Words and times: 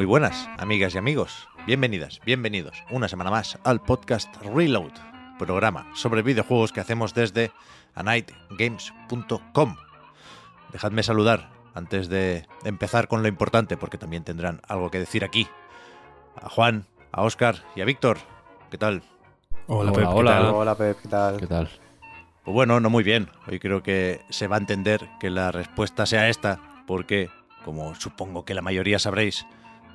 Muy 0.00 0.06
buenas, 0.06 0.48
amigas 0.56 0.94
y 0.94 0.98
amigos. 0.98 1.46
Bienvenidas, 1.66 2.22
bienvenidos 2.24 2.82
una 2.90 3.06
semana 3.06 3.30
más 3.30 3.58
al 3.64 3.82
podcast 3.82 4.34
Reload, 4.42 4.92
programa 5.38 5.90
sobre 5.94 6.22
videojuegos 6.22 6.72
que 6.72 6.80
hacemos 6.80 7.12
desde 7.12 7.52
anightgames.com. 7.94 9.76
Dejadme 10.72 11.02
saludar 11.02 11.50
antes 11.74 12.08
de 12.08 12.46
empezar 12.64 13.08
con 13.08 13.20
lo 13.20 13.28
importante, 13.28 13.76
porque 13.76 13.98
también 13.98 14.24
tendrán 14.24 14.62
algo 14.66 14.90
que 14.90 15.00
decir 15.00 15.22
aquí. 15.22 15.46
A 16.40 16.48
Juan, 16.48 16.86
a 17.12 17.20
Oscar 17.20 17.56
y 17.76 17.82
a 17.82 17.84
Víctor. 17.84 18.16
¿Qué 18.70 18.78
tal? 18.78 19.02
Hola, 19.66 19.90
Hola, 19.90 19.92
Pep, 19.92 20.08
¿qué 20.08 20.14
hola. 20.14 20.30
tal? 20.30 20.46
Hola, 20.46 20.74
Pep, 20.76 20.98
¿qué 21.02 21.08
tal? 21.08 21.36
¿Qué 21.36 21.46
tal? 21.46 21.68
Pues 22.42 22.54
bueno, 22.54 22.80
no 22.80 22.88
muy 22.88 23.04
bien. 23.04 23.28
Hoy 23.46 23.58
creo 23.58 23.82
que 23.82 24.22
se 24.30 24.46
va 24.46 24.56
a 24.56 24.60
entender 24.60 25.10
que 25.20 25.28
la 25.28 25.52
respuesta 25.52 26.06
sea 26.06 26.30
esta, 26.30 26.58
porque, 26.86 27.28
como 27.66 27.94
supongo 27.96 28.46
que 28.46 28.54
la 28.54 28.62
mayoría 28.62 28.98
sabréis, 28.98 29.44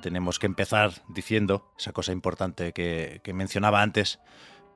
tenemos 0.00 0.38
que 0.38 0.46
empezar 0.46 0.92
diciendo 1.08 1.70
esa 1.78 1.92
cosa 1.92 2.12
importante 2.12 2.72
que, 2.72 3.20
que 3.22 3.32
mencionaba 3.32 3.82
antes, 3.82 4.18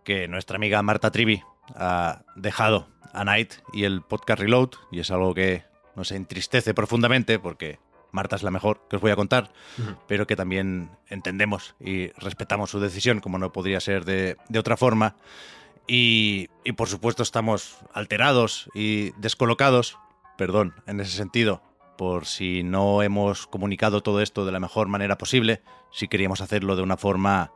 que 0.05 0.29
nuestra 0.29 0.57
amiga 0.57 0.83
Marta 0.83 1.11
Trivi 1.11 1.43
ha 1.75 2.23
dejado 2.37 2.89
a 3.13 3.25
Night 3.25 3.55
y 3.73 3.85
el 3.85 4.03
podcast 4.03 4.41
Reload, 4.41 4.71
y 4.91 5.01
es 5.01 5.11
algo 5.11 5.35
que 5.35 5.65
nos 5.97 6.13
entristece 6.13 6.75
profundamente, 6.75 7.39
porque 7.39 7.79
Marta 8.13 8.37
es 8.37 8.43
la 8.43 8.51
mejor 8.51 8.87
que 8.89 8.97
os 8.97 9.03
voy 9.03 9.11
a 9.11 9.17
contar, 9.17 9.53
pero 10.07 10.27
que 10.27 10.37
también 10.37 10.91
entendemos 11.09 11.75
y 11.81 12.09
respetamos 12.13 12.71
su 12.71 12.81
decisión, 12.81 13.21
como 13.21 13.39
no 13.39 13.53
podría 13.53 13.81
ser 13.81 14.05
de, 14.05 14.37
de 14.48 14.59
otra 14.59 14.77
forma. 14.77 15.17
Y, 15.87 16.48
y, 16.65 16.73
por 16.73 16.89
supuesto 16.89 17.23
estamos 17.23 17.79
alterados 17.93 18.69
y 18.75 19.11
descolocados, 19.13 19.98
perdón, 20.37 20.75
en 20.87 21.01
ese 21.01 21.17
sentido, 21.17 21.63
por 22.01 22.25
si 22.25 22.62
no 22.62 23.03
hemos 23.03 23.47
comunicado 23.47 24.03
todo 24.03 24.23
esto 24.23 24.47
de 24.47 24.53
la 24.53 24.59
mejor 24.59 24.89
manera 24.89 25.19
posible, 25.19 25.61
si 25.93 26.09
queríamos 26.09 26.41
hacerlo 26.41 26.75
de 26.75 26.81
una 26.81 26.97
forma, 26.97 27.53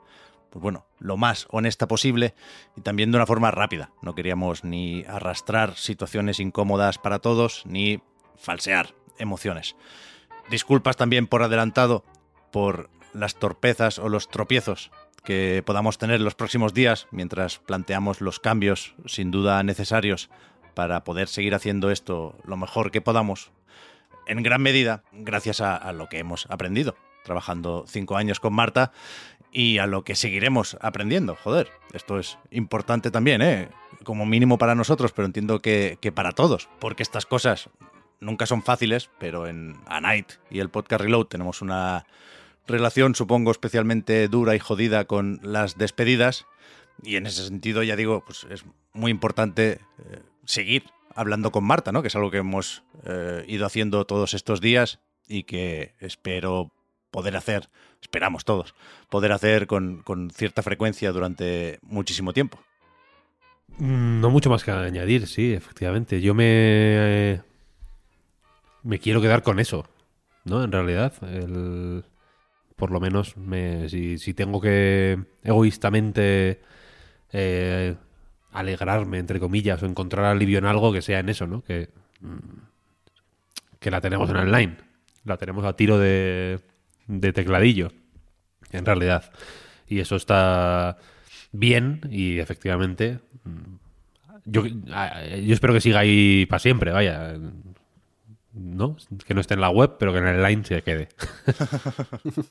pues 0.51 0.63
bueno, 0.63 0.85
lo 0.99 1.17
más 1.17 1.47
honesta 1.49 1.89
posible 1.89 2.35
y 2.77 2.83
también 2.83 3.11
de 3.11 3.17
una 3.17 3.25
forma 3.25 3.51
rápida. 3.51 3.93
No 4.03 4.15
queríamos 4.15 4.63
ni 4.63 5.03
arrastrar 5.09 5.77
situaciones 5.77 6.41
incómodas 6.41 6.99
para 6.99 7.21
todos, 7.21 7.63
ni 7.65 8.03
falsear 8.37 8.95
emociones. 9.17 9.77
Disculpas 10.51 10.99
también 10.99 11.27
por 11.27 11.43
adelantado 11.43 12.05
por 12.53 12.91
las 13.15 13.37
torpezas 13.37 13.99
o 13.99 14.11
los 14.11 14.29
tropiezos 14.29 14.91
que 15.25 15.63
podamos 15.65 15.97
tener 15.97 16.21
los 16.21 16.35
próximos 16.35 16.75
días 16.75 17.07
mientras 17.11 17.61
planteamos 17.61 18.21
los 18.21 18.41
cambios 18.41 18.95
sin 19.07 19.31
duda 19.31 19.63
necesarios 19.63 20.29
para 20.75 21.03
poder 21.03 21.29
seguir 21.29 21.55
haciendo 21.55 21.91
esto 21.91 22.37
lo 22.45 22.59
mejor 22.59 22.91
que 22.91 23.01
podamos, 23.01 23.51
en 24.27 24.43
gran 24.43 24.63
medida 24.63 25.03
gracias 25.13 25.61
a, 25.61 25.93
lo 25.93 26.09
que 26.09 26.19
hemos 26.19 26.47
aprendido 26.51 26.97
trabajando 27.25 27.85
cinco 27.89 28.17
años 28.17 28.39
con 28.39 28.53
Marta 28.53 28.93
y 29.51 29.79
a 29.79 29.87
lo 29.87 30.05
que 30.05 30.15
seguiremos 30.15 30.77
aprendiendo. 30.81 31.37
Joder, 31.37 31.71
esto 31.93 32.19
es 32.19 32.39
importante 32.51 33.11
también, 33.11 33.41
¿eh? 33.41 33.69
como 34.05 34.27
mínimo 34.27 34.59
para 34.59 34.75
nosotros, 34.75 35.13
pero 35.13 35.25
entiendo 35.25 35.63
que, 35.63 35.97
que 36.03 36.13
para 36.13 36.33
todos, 36.33 36.69
porque 36.81 37.03
estas 37.03 37.25
cosas 37.25 37.71
nunca 38.21 38.47
son 38.47 38.63
fáciles, 38.63 39.11
pero 39.19 39.47
en 39.47 39.77
A 39.87 40.01
Night 40.01 40.33
y 40.51 40.59
el 40.59 40.69
podcast 40.69 41.03
Reload 41.03 41.27
tenemos 41.27 41.63
una 41.63 42.05
relación, 42.67 43.15
supongo, 43.15 43.51
especialmente 43.51 44.29
dura 44.29 44.55
y 44.55 44.59
jodida 44.59 45.05
con 45.05 45.41
las 45.43 45.79
despedidas. 45.79 46.47
Y 47.03 47.17
en 47.17 47.27
ese 47.27 47.45
sentido, 47.45 47.83
ya 47.83 47.97
digo, 47.97 48.25
pues 48.25 48.47
es 48.51 48.65
muy 48.93 49.11
importante 49.11 49.81
eh, 49.99 50.21
seguir 50.45 50.85
hablando 51.15 51.51
con 51.53 51.65
Marta, 51.65 51.93
¿no? 51.93 52.03
Que 52.03 52.09
es 52.09 52.17
algo 52.17 52.31
que 52.31 52.39
hemos 52.39 52.83
eh, 53.05 53.45
ido 53.49 53.67
haciendo 53.67 54.05
todos 54.07 54.35
estos 54.35 54.61
días 54.61 55.01
y 55.29 55.45
que 55.45 55.95
espero 56.01 56.71
poder 57.11 57.37
hacer, 57.37 57.69
esperamos 58.03 58.45
todos, 58.45 58.75
poder 59.09 59.33
hacer 59.33 59.67
con, 59.67 60.03
con 60.03 60.31
cierta 60.31 60.63
frecuencia 60.63 61.13
durante 61.13 61.79
muchísimo 61.83 62.33
tiempo. 62.33 62.59
Mm, 63.79 64.21
No 64.21 64.31
mucho 64.31 64.51
más 64.51 64.65
que 64.65 64.71
añadir, 64.71 65.27
sí, 65.27 65.53
efectivamente. 65.53 66.21
Yo 66.21 66.35
me. 66.35 67.43
Me 68.83 68.99
quiero 68.99 69.23
quedar 69.23 69.43
con 69.43 69.61
eso, 69.61 69.87
¿no? 70.45 70.63
En 70.63 70.73
realidad. 70.73 71.13
El, 71.23 72.05
por 72.77 72.91
lo 72.91 73.01
menos, 73.01 73.37
me, 73.37 73.89
si, 73.89 74.19
si 74.19 74.35
tengo 74.35 74.61
que 74.61 75.19
egoístamente 75.43 76.61
eh, 77.33 77.95
alegrarme, 78.55 79.19
entre 79.19 79.41
comillas, 79.41 79.83
o 79.83 79.87
encontrar 79.87 80.25
alivio 80.25 80.59
en 80.59 80.65
algo, 80.65 80.93
que 80.93 81.03
sea 81.03 81.19
en 81.19 81.29
eso, 81.29 81.47
¿no? 81.47 81.63
Que, 81.63 81.91
mm, 82.21 82.39
que 83.81 83.91
la 83.91 84.01
tenemos 84.01 84.31
en 84.31 84.37
online. 84.37 84.77
La 85.25 85.37
tenemos 85.37 85.65
a 85.65 85.77
tiro 85.77 85.99
de, 85.99 86.61
de 87.07 87.33
tecladillo, 87.33 87.93
en 88.73 88.87
realidad. 88.87 89.31
Y 89.87 90.01
eso 90.01 90.17
está 90.17 90.97
bien 91.53 92.01
y 92.11 92.41
efectivamente 92.41 93.21
mm, 93.45 93.75
yo, 94.45 94.67
yo 94.67 95.55
espero 95.55 95.73
que 95.73 95.81
siga 95.81 96.01
ahí 96.01 96.47
para 96.47 96.59
siempre, 96.59 96.93
vaya. 96.93 97.37
¿No? 98.53 98.97
Que 99.27 99.35
no 99.35 99.41
esté 99.41 99.55
en 99.55 99.61
la 99.61 99.71
web, 99.71 99.97
pero 99.99 100.13
que 100.13 100.19
en 100.19 100.29
el 100.29 100.43
line 100.43 100.65
se 100.65 100.83
quede. 100.83 101.09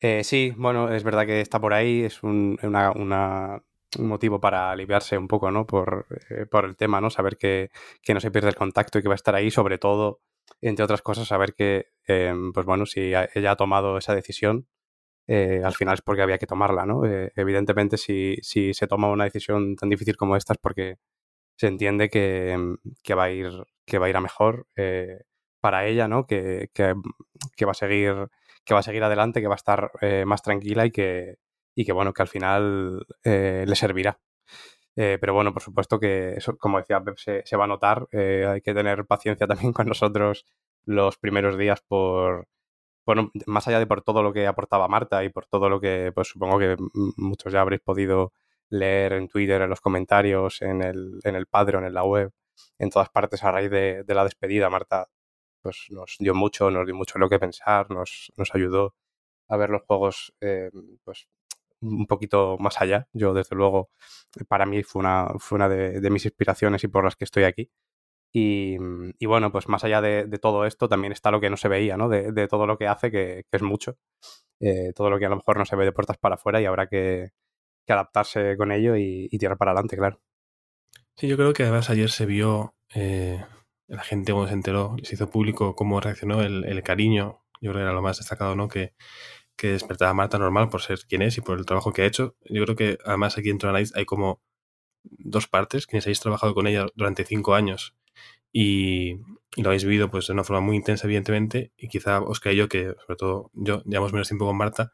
eh, 0.00 0.24
sí, 0.24 0.52
bueno, 0.56 0.92
es 0.92 1.04
verdad 1.04 1.26
que 1.26 1.40
está 1.40 1.60
por 1.60 1.74
ahí, 1.74 2.02
es 2.02 2.24
un, 2.24 2.58
una, 2.62 2.90
una, 2.90 3.62
un 3.96 4.08
motivo 4.08 4.40
para 4.40 4.70
aliviarse 4.70 5.18
un 5.18 5.28
poco, 5.28 5.50
¿no? 5.50 5.66
Por, 5.66 6.06
eh, 6.30 6.46
por 6.46 6.64
el 6.64 6.76
tema, 6.76 7.00
¿no? 7.00 7.10
Saber 7.10 7.36
que, 7.36 7.70
que, 8.02 8.14
no 8.14 8.20
se 8.20 8.30
pierde 8.30 8.48
el 8.48 8.56
contacto 8.56 8.98
y 8.98 9.02
que 9.02 9.08
va 9.08 9.14
a 9.14 9.16
estar 9.16 9.34
ahí, 9.34 9.50
sobre 9.50 9.78
todo, 9.78 10.20
entre 10.60 10.84
otras 10.84 11.02
cosas, 11.02 11.28
saber 11.28 11.54
que, 11.54 11.88
eh, 12.08 12.34
pues 12.52 12.66
bueno, 12.66 12.86
si 12.86 13.12
ella 13.34 13.50
ha 13.50 13.56
tomado 13.56 13.98
esa 13.98 14.14
decisión, 14.14 14.66
eh, 15.26 15.62
al 15.64 15.74
final 15.74 15.94
es 15.94 16.02
porque 16.02 16.22
había 16.22 16.38
que 16.38 16.46
tomarla, 16.46 16.86
¿no? 16.86 17.04
Eh, 17.06 17.32
evidentemente, 17.36 17.96
si, 17.98 18.36
si, 18.42 18.74
se 18.74 18.86
toma 18.86 19.10
una 19.10 19.24
decisión 19.24 19.76
tan 19.76 19.88
difícil 19.90 20.16
como 20.16 20.36
esta 20.36 20.54
es 20.54 20.58
porque 20.58 20.98
se 21.56 21.68
entiende 21.68 22.10
que, 22.10 22.76
que 23.02 23.14
va, 23.14 23.24
a 23.24 23.30
ir, 23.30 23.50
que 23.86 23.98
va 23.98 24.06
a 24.06 24.10
ir 24.10 24.16
a 24.16 24.20
mejor 24.20 24.66
para 25.60 25.86
ella, 25.86 26.08
¿no? 26.08 26.26
Que, 26.26 26.70
que, 26.74 26.94
va 27.64 27.72
a 27.72 27.74
seguir, 27.74 28.28
que 28.64 28.74
va 28.74 28.80
a 28.80 28.82
seguir 28.82 29.02
adelante, 29.04 29.40
que 29.40 29.48
va 29.48 29.54
a 29.54 29.56
estar 29.56 29.90
más 30.26 30.42
tranquila 30.42 30.86
y 30.86 30.90
que, 30.92 31.36
y 31.74 31.84
que, 31.84 31.92
bueno, 31.92 32.12
que 32.12 32.22
al 32.22 32.28
final 32.28 33.06
eh, 33.24 33.64
le 33.66 33.76
servirá. 33.76 34.20
pero 34.94 35.34
bueno, 35.34 35.52
por 35.52 35.62
supuesto 35.62 35.98
que 36.00 36.34
eso, 36.36 36.56
como 36.56 36.78
decía 36.78 37.02
Pep, 37.02 37.16
se, 37.18 37.56
va 37.56 37.64
a 37.64 37.66
notar. 37.68 38.06
eh, 38.12 38.46
hay 38.48 38.60
que 38.60 38.74
tener 38.74 39.06
paciencia 39.06 39.46
también 39.48 39.72
con 39.72 39.86
nosotros 39.88 40.46
los 40.86 41.18
primeros 41.18 41.56
días 41.58 41.82
por, 41.82 42.48
bueno, 43.06 43.30
más 43.46 43.68
allá 43.68 43.78
de 43.78 43.86
por 43.86 44.02
todo 44.02 44.22
lo 44.22 44.32
que 44.32 44.46
aportaba 44.46 44.88
Marta 44.88 45.24
y 45.24 45.28
por 45.30 45.46
todo 45.46 45.68
lo 45.68 45.80
que, 45.80 46.12
pues 46.14 46.28
supongo 46.28 46.58
que 46.58 46.76
muchos 47.16 47.52
ya 47.52 47.60
habréis 47.60 47.82
podido 47.82 48.32
leer 48.70 49.14
en 49.14 49.28
Twitter, 49.28 49.62
en 49.62 49.70
los 49.70 49.80
comentarios, 49.80 50.62
en 50.62 50.82
el, 50.82 51.20
en 51.24 51.36
el 51.36 51.46
Padreon, 51.46 51.84
en 51.84 51.94
la 51.94 52.04
web, 52.04 52.32
en 52.78 52.90
todas 52.90 53.10
partes 53.10 53.44
a 53.44 53.52
raíz 53.52 53.70
de, 53.70 54.04
la 54.08 54.24
despedida, 54.24 54.70
Marta 54.70 55.08
pues 55.62 55.86
nos 55.90 56.16
dio 56.18 56.34
mucho, 56.34 56.70
nos 56.70 56.86
dio 56.86 56.94
mucho 56.94 57.18
lo 57.18 57.28
que 57.30 57.38
pensar, 57.38 57.90
nos, 57.90 58.32
nos 58.36 58.54
ayudó 58.54 58.94
a 59.48 59.56
ver 59.56 59.70
los 59.70 59.82
juegos 59.82 60.34
eh, 60.40 60.70
pues 61.04 61.28
un 61.84 62.06
poquito 62.06 62.56
más 62.58 62.80
allá. 62.80 63.08
Yo, 63.12 63.34
desde 63.34 63.56
luego, 63.56 63.90
para 64.48 64.66
mí 64.66 64.82
fue 64.82 65.00
una, 65.00 65.28
fue 65.38 65.56
una 65.56 65.68
de, 65.68 66.10
mis 66.10 66.24
inspiraciones 66.24 66.84
y 66.84 66.88
por 66.88 67.04
las 67.04 67.16
que 67.16 67.24
estoy 67.24 67.44
aquí. 67.44 67.70
Y, 68.32 68.76
bueno, 69.26 69.52
pues 69.52 69.68
más 69.68 69.84
allá 69.84 70.00
de, 70.00 70.26
todo 70.38 70.66
esto 70.66 70.88
también 70.88 71.12
está 71.12 71.30
lo 71.30 71.40
que 71.40 71.50
no 71.50 71.56
se 71.56 71.68
veía, 71.68 71.96
¿no? 71.96 72.08
De, 72.08 72.48
todo 72.48 72.66
lo 72.66 72.78
que 72.78 72.88
hace, 72.88 73.10
que, 73.10 73.44
es 73.50 73.62
mucho. 73.62 73.96
Eh, 74.60 74.92
todo 74.94 75.10
lo 75.10 75.18
que 75.18 75.26
a 75.26 75.28
lo 75.28 75.36
mejor 75.36 75.58
no 75.58 75.64
se 75.64 75.76
ve 75.76 75.84
de 75.84 75.92
puertas 75.92 76.18
para 76.18 76.36
afuera 76.36 76.60
y 76.60 76.64
habrá 76.64 76.88
que, 76.88 77.30
que 77.86 77.92
adaptarse 77.92 78.56
con 78.56 78.72
ello 78.72 78.96
y, 78.96 79.28
y, 79.30 79.38
tirar 79.38 79.56
para 79.56 79.72
adelante, 79.72 79.96
claro. 79.96 80.20
Sí, 81.16 81.28
yo 81.28 81.36
creo 81.36 81.52
que 81.52 81.62
además 81.62 81.90
ayer 81.90 82.10
se 82.10 82.26
vio, 82.26 82.74
eh, 82.94 83.44
la 83.86 84.02
gente 84.02 84.32
cuando 84.32 84.48
se 84.48 84.54
enteró, 84.54 84.96
se 85.02 85.14
hizo 85.14 85.30
público 85.30 85.76
cómo 85.76 86.00
reaccionó 86.00 86.42
el, 86.42 86.64
el, 86.64 86.82
cariño, 86.82 87.44
yo 87.60 87.70
creo 87.70 87.74
que 87.74 87.82
era 87.82 87.92
lo 87.92 88.02
más 88.02 88.18
destacado, 88.18 88.56
¿no? 88.56 88.68
Que, 88.68 88.94
que 89.56 89.68
despertaba 89.68 90.10
a 90.10 90.14
Marta 90.14 90.38
normal 90.38 90.68
por 90.68 90.82
ser 90.82 91.00
quien 91.08 91.22
es 91.22 91.38
y 91.38 91.40
por 91.40 91.58
el 91.58 91.66
trabajo 91.66 91.92
que 91.92 92.02
ha 92.02 92.06
hecho. 92.06 92.36
Yo 92.44 92.64
creo 92.64 92.76
que 92.76 92.98
además 93.04 93.38
aquí 93.38 93.48
dentro 93.48 93.68
de 93.68 93.74
Night 93.74 93.90
hay 93.94 94.04
como 94.04 94.40
dos 95.04 95.46
partes, 95.48 95.86
quienes 95.86 96.06
habéis 96.06 96.20
trabajado 96.20 96.54
con 96.54 96.66
ella 96.66 96.86
durante 96.94 97.24
cinco 97.24 97.54
años 97.54 97.94
y, 98.52 99.18
lo 99.56 99.68
habéis 99.68 99.84
vivido 99.84 100.10
pues 100.10 100.26
de 100.26 100.32
una 100.32 100.44
forma 100.44 100.60
muy 100.60 100.76
intensa, 100.76 101.06
evidentemente, 101.06 101.72
y 101.76 101.88
quizá 101.88 102.20
Oscar 102.20 102.52
y 102.54 102.56
yo, 102.56 102.68
que 102.68 102.94
sobre 103.06 103.16
todo 103.16 103.50
yo 103.54 103.82
llevamos 103.84 104.12
menos 104.12 104.28
tiempo 104.28 104.46
con 104.46 104.56
Marta, 104.56 104.92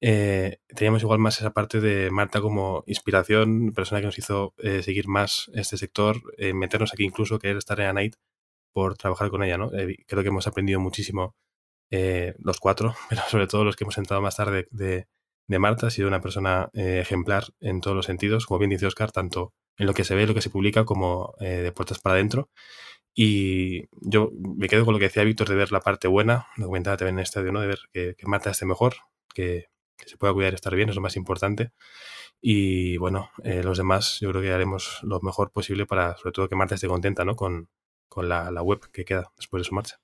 eh, 0.00 0.60
teníamos 0.68 1.02
igual 1.02 1.18
más 1.18 1.38
esa 1.38 1.52
parte 1.52 1.80
de 1.80 2.10
Marta 2.10 2.40
como 2.40 2.84
inspiración, 2.86 3.72
persona 3.74 4.00
que 4.00 4.06
nos 4.06 4.18
hizo 4.18 4.54
eh, 4.58 4.82
seguir 4.82 5.08
más 5.08 5.50
este 5.54 5.76
sector, 5.76 6.22
eh, 6.38 6.54
meternos 6.54 6.92
aquí 6.94 7.04
incluso, 7.04 7.38
querer 7.38 7.58
estar 7.58 7.80
en 7.80 7.94
Night 7.94 8.14
por 8.72 8.96
trabajar 8.96 9.30
con 9.30 9.42
ella, 9.42 9.58
¿no? 9.58 9.70
creo 10.06 10.22
que 10.22 10.28
hemos 10.28 10.46
aprendido 10.46 10.80
muchísimo 10.80 11.34
los 11.90 12.60
cuatro, 12.60 12.94
pero 13.08 13.22
sobre 13.28 13.46
todo 13.46 13.64
los 13.64 13.76
que 13.76 13.84
hemos 13.84 13.98
entrado 13.98 14.22
más 14.22 14.36
tarde 14.36 14.68
de, 14.70 15.06
de 15.46 15.58
Marta, 15.58 15.86
ha 15.88 15.90
sido 15.90 16.08
una 16.08 16.20
persona 16.20 16.70
ejemplar 16.74 17.44
en 17.60 17.80
todos 17.80 17.96
los 17.96 18.06
sentidos, 18.06 18.46
como 18.46 18.58
bien 18.58 18.70
dice 18.70 18.86
Oscar, 18.86 19.12
tanto 19.12 19.54
en 19.76 19.86
lo 19.86 19.94
que 19.94 20.04
se 20.04 20.14
ve, 20.14 20.26
lo 20.26 20.34
que 20.34 20.42
se 20.42 20.50
publica, 20.50 20.84
como 20.84 21.34
de 21.38 21.72
puertas 21.72 21.98
para 22.00 22.14
adentro. 22.14 22.50
Y 23.20 23.88
yo 24.00 24.30
me 24.56 24.68
quedo 24.68 24.84
con 24.84 24.94
lo 24.94 25.00
que 25.00 25.06
decía 25.06 25.24
Víctor 25.24 25.48
de 25.48 25.56
ver 25.56 25.72
la 25.72 25.80
parte 25.80 26.06
buena, 26.06 26.46
lo 26.56 26.66
comentaba 26.66 26.96
también 26.96 27.16
en 27.16 27.18
el 27.18 27.24
estadio, 27.24 27.50
¿no? 27.50 27.60
De 27.60 27.66
ver 27.66 27.80
que, 27.92 28.14
Marta 28.26 28.50
esté 28.50 28.64
mejor, 28.64 28.94
que, 29.34 29.66
se 30.06 30.16
pueda 30.16 30.32
cuidar 30.32 30.54
estar 30.54 30.72
bien, 30.76 30.88
es 30.88 30.94
lo 30.94 31.00
más 31.02 31.16
importante. 31.16 31.72
Y 32.40 32.96
bueno, 32.98 33.32
eh, 33.42 33.64
los 33.64 33.76
demás 33.76 34.18
yo 34.20 34.30
creo 34.30 34.40
que 34.42 34.52
haremos 34.52 35.00
lo 35.02 35.20
mejor 35.20 35.50
posible 35.50 35.84
para, 35.84 36.16
sobre 36.16 36.30
todo, 36.30 36.48
que 36.48 36.54
Marta 36.54 36.76
esté 36.76 36.86
contenta, 36.86 37.24
¿no? 37.24 37.34
Con, 37.34 37.68
con 38.08 38.28
la, 38.28 38.52
la 38.52 38.62
web 38.62 38.88
que 38.92 39.04
queda 39.04 39.32
después 39.36 39.62
de 39.62 39.64
su 39.64 39.74
marcha. 39.74 40.00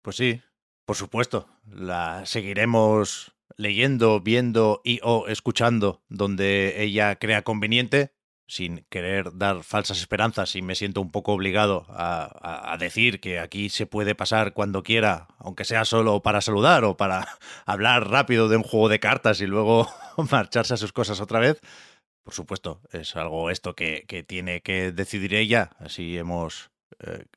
Pues 0.00 0.16
sí, 0.16 0.40
por 0.84 0.96
supuesto. 0.96 1.48
La 1.66 2.26
seguiremos 2.26 3.34
leyendo, 3.56 4.20
viendo 4.20 4.80
y 4.84 5.00
o 5.02 5.28
escuchando 5.28 6.02
donde 6.08 6.82
ella 6.82 7.16
crea 7.16 7.42
conveniente 7.42 8.14
sin 8.46 8.84
querer 8.90 9.36
dar 9.36 9.62
falsas 9.62 9.98
esperanzas 9.98 10.54
y 10.54 10.62
me 10.62 10.74
siento 10.74 11.00
un 11.00 11.10
poco 11.10 11.32
obligado 11.32 11.86
a, 11.88 12.76
decir 12.78 13.20
que 13.20 13.38
aquí 13.38 13.70
se 13.70 13.86
puede 13.86 14.14
pasar 14.14 14.52
cuando 14.52 14.82
quiera, 14.82 15.28
aunque 15.38 15.64
sea 15.64 15.84
solo 15.84 16.22
para 16.22 16.40
saludar 16.40 16.84
o 16.84 16.96
para 16.96 17.26
hablar 17.66 18.10
rápido 18.10 18.48
de 18.48 18.56
un 18.56 18.62
juego 18.62 18.88
de 18.88 19.00
cartas 19.00 19.40
y 19.40 19.46
luego 19.46 19.88
marcharse 20.30 20.74
a 20.74 20.78
sus 20.78 20.92
cosas 20.92 21.20
otra 21.20 21.38
vez. 21.38 21.60
Por 22.24 22.34
supuesto, 22.34 22.80
es 22.92 23.16
algo 23.16 23.50
esto 23.50 23.74
que, 23.74 24.04
tiene 24.26 24.62
que 24.62 24.92
decidir 24.92 25.34
ella. 25.34 25.70
Así 25.78 26.16
hemos 26.16 26.70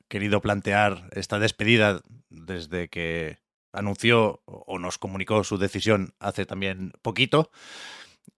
querido 0.08 0.40
plantear 0.40 1.08
esta 1.12 1.38
despedida 1.38 2.00
desde 2.30 2.88
que 2.88 3.38
anunció 3.72 4.42
o 4.44 4.78
nos 4.78 4.98
comunicó 4.98 5.44
su 5.44 5.58
decisión 5.58 6.14
hace 6.18 6.46
también 6.46 6.92
poquito. 7.02 7.50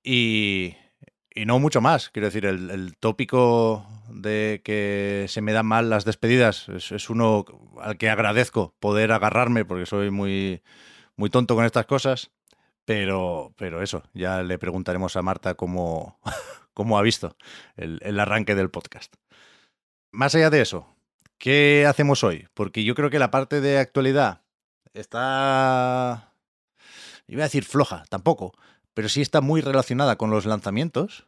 Y, 0.03 0.77
y 1.35 1.47
no 1.47 1.59
mucho 1.59 1.81
más. 1.81 2.11
Quiero 2.11 2.27
decir, 2.27 2.47
el, 2.47 2.97
tópico 2.99 3.87
de 4.09 4.61
que 4.65 5.27
se 5.29 5.41
me 5.41 5.53
dan 5.53 5.67
mal 5.67 5.91
las 5.91 6.05
despedidas 6.05 6.69
es, 6.69 7.11
uno 7.11 7.45
al 7.81 7.97
que 7.97 8.11
agradezco 8.11 8.75
poder 8.81 9.13
agarrarme 9.13 9.65
porque 9.65 9.87
soy 9.87 10.11
muy, 10.11 10.63
muy 11.17 11.31
tonto 11.31 11.55
con 11.55 11.65
estas 11.65 11.87
cosas. 11.87 12.31
Pero, 12.85 13.55
pero 13.57 13.83
eso, 13.83 14.03
ya 14.15 14.43
le 14.43 14.59
preguntaremos 14.59 15.15
a 15.15 15.23
Marta 15.23 15.55
cómo, 15.55 16.19
cómo 16.75 16.99
ha 16.99 17.03
visto 17.03 17.37
el, 17.77 18.01
el 18.03 18.19
arranque 18.19 18.55
del 18.55 18.71
podcast. 18.71 19.15
Más 20.13 20.35
allá 20.35 20.51
de 20.51 20.63
eso, 20.63 20.89
¿qué 21.41 21.87
hacemos 21.89 22.23
hoy? 22.23 22.47
Porque 22.55 22.85
yo 22.85 22.95
creo 22.95 23.11
que 23.11 23.19
la 23.19 23.33
parte 23.33 23.61
de 23.61 23.79
actualidad 23.79 24.43
está... 24.95 26.33
Iba 27.27 27.43
a 27.43 27.47
decir 27.47 27.65
floja, 27.65 28.05
tampoco 28.09 28.55
pero 28.95 29.09
sí 29.09 29.21
está 29.21 29.41
muy 29.41 29.61
relacionada 29.61 30.17
con 30.17 30.31
los 30.31 30.47
lanzamientos. 30.47 31.27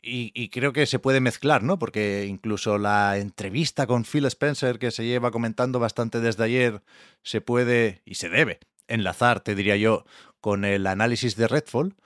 Y, 0.00 0.48
creo 0.50 0.72
que 0.72 0.86
se 0.86 1.00
puede 1.00 1.20
mezclar, 1.20 1.64
¿no? 1.64 1.78
Porque 1.78 2.26
incluso 2.26 2.78
la 2.78 3.18
entrevista 3.18 3.86
con 3.86 4.04
Phil 4.04 4.24
Spencer, 4.26 4.78
que 4.78 4.92
se 4.92 5.04
lleva 5.04 5.32
comentando 5.32 5.80
bastante 5.80 6.20
desde 6.20 6.44
ayer, 6.44 6.82
se 7.22 7.40
puede 7.40 8.00
y 8.06 8.14
se 8.14 8.28
debe 8.28 8.60
enlazar, 8.86 9.40
te 9.40 9.56
diría 9.56 9.76
yo, 9.76 10.04
con 10.40 10.64
el 10.64 10.86
análisis 10.86 11.34
de 11.34 11.48
Redfall. 11.48 11.96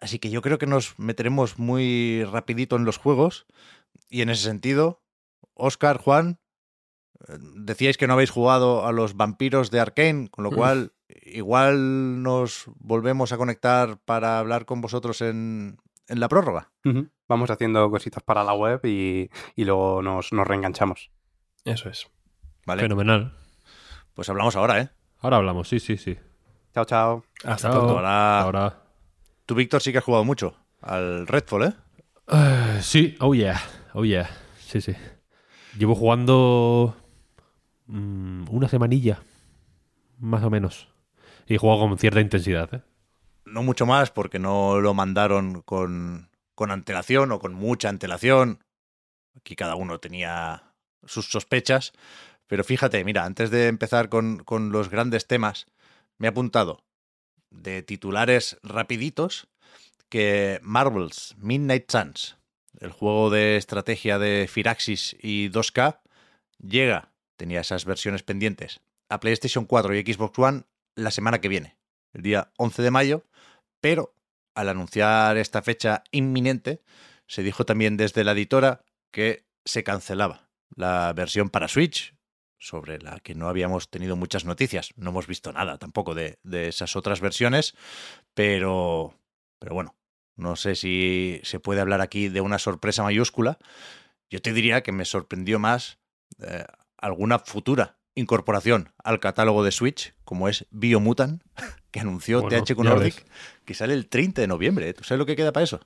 Así 0.00 0.18
que 0.18 0.28
yo 0.28 0.42
creo 0.42 0.58
que 0.58 0.66
nos 0.66 0.98
meteremos 0.98 1.58
muy 1.58 2.24
rapidito 2.24 2.76
en 2.76 2.84
los 2.84 2.98
juegos. 2.98 3.46
Y 4.10 4.20
en 4.20 4.28
ese 4.28 4.42
sentido, 4.42 5.00
Oscar, 5.54 5.98
Juan, 5.98 6.40
decíais 7.28 7.96
que 7.96 8.06
no 8.06 8.14
habéis 8.14 8.30
jugado 8.30 8.86
a 8.86 8.92
los 8.92 9.16
vampiros 9.16 9.70
de 9.70 9.80
Arkane, 9.80 10.28
con 10.28 10.44
lo 10.44 10.50
cual 10.50 10.92
igual 11.24 12.22
nos 12.22 12.64
volvemos 12.78 13.32
a 13.32 13.36
conectar 13.36 13.98
para 14.04 14.38
hablar 14.38 14.64
con 14.64 14.80
vosotros 14.80 15.20
en, 15.20 15.78
la 16.08 16.28
prórroga. 16.28 16.70
Vamos 17.28 17.50
haciendo 17.50 17.90
cositas 17.90 18.22
para 18.22 18.44
la 18.44 18.54
web 18.54 18.80
y, 18.84 19.28
luego 19.56 20.02
nos, 20.02 20.30
reenganchamos. 20.30 21.10
Eso 21.64 21.88
es. 21.88 22.08
Vale. 22.64 22.82
Fenomenal. 22.82 23.34
Pues 24.14 24.28
hablamos 24.28 24.56
ahora, 24.56 24.80
¿eh? 24.80 24.90
Ahora 25.18 25.38
hablamos, 25.38 25.68
sí, 25.68 25.80
sí, 25.80 25.96
sí. 25.96 26.16
Chao, 26.72 26.84
chao. 26.84 27.24
Hasta 27.44 27.70
pronto. 27.70 27.98
Ahora. 27.98 28.82
Tú, 29.46 29.54
Víctor, 29.54 29.82
sí 29.82 29.92
que 29.92 29.98
has 29.98 30.04
jugado 30.04 30.24
mucho 30.24 30.56
al 30.80 31.26
Redfall, 31.26 31.64
¿eh? 31.64 31.72
eh 32.28 32.78
sí, 32.82 33.16
oh 33.20 33.34
yeah, 33.34 33.60
oh 33.94 34.04
yeah. 34.04 34.28
Sí, 34.58 34.80
sí. 34.80 34.94
Llevo 35.78 35.94
jugando 35.94 36.96
mm, 37.86 38.44
una 38.50 38.68
semanilla, 38.68 39.22
más 40.18 40.42
o 40.42 40.50
menos. 40.50 40.88
Y 41.46 41.56
juego 41.56 41.80
con 41.80 41.98
cierta 41.98 42.20
intensidad. 42.20 42.74
¿eh? 42.74 42.82
No 43.44 43.62
mucho 43.62 43.86
más 43.86 44.10
porque 44.10 44.38
no 44.38 44.80
lo 44.80 44.94
mandaron 44.94 45.62
con, 45.62 46.30
con 46.54 46.70
antelación 46.70 47.32
o 47.32 47.38
con 47.38 47.54
mucha 47.54 47.88
antelación. 47.88 48.64
Aquí 49.36 49.54
cada 49.54 49.76
uno 49.76 50.00
tenía 50.00 50.74
sus 51.04 51.26
sospechas. 51.26 51.92
Pero 52.46 52.64
fíjate, 52.64 53.04
mira, 53.04 53.24
antes 53.24 53.50
de 53.50 53.68
empezar 53.68 54.08
con, 54.08 54.38
con 54.38 54.70
los 54.72 54.88
grandes 54.88 55.26
temas, 55.26 55.66
me 56.18 56.28
he 56.28 56.30
apuntado 56.30 56.84
de 57.50 57.82
titulares 57.82 58.58
rapiditos 58.62 59.48
que 60.08 60.60
Marvel's 60.62 61.34
Midnight 61.38 61.90
Suns, 61.90 62.36
el 62.80 62.92
juego 62.92 63.30
de 63.30 63.56
estrategia 63.56 64.18
de 64.18 64.48
Firaxis 64.48 65.16
y 65.20 65.48
2K, 65.50 66.00
llega, 66.58 67.12
tenía 67.36 67.60
esas 67.60 67.84
versiones 67.84 68.22
pendientes, 68.22 68.80
a 69.08 69.20
PlayStation 69.20 69.64
4 69.64 69.94
y 69.94 70.02
Xbox 70.02 70.38
One 70.38 70.64
la 70.94 71.10
semana 71.10 71.40
que 71.40 71.48
viene, 71.48 71.76
el 72.12 72.22
día 72.22 72.50
11 72.56 72.82
de 72.82 72.90
mayo, 72.90 73.24
pero 73.80 74.14
al 74.54 74.68
anunciar 74.68 75.36
esta 75.36 75.62
fecha 75.62 76.02
inminente, 76.10 76.82
se 77.26 77.42
dijo 77.42 77.66
también 77.66 77.96
desde 77.96 78.24
la 78.24 78.32
editora 78.32 78.84
que 79.10 79.44
se 79.64 79.84
cancelaba 79.84 80.48
la 80.74 81.12
versión 81.12 81.50
para 81.50 81.68
Switch, 81.68 82.14
sobre 82.58 82.98
la 82.98 83.20
que 83.20 83.34
no 83.34 83.48
habíamos 83.48 83.90
tenido 83.90 84.16
muchas 84.16 84.44
noticias. 84.44 84.90
No 84.96 85.10
hemos 85.10 85.26
visto 85.26 85.52
nada 85.52 85.78
tampoco 85.78 86.14
de, 86.14 86.38
esas 86.50 86.96
otras 86.96 87.20
versiones, 87.20 87.74
pero, 88.34 89.14
pero 89.58 89.74
bueno, 89.74 89.94
no 90.36 90.56
sé 90.56 90.74
si 90.74 91.40
se 91.44 91.60
puede 91.60 91.80
hablar 91.80 92.00
aquí 92.00 92.28
de 92.28 92.40
una 92.40 92.58
sorpresa 92.58 93.02
mayúscula. 93.02 93.58
Yo 94.30 94.40
te 94.40 94.52
diría 94.52 94.82
que 94.82 94.92
me 94.92 95.04
sorprendió 95.04 95.58
más 95.58 95.98
eh, 96.42 96.64
alguna 96.98 97.38
futura 97.38 97.98
incorporación 98.14 98.92
al 99.04 99.20
catálogo 99.20 99.62
de 99.62 99.70
Switch, 99.70 100.14
como 100.24 100.48
es 100.48 100.66
Biomutant, 100.70 101.42
que 101.90 102.00
anunció 102.00 102.42
THQ 102.42 102.78
Nordic, 102.78 103.26
que 103.64 103.74
sale 103.74 103.94
el 103.94 104.08
30 104.08 104.40
de 104.40 104.46
noviembre. 104.46 104.92
¿Tú 104.94 105.04
sabes 105.04 105.18
lo 105.18 105.26
que 105.26 105.36
queda 105.36 105.52
para 105.52 105.64
eso? 105.64 105.80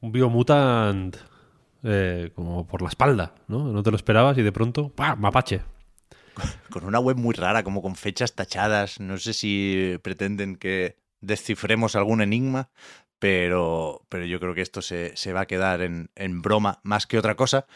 Un 0.00 0.12
Biomutant 0.12 1.16
eh, 1.84 2.32
como 2.34 2.66
por 2.66 2.82
la 2.82 2.88
espalda, 2.88 3.34
¿no? 3.46 3.72
No 3.72 3.82
te 3.82 3.90
lo 3.90 3.96
esperabas 3.96 4.36
y 4.38 4.42
de 4.42 4.52
pronto, 4.52 4.88
¡pah! 4.90 5.14
Mapache. 5.14 5.62
Con 6.70 6.84
una 6.84 6.98
web 6.98 7.16
muy 7.16 7.34
rara, 7.34 7.62
como 7.62 7.82
con 7.82 7.96
fechas 7.96 8.34
tachadas. 8.34 9.00
No 9.00 9.18
sé 9.18 9.32
si 9.32 9.98
pretenden 10.02 10.56
que 10.56 10.96
descifremos 11.20 11.96
algún 11.96 12.20
enigma, 12.20 12.70
pero, 13.18 14.06
pero 14.08 14.24
yo 14.24 14.38
creo 14.38 14.54
que 14.54 14.60
esto 14.60 14.80
se, 14.80 15.32
va 15.32 15.40
a 15.40 15.46
quedar 15.46 15.82
en, 15.82 16.10
en 16.14 16.40
broma 16.40 16.78
más 16.84 17.06
que 17.06 17.18
otra 17.18 17.34
cosa. 17.34 17.66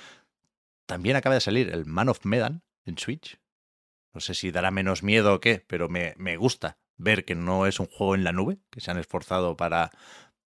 También 0.87 1.17
acaba 1.17 1.35
de 1.35 1.41
salir 1.41 1.71
el 1.71 1.87
Man 1.87 2.09
of 2.09 2.25
Medan 2.25 2.63
en 2.85 2.99
Switch, 2.99 3.41
no 4.13 4.21
sé 4.21 4.35
si 4.35 4.51
dará 4.51 4.71
menos 4.71 5.03
miedo 5.03 5.35
o 5.35 5.41
qué, 5.41 5.65
pero 5.67 5.89
me, 5.89 6.37
gusta 6.37 6.79
ver 6.97 7.25
que 7.25 7.35
no 7.35 7.67
es 7.67 7.81
un 7.81 7.87
juego 7.87 8.15
en 8.15 8.25
la 8.25 8.33
nube, 8.33 8.59
que 8.71 8.81
se 8.81 8.91
han 8.91 8.99
esforzado 8.99 9.57
para, 9.57 9.91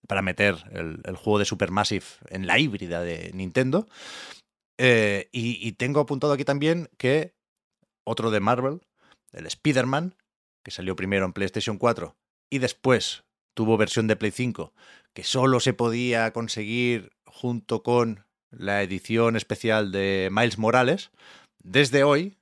para 0.07 0.23
meter 0.23 0.57
el, 0.71 1.17
juego 1.17 1.39
de 1.39 1.45
Supermassive 1.45 2.05
en 2.29 2.47
la 2.47 2.59
híbrida 2.59 3.03
de 3.03 3.33
Nintendo. 3.35 3.89
Eh, 4.79 5.29
y, 5.33 5.73
tengo 5.73 6.01
apuntado 6.01 6.33
aquí 6.33 6.45
también 6.45 6.89
que 6.97 7.35
otro 8.05 8.31
de 8.31 8.41
Marvel, 8.41 8.81
el 9.33 9.47
Spider-Man, 9.47 10.15
que 10.63 10.71
salió 10.71 10.95
primero 10.95 11.25
en 11.25 11.33
PlayStation 11.33 11.79
4 11.79 12.17
y 12.51 12.59
después 12.59 13.25
tuvo 13.55 13.77
versión 13.77 14.07
de 14.07 14.17
Play 14.17 14.31
5, 14.31 14.75
que 15.13 15.25
solo 15.25 15.61
se 15.61 15.73
podía 15.73 16.33
conseguir 16.33 17.17
junto 17.25 17.83
con 17.83 18.26
la 18.51 18.83
edición 18.83 19.37
especial 19.37 19.93
de 19.93 20.29
Miles 20.33 20.59
Morales, 20.59 21.11
desde 21.63 22.05
hoy 22.05 22.37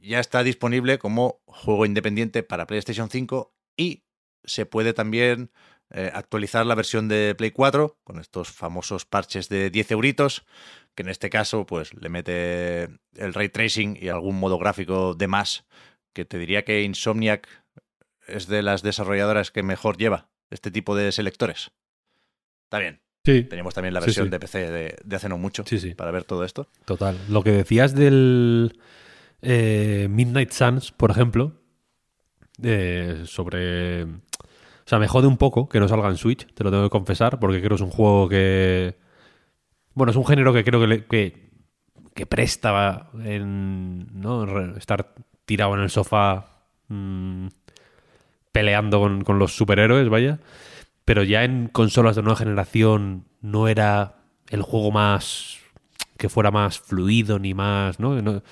ya 0.00 0.20
está 0.20 0.42
disponible 0.42 0.98
como 0.98 1.40
juego 1.46 1.86
independiente 1.86 2.42
para 2.42 2.66
PlayStation 2.66 3.10
5 3.10 3.52
y 3.76 4.04
se 4.44 4.66
puede 4.66 4.92
también 4.92 5.50
eh, 5.90 6.10
actualizar 6.14 6.64
la 6.66 6.74
versión 6.74 7.08
de 7.08 7.34
Play 7.36 7.50
4 7.50 7.98
con 8.04 8.20
estos 8.20 8.50
famosos 8.50 9.04
parches 9.04 9.48
de 9.48 9.70
10 9.70 9.90
euritos, 9.90 10.46
que 10.94 11.02
en 11.02 11.08
este 11.08 11.30
caso 11.30 11.66
pues 11.66 11.94
le 11.94 12.08
mete 12.08 12.84
el 13.14 13.34
ray 13.34 13.48
tracing 13.48 13.98
y 14.00 14.08
algún 14.08 14.38
modo 14.38 14.58
gráfico 14.58 15.14
de 15.14 15.26
más, 15.26 15.66
que 16.12 16.24
te 16.24 16.38
diría 16.38 16.64
que 16.64 16.82
Insomniac 16.82 17.48
es 18.26 18.46
de 18.46 18.62
las 18.62 18.82
desarrolladoras 18.82 19.50
que 19.50 19.62
mejor 19.62 19.96
lleva 19.96 20.30
este 20.50 20.70
tipo 20.70 20.94
de 20.94 21.12
selectores. 21.12 21.72
Está 22.64 22.78
bien. 22.78 23.02
Sí, 23.38 23.44
Tenemos 23.44 23.74
también 23.74 23.94
la 23.94 24.00
versión 24.00 24.26
sí. 24.26 24.30
de 24.30 24.38
PC 24.40 24.70
de, 24.70 24.96
de 25.04 25.16
hace 25.16 25.28
no 25.28 25.38
mucho 25.38 25.64
para 25.96 26.10
ver 26.10 26.24
todo 26.24 26.44
esto. 26.44 26.68
total. 26.84 27.16
Lo 27.28 27.42
que 27.42 27.52
decías 27.52 27.94
del 27.94 28.78
eh, 29.42 30.08
Midnight 30.10 30.50
Suns, 30.50 30.92
por 30.92 31.10
ejemplo, 31.10 31.54
eh, 32.62 33.22
sobre... 33.26 34.04
O 34.04 34.88
sea, 34.90 34.98
me 34.98 35.06
jode 35.08 35.26
un 35.28 35.36
poco 35.36 35.68
que 35.68 35.78
no 35.78 35.86
salga 35.88 36.08
en 36.08 36.16
Switch, 36.16 36.46
te 36.52 36.64
lo 36.64 36.70
tengo 36.70 36.82
que 36.84 36.90
confesar, 36.90 37.38
porque 37.38 37.58
creo 37.58 37.70
que 37.70 37.74
es 37.76 37.80
un 37.80 37.90
juego 37.90 38.28
que... 38.28 38.96
Bueno, 39.94 40.10
es 40.10 40.16
un 40.16 40.26
género 40.26 40.52
que 40.52 40.64
creo 40.64 40.80
que, 40.80 40.86
le- 40.86 41.04
que, 41.04 41.50
que 42.14 42.26
presta 42.26 43.08
en 43.24 44.20
¿no? 44.20 44.76
Estar 44.76 45.14
tirado 45.44 45.74
en 45.74 45.80
el 45.82 45.90
sofá 45.90 46.62
mm, 46.88 47.46
peleando 48.52 49.00
con, 49.00 49.22
con 49.24 49.38
los 49.38 49.54
superhéroes, 49.54 50.08
vaya. 50.08 50.38
Pero 51.10 51.24
ya 51.24 51.42
en 51.42 51.66
consolas 51.66 52.14
de 52.14 52.22
nueva 52.22 52.36
generación 52.36 53.24
no 53.40 53.66
era 53.66 54.22
el 54.48 54.62
juego 54.62 54.92
más 54.92 55.58
que 56.16 56.28
fuera 56.28 56.52
más 56.52 56.78
fluido 56.78 57.40
ni 57.40 57.52
más, 57.52 57.98
¿no? 57.98 58.22
No, 58.22 58.42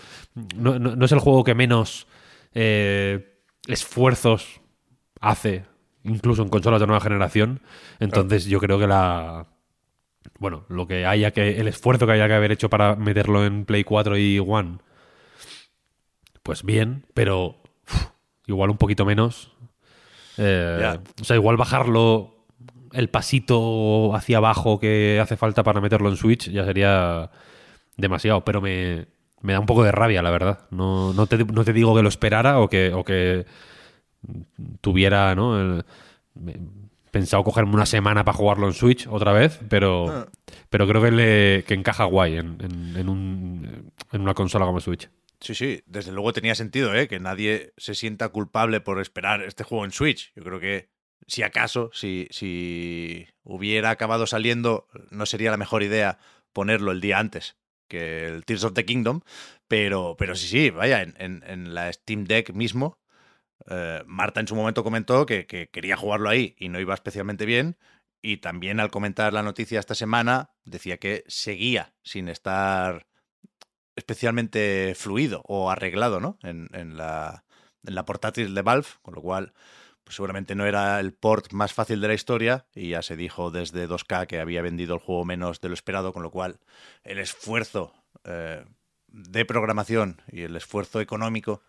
no- 0.80 1.04
es 1.04 1.12
el 1.12 1.20
juego 1.20 1.44
que 1.44 1.54
menos 1.54 2.08
eh, 2.54 3.38
esfuerzos 3.68 4.60
hace, 5.20 5.66
incluso 6.02 6.42
en 6.42 6.48
consolas 6.48 6.80
de 6.80 6.88
nueva 6.88 7.00
generación. 7.00 7.60
Entonces 8.00 8.46
yo 8.46 8.58
creo 8.58 8.80
que 8.80 8.88
la... 8.88 9.46
Bueno, 10.40 10.64
lo 10.68 10.88
que 10.88 11.06
haya 11.06 11.30
que... 11.30 11.60
El 11.60 11.68
esfuerzo 11.68 12.06
que 12.06 12.12
haya 12.14 12.26
que 12.26 12.34
haber 12.34 12.50
hecho 12.50 12.68
para 12.68 12.96
meterlo 12.96 13.46
en 13.46 13.66
Play 13.66 13.84
4 13.84 14.18
y 14.18 14.40
One, 14.40 14.78
pues 16.42 16.64
bien, 16.64 17.06
pero 17.14 17.62
uf, 17.86 18.06
igual 18.48 18.70
un 18.70 18.78
poquito 18.78 19.04
menos. 19.04 19.52
Eh. 20.38 20.98
O 21.20 21.24
sea, 21.24 21.36
igual 21.36 21.56
bajarlo 21.56 22.34
el 22.92 23.09
pasito 23.11 24.14
hacia 24.14 24.38
abajo 24.38 24.78
que 24.80 25.18
hace 25.23 25.37
falta 25.37 25.62
para 25.62 25.80
meterlo 25.80 26.09
en 26.09 26.16
Switch 26.16 26.49
ya 26.50 26.64
sería 26.64 27.30
demasiado, 27.97 28.45
pero 28.45 28.61
me, 28.61 29.07
me 29.42 29.52
da 29.52 29.61
un 29.61 29.66
poco 29.66 29.83
de 29.85 29.92
rabia, 29.92 30.23
la 30.23 30.30
verdad. 30.30 30.66
No, 30.71 31.12
no, 31.12 31.26
te, 31.26 31.38
no 31.45 31.64
te 31.64 31.73
digo 31.73 31.95
que 31.95 32.02
lo 32.02 32.09
esperara 32.09 32.61
o 32.61 32.68
que, 32.68 32.92
o 32.95 33.04
que 33.04 33.47
tuviera, 34.80 35.35
¿no? 35.35 35.61
El- 35.61 35.85
me- 36.35 36.57
pensado 37.11 37.42
cogerme 37.42 37.73
una 37.75 37.87
semana 37.87 38.23
para 38.25 38.37
jugarlo 38.37 38.66
en 38.66 38.75
Switch 38.75 39.07
otra 39.09 39.33
vez, 39.33 39.59
pero, 39.71 40.09
Ah. 40.11 40.26
pero 40.68 40.87
creo 40.87 41.02
que, 41.02 41.11
le, 41.11 41.64
que 41.64 41.75
encaja 41.75 42.04
guay 42.04 42.37
en, 42.37 42.59
en- 42.61 42.97
en 42.97 43.09
un- 43.09 43.92
en 44.12 44.21
una 44.21 44.35
consola 44.35 44.66
como 44.66 44.78
Switch. 44.80 45.09
Sí, 45.40 45.54
sí, 45.54 45.83
desde 45.87 46.12
luego 46.12 46.33
tenía 46.33 46.54
sentido, 46.54 46.95
¿eh? 46.95 47.09
Que 47.09 47.18
nadie 47.21 47.73
se 47.76 47.95
sienta 47.95 48.28
culpable 48.28 48.80
por 48.80 49.00
esperar 49.00 49.42
este 49.42 49.64
juego 49.64 49.85
en 49.85 49.90
Switch. 49.92 50.33
Yo 50.37 50.42
creo 50.42 50.61
que, 50.61 50.90
si 51.26 51.42
acaso, 51.42 51.90
si, 51.92 52.26
si 52.30 53.26
hubiera 53.42 53.90
acabado 53.90 54.26
saliendo, 54.26 54.88
no 55.10 55.26
sería 55.26 55.50
la 55.50 55.56
mejor 55.56 55.82
idea 55.82 56.18
ponerlo 56.52 56.92
el 56.92 57.00
día 57.00 57.18
antes 57.18 57.56
que 57.88 58.26
el 58.26 58.44
Tears 58.44 58.64
of 58.64 58.75
the 58.75 58.84
Kingdom. 58.84 59.20
Pero, 59.66 60.16
pero 60.18 60.34
sí, 60.37 60.46
sí, 60.48 60.70
vaya, 60.70 61.02
en, 61.02 61.14
en- 61.18 61.75
la 61.75 61.92
Steam 61.92 62.25
Deck 62.25 62.52
mismo, 62.54 62.98
eh, 63.68 64.02
Marta 64.06 64.40
en 64.40 64.48
su 64.48 64.54
momento 64.56 64.84
comentó 64.84 65.26
que, 65.26 65.46
que 65.46 65.68
quería 65.68 65.96
jugarlo 65.96 66.28
ahí 66.30 66.54
y 66.58 66.68
no 66.68 66.80
iba 66.80 66.94
especialmente 66.94 67.46
bien. 67.46 67.78
Y 68.22 68.38
también 68.38 68.80
al 68.80 68.90
comentar 68.90 69.32
la 69.32 69.42
noticia 69.42 69.78
esta 69.80 69.94
semana, 69.94 70.50
decía 70.64 70.98
que 70.98 71.25
seguía 71.28 71.94
sin 72.02 72.28
estar 72.28 73.06
especialmente 73.96 74.94
fluido 74.96 75.42
o 75.44 75.70
arreglado, 75.70 76.20
¿no? 76.20 76.38
En, 76.42 76.68
en 76.72 76.96
la, 76.96 77.44
en 77.84 77.94
la 77.94 78.04
portátil 78.04 78.54
de 78.54 78.62
Valve, 78.62 78.88
con 79.02 79.14
lo 79.14 79.22
cual 79.22 79.54
pues 80.08 80.16
seguramente 80.16 80.54
no 80.54 80.64
era 80.64 80.98
el 81.00 81.12
port 81.12 81.52
más 81.52 81.74
fácil 81.74 82.00
de 82.00 82.08
la 82.08 82.14
historia 82.14 82.64
y 82.74 82.88
ya 82.88 83.02
se 83.02 83.14
dijo 83.14 83.50
desde 83.50 83.86
2K 83.86 84.26
que 84.26 84.40
había 84.40 84.62
vendido 84.62 84.94
el 84.94 85.00
juego 85.02 85.26
menos 85.26 85.60
de 85.60 85.68
lo 85.68 85.74
esperado, 85.74 86.14
con 86.14 86.22
lo 86.22 86.30
cual 86.30 86.60
el 87.04 87.18
esfuerzo 87.18 87.92
eh, 88.24 88.64
de 89.08 89.44
programación 89.44 90.22
y 90.32 90.44
el 90.44 90.56
esfuerzo 90.56 91.02
económico, 91.02 91.62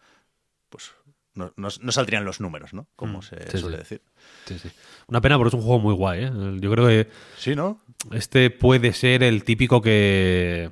pues 0.69 0.93
no, 1.33 1.51
no- 1.57 1.67
no 1.81 1.91
saldrían 1.91 2.23
los 2.23 2.39
números, 2.39 2.73
¿no? 2.73 2.87
Como 2.95 3.17
Mm, 3.17 3.23
se 3.23 3.51
sí, 3.51 3.57
suele 3.57 3.75
sí. 3.75 3.83
decir. 3.83 4.01
Sí, 4.45 4.57
sí. 4.57 4.71
Una 5.07 5.19
pena 5.19 5.35
porque 5.37 5.49
es 5.49 5.53
un 5.55 5.61
juego 5.61 5.79
muy 5.79 5.93
guay, 5.93 6.23
¿eh? 6.23 6.31
Yo 6.61 6.71
creo 6.71 6.87
que 6.87 7.09
Sí, 7.37 7.57
¿no? 7.57 7.81
Este 8.13 8.49
puede 8.51 8.93
ser 8.93 9.21
el 9.21 9.43
típico 9.43 9.81
que. 9.81 10.71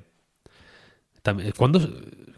También- 1.22 1.52
¿Cuándo, 1.52 1.80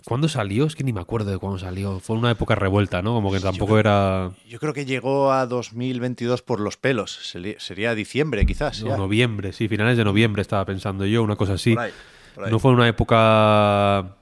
¿Cuándo 0.05 0.27
salió? 0.29 0.65
Es 0.65 0.75
que 0.75 0.83
ni 0.83 0.93
me 0.93 1.01
acuerdo 1.01 1.29
de 1.31 1.37
cuándo 1.37 1.59
salió. 1.59 1.99
Fue 1.99 2.15
una 2.15 2.31
época 2.31 2.55
revuelta, 2.55 3.01
¿no? 3.01 3.13
Como 3.13 3.31
que 3.31 3.39
tampoco 3.39 3.77
era. 3.77 4.31
Yo 4.47 4.59
creo 4.59 4.73
que 4.73 4.85
llegó 4.85 5.31
a 5.31 5.45
2022 5.45 6.41
por 6.41 6.59
los 6.59 6.77
pelos. 6.77 7.19
Sería 7.57 7.95
diciembre, 7.95 8.45
quizás. 8.45 8.81
no, 8.83 8.89
ya. 8.89 8.97
noviembre, 8.97 9.51
sí, 9.53 9.67
finales 9.67 9.97
de 9.97 10.03
noviembre 10.05 10.41
estaba 10.41 10.65
pensando 10.65 11.05
yo, 11.05 11.21
una 11.23 11.35
cosa 11.35 11.53
así. 11.53 11.73
Por 11.73 11.83
ahí, 11.83 11.91
por 12.35 12.45
ahí. 12.45 12.51
No 12.51 12.59
fue 12.59 12.71
una 12.71 12.87
época. 12.87 14.15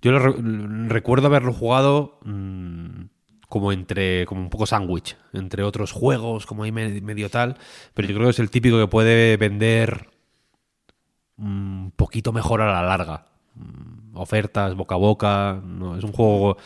Yo 0.00 0.12
lo 0.12 0.18
re- 0.20 0.88
recuerdo 0.88 1.26
haberlo 1.26 1.52
jugado 1.52 2.20
mm, 2.24 3.02
como 3.48 3.72
entre. 3.72 4.26
como 4.26 4.40
un 4.42 4.48
poco 4.50 4.64
sándwich. 4.66 5.16
Entre 5.32 5.64
otros 5.64 5.90
juegos, 5.92 6.46
como 6.46 6.62
ahí 6.62 6.70
me- 6.72 7.00
medio 7.00 7.28
tal. 7.30 7.56
Pero 7.94 8.06
yo 8.08 8.14
creo 8.14 8.26
que 8.28 8.30
es 8.30 8.38
el 8.38 8.50
típico 8.50 8.78
que 8.78 8.86
puede 8.86 9.36
vender 9.36 10.08
un 11.36 11.92
poquito 11.96 12.32
mejor 12.32 12.60
a 12.62 12.72
la 12.72 12.82
larga. 12.82 13.26
Ofertas, 14.18 14.74
boca 14.74 14.94
a 14.94 14.98
boca. 14.98 15.62
No, 15.64 15.96
es 15.96 16.04
un 16.04 16.12
juego. 16.12 16.56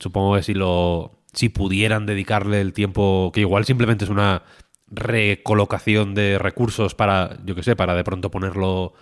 Supongo 0.00 0.36
que 0.36 0.42
si 0.42 0.54
lo. 0.54 1.12
Si 1.32 1.48
pudieran 1.48 2.06
dedicarle 2.06 2.60
el 2.60 2.72
tiempo. 2.72 3.30
Que 3.32 3.40
igual 3.40 3.64
simplemente 3.64 4.04
es 4.04 4.10
una 4.10 4.42
recolocación 4.88 6.14
de 6.14 6.38
recursos 6.38 6.94
para. 6.94 7.38
Yo 7.44 7.54
que 7.54 7.62
sé, 7.62 7.76
para 7.76 7.94
de 7.94 8.04
pronto 8.04 8.30
ponerlo 8.30 8.94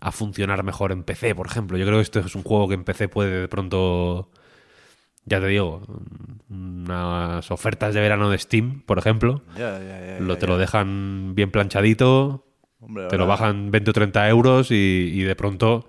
a 0.00 0.12
funcionar 0.12 0.62
mejor 0.62 0.92
en 0.92 1.04
PC, 1.04 1.34
por 1.34 1.46
ejemplo. 1.46 1.76
Yo 1.78 1.86
creo 1.86 1.98
que 1.98 2.02
este 2.02 2.20
es 2.20 2.34
un 2.34 2.42
juego 2.42 2.68
que 2.68 2.74
en 2.74 2.84
PC 2.84 3.08
puede 3.08 3.40
de 3.42 3.48
pronto. 3.48 4.30
Ya 5.24 5.40
te 5.40 5.46
digo, 5.46 5.82
unas 6.50 7.50
ofertas 7.52 7.94
de 7.94 8.00
verano 8.00 8.28
de 8.28 8.38
Steam, 8.38 8.82
por 8.82 8.98
ejemplo, 8.98 9.42
Ya, 9.56 9.78
ya, 9.78 10.04
ya, 10.04 10.20
lo, 10.20 10.36
te 10.36 10.48
lo 10.48 10.58
dejan 10.58 11.36
bien 11.36 11.52
planchadito, 11.52 12.44
Hombre, 12.80 13.06
te 13.06 13.16
lo 13.16 13.28
bajan 13.28 13.70
20 13.70 13.90
o 13.90 13.94
30 13.94 14.28
euros 14.28 14.72
y, 14.72 15.12
y 15.14 15.22
de 15.22 15.36
pronto 15.36 15.86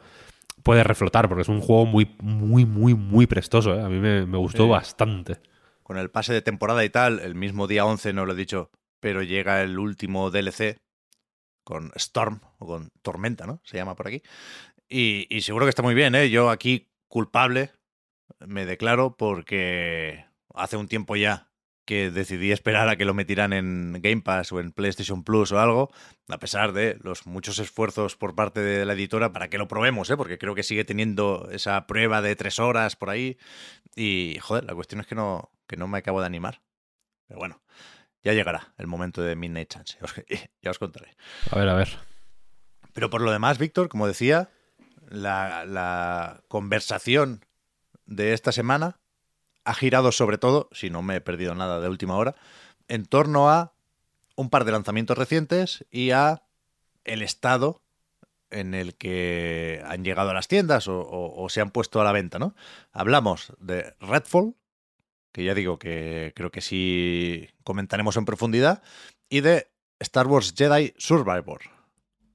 puedes 0.64 0.86
reflotar, 0.86 1.28
porque 1.28 1.42
es 1.44 1.50
un 1.50 1.62
juego 1.62 1.86
muy, 1.86 2.16
muy, 2.22 2.66
muy, 2.66 2.94
muy 2.96 3.28
prestoso. 3.28 3.76
¿eh? 3.76 3.82
A 3.84 3.90
mí 3.90 4.00
me, 4.00 4.26
me 4.26 4.38
gustó 4.38 4.64
Sí. 4.64 4.70
bastante. 4.70 5.40
con 5.84 5.98
el 5.98 6.10
pase 6.10 6.32
de 6.34 6.42
temporada 6.42 6.84
y 6.86 6.90
tal, 6.90 7.20
el 7.20 7.36
mismo 7.36 7.68
día 7.68 7.86
11, 7.86 8.14
no 8.14 8.26
lo 8.26 8.32
he 8.34 8.38
dicho, 8.38 8.72
pero 9.02 9.22
llega 9.22 9.62
el 9.62 9.78
último 9.78 10.32
DLC 10.32 10.78
con 11.66 11.92
Storm, 11.96 12.40
o 12.60 12.66
con 12.68 12.90
Tormenta, 13.02 13.46
¿no? 13.46 13.60
Se 13.66 13.76
llama 13.78 13.96
por 13.96 14.08
aquí. 14.08 14.22
Y, 14.88 15.28
y 15.30 15.42
seguro 15.42 15.66
que 15.66 15.70
está 15.72 15.82
muy 15.82 15.94
bien, 15.94 16.16
¿eh? 16.16 16.30
Yo 16.30 16.50
aquí 16.50 16.88
culpable 17.10 17.72
me 18.40 18.66
declaro 18.66 19.16
porque 19.18 20.26
hace 20.54 20.78
un 20.78 20.88
tiempo 20.88 21.16
ya 21.18 21.50
que 21.86 22.12
decidí 22.12 22.52
esperar 22.52 22.88
a 22.88 22.96
que 22.96 23.06
lo 23.06 23.14
metieran 23.14 23.52
en 23.54 24.00
Game 24.02 24.22
Pass 24.22 24.52
o 24.52 24.60
en 24.60 24.72
PlayStation 24.72 25.24
Plus 25.24 25.52
o 25.52 25.60
algo, 25.60 25.92
a 26.30 26.38
pesar 26.38 26.72
de 26.72 26.98
los 27.02 27.26
muchos 27.26 27.60
esfuerzos 27.60 28.16
por 28.16 28.36
parte 28.36 28.62
de 28.62 28.86
la 28.86 28.94
editora 28.94 29.34
para 29.34 29.50
que 29.50 29.58
lo 29.58 29.68
probemos, 29.68 30.10
¿eh? 30.10 30.18
porque 30.18 30.38
creo 30.38 30.56
que 30.56 30.64
sigue 30.64 30.86
teniendo 30.86 31.50
esa 31.52 31.86
prueba 31.86 32.22
de 32.22 32.36
tres 32.36 32.60
horas 32.60 32.96
por 32.96 33.10
ahí. 33.10 33.38
Y, 33.96 34.38
joder, 34.42 34.64
la 34.64 34.76
cuestión 34.76 35.02
es 35.02 35.08
que 35.08 35.16
no, 35.16 35.52
que 35.68 35.76
no 35.76 35.88
me 35.88 35.98
acabo 35.98 36.22
de 36.22 36.28
animar. 36.28 36.62
Pero 37.28 37.40
bueno, 37.40 37.62
ya 38.24 38.34
llegará 38.34 38.74
el 38.78 38.88
momento 38.88 39.22
de 39.22 39.36
Midnight 39.36 39.70
Chance, 39.70 39.98
ya 40.62 40.72
os, 40.72 40.80
contaré. 40.80 41.16
A 41.52 41.58
ver, 41.58 41.68
a 41.68 41.74
ver. 41.74 41.90
Pero 42.94 43.10
por 43.10 43.22
lo 43.22 43.32
demás, 43.32 43.58
Víctor, 43.58 43.90
como 43.90 44.08
decía, 44.08 44.50
la, 45.10 45.66
la 45.66 46.44
conversación 46.48 47.46
de 48.06 48.34
esta 48.34 48.52
semana 48.52 49.00
ha 49.66 49.74
girado 49.74 50.12
sobre 50.12 50.38
todo, 50.38 50.70
si 50.72 50.90
no 50.90 51.02
me 51.02 51.18
he 51.18 51.22
perdido 51.22 51.56
nada 51.56 51.80
de 51.80 51.90
última 51.90 52.16
hora, 52.16 52.36
en 52.88 53.06
torno 53.06 53.50
a 53.50 53.74
un 54.36 54.50
par 54.50 54.66
de 54.66 54.72
lanzamientos 54.72 55.18
recientes 55.18 55.86
y 55.92 56.12
a 56.12 56.44
el 57.04 57.22
estado 57.22 57.82
en 58.50 58.74
el 58.74 58.96
que 58.96 59.82
han 59.86 60.04
llegado 60.04 60.30
a 60.30 60.34
las 60.34 60.48
tiendas 60.48 60.86
o, 60.88 61.48
se 61.50 61.62
han 61.62 61.72
puesto 61.72 62.00
a 62.00 62.04
la 62.04 62.12
venta, 62.12 62.40
¿no? 62.40 62.56
Hablamos 62.92 63.54
de 63.60 63.96
Redfall, 64.00 64.56
que 65.32 65.44
ya 65.44 65.56
digo 65.56 65.80
que 65.80 66.34
creo 66.36 66.52
que 66.52 66.62
sí 66.62 67.50
comentaremos 67.64 68.16
en 68.18 68.26
profundidad, 68.26 68.84
y 69.30 69.42
de 69.42 69.72
Star 70.00 70.28
Wars 70.28 70.54
Jedi 70.56 70.94
Survivor, 70.98 71.62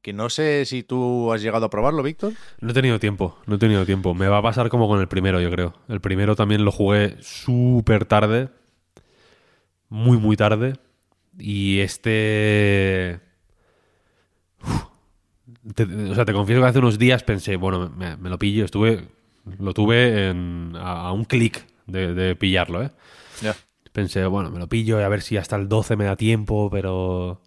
que 0.08 0.14
no 0.14 0.30
sé 0.30 0.64
si 0.64 0.82
tú 0.82 1.30
has 1.34 1.42
llegado 1.42 1.66
a 1.66 1.70
probarlo, 1.70 2.02
Víctor. 2.02 2.32
No 2.60 2.70
he 2.70 2.72
tenido 2.72 2.98
tiempo, 2.98 3.36
no 3.46 3.56
he 3.56 3.58
tenido 3.58 3.84
tiempo. 3.84 4.14
Me 4.14 4.26
va 4.26 4.38
a 4.38 4.42
pasar 4.42 4.70
como 4.70 4.88
con 4.88 5.00
el 5.00 5.06
primero, 5.08 5.38
yo 5.38 5.50
creo. 5.50 5.74
El 5.86 6.00
primero 6.00 6.34
también 6.34 6.64
lo 6.64 6.72
jugué 6.72 7.16
súper 7.20 8.06
tarde. 8.06 8.48
Muy, 9.90 10.16
muy 10.16 10.34
tarde. 10.36 10.74
Y 11.38 11.80
este... 11.80 13.20
Uf. 14.62 14.84
Te- 15.74 15.84
o 15.84 16.14
sea, 16.14 16.24
te 16.24 16.32
confieso 16.32 16.62
que 16.62 16.68
hace 16.68 16.78
unos 16.78 16.98
días 16.98 17.22
pensé, 17.22 17.56
bueno, 17.56 17.90
me, 17.94 18.16
me 18.16 18.30
lo 18.30 18.38
pillo, 18.38 18.64
estuve... 18.64 19.08
Lo 19.58 19.74
tuve 19.74 20.28
en- 20.30 20.72
a, 20.76 21.08
a 21.08 21.12
un 21.12 21.24
clic 21.26 21.66
de, 21.86 22.14
de 22.14 22.34
pillarlo, 22.34 22.82
¿eh? 22.82 22.90
Ya. 23.42 23.54
Pensé, 23.92 24.24
bueno, 24.26 24.50
me 24.50 24.58
lo 24.58 24.68
pillo 24.68 24.98
y 25.00 25.02
a 25.02 25.08
ver 25.08 25.20
si 25.20 25.36
hasta 25.36 25.56
el 25.56 25.68
12 25.68 25.96
me 25.96 26.04
da 26.06 26.16
tiempo, 26.16 26.70
pero... 26.70 27.42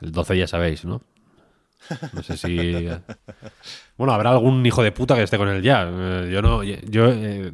El 0.00 0.10
12 0.10 0.36
ya 0.38 0.46
sabéis, 0.46 0.84
¿no? 0.86 1.02
No 2.12 2.22
sé 2.22 2.36
si... 2.36 2.88
Bueno, 3.96 4.12
habrá 4.14 4.30
algún 4.30 4.64
hijo 4.64 4.82
de 4.82 4.92
puta 4.92 5.14
que 5.14 5.22
esté 5.22 5.36
con 5.38 5.48
él 5.48 5.62
ya. 5.62 5.88
Eh, 5.90 6.30
Yo 6.32 6.42
no... 6.42 6.62
Yo 6.62 7.08
eh, 7.10 7.52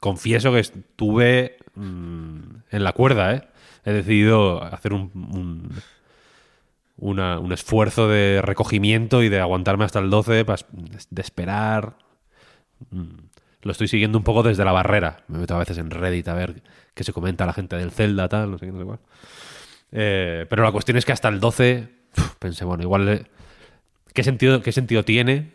confieso 0.00 0.52
que 0.52 0.60
estuve 0.60 1.56
mm, 1.74 2.40
en 2.70 2.84
la 2.84 2.92
cuerda, 2.92 3.34
¿eh? 3.34 3.48
He 3.84 3.92
decidido 3.92 4.62
hacer 4.62 4.92
un... 4.92 5.10
un 5.14 5.72
un 7.02 7.50
esfuerzo 7.52 8.08
de 8.08 8.42
recogimiento 8.42 9.22
y 9.22 9.30
de 9.30 9.40
aguantarme 9.40 9.84
hasta 9.86 10.00
el 10.00 10.10
12, 10.10 10.44
pas- 10.44 10.66
de 10.68 11.22
esperar. 11.22 11.96
Mm, 12.90 13.06
Lo 13.62 13.72
estoy 13.72 13.88
siguiendo 13.88 14.18
un 14.18 14.24
poco 14.24 14.42
desde 14.42 14.66
la 14.66 14.72
barrera. 14.72 15.24
Me 15.28 15.38
meto 15.38 15.54
a 15.54 15.58
veces 15.60 15.78
en 15.78 15.90
Reddit 15.90 16.28
a 16.28 16.34
ver 16.34 16.62
qué 16.92 17.02
se 17.02 17.14
comenta 17.14 17.46
la 17.46 17.54
gente 17.54 17.76
del 17.76 17.90
Zelda, 17.90 18.28
tal, 18.28 18.50
no 18.50 18.58
sé 18.58 18.66
qué, 18.66 18.72
no 18.72 18.78
sé 18.80 18.84
cuál. 18.84 18.98
Eh, 19.92 20.46
pero 20.50 20.62
la 20.62 20.72
cuestión 20.72 20.98
es 20.98 21.06
que 21.06 21.12
hasta 21.12 21.28
el 21.28 21.40
12 21.40 21.88
uf, 22.18 22.34
pensé, 22.38 22.66
bueno, 22.66 22.82
igual... 22.82 23.26
¿Qué 24.14 24.22
sentido, 24.24 24.62
qué 24.62 24.72
sentido 24.72 25.04
tiene 25.04 25.52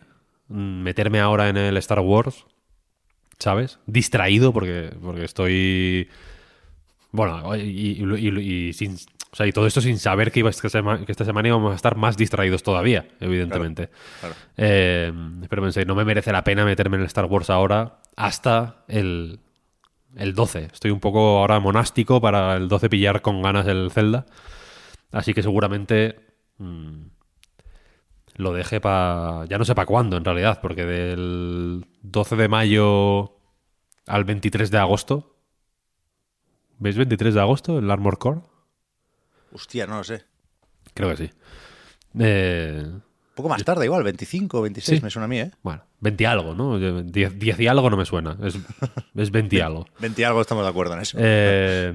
mm, 0.48 0.82
meterme 0.84 1.20
ahora 1.20 1.50
en 1.50 1.58
el 1.58 1.78
Star 1.78 2.00
Wars? 2.00 2.46
¿Sabes? 3.40 3.80
Distraído 3.86 4.54
porque, 4.54 4.92
porque 5.02 5.26
estoy... 5.26 6.10
Bueno, 7.12 7.56
y, 7.56 7.62
y- 7.62 8.04
y- 8.18 8.68
y 8.70 8.74
sin, 8.74 8.94
o 8.96 9.36
sea, 9.36 9.46
y 9.48 9.52
todo 9.52 9.68
esto 9.68 9.80
sin 9.82 9.98
saber 10.00 10.32
que, 10.32 10.40
iba, 10.40 10.52
que, 10.52 10.70
sema- 10.70 11.06
que 11.06 11.12
esta 11.12 11.24
semana 11.26 11.48
íbamos 11.50 11.72
a 11.72 11.76
estar 11.76 11.96
más 11.96 12.18
distraídos 12.18 12.64
todavía, 12.64 13.08
evidentemente. 13.22 13.90
claro. 14.20 14.36
Eh, 14.58 15.14
pero 15.50 15.62
pensé, 15.62 15.86
no 15.86 15.96
me 15.96 16.04
merece 16.06 16.32
la 16.34 16.44
pena 16.44 16.66
meterme 16.66 16.96
en 16.98 17.02
el 17.02 17.08
Star 17.08 17.26
Wars 17.26 17.50
ahora 17.50 18.00
hasta 18.18 18.84
el, 18.90 19.40
el 20.18 20.34
12. 20.34 20.70
Estoy 20.74 20.92
un 20.92 21.00
poco 21.00 21.40
ahora 21.40 21.60
monástico 21.60 22.20
para 22.22 22.56
el 22.58 22.68
12 22.68 22.90
pillar 22.90 23.22
con 23.22 23.42
ganas 23.42 23.68
el 23.68 23.92
Zelda. 23.92 24.26
Así 25.12 25.34
que 25.34 25.42
seguramente 25.44 26.20
mm, 26.58 27.02
lo 28.36 28.54
deje 28.54 28.80
para... 28.82 29.46
Ya 29.50 29.58
no 29.58 29.66
sé 29.66 29.76
para 29.76 29.86
cuándo 29.86 30.18
en 30.18 30.26
realidad, 30.26 30.60
porque 30.62 30.86
del 30.86 31.86
12 32.02 32.36
de 32.36 32.48
mayo 32.48 33.38
al 34.08 34.24
23 34.24 34.72
de 34.72 34.78
agosto... 34.78 35.32
¿Veis 36.78 36.98
23 36.98 37.34
de 37.34 37.40
agosto 37.42 37.80
el 37.80 37.90
Armor 37.90 38.18
Core? 38.18 38.42
Hostia, 39.54 39.88
no 39.88 39.98
lo 39.98 40.04
sé. 40.04 40.26
Creo 40.94 41.10
que 41.12 41.16
sí. 41.18 41.30
Eh, 42.20 42.84
Un 42.86 43.02
poco 43.34 43.48
más 43.48 43.64
tarde, 43.64 43.86
igual, 43.86 44.04
25 44.04 44.62
26 44.62 45.00
Sí. 45.00 45.04
me 45.04 45.10
suena 45.10 45.24
a 45.26 45.28
mí, 45.30 45.40
¿eh? 45.40 45.52
bueno, 45.64 45.84
20 46.02 46.24
y 46.24 46.26
algo, 46.28 46.54
¿no? 46.54 46.78
10, 46.78 47.40
10 47.40 47.60
y 47.62 47.68
algo 47.68 47.90
no 47.90 47.96
me 47.96 48.06
suena. 48.06 48.38
Es, 48.44 48.58
es 49.16 49.32
20 49.32 49.56
y 49.56 49.60
algo. 49.62 49.86
20 50.00 50.22
y 50.22 50.26
algo 50.26 50.42
estamos 50.42 50.66
de 50.66 50.70
acuerdo 50.70 50.96
en 50.96 51.00
eso. 51.00 51.18
Eh, 51.20 51.94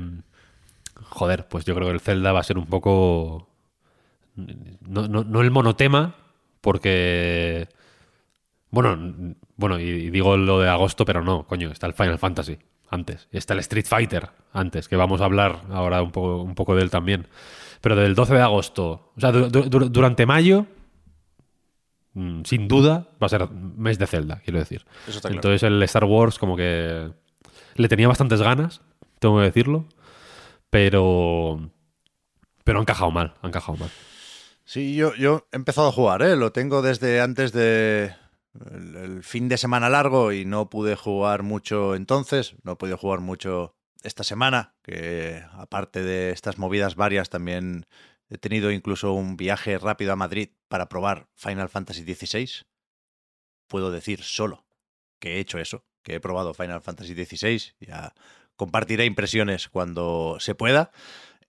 joder, 1.03 1.47
pues 1.49 1.67
yo 1.67 1.75
creo 1.75 1.89
que 1.89 1.93
el 1.95 2.01
Zelda 2.01 2.33
va 2.33 2.41
a 2.41 2.45
ser 2.45 2.57
un 2.57 2.67
poco. 2.67 3.49
No, 4.37 5.09
no- 5.09 5.25
no 5.25 5.41
el 5.43 5.51
monotema, 5.51 6.15
porque. 6.61 7.69
Bueno, 8.71 9.35
bueno, 9.57 9.81
y, 9.81 10.11
digo 10.11 10.37
lo 10.37 10.61
de 10.61 10.69
agosto, 10.69 11.05
pero 11.05 11.23
no, 11.23 11.47
coño, 11.47 11.71
está 11.71 11.87
el 11.87 11.95
Final 11.95 12.19
Fantasy 12.19 12.59
antes. 12.89 13.29
Y 13.33 13.37
está 13.39 13.55
el 13.55 13.61
Street 13.61 13.87
Fighter 13.87 14.29
antes, 14.53 14.89
que 14.89 14.97
vamos 14.97 15.21
a 15.21 15.25
hablar 15.25 15.63
ahora 15.71 16.03
un 16.03 16.13
poco, 16.13 16.43
un 16.43 16.55
poco 16.55 16.75
de 16.77 16.83
él 16.83 16.91
también. 16.91 17.27
Pero 17.81 17.97
del 17.97 18.15
12 18.15 18.35
de 18.35 18.43
agosto, 18.43 19.13
o 19.17 19.21
sea, 19.21 19.33
du- 19.33 19.49
du- 19.49 19.69
du- 19.69 19.89
durante 19.89 20.25
mayo, 20.27 20.67
mm, 22.15 22.43
sin 22.45 22.69
duda, 22.69 23.09
va 23.23 23.27
a 23.27 23.29
ser 23.31 23.51
mes 23.51 23.99
de 23.99 24.07
Zelda, 24.07 24.41
quiero 24.45 24.59
decir. 24.59 24.85
Eso 25.07 25.17
está 25.17 25.29
claro. 25.29 25.37
Entonces 25.37 25.63
el 25.65 25.83
Star 25.85 26.05
Wars 26.05 26.39
como 26.39 26.57
que 26.57 27.11
le 27.75 27.89
tenía 27.89 28.07
bastantes 28.09 28.43
ganas, 28.43 28.83
tengo 29.19 29.39
que 29.39 29.45
decirlo, 29.45 29.87
pero 30.69 31.71
pero 32.65 32.79
ha 32.79 32.83
encajado 32.83 33.11
mal, 33.11 33.35
ha 33.43 33.47
encajado 33.49 33.79
mal. 33.79 33.91
Sí, 34.71 34.95
yo, 34.95 35.17
yo 35.17 35.49
he 35.51 35.57
empezado 35.57 35.89
a 35.89 35.93
jugar, 35.93 36.23
¿eh? 36.23 36.37
Lo 36.37 36.53
tengo 36.53 36.81
desde 36.81 37.21
antes 37.21 37.51
de 37.51 38.15
el, 38.71 39.25
fin 39.25 39.49
de 39.49 39.59
semana 39.59 39.89
largo 39.89 40.31
y 40.31 40.45
no 40.45 40.71
pude 40.71 40.95
jugar 40.95 41.43
mucho 41.43 41.97
entonces, 41.97 42.55
no 42.63 42.75
he 42.75 42.77
podido 42.77 42.97
jugar 42.97 43.19
mucho 43.19 43.75
esta 44.05 44.23
semana, 44.23 44.77
que 44.85 45.43
aparte 45.55 46.05
de 46.05 46.31
estas 46.31 46.59
movidas 46.59 46.95
varias 46.95 47.31
también 47.31 47.87
he 48.29 48.39
tenido 48.39 48.71
incluso 48.71 49.13
un 49.13 49.37
viaje 49.37 49.77
rápido 49.77 50.13
a 50.13 50.17
Madrid 50.17 50.51
para 50.69 50.89
probar 50.89 51.27
Final 51.35 51.69
Fantasy 51.69 52.05
XVI. 52.05 52.65
Puedo 53.67 53.91
decir 53.91 54.23
solo 54.23 54.65
que 55.19 55.35
he 55.35 55.41
hecho 55.41 55.59
eso, 55.59 55.85
que 56.05 56.15
he 56.15 56.21
probado 56.21 56.55
Final 56.55 56.81
Fantasy 56.81 57.15
XVI, 57.17 57.73
ya 57.81 58.15
compartiré 58.55 59.05
impresiones 59.05 59.69
cuando 59.69 60.37
se 60.39 60.55
pueda. 60.55 60.93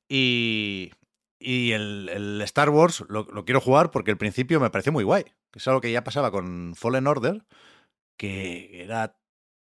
Y, 0.10 0.92
y 1.41 1.71
el, 1.71 2.10
el 2.10 2.41
Star 2.43 2.69
Wars 2.69 3.04
lo, 3.10 3.23
lo 3.23 3.45
quiero 3.45 3.60
jugar 3.60 3.91
porque 3.91 4.12
al 4.12 4.17
principio 4.17 4.60
me 4.60 4.69
pareció 4.69 4.91
muy 4.91 5.04
guay. 5.04 5.23
Que 5.51 5.60
es 5.60 5.67
algo 5.67 5.82
que 5.82 5.91
ya 5.91 6.04
pasaba 6.04 6.32
con 6.32 6.75
Fallen 6.75 7.08
Order, 7.08 7.43
que 8.17 8.84
era 8.84 9.17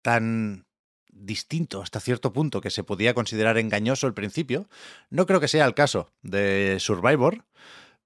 tan 0.03 0.67
distinto 1.09 1.83
hasta 1.83 2.01
cierto 2.01 2.33
punto 2.33 2.61
que 2.61 2.71
se 2.71 2.85
podía 2.85 3.15
considerar 3.15 3.59
engañoso 3.59 4.07
al 4.07 4.15
principio. 4.15 4.69
No 5.11 5.27
creo 5.27 5.41
que 5.41 5.49
sea 5.49 5.65
el 5.65 5.75
caso 5.75 6.13
de 6.23 6.77
Survivor, 6.81 7.45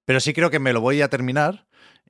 pero 0.05 0.19
sí 0.19 0.33
creo 0.33 0.49
que 0.49 0.59
me 0.59 0.73
lo 0.73 0.81
voy 0.81 1.01
a 1.01 1.09
terminar 1.09 1.67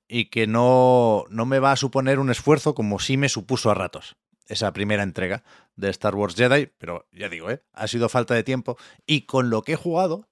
y 0.08 0.26
que 0.26 0.48
no, 0.48 1.26
no 1.30 1.46
me 1.46 1.60
va 1.60 1.72
a 1.72 1.78
suponer 1.78 2.20
un 2.20 2.32
esfuerzo 2.32 2.74
como 2.74 3.00
sí 3.00 3.18
me 3.18 3.30
supuso 3.30 3.70
a 3.70 3.76
ratos 3.76 4.18
esa 4.48 4.74
primera 4.74 5.04
entrega 5.04 5.44
de 5.76 5.90
Star 5.90 6.16
Wars 6.16 6.36
Jedi, 6.36 6.72
pero 6.78 7.08
ya 7.12 7.30
digo, 7.30 7.52
¿eh? 7.52 7.62
ha 7.72 7.88
sido 7.88 8.10
falta 8.10 8.34
de 8.34 8.44
tiempo 8.44 8.78
y 9.06 9.22
con 9.22 9.50
lo 9.50 9.62
que 9.62 9.74
he 9.74 9.78
jugado 9.78 10.28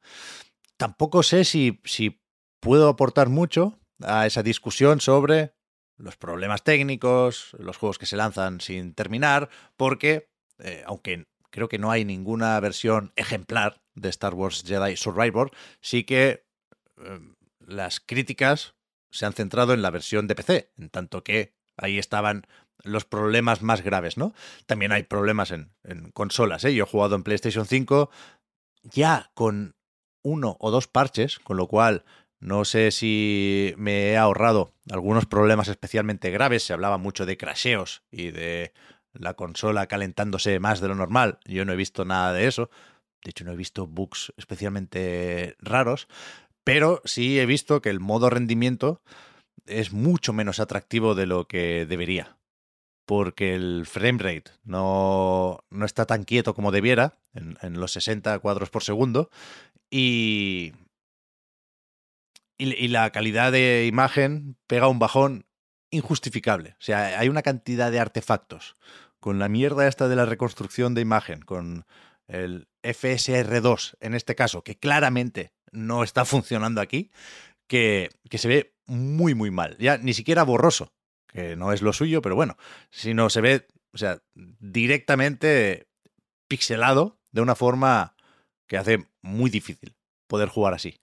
tampoco 0.78 1.24
sé 1.24 1.44
si, 1.44 1.82
si 1.84 2.22
puedo 2.60 2.90
aportar 2.90 3.30
mucho 3.30 3.80
a 4.02 4.26
esa 4.26 4.44
discusión 4.44 5.02
sobre 5.02 5.54
los 5.98 6.16
problemas 6.16 6.64
técnicos, 6.64 7.56
los 7.60 7.78
juegos 7.78 7.98
que 7.98 8.06
se 8.06 8.16
lanzan 8.16 8.62
sin 8.62 8.94
terminar, 8.94 9.50
porque 9.76 10.30
eh, 10.60 10.84
aunque 10.86 11.28
creo 11.50 11.68
que 11.68 11.80
no 11.80 11.92
hay 11.92 12.06
ninguna 12.06 12.60
versión 12.60 13.12
ejemplar 13.16 13.82
de 13.96 14.10
Star 14.10 14.36
Wars 14.36 14.64
Jedi 14.66 14.96
Survivor, 14.96 15.52
sí 15.82 16.04
que 16.04 16.46
eh, 16.98 17.20
las 17.60 18.00
críticas 18.00 18.76
se 19.12 19.26
han 19.26 19.34
centrado 19.34 19.74
en 19.74 19.82
la 19.82 19.90
versión 19.90 20.28
de 20.28 20.36
PC, 20.36 20.72
en 20.78 20.90
tanto 20.90 21.24
que 21.24 21.56
ahí 21.78 21.98
estaban 21.98 22.46
los 22.84 23.06
problemas 23.06 23.64
más 23.64 23.82
graves, 23.82 24.18
¿no? 24.18 24.34
También 24.68 24.92
hay 24.92 25.04
problemas 25.04 25.50
en, 25.50 25.74
en 25.84 26.12
consolas, 26.12 26.64
¿eh? 26.64 26.76
Yo 26.76 26.84
he 26.84 26.88
jugado 26.88 27.16
en 27.16 27.24
PlayStation 27.24 27.66
5 27.66 28.12
ya 28.84 29.32
con 29.34 29.77
uno 30.28 30.58
o 30.60 30.72
dos 30.72 30.88
parches, 30.88 31.40
con 31.40 31.58
lo 31.58 31.68
cual 31.68 32.04
no 32.40 32.66
sé 32.66 32.92
si 32.92 33.74
me 33.78 34.10
he 34.10 34.18
ahorrado 34.18 34.74
algunos 34.92 35.26
problemas 35.26 35.70
especialmente 35.70 36.30
graves. 36.30 36.64
Se 36.64 36.74
hablaba 36.74 36.98
mucho 36.98 37.26
de 37.26 37.38
crasheos 37.38 38.04
y 38.12 38.32
de 38.32 38.74
la 39.14 39.34
consola 39.34 39.88
calentándose 39.88 40.60
más 40.60 40.80
de 40.80 40.90
lo 40.90 40.96
normal. 40.96 41.40
Yo 41.46 41.66
no 41.66 41.74
he 41.74 41.78
visto 41.78 42.06
nada 42.06 42.34
de 42.34 42.48
eso. 42.48 42.70
De 43.24 43.32
hecho, 43.32 43.46
no 43.46 43.54
he 43.54 43.58
visto 43.58 43.88
bugs 43.88 44.34
especialmente 44.38 45.56
raros. 45.60 46.08
Pero 46.64 47.02
sí 47.06 47.40
he 47.40 47.46
visto 47.46 47.82
que 47.82 47.90
el 47.90 48.00
modo 48.00 48.30
rendimiento 48.30 49.02
es 49.66 49.92
mucho 49.92 50.34
menos 50.34 50.60
atractivo 50.60 51.16
de 51.16 51.26
lo 51.26 51.48
que 51.48 51.86
debería. 51.88 52.37
Porque 53.08 53.56
el 53.56 53.86
framerate 53.88 54.52
no, 54.66 55.62
no 55.70 55.86
está 55.86 56.06
tan 56.06 56.26
quieto 56.26 56.54
como 56.54 56.74
debiera, 56.74 57.14
en, 57.34 57.58
en 57.62 57.80
los 57.80 57.94
60 57.94 58.38
cuadros 58.40 58.70
por 58.70 58.84
segundo. 58.84 59.30
Y, 59.90 60.74
y, 62.58 62.74
y 62.76 62.90
la 62.90 63.10
calidad 63.12 63.54
de 63.54 63.86
imagen 63.88 64.58
pega 64.68 64.90
un 64.90 65.00
bajón 65.00 65.46
injustificable. 65.90 66.76
O 66.80 66.84
sea, 66.84 67.18
hay 67.18 67.30
una 67.30 67.44
cantidad 67.44 67.92
de 67.92 68.02
artefactos 68.02 68.76
con 69.22 69.40
la 69.40 69.48
mierda 69.48 69.88
esta 69.88 70.10
de 70.10 70.18
la 70.18 70.26
reconstrucción 70.26 70.94
de 70.94 71.02
imagen, 71.02 71.42
con 71.42 71.86
el 72.28 72.68
FSR2 72.84 73.96
en 74.02 74.16
este 74.16 74.36
caso, 74.36 74.64
que 74.66 74.78
claramente 74.78 75.54
no 75.72 76.04
está 76.04 76.26
funcionando 76.26 76.82
aquí, 76.82 77.10
que, 77.68 78.10
que 78.30 78.38
se 78.38 78.50
ve 78.50 78.76
muy, 78.86 79.34
muy 79.34 79.50
mal. 79.50 79.78
Ya 79.80 79.98
ni 79.98 80.14
siquiera 80.14 80.44
borroso, 80.44 80.94
que 81.28 81.56
no 81.56 81.72
es 81.74 81.82
lo 81.82 81.94
suyo, 81.94 82.22
pero 82.22 82.36
bueno, 82.36 82.58
sino 82.90 83.30
se 83.30 83.42
ve, 83.42 83.68
o 83.94 83.98
sea, 83.98 84.22
directamente 84.34 85.88
pixelado 86.48 87.20
de 87.32 87.42
una 87.42 87.56
forma 87.56 88.16
que 88.68 88.78
hace 88.78 89.08
muy 89.22 89.50
difícil 89.50 89.96
poder 90.28 90.50
jugar 90.50 90.74
así. 90.74 91.00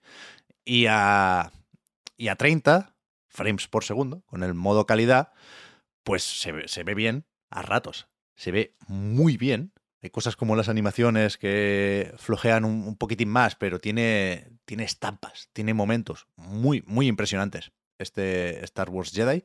Y 0.63 0.87
a, 0.87 1.51
y 2.17 2.27
a 2.27 2.35
30 2.35 2.95
frames 3.27 3.67
por 3.67 3.83
segundo, 3.83 4.21
con 4.25 4.43
el 4.43 4.53
modo 4.53 4.85
calidad, 4.85 5.33
pues 6.03 6.23
se 6.23 6.51
ve, 6.51 6.67
se 6.67 6.83
ve 6.83 6.95
bien 6.95 7.25
a 7.49 7.61
ratos. 7.61 8.07
Se 8.35 8.51
ve 8.51 8.75
muy 8.87 9.37
bien, 9.37 9.73
Hay 10.01 10.09
cosas 10.09 10.35
como 10.35 10.55
las 10.55 10.69
animaciones 10.69 11.37
que 11.37 12.13
flojean 12.17 12.65
un, 12.65 12.87
un 12.87 12.95
poquitín 12.95 13.29
más, 13.29 13.55
pero 13.55 13.79
tiene, 13.79 14.49
tiene 14.65 14.83
estampas, 14.83 15.49
tiene 15.53 15.73
momentos 15.73 16.27
muy, 16.35 16.83
muy 16.85 17.07
impresionantes 17.07 17.71
este 17.97 18.63
Star 18.65 18.89
Wars 18.89 19.11
Jedi. 19.11 19.43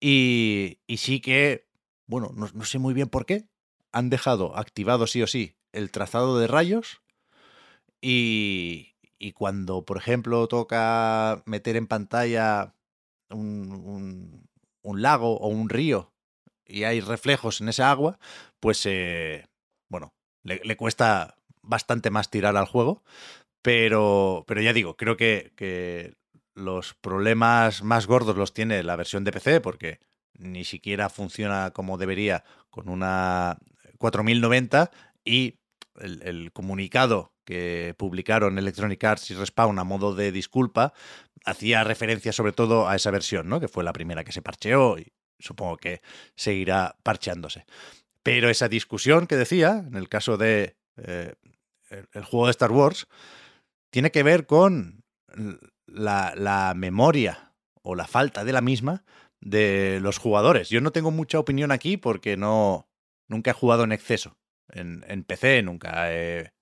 Y, 0.00 0.78
y 0.86 0.98
sí 0.98 1.20
que, 1.20 1.66
bueno, 2.06 2.32
no, 2.34 2.48
no 2.54 2.64
sé 2.64 2.78
muy 2.78 2.94
bien 2.94 3.08
por 3.08 3.26
qué, 3.26 3.48
han 3.92 4.10
dejado 4.10 4.56
activado 4.56 5.06
sí 5.06 5.22
o 5.22 5.26
sí 5.26 5.56
el 5.72 5.90
trazado 5.90 6.38
de 6.38 6.46
rayos 6.46 7.02
y, 8.00 8.94
y 9.18 9.32
cuando, 9.32 9.84
por 9.84 9.96
ejemplo, 9.98 10.46
toca 10.48 11.42
meter 11.46 11.76
en 11.76 11.86
pantalla 11.86 12.74
un, 13.30 13.72
un- 13.72 14.48
lago 15.02 15.36
o 15.38 15.48
un 15.48 15.68
río 15.68 16.12
y 16.66 16.84
hay 16.84 17.00
reflejos 17.00 17.60
en 17.60 17.68
esa 17.68 17.90
agua, 17.90 18.18
pues, 18.60 18.86
eh, 18.86 19.46
bueno, 19.88 20.14
le, 20.44 20.60
le 20.64 20.76
cuesta 20.76 21.36
bastante 21.62 22.10
más 22.10 22.30
tirar 22.30 22.56
al 22.56 22.66
juego. 22.66 23.02
Pero, 23.62 24.44
pero 24.46 24.62
ya 24.62 24.72
digo, 24.72 24.96
creo 24.96 25.16
que, 25.16 25.52
que 25.56 26.16
los 26.58 26.94
problemas 26.94 27.82
más 27.82 28.06
gordos 28.06 28.36
los 28.36 28.52
tiene 28.52 28.82
la 28.82 28.96
versión 28.96 29.24
de 29.24 29.32
PC 29.32 29.60
porque 29.60 30.00
ni 30.34 30.64
siquiera 30.64 31.08
funciona 31.08 31.70
como 31.72 31.98
debería 31.98 32.44
con 32.70 32.88
una 32.88 33.58
4090 33.98 34.90
y 35.24 35.58
el, 36.00 36.52
comunicado 36.52 37.32
que 37.44 37.94
publicaron 37.96 38.58
Electronic 38.58 39.02
Arts 39.02 39.30
y 39.30 39.34
Respawn 39.34 39.78
a 39.78 39.84
modo 39.84 40.14
de 40.14 40.32
disculpa 40.32 40.92
hacía 41.44 41.84
referencia 41.84 42.32
sobre 42.32 42.52
todo 42.52 42.88
a 42.88 42.96
esa 42.96 43.10
versión, 43.10 43.48
¿no? 43.48 43.60
Que 43.60 43.68
fue 43.68 43.84
la 43.84 43.92
primera 43.92 44.24
que 44.24 44.32
se 44.32 44.42
parcheó 44.42 44.98
y 44.98 45.12
supongo 45.38 45.76
que 45.76 46.02
seguirá 46.36 46.96
parcheándose. 47.02 47.64
Pero 48.22 48.50
esa 48.50 48.68
discusión 48.68 49.26
que 49.26 49.36
decía, 49.36 49.84
en 49.86 49.94
el 49.94 50.08
caso 50.08 50.36
de 50.36 50.76
eh, 50.96 51.34
el 52.12 52.24
juego 52.24 52.46
de 52.46 52.50
Star 52.50 52.70
Wars, 52.70 53.06
tiene 53.90 54.10
que 54.10 54.22
ver 54.22 54.46
con 54.46 55.04
la, 55.88 56.72
memoria 56.76 57.52
o 57.82 57.94
la 57.94 58.06
falta 58.06 58.44
de 58.44 58.52
la 58.52 58.60
misma 58.60 59.04
de 59.40 59.98
los 60.02 60.18
jugadores. 60.18 60.68
Yo 60.68 60.80
no 60.80 60.90
tengo 60.90 61.10
mucha 61.10 61.38
opinión 61.38 61.72
aquí 61.72 61.96
porque 61.96 62.36
no 62.36 62.88
nunca 63.28 63.50
he 63.50 63.54
jugado 63.54 63.84
en 63.84 63.92
exceso 63.92 64.36
en, 64.70 65.24
PC, 65.24 65.62
nunca 65.62 66.12
he, 66.12 66.52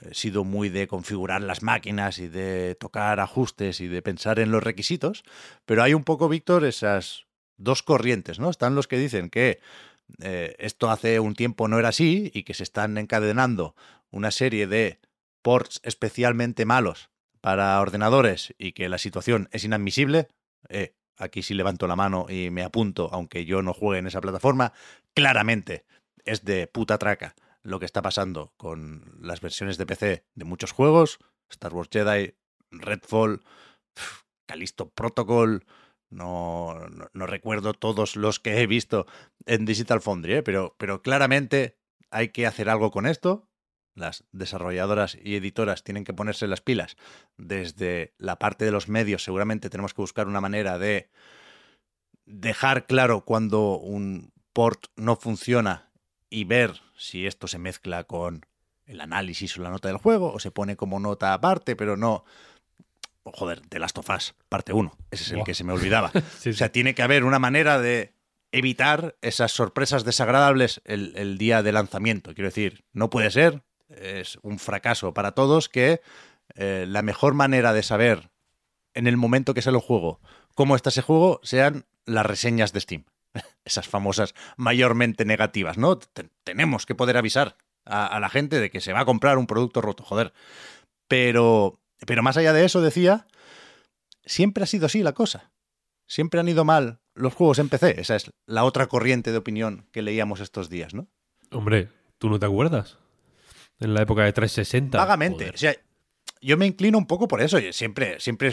he 0.00 0.14
sido 0.14 0.44
muy 0.44 0.68
de 0.68 0.86
configurar 0.86 1.42
las 1.42 1.62
máquinas 1.62 2.18
y 2.18 2.28
de 2.28 2.74
tocar 2.74 3.20
ajustes 3.20 3.80
y 3.80 3.88
de 3.88 4.02
pensar 4.02 4.38
en 4.38 4.50
los 4.50 4.62
requisitos, 4.62 5.24
pero 5.64 5.82
hay 5.82 5.94
un 5.94 6.04
poco, 6.04 6.28
Víctor, 6.28 6.64
esas 6.64 7.26
dos 7.56 7.82
corrientes, 7.82 8.38
¿no? 8.38 8.50
Están 8.50 8.74
los 8.74 8.88
que 8.88 8.98
dicen 8.98 9.30
que 9.30 9.60
eh, 10.20 10.54
esto 10.58 10.90
hace 10.90 11.20
un 11.20 11.34
tiempo 11.34 11.68
no 11.68 11.78
era 11.78 11.88
así 11.88 12.30
y 12.34 12.42
que 12.42 12.54
se 12.54 12.62
están 12.62 12.96
encadenando 12.98 13.74
una 14.10 14.30
serie 14.30 14.66
de 14.66 15.00
ports 15.42 15.80
especialmente 15.82 16.64
malos 16.64 17.10
para 17.46 17.80
ordenadores 17.80 18.52
y 18.58 18.72
que 18.72 18.88
la 18.88 18.98
situación 18.98 19.48
es 19.52 19.62
inadmisible. 19.62 20.26
Eh, 20.68 20.96
aquí 21.16 21.44
sí 21.44 21.54
levanto 21.54 21.86
la 21.86 21.94
mano 21.94 22.26
y 22.28 22.50
me 22.50 22.64
apunto, 22.64 23.08
aunque 23.12 23.44
yo 23.44 23.62
no 23.62 23.72
juegue 23.72 24.00
en 24.00 24.08
esa 24.08 24.20
plataforma. 24.20 24.72
Claramente 25.14 25.86
es 26.24 26.44
de 26.44 26.66
puta 26.66 26.98
traca 26.98 27.36
lo 27.62 27.78
que 27.78 27.86
está 27.86 28.02
pasando 28.02 28.52
con 28.56 29.16
las 29.20 29.40
versiones 29.40 29.78
de 29.78 29.86
PC 29.86 30.24
de 30.34 30.44
muchos 30.44 30.72
juegos. 30.72 31.20
Star 31.48 31.72
Wars 31.72 31.88
Jedi, 31.88 32.34
Redfall, 32.72 33.44
pf, 33.94 34.24
Callisto 34.46 34.88
Protocol. 34.88 35.64
No, 36.10 36.80
recuerdo 37.14 37.74
todos 37.74 38.16
los 38.16 38.40
que 38.40 38.60
he 38.60 38.66
visto 38.66 39.06
en 39.44 39.66
Digital 39.66 40.00
Foundry, 40.00 40.34
¿eh? 40.34 40.42
pero 40.42 41.00
claramente 41.00 41.78
hay 42.10 42.30
que 42.30 42.44
hacer 42.44 42.68
algo 42.68 42.90
con 42.90 43.06
esto. 43.06 43.45
Las 43.96 44.24
desarrolladoras 44.30 45.16
y 45.20 45.36
editoras 45.36 45.82
tienen 45.82 46.04
que 46.04 46.12
ponerse 46.12 46.46
las 46.46 46.60
pilas. 46.60 46.96
Desde 47.38 48.14
la 48.18 48.38
parte 48.38 48.64
de 48.66 48.70
los 48.70 48.88
medios, 48.88 49.24
seguramente 49.24 49.70
tenemos 49.70 49.94
que 49.94 50.02
buscar 50.02 50.28
una 50.28 50.42
manera 50.42 50.78
de 50.78 51.08
dejar 52.26 52.86
claro 52.86 53.24
cuando 53.24 53.78
un 53.78 54.32
port 54.52 54.86
no 54.96 55.16
funciona 55.16 55.90
y 56.28 56.44
ver 56.44 56.82
si 56.96 57.26
esto 57.26 57.48
se 57.48 57.58
mezcla 57.58 58.04
con 58.04 58.44
el 58.84 59.00
análisis 59.00 59.56
o 59.56 59.62
la 59.62 59.70
nota 59.70 59.88
del 59.88 59.96
juego 59.96 60.32
o 60.32 60.38
se 60.40 60.50
pone 60.50 60.76
como 60.76 61.00
nota 61.00 61.32
aparte, 61.32 61.74
pero 61.74 61.96
no. 61.96 62.24
Joder, 63.24 63.60
The 63.68 63.78
Last 63.78 63.98
of 63.98 64.10
Us, 64.10 64.34
parte 64.48 64.72
1. 64.72 64.96
Ese 65.10 65.24
es 65.24 65.32
el 65.32 65.42
que 65.42 65.54
se 65.54 65.64
me 65.64 65.72
olvidaba. 65.72 66.12
Sí, 66.38 66.50
O 66.50 66.52
sea, 66.52 66.70
tiene 66.70 66.94
que 66.94 67.02
haber 67.02 67.24
una 67.24 67.38
manera 67.38 67.80
de 67.80 68.14
evitar 68.52 69.16
esas 69.20 69.52
sorpresas 69.52 70.04
desagradables 70.04 70.80
el, 70.84 71.12
el 71.16 71.36
día 71.36 71.62
de 71.62 71.72
lanzamiento. 71.72 72.34
Quiero 72.34 72.48
decir, 72.48 72.84
no 72.92 73.10
puede 73.10 73.30
ser, 73.32 73.62
es 73.88 74.38
un 74.42 74.58
fracaso 74.58 75.14
para 75.14 75.32
todos 75.32 75.68
que 75.68 76.00
eh, 76.54 76.86
la 76.88 77.02
mejor 77.02 77.34
manera 77.34 77.72
de 77.72 77.82
saber 77.82 78.30
en 78.94 79.06
el 79.06 79.16
momento 79.16 79.52
que 79.54 79.62
sale 79.62 79.76
el 79.78 79.82
juego 79.82 80.20
cómo 80.54 80.74
está 80.76 80.88
ese 80.90 81.02
juego 81.02 81.40
sean 81.42 81.84
las 82.04 82.24
reseñas 82.26 82.72
de 82.72 82.80
Steam. 82.80 83.04
Esas 83.64 83.88
famosas 83.88 84.34
mayormente 84.56 85.24
negativas, 85.24 85.76
¿no? 85.78 85.98
Te- 85.98 86.30
tenemos 86.44 86.86
que 86.86 86.94
poder 86.94 87.16
avisar 87.16 87.56
a, 87.84 88.06
a 88.06 88.20
la 88.20 88.28
gente 88.30 88.58
de 88.60 88.70
que 88.70 88.80
se 88.80 88.92
va 88.92 89.00
a 89.00 89.04
comprar 89.04 89.38
un 89.38 89.46
producto 89.46 89.80
roto, 89.82 90.02
joder. 90.04 90.32
Pero, 91.08 91.78
pero 92.06 92.22
más 92.22 92.36
allá 92.36 92.52
de 92.52 92.64
eso, 92.64 92.80
decía, 92.80 93.26
siempre 94.24 94.64
ha 94.64 94.66
sido 94.66 94.86
así 94.86 95.02
la 95.02 95.12
cosa. 95.12 95.52
Siempre 96.08 96.40
han 96.40 96.48
ido 96.48 96.64
mal 96.64 97.00
los 97.14 97.34
juegos 97.34 97.58
en 97.58 97.68
PC. 97.68 98.00
Esa 98.00 98.16
es 98.16 98.30
la 98.46 98.64
otra 98.64 98.86
corriente 98.86 99.32
de 99.32 99.38
opinión 99.38 99.86
que 99.92 100.02
leíamos 100.02 100.40
estos 100.40 100.68
días, 100.68 100.94
¿no? 100.94 101.08
Hombre, 101.50 101.88
¿tú 102.18 102.28
no 102.30 102.38
te 102.38 102.46
acuerdas? 102.46 102.98
En 103.80 103.94
la 103.94 104.02
época 104.02 104.24
de 104.24 104.32
360. 104.32 104.98
Vagamente. 104.98 105.44
Joder. 105.44 105.54
O 105.54 105.58
sea, 105.58 105.76
yo 106.40 106.56
me 106.56 106.66
inclino 106.66 106.98
un 106.98 107.06
poco 107.06 107.28
por 107.28 107.42
eso. 107.42 107.58
Yo 107.58 107.72
Siempre, 107.72 108.20
siempre 108.20 108.48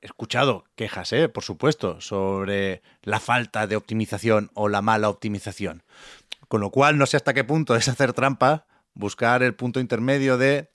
he 0.00 0.06
escuchado 0.06 0.64
quejas, 0.74 1.12
¿eh? 1.12 1.28
por 1.28 1.42
supuesto, 1.42 2.00
sobre 2.00 2.82
la 3.02 3.20
falta 3.20 3.66
de 3.66 3.76
optimización 3.76 4.50
o 4.54 4.68
la 4.68 4.82
mala 4.82 5.08
optimización. 5.08 5.82
Con 6.48 6.60
lo 6.60 6.70
cual, 6.70 6.98
no 6.98 7.06
sé 7.06 7.16
hasta 7.16 7.34
qué 7.34 7.44
punto 7.44 7.76
es 7.76 7.88
hacer 7.88 8.12
trampa, 8.12 8.66
buscar 8.94 9.42
el 9.42 9.54
punto 9.54 9.80
intermedio 9.80 10.38
de 10.38 10.70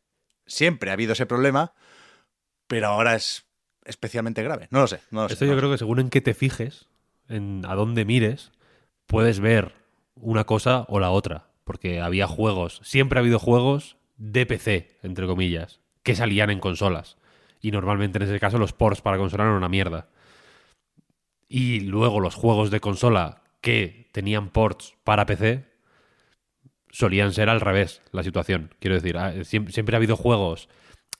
siempre 0.45 0.89
ha 0.89 0.93
habido 0.93 1.13
ese 1.13 1.25
problema, 1.25 1.73
pero 2.67 2.87
ahora 2.87 3.15
es 3.15 3.45
especialmente 3.85 4.43
grave. 4.43 4.67
No 4.71 4.81
lo 4.81 4.87
sé. 4.87 5.01
No 5.11 5.23
lo 5.23 5.29
sé, 5.29 5.33
Esto 5.33 5.45
no 5.45 5.51
yo 5.51 5.57
creo 5.57 5.71
que 5.71 5.77
según 5.77 5.99
en 5.99 6.09
qué 6.09 6.21
te 6.21 6.33
fijes, 6.33 6.87
en 7.27 7.65
a 7.67 7.75
dónde 7.75 8.05
mires, 8.05 8.51
puedes 9.07 9.39
ver 9.39 9.75
una 10.15 10.43
cosa 10.45 10.85
o 10.87 10.99
la 10.99 11.11
otra. 11.11 11.52
Porque 11.63 12.01
había 12.01 12.27
juegos, 12.27 12.79
siempre 12.83 13.17
ha 13.19 13.21
habido 13.21 13.39
juegos 13.39 13.97
de 14.17 14.45
PC, 14.45 14.97
entre 15.03 15.25
comillas, 15.27 15.79
que 16.03 16.15
salían 16.15 16.49
en 16.49 16.59
consolas. 16.59 17.17
Y 17.61 17.71
normalmente 17.71 18.17
en 18.17 18.23
ese 18.23 18.39
caso 18.39 18.57
los 18.57 18.73
ports 18.73 19.01
para 19.01 19.17
consola 19.17 19.43
eran 19.45 19.55
una 19.55 19.69
mierda. 19.69 20.09
Y 21.47 21.81
luego 21.81 22.19
los 22.19 22.35
juegos 22.35 22.71
de 22.71 22.79
consola 22.79 23.43
que 23.61 24.09
tenían 24.11 24.49
ports 24.49 24.95
para 25.03 25.25
PC 25.25 25.65
solían 26.91 27.33
ser 27.33 27.49
al 27.49 27.61
revés 27.61 28.01
la 28.11 28.23
situación. 28.23 28.73
Quiero 28.79 28.95
decir, 28.95 29.17
ah, 29.17 29.33
siem- 29.43 29.69
siempre, 29.69 29.95
ha 29.95 29.97
habido 29.97 30.15
juegos. 30.17 30.69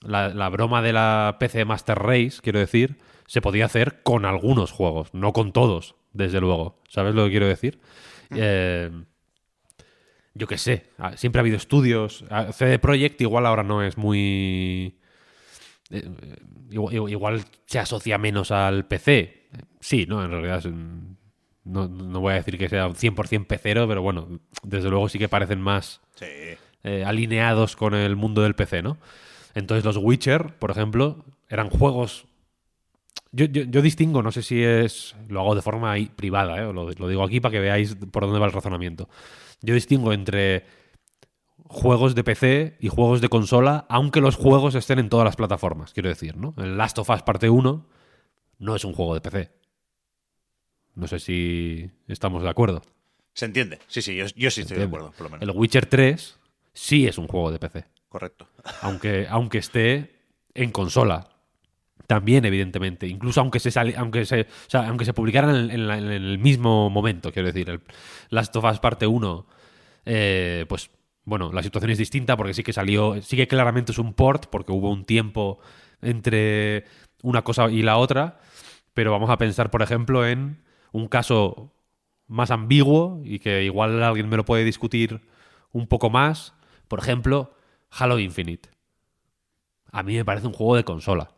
La, 0.01 0.29
la 0.29 0.49
broma 0.49 0.81
de 0.81 0.91
la 0.93 1.37
PC 1.39 1.65
Master 1.65 1.97
Race, 1.97 2.39
quiero 2.41 2.59
decir, 2.59 2.97
se 3.25 3.41
podía 3.41 3.65
hacer 3.65 4.03
con 4.03 4.25
algunos 4.25 4.71
juegos, 4.71 5.13
no 5.13 5.31
con 5.31 5.53
todos, 5.53 5.95
desde 6.11 6.41
luego. 6.41 6.81
¿Sabes 6.89 7.15
lo 7.15 7.23
que 7.25 7.31
quiero 7.31 7.47
decir? 7.47 7.79
Eh, 8.35 8.91
yo 10.33 10.47
qué 10.47 10.57
sé, 10.57 10.89
ah, 10.97 11.15
siempre 11.17 11.39
ha 11.39 11.41
habido 11.41 11.57
estudios. 11.57 12.25
Ah, 12.29 12.51
CD 12.51 12.79
Projekt 12.79 13.21
igual 13.21 13.45
ahora 13.45 13.63
no 13.63 13.83
es 13.83 13.97
muy... 13.97 14.95
eh, 15.89 16.03
eh, 16.21 16.35
igual, 16.71 17.09
igual 17.09 17.43
se 17.65 17.79
asocia 17.79 18.17
menos 18.17 18.51
al 18.51 18.85
PC. 18.85 19.47
Sí, 19.79 20.05
no, 20.07 20.23
en 20.23 20.31
realidad 20.31 20.59
es 20.59 20.65
un- 20.65 21.17
no, 21.65 21.87
no 21.87 22.19
voy 22.19 22.33
a 22.33 22.35
decir 22.37 22.57
que 22.57 22.67
sea 22.69 22.87
un 22.87 22.95
100% 22.95 23.47
pecero, 23.47 23.87
pero 23.87 24.01
bueno, 24.01 24.39
desde 24.63 24.89
luego 24.89 25.07
sí 25.09 25.17
que 25.19 25.29
parecen 25.29 25.61
más 25.61 26.01
Sí. 26.15 26.25
eh, 26.83 27.03
alineados 27.05 27.75
con 27.75 27.93
el 27.93 28.15
mundo 28.15 28.41
del 28.41 28.55
PC, 28.55 28.81
¿no? 28.81 28.97
Entonces 29.55 29.85
los 29.85 29.97
Witcher, 29.97 30.55
por 30.59 30.71
ejemplo, 30.71 31.23
eran 31.49 31.69
juegos... 31.69 32.25
Yo, 33.31 33.45
yo- 33.45 33.63
yo 33.63 33.81
distingo, 33.81 34.21
no 34.21 34.31
sé 34.31 34.41
si 34.43 34.61
es... 34.63 35.15
Lo 35.27 35.39
hago 35.41 35.55
de 35.55 35.61
forma 35.61 35.95
privada, 36.15 36.57
¿eh? 36.57 36.73
lo, 36.73 36.89
lo 36.91 37.07
digo 37.07 37.23
aquí 37.23 37.39
para 37.39 37.51
que 37.53 37.59
veáis 37.59 37.95
por 38.11 38.23
dónde 38.23 38.39
va 38.39 38.45
el 38.47 38.51
razonamiento. 38.51 39.09
Yo 39.63 39.73
distingo 39.73 40.13
entre 40.13 40.65
juegos 41.57 42.13
de 42.13 42.23
PC 42.23 42.77
y 42.79 42.89
juegos 42.89 43.21
de 43.21 43.29
consola, 43.29 43.85
aunque 43.89 44.21
los 44.21 44.35
juegos 44.35 44.75
estén 44.75 44.99
en 44.99 45.09
todas 45.09 45.25
las 45.25 45.37
plataformas, 45.37 45.93
quiero 45.93 46.09
decir, 46.09 46.37
¿no? 46.37 46.53
El 46.57 46.77
Last 46.77 46.99
of 46.99 47.09
Us 47.09 47.23
parte 47.23 47.49
1 47.49 47.87
no 48.59 48.75
es 48.75 48.85
un 48.85 48.93
juego 48.93 49.15
de 49.15 49.21
PC. 49.21 49.51
No 50.95 51.07
sé 51.07 51.17
si 51.19 51.89
estamos 52.07 52.43
de 52.43 52.49
acuerdo. 52.49 52.83
Se 53.33 53.45
entiende. 53.45 53.79
Sí, 53.87 54.01
sí, 54.01 54.15
yo, 54.15 54.25
yo 54.35 54.51
sí 54.51 54.61
estoy 54.61 54.77
de 54.77 54.83
acuerdo, 54.83 55.11
por 55.11 55.23
lo 55.23 55.29
menos. 55.31 55.41
El 55.41 55.57
Witcher 55.57 55.87
3 55.87 56.39
sí 56.73 57.07
es 57.07 57.17
un 57.17 57.27
juego 57.27 57.51
de 57.51 57.57
PC. 57.57 57.85
Correcto. 58.09 58.47
aunque, 58.81 59.25
aunque 59.27 59.57
esté 59.57 60.19
en 60.53 60.71
consola. 60.71 61.29
También, 62.07 62.43
evidentemente. 62.45 63.07
Incluso 63.07 63.41
aunque 63.41 63.59
se 63.59 63.71
sali- 63.71 63.93
aunque 63.95 64.25
se, 64.25 64.47
aunque 64.73 65.05
se 65.05 65.13
publicaran 65.13 65.71
en 65.71 65.89
el 65.89 66.37
mismo 66.39 66.89
momento, 66.89 67.31
quiero 67.31 67.47
decir. 67.47 67.69
El 67.69 67.81
Last 68.29 68.55
of 68.55 68.65
Us 68.65 68.79
parte 68.79 69.07
1, 69.07 69.45
eh, 70.05 70.65
pues 70.67 70.89
bueno, 71.25 71.51
la 71.53 71.63
situación 71.63 71.91
es 71.91 71.97
distinta 71.97 72.35
porque 72.35 72.53
sí 72.53 72.63
que 72.63 72.73
salió, 72.73 73.21
sí 73.21 73.37
que 73.37 73.47
claramente 73.47 73.93
es 73.93 73.97
un 73.99 74.13
port 74.13 74.47
porque 74.47 74.73
hubo 74.73 74.91
un 74.91 75.05
tiempo 75.05 75.59
entre 76.01 76.83
una 77.21 77.43
cosa 77.43 77.69
y 77.69 77.81
la 77.81 77.97
otra, 77.97 78.39
pero 78.93 79.11
vamos 79.11 79.29
a 79.29 79.37
pensar, 79.37 79.71
por 79.71 79.81
ejemplo, 79.81 80.27
en 80.27 80.61
un 80.91 81.07
caso 81.07 81.71
más 82.27 82.51
ambiguo 82.51 83.21
y 83.23 83.39
que 83.39 83.63
igual 83.63 84.03
alguien 84.03 84.27
me 84.27 84.35
lo 84.37 84.43
puede 84.45 84.65
discutir 84.65 85.21
un 85.71 85.87
poco 85.87 86.09
más. 86.09 86.53
Por 86.89 86.99
ejemplo, 86.99 87.53
Halo 87.91 88.19
Infinite. 88.19 88.69
A 89.91 90.03
mí 90.03 90.15
me 90.15 90.25
parece 90.25 90.47
un 90.47 90.53
juego 90.53 90.75
de 90.75 90.83
consola. 90.83 91.31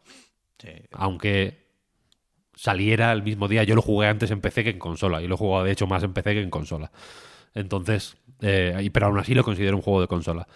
Aunque 0.91 1.65
saliera 2.55 3.11
el 3.11 3.23
mismo 3.23 3.47
día, 3.47 3.63
yo 3.63 3.75
lo 3.75 3.81
jugué 3.81 4.07
antes 4.07 4.31
en 4.31 4.41
PC 4.41 4.63
que 4.63 4.69
en 4.71 4.79
consola. 4.79 5.21
Y 5.21 5.27
lo 5.27 5.35
he 5.35 5.37
jugado 5.37 5.65
de 5.65 5.71
hecho 5.71 5.87
más 5.87 6.03
en 6.03 6.13
PC 6.13 6.33
que 6.33 6.41
en 6.41 6.49
consola. 6.49 6.91
Entonces, 7.53 8.17
eh, 8.41 8.89
pero 8.93 9.07
aún 9.07 9.19
así 9.19 9.33
lo 9.33 9.43
considero 9.43 9.75
un 9.77 9.81
juego 9.81 10.01
de 10.01 10.07
consola. 10.07 10.47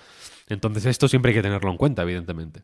Entonces 0.47 0.85
esto 0.85 1.07
siempre 1.07 1.29
hay 1.29 1.35
que 1.35 1.41
tenerlo 1.41 1.71
en 1.71 1.77
cuenta, 1.77 2.01
evidentemente. 2.01 2.63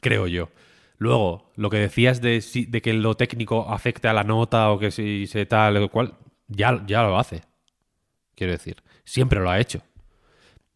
Creo 0.00 0.26
yo. 0.26 0.50
Luego, 0.98 1.52
lo 1.56 1.70
que 1.70 1.78
decías 1.78 2.20
de, 2.20 2.44
de 2.68 2.82
que 2.82 2.92
lo 2.92 3.16
técnico 3.16 3.68
afecte 3.68 4.08
a 4.08 4.12
la 4.12 4.24
nota 4.24 4.70
o 4.70 4.78
que 4.78 4.90
si 4.90 5.26
se 5.26 5.46
tal 5.46 5.76
o 5.76 5.88
cual, 5.88 6.14
ya, 6.48 6.84
ya 6.86 7.02
lo 7.02 7.18
hace. 7.18 7.42
Quiero 8.34 8.52
decir, 8.52 8.82
siempre 9.04 9.40
lo 9.40 9.50
ha 9.50 9.60
hecho. 9.60 9.82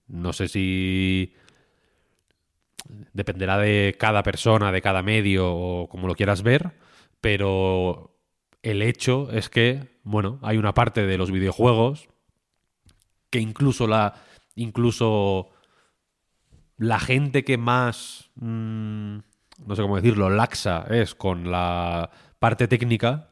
No 0.07 0.33
sé 0.33 0.49
si 0.49 1.35
dependerá 3.13 3.59
de 3.59 3.97
cada 3.99 4.23
persona, 4.23 4.73
de 4.73 4.83
cada 4.83 5.03
medio 5.03 5.53
o 5.53 5.89
como 5.89 6.07
lo 6.07 6.15
quieras 6.15 6.43
ver, 6.43 6.73
pero 7.21 8.17
el 8.63 8.83
hecho 8.83 9.31
es 9.33 9.49
que, 9.49 9.99
bueno, 10.03 10.39
hay 10.43 10.57
una 10.57 10.75
parte 10.75 11.07
de 11.07 11.19
los 11.19 11.31
videojuegos 11.31 12.09
que 13.31 13.41
incluso 13.41 13.87
la 13.87 14.15
incluso 14.55 15.51
la 16.77 17.01
gente 17.01 17.45
que 17.45 17.57
más 17.57 18.31
mm, 18.35 19.19
no 19.67 19.77
sé 19.77 19.83
cómo 19.83 19.97
decirlo, 19.97 20.31
laxa 20.31 20.87
es 20.91 21.15
con 21.15 21.51
la 21.51 22.11
parte 22.39 22.69
técnica, 22.69 23.31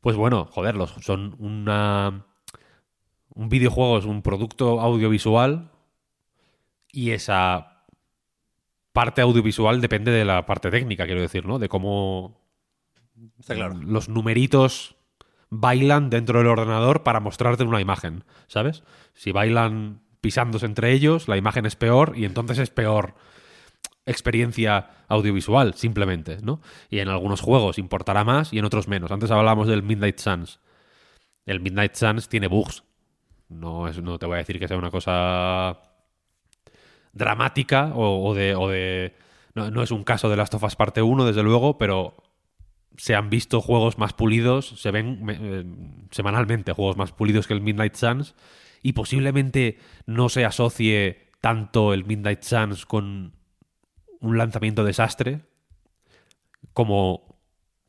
pues 0.00 0.16
bueno, 0.16 0.46
joder, 0.50 0.76
son 1.00 1.36
una 1.38 2.24
un 3.34 3.48
videojuego 3.48 3.98
es 3.98 4.04
un 4.04 4.22
producto 4.22 4.80
audiovisual 4.80 5.70
y 6.92 7.10
esa 7.10 7.77
parte 8.98 9.20
audiovisual 9.20 9.80
depende 9.80 10.10
de 10.10 10.24
la 10.24 10.44
parte 10.44 10.72
técnica, 10.72 11.06
quiero 11.06 11.20
decir, 11.20 11.46
¿no? 11.46 11.60
De 11.60 11.68
cómo 11.68 12.40
los 13.86 14.08
numeritos 14.08 14.96
bailan 15.50 16.10
dentro 16.10 16.40
del 16.40 16.48
ordenador 16.48 17.04
para 17.04 17.20
mostrarte 17.20 17.62
una 17.62 17.80
imagen, 17.80 18.24
¿sabes? 18.48 18.82
Si 19.14 19.30
bailan 19.30 20.00
pisándose 20.20 20.66
entre 20.66 20.90
ellos, 20.90 21.28
la 21.28 21.36
imagen 21.36 21.64
es 21.64 21.76
peor 21.76 22.14
y 22.16 22.24
entonces 22.24 22.58
es 22.58 22.70
peor 22.70 23.14
experiencia 24.04 24.90
audiovisual, 25.06 25.74
simplemente, 25.74 26.38
¿no? 26.42 26.60
Y 26.90 26.98
en 26.98 27.08
algunos 27.08 27.40
juegos 27.40 27.78
importará 27.78 28.24
más 28.24 28.52
y 28.52 28.58
en 28.58 28.64
otros 28.64 28.88
menos. 28.88 29.12
Antes 29.12 29.30
hablábamos 29.30 29.68
del 29.68 29.84
Midnight 29.84 30.18
Suns. 30.18 30.58
El 31.46 31.60
Midnight 31.60 31.94
Suns 31.94 32.28
tiene 32.28 32.48
bugs. 32.48 32.82
No, 33.48 33.86
es, 33.86 34.02
no 34.02 34.18
te 34.18 34.26
voy 34.26 34.34
a 34.34 34.38
decir 34.38 34.58
que 34.58 34.66
sea 34.66 34.76
una 34.76 34.90
cosa 34.90 35.87
dramática 37.18 37.92
o, 37.94 38.34
de... 38.34 38.54
O 38.54 38.68
de 38.68 39.14
no, 39.54 39.82
es 39.82 39.90
un 39.90 40.04
caso 40.04 40.30
de 40.30 40.36
Last 40.36 40.54
of 40.54 40.62
Us 40.62 40.76
parte 40.76 41.02
1, 41.02 41.26
desde 41.26 41.42
luego, 41.42 41.78
pero 41.78 42.14
se 42.96 43.16
han 43.16 43.28
visto 43.28 43.60
juegos 43.60 43.98
más 43.98 44.12
pulidos, 44.12 44.68
se 44.80 44.90
ven 44.92 45.26
eh, 45.28 45.64
semanalmente 46.12 46.72
juegos 46.72 46.96
más 46.96 47.12
pulidos 47.12 47.48
que 47.48 47.54
el 47.54 47.60
Midnight 47.60 47.94
Suns 47.94 48.36
y 48.82 48.92
posiblemente 48.92 49.78
no 50.06 50.28
se 50.28 50.44
asocie 50.44 51.28
tanto 51.40 51.92
el 51.92 52.04
Midnight 52.04 52.42
Suns 52.42 52.86
con 52.86 53.34
un 54.20 54.38
lanzamiento 54.38 54.84
desastre 54.84 55.42
como, 56.72 57.40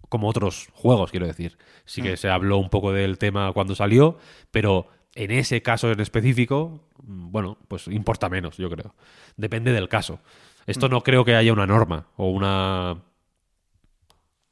como 0.09 0.27
otros 0.27 0.69
juegos, 0.73 1.11
quiero 1.11 1.27
decir. 1.27 1.57
Sí 1.85 2.01
que 2.01 2.13
mm. 2.13 2.17
se 2.17 2.29
habló 2.29 2.57
un 2.57 2.69
poco 2.69 2.91
del 2.91 3.17
tema 3.17 3.51
cuando 3.53 3.75
salió, 3.75 4.17
pero 4.51 4.87
en 5.15 5.31
ese 5.31 5.61
caso 5.61 5.91
en 5.91 5.99
específico, 5.99 6.87
bueno, 7.09 7.57
pues 7.67 7.87
importa 7.87 8.29
menos, 8.29 8.57
yo 8.57 8.69
creo. 8.69 8.93
Depende 9.35 9.71
del 9.71 9.89
caso. 9.89 10.19
Esto 10.67 10.87
mm. 10.87 10.91
no 10.91 11.01
creo 11.01 11.25
que 11.25 11.35
haya 11.35 11.51
una 11.51 11.65
norma 11.65 12.07
o 12.17 12.29
una 12.29 13.01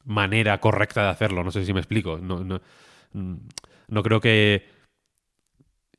manera 0.03 0.59
correcta 0.59 1.03
de 1.03 1.09
hacerlo. 1.09 1.43
No 1.43 1.51
sé 1.51 1.65
si 1.65 1.73
me 1.73 1.79
explico. 1.79 2.17
No, 2.17 2.43
no, 2.43 2.61
no 3.13 4.03
creo 4.03 4.19
que. 4.19 4.75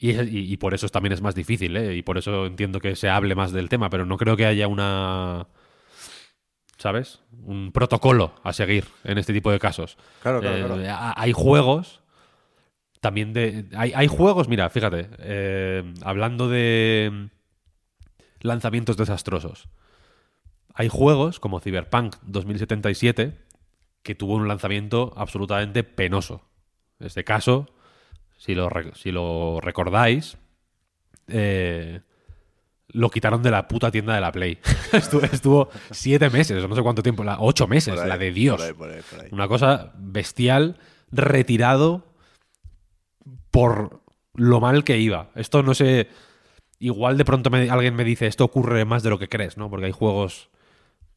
Y, 0.01 0.57
por 0.59 0.75
eso 0.75 0.89
también 0.89 1.13
es 1.13 1.23
más 1.23 1.35
difícil, 1.35 1.77
¿eh? 1.77 1.97
y 1.97 2.03
por 2.03 2.19
eso 2.19 2.47
entiendo 2.47 2.79
que 2.79 2.95
se 2.95 3.09
hable 3.09 3.35
más 3.35 3.51
del 3.51 3.69
tema, 3.69 3.91
pero 3.91 4.07
no 4.07 4.17
creo 4.17 4.37
que 4.37 4.47
haya 4.47 4.69
una 4.69 5.49
¿sabes? 6.77 7.21
Un 7.43 7.73
protocolo 7.73 8.35
a 8.45 8.53
seguir 8.53 8.85
en 9.03 9.19
este 9.19 9.33
tipo 9.33 9.51
de 9.51 9.59
casos. 9.59 9.99
Claro, 10.23 10.41
claro, 10.41 10.81
eh, 10.81 10.89
Hay 11.17 11.33
juegos 11.33 12.01
también 13.01 13.33
de... 13.33 13.67
Hay, 13.77 14.07
juegos, 14.09 14.49
mira, 14.49 14.69
fíjate, 14.71 15.09
eh, 15.19 15.95
hablando 16.03 16.49
de 16.49 17.29
lanzamientos 18.41 18.97
desastrosos. 18.97 19.69
Hay 20.75 20.89
juegos 20.89 21.41
como 21.41 21.61
Cyberpunk 21.61 22.17
2077 22.23 23.39
que 24.03 24.15
tuvo 24.15 24.35
un 24.35 24.49
lanzamiento 24.49 25.13
absolutamente 25.17 25.85
penoso. 25.85 26.43
En 27.01 27.07
este 27.07 27.25
caso, 27.25 27.67
si 28.37 28.55
lo, 28.55 28.69
si 28.95 29.13
lo 29.13 29.61
recordáis, 29.61 30.39
eh, 31.29 32.01
lo 32.89 33.11
quitaron 33.11 33.43
de 33.43 33.51
la 33.51 33.69
puta 33.69 33.91
tienda 33.91 34.15
de 34.15 34.21
la 34.21 34.33
Play. 34.33 34.59
estuvo, 34.93 35.69
siete 35.91 36.31
meses, 36.31 36.67
no 36.67 36.75
sé 36.75 36.83
cuánto 36.83 37.03
tiempo, 37.03 37.23
la, 37.23 37.39
ocho 37.41 37.67
meses, 37.67 37.95
la 37.95 38.17
de 38.17 38.33
Dios. 38.33 38.63
Una 39.31 39.47
cosa 39.47 39.93
bestial, 39.97 40.79
retirado 41.11 42.08
por 43.51 44.03
lo 44.35 44.61
mal 44.61 44.85
que 44.85 44.99
iba. 44.99 45.31
Esto 45.35 45.63
no 45.63 45.75
sé. 45.75 46.09
Igual 46.81 47.17
de 47.17 47.25
pronto 47.25 47.51
alguien 47.53 47.97
me 47.97 48.05
dice, 48.05 48.27
esto 48.27 48.45
ocurre 48.45 48.85
más 48.85 49.03
de 49.03 49.11
lo 49.11 49.19
que 49.19 49.29
crees, 49.29 49.57
¿no? 49.57 49.69
Porque 49.69 49.87
hay 49.87 49.93
juegos 49.93 50.49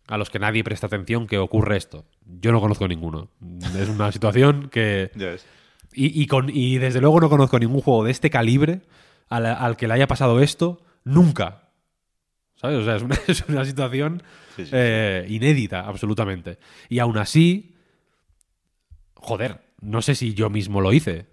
a 0.08 0.18
los 0.18 0.30
que 0.30 0.40
nadie 0.40 0.64
presta 0.64 0.88
atención 0.88 1.28
que 1.28 1.38
ocurre 1.38 1.78
esto. 1.78 2.06
Yo 2.26 2.52
no 2.52 2.60
conozco 2.60 2.88
ninguno. 2.88 3.30
Es 3.78 3.90
una 3.90 4.12
situación 4.12 4.70
que. 4.70 5.12
Y, 5.94 6.26
con, 6.28 6.50
y 6.50 6.78
desde 6.78 7.02
luego 7.02 7.20
no 7.20 7.30
conozco 7.30 7.60
ningún 7.60 7.82
juego 7.82 8.06
de 8.06 8.12
este 8.12 8.30
calibre 8.30 8.82
al 9.30 9.78
que 9.78 9.88
le 9.88 9.94
haya 9.94 10.08
pasado 10.08 10.40
esto 10.40 10.82
nunca. 11.04 11.70
¿Sabes? 12.56 12.78
O 12.78 12.84
sea, 12.84 12.96
es 12.96 13.44
una, 13.50 13.66
situación 13.66 14.24
eh, 14.58 15.26
inédita, 15.30 15.82
absolutamente. 15.82 16.60
Y 16.90 17.00
aún 17.00 17.18
así, 17.18 17.76
joder, 19.16 19.62
no 19.82 20.02
sé 20.02 20.16
si 20.16 20.34
yo 20.34 20.50
mismo 20.50 20.80
lo 20.80 20.94
hice, 20.94 21.28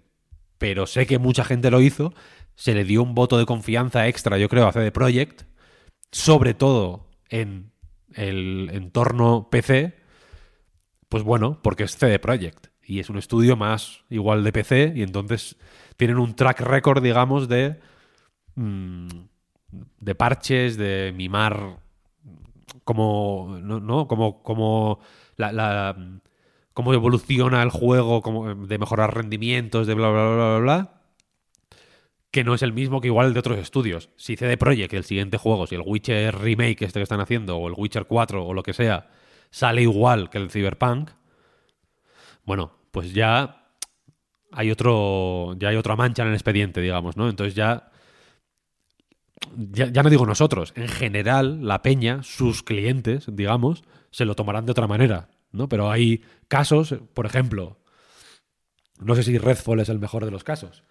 pero 0.59 0.85
sé 0.85 1.07
que 1.07 1.17
mucha 1.17 1.43
gente 1.43 1.71
lo 1.71 1.81
hizo. 1.81 2.13
Se 2.55 2.75
le 2.75 2.83
dio 2.83 3.01
un 3.01 3.15
voto 3.15 3.39
de 3.39 3.47
confianza 3.47 4.07
extra, 4.07 4.37
yo 4.37 4.49
creo, 4.49 4.67
a 4.67 4.73
CD 4.73 4.91
Projekt, 4.91 5.43
sobre 6.11 6.53
todo 6.53 7.09
en 7.29 7.71
el 8.13 8.69
entorno 8.71 9.49
PC. 9.49 9.95
Pues 11.07 11.23
bueno, 11.23 11.59
porque 11.63 11.85
es 11.85 11.97
CD 11.97 12.19
Projekt 12.19 12.67
y 12.83 12.99
es 12.99 13.09
un 13.09 13.17
estudio 13.17 13.55
más 13.55 14.03
igual 14.09 14.43
de 14.43 14.51
PC 14.51 14.93
y 14.95 15.03
entonces 15.03 15.57
tienen 15.97 16.17
un 16.17 16.35
track 16.35 16.61
record, 16.61 17.01
digamos, 17.01 17.47
de 17.47 17.79
mm, 18.55 19.07
de 19.99 20.15
parches, 20.15 20.77
de 20.77 21.13
mimar 21.15 21.79
como, 22.83 23.57
¿no? 23.61 24.07
Como, 24.07 24.41
como 24.43 24.99
la, 25.35 25.95
cómo 26.79 26.93
evoluciona 26.93 27.61
el 27.61 27.71
juego, 27.71 28.21
como 28.21 28.55
de 28.55 28.77
mejorar 28.77 29.13
rendimientos, 29.13 29.85
de 29.85 29.95
bla, 29.95 30.07
bla, 30.11 30.29
bla, 30.29 30.35
bla, 30.35 30.59
bla, 30.59 31.01
que 32.31 32.45
no 32.45 32.53
es 32.53 32.61
el 32.61 32.71
mismo 32.71 33.01
que 33.01 33.07
igual 33.07 33.33
de 33.33 33.41
otros 33.41 33.59
estudios. 33.59 34.11
Si 34.15 34.37
CD 34.37 34.55
Projekt, 34.55 34.93
el 34.93 35.03
siguiente 35.03 35.37
juego, 35.37 35.67
si 35.67 35.75
el 35.75 35.81
Witcher 35.85 36.33
Remake 36.39 36.85
este 36.85 37.01
que 37.01 37.03
están 37.03 37.19
haciendo, 37.19 37.57
o 37.57 37.67
el 37.67 37.73
Witcher 37.75 38.05
4, 38.05 38.45
o 38.45 38.53
lo 38.53 38.63
que 38.63 38.71
sea, 38.71 39.09
sale 39.51 39.81
igual 39.81 40.29
que 40.29 40.37
el 40.37 40.49
Cyberpunk, 40.49 41.09
bueno, 42.45 42.71
pues 42.91 43.13
ya 43.13 43.73
hay 44.53 44.71
otro, 44.71 45.57
ya 45.59 45.67
hay 45.67 45.75
otra 45.75 45.97
mancha 45.97 46.23
en 46.23 46.29
el 46.29 46.35
expediente, 46.35 46.79
digamos, 46.79 47.17
¿no? 47.17 47.27
Entonces 47.27 47.55
ya 47.55 47.91
ya, 49.57 50.01
no 50.01 50.09
digo 50.09 50.25
nosotros, 50.25 50.71
en 50.77 50.87
general 50.87 51.67
la 51.67 51.81
peña, 51.81 52.23
sus 52.23 52.63
clientes, 52.63 53.25
digamos, 53.29 53.83
se 54.11 54.23
lo 54.23 54.33
tomarán 54.35 54.65
de 54.65 54.71
otra 54.71 54.87
manera, 54.87 55.27
¿no? 55.51 55.69
Pero 55.69 55.91
hay 55.91 56.23
casos, 56.47 56.95
por 57.13 57.25
ejemplo, 57.25 57.77
no 58.99 59.15
sé 59.15 59.23
si 59.23 59.37
Redfall 59.37 59.79
es 59.79 59.89
el 59.89 59.99
mejor 59.99 60.25
de 60.25 60.31
los 60.31 60.43
casos. 60.43 60.83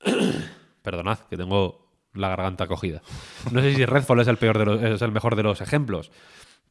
Perdonad, 0.82 1.20
que 1.30 1.36
tengo 1.36 1.88
la 2.14 2.28
garganta 2.28 2.66
cogida. 2.66 3.02
No 3.52 3.60
sé 3.60 3.74
si 3.74 3.84
Redfall 3.84 4.20
es 4.20 4.28
el 4.28 4.38
peor 4.38 4.58
de 4.58 4.66
los, 4.66 4.82
es 4.82 5.02
el 5.02 5.12
mejor 5.12 5.36
de 5.36 5.42
los 5.42 5.60
ejemplos, 5.60 6.10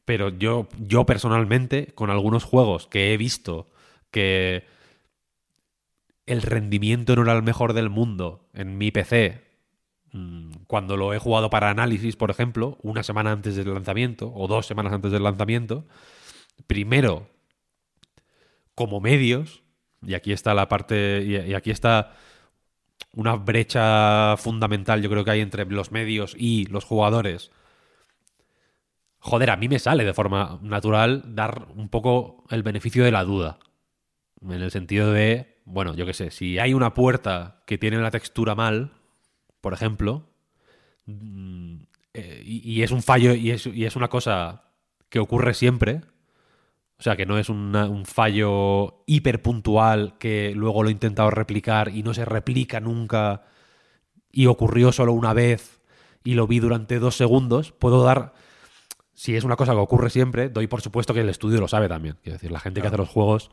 pero 0.04 0.28
yo, 0.30 0.68
yo 0.78 1.06
personalmente, 1.06 1.92
con 1.94 2.10
algunos 2.10 2.44
juegos 2.44 2.86
que 2.86 3.12
he 3.12 3.16
visto 3.16 3.66
que 4.10 4.64
el 6.26 6.42
rendimiento 6.42 7.16
no 7.16 7.22
era 7.22 7.34
el 7.34 7.42
mejor 7.42 7.72
del 7.72 7.88
mundo 7.88 8.48
en 8.52 8.76
mi 8.76 8.90
PC 8.90 9.44
mm, 10.12 10.50
cuando 10.66 10.96
lo 10.96 11.14
he 11.14 11.18
jugado 11.18 11.50
para 11.50 11.70
análisis, 11.70 12.16
por 12.16 12.30
ejemplo, 12.30 12.78
una 12.82 13.02
semana 13.02 13.32
antes 13.32 13.56
del 13.56 13.72
lanzamiento 13.72 14.32
o 14.34 14.46
dos 14.46 14.66
semanas 14.66 14.92
antes 14.92 15.12
del 15.12 15.22
lanzamiento, 15.22 15.86
primero, 16.66 17.28
como 18.74 19.00
medios, 19.00 19.62
y 20.02 20.14
aquí 20.14 20.32
está 20.32 20.54
la 20.54 20.68
parte, 20.68 21.24
y, 21.24 21.54
aquí 21.54 21.70
está 21.70 22.14
una 23.12 23.34
brecha 23.34 24.36
fundamental, 24.36 25.02
yo 25.02 25.10
creo 25.10 25.24
que 25.24 25.30
hay 25.32 25.40
entre 25.40 25.64
los 25.66 25.90
medios 25.90 26.34
y 26.38 26.66
los 26.66 26.84
jugadores. 26.84 27.50
Joder, 29.18 29.50
a 29.50 29.56
mí 29.56 29.68
me 29.68 29.78
sale 29.78 30.04
de 30.04 30.14
forma 30.14 30.60
natural 30.62 31.34
dar 31.34 31.68
un 31.74 31.88
poco 31.88 32.44
el 32.50 32.62
beneficio 32.62 33.04
de 33.04 33.10
la 33.10 33.24
duda. 33.24 33.58
En 34.40 34.52
el 34.52 34.70
sentido 34.70 35.12
de, 35.12 35.60
bueno, 35.64 35.94
yo 35.94 36.06
qué 36.06 36.14
sé, 36.14 36.30
si 36.30 36.58
hay 36.58 36.74
una 36.74 36.94
puerta 36.94 37.62
que 37.66 37.78
tiene 37.78 37.98
la 37.98 38.12
textura 38.12 38.54
mal, 38.54 38.92
por 39.60 39.72
ejemplo, 39.72 40.30
mm, 41.06 41.76
eh, 42.14 42.42
y, 42.44 42.82
es 42.82 42.92
un 42.92 43.02
fallo 43.02 43.34
y 43.34 43.50
es 43.50 43.96
una 43.96 44.08
cosa 44.08 44.68
que 45.08 45.18
ocurre 45.18 45.54
siempre, 45.54 46.02
o 46.98 47.02
sea, 47.02 47.16
que 47.16 47.26
no 47.26 47.38
es 47.38 47.48
una- 47.48 47.86
un 47.86 48.04
fallo 48.04 49.02
hiper 49.06 49.40
puntual 49.40 50.16
que 50.18 50.52
luego 50.54 50.82
lo 50.82 50.88
he 50.88 50.92
intentado 50.92 51.30
replicar 51.30 51.88
y 51.94 52.02
no 52.02 52.12
se 52.12 52.24
replica 52.24 52.80
nunca 52.80 53.42
y 54.32 54.46
ocurrió 54.46 54.90
solo 54.92 55.12
una 55.12 55.32
vez 55.32 55.80
y 56.24 56.34
lo 56.34 56.46
vi 56.46 56.58
durante 56.58 56.98
dos 56.98 57.16
segundos, 57.16 57.72
puedo 57.72 58.02
dar... 58.02 58.34
Si 59.14 59.34
es 59.34 59.42
una 59.42 59.56
cosa 59.56 59.72
que 59.72 59.78
ocurre 59.78 60.10
siempre, 60.10 60.48
doy 60.48 60.66
por 60.68 60.80
supuesto 60.80 61.12
que 61.14 61.20
el 61.20 61.28
estudio 61.28 61.60
lo 61.60 61.66
sabe 61.68 61.88
también. 61.88 62.16
Quiero 62.22 62.34
decir, 62.36 62.52
la 62.52 62.60
gente 62.60 62.80
que 62.80 62.86
hace 62.88 62.96
los 62.96 63.08
juegos... 63.08 63.50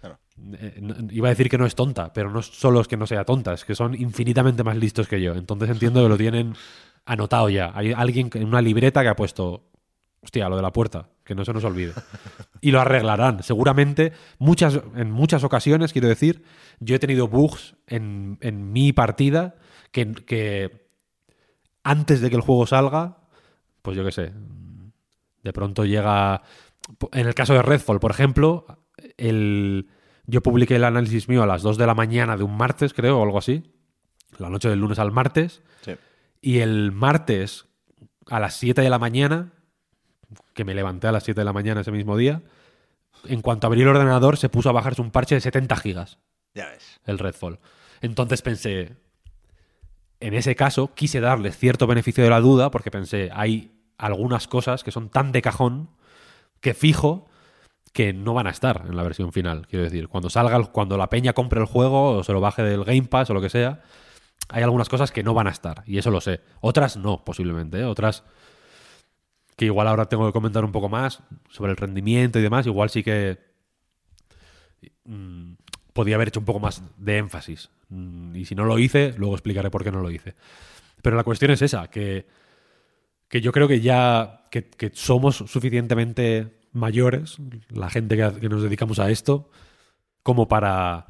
Claro. 0.00 0.18
eh, 0.54 0.78
no- 0.80 0.96
iba 1.10 1.28
a 1.28 1.30
decir 1.30 1.48
que 1.48 1.56
no 1.58 1.66
es 1.66 1.74
tonta, 1.74 2.12
pero 2.12 2.30
no 2.30 2.42
solo 2.42 2.80
es 2.80 2.88
que 2.88 2.96
no 2.96 3.06
sea 3.06 3.24
tonta, 3.24 3.52
es 3.54 3.64
que 3.64 3.74
son 3.74 3.94
infinitamente 3.94 4.62
más 4.64 4.76
listos 4.76 5.06
que 5.08 5.20
yo. 5.20 5.34
Entonces 5.34 5.68
entiendo 5.70 6.02
que 6.02 6.08
lo 6.08 6.16
tienen 6.16 6.54
anotado 7.06 7.48
ya. 7.48 7.70
Hay 7.74 7.92
alguien 7.92 8.30
en 8.34 8.46
una 8.46 8.60
libreta 8.60 9.02
que 9.02 9.08
ha 9.08 9.16
puesto, 9.16 9.64
hostia, 10.22 10.48
lo 10.48 10.56
de 10.56 10.62
la 10.62 10.72
puerta, 10.72 11.08
que 11.24 11.34
no 11.34 11.44
se 11.44 11.52
nos 11.52 11.64
olvide. 11.64 11.92
Y 12.60 12.70
lo 12.70 12.80
arreglarán. 12.80 13.42
Seguramente, 13.42 14.12
muchas, 14.38 14.80
en 14.94 15.10
muchas 15.10 15.44
ocasiones, 15.44 15.92
quiero 15.92 16.08
decir, 16.08 16.44
yo 16.80 16.96
he 16.96 16.98
tenido 16.98 17.28
bugs 17.28 17.76
en, 17.86 18.38
en 18.40 18.72
mi 18.72 18.92
partida 18.92 19.56
que, 19.90 20.12
que 20.12 20.88
antes 21.82 22.20
de 22.20 22.30
que 22.30 22.36
el 22.36 22.42
juego 22.42 22.66
salga, 22.66 23.18
pues 23.82 23.96
yo 23.96 24.04
qué 24.04 24.12
sé, 24.12 24.32
de 25.42 25.52
pronto 25.52 25.84
llega... 25.84 26.42
En 27.12 27.26
el 27.26 27.34
caso 27.34 27.54
de 27.54 27.62
Redfall, 27.62 28.00
por 28.00 28.10
ejemplo, 28.10 28.66
el, 29.16 29.88
yo 30.26 30.42
publiqué 30.42 30.76
el 30.76 30.84
análisis 30.84 31.28
mío 31.30 31.42
a 31.42 31.46
las 31.46 31.62
2 31.62 31.78
de 31.78 31.86
la 31.86 31.94
mañana 31.94 32.36
de 32.36 32.44
un 32.44 32.56
martes, 32.56 32.92
creo, 32.92 33.18
o 33.18 33.22
algo 33.22 33.38
así. 33.38 33.62
La 34.38 34.50
noche 34.50 34.68
del 34.68 34.80
lunes 34.80 34.98
al 34.98 35.10
martes. 35.10 35.62
Sí. 35.80 35.92
Y 36.42 36.58
el 36.58 36.92
martes 36.92 37.66
a 38.26 38.38
las 38.38 38.56
7 38.56 38.82
de 38.82 38.90
la 38.90 38.98
mañana, 38.98 39.53
que 40.54 40.64
me 40.64 40.74
levanté 40.74 41.06
a 41.06 41.12
las 41.12 41.24
7 41.24 41.40
de 41.40 41.44
la 41.44 41.52
mañana 41.52 41.80
ese 41.82 41.92
mismo 41.92 42.16
día, 42.16 42.42
en 43.26 43.40
cuanto 43.40 43.66
abrí 43.66 43.82
el 43.82 43.88
ordenador 43.88 44.36
se 44.36 44.48
puso 44.48 44.68
a 44.68 44.72
bajarse 44.72 45.02
un 45.02 45.10
parche 45.10 45.34
de 45.34 45.40
70 45.40 45.76
gigas, 45.76 46.18
Ya 46.54 46.68
ves. 46.68 47.00
el 47.06 47.18
Redfall. 47.18 47.58
Entonces 48.00 48.42
pensé, 48.42 48.96
en 50.20 50.34
ese 50.34 50.56
caso 50.56 50.94
quise 50.94 51.20
darles 51.20 51.56
cierto 51.56 51.86
beneficio 51.86 52.22
de 52.24 52.30
la 52.30 52.40
duda 52.40 52.70
porque 52.70 52.90
pensé, 52.90 53.30
hay 53.32 53.72
algunas 53.96 54.48
cosas 54.48 54.82
que 54.84 54.90
son 54.90 55.08
tan 55.08 55.32
de 55.32 55.42
cajón 55.42 55.90
que 56.60 56.74
fijo 56.74 57.28
que 57.92 58.12
no 58.12 58.34
van 58.34 58.48
a 58.48 58.50
estar 58.50 58.84
en 58.88 58.96
la 58.96 59.04
versión 59.04 59.32
final. 59.32 59.66
Quiero 59.68 59.84
decir, 59.84 60.08
cuando 60.08 60.28
salga, 60.28 60.60
cuando 60.64 60.98
la 60.98 61.08
peña 61.08 61.32
compre 61.32 61.60
el 61.60 61.66
juego 61.66 62.16
o 62.16 62.24
se 62.24 62.32
lo 62.32 62.40
baje 62.40 62.62
del 62.62 62.84
Game 62.84 63.04
Pass 63.04 63.30
o 63.30 63.34
lo 63.34 63.40
que 63.40 63.50
sea, 63.50 63.82
hay 64.48 64.62
algunas 64.64 64.88
cosas 64.88 65.12
que 65.12 65.22
no 65.22 65.32
van 65.32 65.46
a 65.46 65.50
estar 65.50 65.84
y 65.86 65.98
eso 65.98 66.10
lo 66.10 66.20
sé. 66.20 66.40
Otras 66.60 66.96
no, 66.96 67.24
posiblemente. 67.24 67.78
¿eh? 67.78 67.84
Otras 67.84 68.24
que 69.56 69.66
igual 69.66 69.86
ahora 69.88 70.06
tengo 70.06 70.26
que 70.26 70.32
comentar 70.32 70.64
un 70.64 70.72
poco 70.72 70.88
más 70.88 71.22
sobre 71.48 71.70
el 71.72 71.76
rendimiento 71.76 72.38
y 72.38 72.42
demás. 72.42 72.66
Igual 72.66 72.90
sí 72.90 73.02
que 73.02 73.38
mm, 75.04 75.52
podía 75.92 76.16
haber 76.16 76.28
hecho 76.28 76.40
un 76.40 76.46
poco 76.46 76.60
más 76.60 76.82
de 76.96 77.18
énfasis. 77.18 77.70
Mm, 77.88 78.34
Y 78.36 78.44
si 78.44 78.54
no 78.54 78.64
lo 78.64 78.78
hice, 78.78 79.14
luego 79.16 79.34
explicaré 79.34 79.70
por 79.70 79.84
qué 79.84 79.92
no 79.92 80.00
lo 80.00 80.10
hice. 80.10 80.34
Pero 81.02 81.16
la 81.16 81.24
cuestión 81.24 81.50
es 81.50 81.62
esa, 81.62 81.88
que, 81.88 82.26
que 83.28 83.40
yo 83.40 83.52
creo 83.52 83.68
que 83.68 83.80
ya 83.80 84.46
que, 84.50 84.90
somos 84.94 85.36
suficientemente 85.36 86.58
mayores, 86.72 87.36
la 87.68 87.90
gente 87.90 88.16
que, 88.16 88.40
que 88.40 88.48
nos 88.48 88.62
dedicamos 88.62 88.98
a 88.98 89.10
esto, 89.10 89.50
como 90.22 90.48
para, 90.48 91.06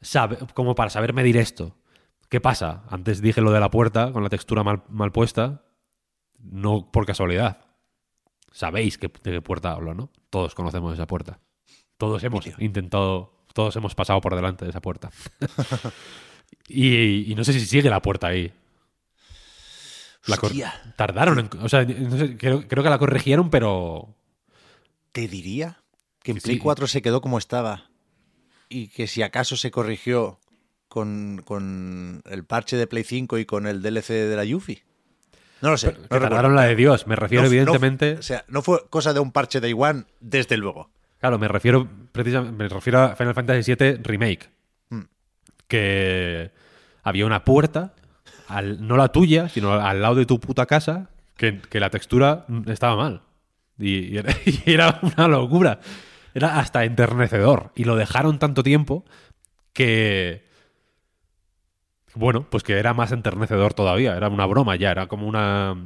sabe- 0.00 0.38
como 0.54 0.74
para 0.74 0.90
saber 0.90 1.12
medir 1.12 1.36
esto. 1.36 1.76
¿Qué 2.28 2.40
pasa? 2.40 2.84
Antes 2.88 3.20
dije 3.20 3.40
lo 3.40 3.52
de 3.52 3.60
la 3.60 3.70
puerta 3.70 4.12
con 4.12 4.22
la 4.22 4.28
textura 4.30 4.62
mal, 4.62 4.82
mal 4.88 5.12
puesta, 5.12 5.62
no 6.42 6.90
por 6.90 7.06
casualidad. 7.06 7.64
Sabéis 8.52 8.98
que, 8.98 9.08
de 9.08 9.32
qué 9.32 9.42
puerta 9.42 9.72
hablo, 9.72 9.94
¿no? 9.94 10.10
Todos 10.30 10.54
conocemos 10.54 10.94
esa 10.94 11.06
puerta. 11.06 11.40
Todos 11.96 12.22
hemos 12.24 12.46
intentado, 12.58 13.32
todos 13.52 13.76
hemos 13.76 13.94
pasado 13.94 14.20
por 14.20 14.34
delante 14.34 14.64
de 14.64 14.70
esa 14.70 14.80
puerta. 14.80 15.10
y, 16.68 17.30
y 17.30 17.34
no 17.34 17.44
sé 17.44 17.52
si 17.52 17.60
sigue 17.60 17.90
la 17.90 18.02
puerta 18.02 18.28
ahí. 18.28 18.52
La 20.26 20.36
Hostia, 20.36 20.94
tardaron 20.96 21.38
en, 21.38 21.50
o 21.62 21.68
sea, 21.68 21.84
no 21.84 22.18
sé, 22.18 22.36
creo, 22.36 22.68
creo 22.68 22.82
que 22.82 22.90
la 22.90 22.98
corrigieron, 22.98 23.48
pero 23.48 24.14
te 25.12 25.28
diría 25.28 25.82
que 26.22 26.32
en 26.32 26.36
Que 26.36 26.42
Play 26.42 26.56
sí. 26.56 26.62
4 26.62 26.86
se 26.86 27.02
quedó 27.02 27.20
como 27.22 27.38
estaba 27.38 27.90
y 28.68 28.88
que 28.88 29.06
si 29.06 29.22
acaso 29.22 29.56
se 29.56 29.70
corrigió 29.70 30.38
con, 30.88 31.42
con 31.44 32.22
el 32.26 32.44
parche 32.44 32.76
de 32.76 32.86
Play 32.86 33.04
5 33.04 33.38
y 33.38 33.46
con 33.46 33.66
el 33.66 33.80
DLC 33.82 34.08
de 34.08 34.36
la 34.36 34.44
Yuffie. 34.44 34.84
No 35.62 35.70
lo 35.70 35.76
sé. 35.78 35.92
que 35.92 35.98
no 36.00 36.06
tardaron 36.20 36.54
la 36.54 36.62
de 36.64 36.74
Dios. 36.76 37.06
Me 37.06 37.16
refiero, 37.16 37.42
No- 37.44 37.48
no- 37.48 37.54
evidentemente. 37.54 38.16
o 38.18 38.22
sea, 38.22 38.44
no 38.48 38.62
fue 38.62 38.80
cosa 38.88 39.12
de 39.12 39.20
un 39.20 39.30
parche 39.32 39.60
de 39.60 39.72
One, 39.74 40.04
desde 40.20 40.56
luego. 40.56 40.90
Claro, 41.18 41.38
me 41.38 41.48
refiero 41.48 41.86
precisamente, 42.12 42.56
me 42.56 42.68
refiero 42.68 43.00
a 43.02 43.14
Final 43.16 43.34
Fantasy 43.34 43.74
VII 43.74 43.98
Remake. 44.02 44.48
Hmm. 44.88 45.02
Que 45.68 46.50
había 47.02 47.26
una 47.26 47.44
puerta, 47.44 47.94
al- 48.48 48.86
no 48.86 48.96
la 48.96 49.08
tuya, 49.08 49.48
sino 49.48 49.72
al 49.72 50.00
lado 50.02 50.14
de 50.16 50.26
tu 50.26 50.40
puta 50.40 50.66
casa, 50.66 51.10
que, 51.36 51.60
que 51.60 51.80
la 51.80 51.90
textura 51.90 52.46
estaba 52.66 52.96
mal. 52.96 53.22
Y, 53.78 54.14
y 54.14 54.18
era, 54.18 54.32
y 54.44 54.62
era 54.70 54.98
una 55.02 55.28
locura. 55.28 55.80
Era 56.34 56.58
hasta 56.60 56.84
enternecedor. 56.84 57.72
Y 57.74 57.84
lo 57.84 57.96
dejaron 57.96 58.38
tanto 58.38 58.62
tiempo 58.62 59.04
que. 59.72 60.48
Bueno, 62.14 62.46
pues 62.50 62.62
que 62.62 62.78
era 62.78 62.92
más 62.94 63.12
enternecedor 63.12 63.74
todavía. 63.74 64.16
Era 64.16 64.28
una 64.28 64.46
broma 64.46 64.76
ya. 64.76 64.90
Era 64.90 65.06
como 65.06 65.26
una. 65.26 65.76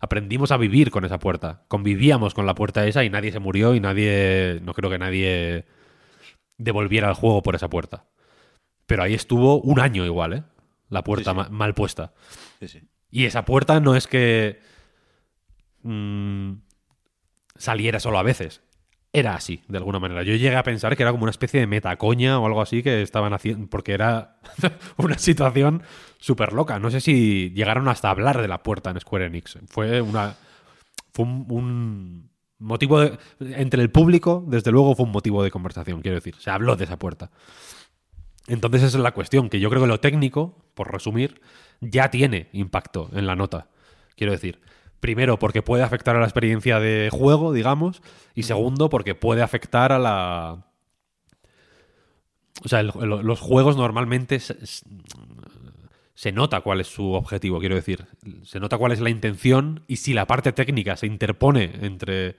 Aprendimos 0.00 0.52
a 0.52 0.56
vivir 0.58 0.90
con 0.90 1.04
esa 1.04 1.18
puerta. 1.18 1.62
Convivíamos 1.68 2.34
con 2.34 2.44
la 2.46 2.54
puerta 2.54 2.86
esa 2.86 3.04
y 3.04 3.10
nadie 3.10 3.32
se 3.32 3.38
murió 3.38 3.74
y 3.74 3.80
nadie. 3.80 4.60
No 4.62 4.74
creo 4.74 4.90
que 4.90 4.98
nadie 4.98 5.64
devolviera 6.58 7.08
el 7.08 7.14
juego 7.14 7.42
por 7.42 7.54
esa 7.54 7.68
puerta. 7.70 8.04
Pero 8.86 9.02
ahí 9.02 9.14
estuvo 9.14 9.60
un 9.62 9.80
año 9.80 10.04
igual, 10.04 10.32
¿eh? 10.34 10.42
La 10.90 11.02
puerta 11.02 11.30
Sí, 11.30 11.36
sí. 11.36 11.36
ma- 11.36 11.48
mal 11.48 11.74
puesta. 11.74 12.12
Sí, 12.60 12.68
sí. 12.68 12.80
Y 13.10 13.24
esa 13.24 13.44
puerta 13.46 13.80
no 13.80 13.94
es 13.96 14.06
que 14.06 14.60
mm, 15.82 16.52
saliera 17.56 18.00
solo 18.00 18.18
a 18.18 18.22
veces. 18.22 18.60
Era 19.16 19.36
así, 19.36 19.62
de 19.68 19.78
alguna 19.78 20.00
manera. 20.00 20.24
Yo 20.24 20.34
llegué 20.34 20.56
a 20.56 20.64
pensar 20.64 20.96
que 20.96 21.04
era 21.04 21.12
como 21.12 21.22
una 21.22 21.30
especie 21.30 21.60
de 21.60 21.68
metacoña 21.68 22.40
o 22.40 22.46
algo 22.46 22.60
así 22.60 22.82
que 22.82 23.00
estaban 23.00 23.32
haciendo, 23.32 23.68
porque 23.68 23.92
era 23.92 24.38
una 24.96 25.18
situación 25.18 25.84
súper 26.18 26.52
loca. 26.52 26.80
No 26.80 26.90
sé 26.90 27.00
si 27.00 27.50
llegaron 27.54 27.86
hasta 27.88 28.10
hablar 28.10 28.42
de 28.42 28.48
la 28.48 28.64
puerta 28.64 28.90
en 28.90 28.98
Square 28.98 29.26
Enix. 29.26 29.56
Fue 29.68 30.00
una. 30.02 30.34
Fue 31.12 31.24
un, 31.24 31.46
un 31.48 32.30
motivo 32.58 32.98
de- 33.00 33.16
entre 33.40 33.82
el 33.82 33.90
público, 33.90 34.44
desde 34.48 34.72
luego 34.72 34.96
fue 34.96 35.06
un 35.06 35.12
motivo 35.12 35.44
de 35.44 35.52
conversación, 35.52 36.00
quiero 36.02 36.16
decir. 36.16 36.34
Se 36.40 36.50
habló 36.50 36.74
de 36.74 36.82
esa 36.84 36.98
puerta. 36.98 37.30
Entonces 38.48 38.82
esa 38.82 38.98
es 38.98 39.02
la 39.02 39.12
cuestión, 39.12 39.48
que 39.48 39.60
yo 39.60 39.70
creo 39.70 39.82
que 39.82 39.88
lo 39.88 40.00
técnico, 40.00 40.66
por 40.74 40.92
resumir, 40.92 41.40
ya 41.80 42.10
tiene 42.10 42.48
impacto 42.52 43.10
en 43.14 43.26
la 43.26 43.36
nota. 43.36 43.68
Quiero 44.16 44.32
decir, 44.32 44.60
primero 45.04 45.38
porque 45.38 45.60
puede 45.60 45.82
afectar 45.82 46.16
a 46.16 46.18
la 46.18 46.24
experiencia 46.24 46.80
de 46.80 47.10
juego, 47.12 47.52
digamos, 47.52 48.00
y 48.34 48.44
segundo 48.44 48.88
porque 48.88 49.14
puede 49.14 49.42
afectar 49.42 49.92
a 49.92 49.98
la... 49.98 50.64
O 52.64 52.68
sea, 52.68 52.80
el- 52.80 52.90
los 53.22 53.38
juegos 53.40 53.76
normalmente 53.76 54.40
se, 54.40 54.56
se 56.14 56.32
nota 56.32 56.62
cuál 56.62 56.80
es 56.80 56.86
su 56.86 57.12
objetivo, 57.12 57.60
quiero 57.60 57.74
decir. 57.74 58.06
Se 58.44 58.60
nota 58.60 58.78
cuál 58.78 58.92
es 58.92 59.00
la 59.00 59.10
intención 59.10 59.82
y 59.88 59.96
si 59.96 60.14
la 60.14 60.26
parte 60.26 60.52
técnica 60.52 60.96
se 60.96 61.06
interpone 61.06 61.70
entre 61.82 62.36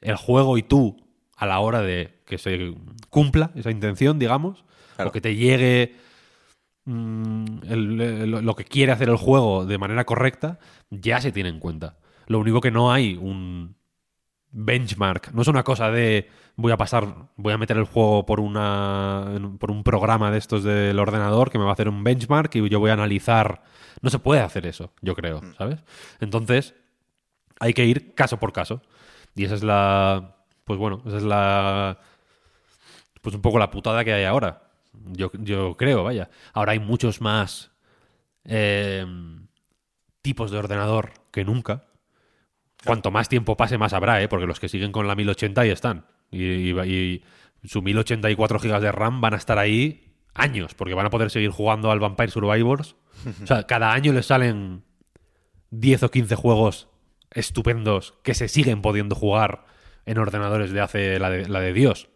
el 0.00 0.16
juego 0.16 0.58
y 0.58 0.64
tú 0.64 0.96
a 1.36 1.46
la 1.46 1.60
hora 1.60 1.80
de 1.80 2.18
que 2.26 2.38
se 2.38 2.74
cumpla 3.08 3.52
esa 3.54 3.70
intención, 3.70 4.18
digamos, 4.18 4.64
Claro. 4.96 5.10
o 5.10 5.12
que 5.12 5.20
te 5.20 5.36
llegue 5.36 5.94
mm, 6.84 7.44
el- 7.68 8.00
el- 8.00 8.30
lo 8.30 8.54
que 8.56 8.64
quiere 8.64 8.92
hacer 8.92 9.08
el 9.08 9.16
juego 9.16 9.66
de 9.66 9.78
manera 9.78 10.04
correcta, 10.04 10.58
ya 10.90 11.20
se 11.20 11.32
tiene 11.32 11.48
en 11.48 11.60
cuenta. 11.60 11.98
Lo 12.26 12.38
único 12.38 12.60
que 12.60 12.70
no 12.70 12.92
hay 12.92 13.16
un 13.16 13.76
benchmark. 14.52 15.32
No 15.32 15.42
es 15.42 15.48
una 15.48 15.62
cosa 15.62 15.90
de 15.90 16.28
voy 16.56 16.72
a 16.72 16.76
pasar, 16.76 17.06
voy 17.36 17.52
a 17.52 17.58
meter 17.58 17.76
el 17.76 17.84
juego 17.84 18.26
por 18.26 18.40
una 18.40 19.24
por 19.58 19.70
un 19.70 19.82
programa 19.84 20.30
de 20.30 20.38
estos 20.38 20.64
del 20.64 20.98
ordenador 20.98 21.50
que 21.50 21.58
me 21.58 21.64
va 21.64 21.70
a 21.70 21.72
hacer 21.74 21.88
un 21.88 22.02
benchmark 22.04 22.54
y 22.56 22.68
yo 22.68 22.80
voy 22.80 22.90
a 22.90 22.94
analizar. 22.94 23.62
No 24.02 24.10
se 24.10 24.18
puede 24.18 24.40
hacer 24.40 24.66
eso, 24.66 24.92
yo 25.02 25.14
creo, 25.14 25.40
¿sabes? 25.58 25.82
Entonces, 26.20 26.74
hay 27.60 27.74
que 27.74 27.84
ir 27.84 28.14
caso 28.14 28.38
por 28.38 28.52
caso. 28.52 28.82
Y 29.36 29.44
esa 29.44 29.54
es 29.54 29.62
la. 29.62 30.36
Pues 30.64 30.78
bueno, 30.78 31.02
esa 31.06 31.16
es 31.18 31.22
la. 31.22 31.98
Pues 33.22 33.34
un 33.34 33.42
poco 33.42 33.58
la 33.58 33.70
putada 33.70 34.04
que 34.04 34.12
hay 34.12 34.24
ahora. 34.24 34.69
Yo, 35.06 35.30
yo 35.34 35.76
creo, 35.76 36.04
vaya. 36.04 36.30
Ahora 36.52 36.72
hay 36.72 36.78
muchos 36.78 37.20
más 37.20 37.72
eh, 38.44 39.06
tipos 40.22 40.50
de 40.50 40.58
ordenador 40.58 41.12
que 41.30 41.44
nunca. 41.44 41.86
Cuanto 42.84 43.10
más 43.10 43.28
tiempo 43.28 43.56
pase, 43.56 43.78
más 43.78 43.92
habrá, 43.92 44.22
¿eh? 44.22 44.28
Porque 44.28 44.46
los 44.46 44.60
que 44.60 44.68
siguen 44.68 44.92
con 44.92 45.06
la 45.06 45.14
1080 45.14 45.60
ahí 45.60 45.70
están. 45.70 46.06
Y, 46.30 46.70
y, 46.70 47.22
y 47.62 47.68
su 47.68 47.82
1084 47.82 48.58
GB 48.58 48.80
de 48.80 48.92
RAM 48.92 49.20
van 49.20 49.34
a 49.34 49.36
estar 49.36 49.58
ahí 49.58 50.14
años, 50.34 50.74
porque 50.74 50.94
van 50.94 51.06
a 51.06 51.10
poder 51.10 51.30
seguir 51.30 51.50
jugando 51.50 51.90
al 51.90 52.00
Vampire 52.00 52.30
Survivors. 52.30 52.96
O 53.42 53.46
sea, 53.46 53.64
cada 53.66 53.92
año 53.92 54.14
les 54.14 54.26
salen 54.26 54.82
10 55.70 56.04
o 56.04 56.10
15 56.10 56.36
juegos 56.36 56.88
estupendos 57.32 58.14
que 58.22 58.34
se 58.34 58.48
siguen 58.48 58.80
pudiendo 58.80 59.14
jugar 59.14 59.66
en 60.06 60.18
ordenadores 60.18 60.72
de 60.72 60.80
hace 60.80 61.18
la 61.18 61.28
de, 61.28 61.48
la 61.48 61.60
de 61.60 61.72
Dios. 61.72 62.08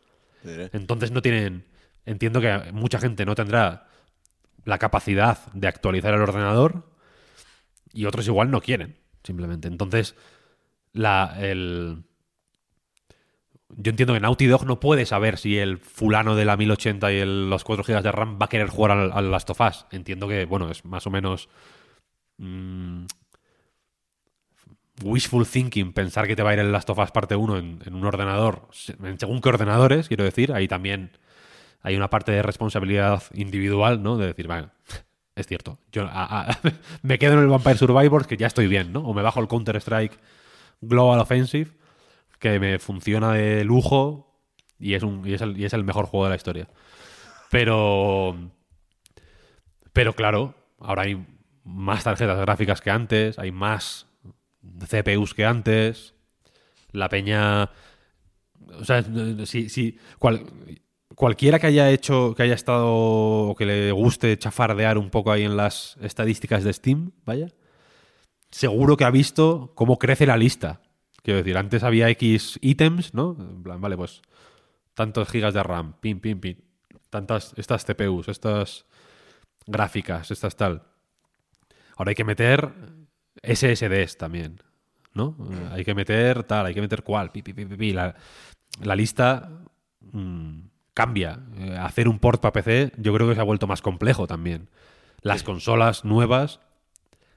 Entonces 0.72 1.10
no 1.10 1.22
tienen. 1.22 1.66
Entiendo 2.06 2.40
que 2.40 2.72
mucha 2.72 2.98
gente 2.98 3.24
no 3.24 3.34
tendrá 3.34 3.86
la 4.64 4.78
capacidad 4.78 5.38
de 5.52 5.68
actualizar 5.68 6.14
el 6.14 6.20
ordenador 6.20 6.90
y 7.92 8.06
otros 8.06 8.26
igual 8.26 8.50
no 8.50 8.60
quieren, 8.60 8.96
simplemente. 9.22 9.68
Entonces, 9.68 10.16
la, 10.92 11.36
el... 11.38 12.04
yo 13.68 13.90
entiendo 13.90 14.14
que 14.14 14.20
Naughty 14.20 14.46
Dog 14.46 14.66
no 14.66 14.80
puede 14.80 15.06
saber 15.06 15.38
si 15.38 15.58
el 15.58 15.78
fulano 15.78 16.34
de 16.34 16.44
la 16.44 16.56
1080 16.56 17.12
y 17.12 17.24
los 17.24 17.64
4 17.64 17.84
GB 17.84 18.02
de 18.02 18.12
RAM 18.12 18.38
va 18.40 18.46
a 18.46 18.48
querer 18.48 18.68
jugar 18.68 18.92
al, 18.92 19.12
al 19.12 19.30
Last 19.30 19.50
of 19.50 19.60
Us. 19.60 19.86
Entiendo 19.90 20.28
que, 20.28 20.44
bueno, 20.44 20.70
es 20.70 20.84
más 20.84 21.06
o 21.06 21.10
menos 21.10 21.48
mm, 22.38 23.04
wishful 25.02 25.46
thinking 25.46 25.92
pensar 25.92 26.26
que 26.26 26.36
te 26.36 26.42
va 26.42 26.50
a 26.50 26.54
ir 26.54 26.60
el 26.60 26.72
Last 26.72 26.90
of 26.90 26.98
Us 26.98 27.10
parte 27.10 27.36
1 27.36 27.58
en, 27.58 27.78
en 27.84 27.94
un 27.94 28.04
ordenador, 28.04 28.68
en 29.02 29.18
según 29.18 29.40
qué 29.40 29.48
ordenadores, 29.48 30.08
quiero 30.08 30.24
decir, 30.24 30.52
ahí 30.52 30.68
también 30.68 31.10
hay 31.84 31.96
una 31.96 32.10
parte 32.10 32.32
de 32.32 32.42
responsabilidad 32.42 33.22
individual, 33.34 34.02
¿no? 34.02 34.16
De 34.16 34.26
decir, 34.26 34.48
vale, 34.48 34.68
es 35.36 35.46
cierto, 35.46 35.78
yo 35.92 36.08
me 37.02 37.18
quedo 37.18 37.34
en 37.34 37.40
el 37.40 37.46
Vampire 37.48 37.76
Survivors 37.76 38.26
que 38.26 38.38
ya 38.38 38.46
estoy 38.46 38.66
bien, 38.66 38.92
¿no? 38.92 39.00
O 39.00 39.14
me 39.14 39.22
bajo 39.22 39.38
el 39.40 39.48
Counter-Strike 39.48 40.18
Global 40.80 41.20
Offensive, 41.20 41.70
que 42.38 42.58
me 42.58 42.78
funciona 42.78 43.32
de 43.32 43.64
lujo 43.64 44.40
y 44.78 44.94
es, 44.94 45.02
un, 45.02 45.26
y 45.28 45.34
es, 45.34 45.42
el, 45.42 45.58
y 45.58 45.66
es 45.66 45.74
el 45.74 45.84
mejor 45.84 46.06
juego 46.06 46.24
de 46.24 46.30
la 46.30 46.36
historia. 46.36 46.68
Pero... 47.50 48.50
Pero 49.92 50.14
claro, 50.14 50.54
ahora 50.80 51.02
hay 51.02 51.24
más 51.64 52.02
tarjetas 52.02 52.38
gráficas 52.40 52.80
que 52.80 52.90
antes, 52.90 53.38
hay 53.38 53.52
más 53.52 54.06
CPUs 54.90 55.34
que 55.34 55.44
antes. 55.44 56.14
La 56.90 57.08
peña. 57.08 57.70
O 58.78 58.84
sea, 58.84 59.04
si, 59.44 59.68
si 59.68 59.98
cual- 60.18 60.44
cualquiera 61.14 61.58
que 61.58 61.66
haya 61.66 61.90
hecho, 61.90 62.34
que 62.34 62.42
haya 62.42 62.54
estado 62.54 62.86
o 62.88 63.54
que 63.56 63.66
le 63.66 63.92
guste 63.92 64.38
chafardear 64.38 64.98
un 64.98 65.10
poco 65.10 65.32
ahí 65.32 65.44
en 65.44 65.56
las 65.56 65.96
estadísticas 66.00 66.64
de 66.64 66.72
Steam, 66.72 67.12
vaya, 67.24 67.48
seguro 68.50 68.96
que 68.96 69.04
ha 69.04 69.10
visto 69.10 69.72
cómo 69.74 69.98
crece 69.98 70.26
la 70.26 70.36
lista. 70.36 70.80
Quiero 71.22 71.38
decir, 71.38 71.56
antes 71.56 71.82
había 71.82 72.10
X 72.10 72.58
ítems, 72.60 73.14
¿no? 73.14 73.36
En 73.38 73.62
plan, 73.62 73.80
vale, 73.80 73.96
pues 73.96 74.22
tantos 74.94 75.28
gigas 75.28 75.54
de 75.54 75.62
RAM, 75.62 75.94
pin, 76.00 76.20
pin, 76.20 76.40
pin. 76.40 76.62
Tantas, 77.10 77.54
estas 77.56 77.84
CPUs, 77.84 78.28
estas 78.28 78.86
gráficas, 79.66 80.30
estas 80.30 80.56
tal. 80.56 80.82
Ahora 81.96 82.10
hay 82.10 82.14
que 82.14 82.24
meter 82.24 82.72
SSDs 83.42 84.18
también, 84.18 84.60
¿no? 85.14 85.36
Hay 85.70 85.84
que 85.84 85.94
meter 85.94 86.42
tal, 86.44 86.66
hay 86.66 86.74
que 86.74 86.80
meter 86.80 87.02
cual, 87.02 87.30
pi, 87.30 87.42
pi, 87.42 87.52
pi, 87.54 87.64
pi. 87.64 87.92
La, 87.92 88.14
la 88.82 88.96
lista 88.96 89.48
mm, 90.00 90.60
cambia. 90.94 91.40
Eh, 91.58 91.76
hacer 91.78 92.08
un 92.08 92.18
port 92.18 92.40
para 92.40 92.52
PC 92.52 92.92
yo 92.96 93.12
creo 93.14 93.28
que 93.28 93.34
se 93.34 93.40
ha 93.40 93.44
vuelto 93.44 93.66
más 93.66 93.82
complejo 93.82 94.26
también. 94.26 94.68
Las 95.22 95.42
consolas 95.42 96.04
nuevas, 96.04 96.60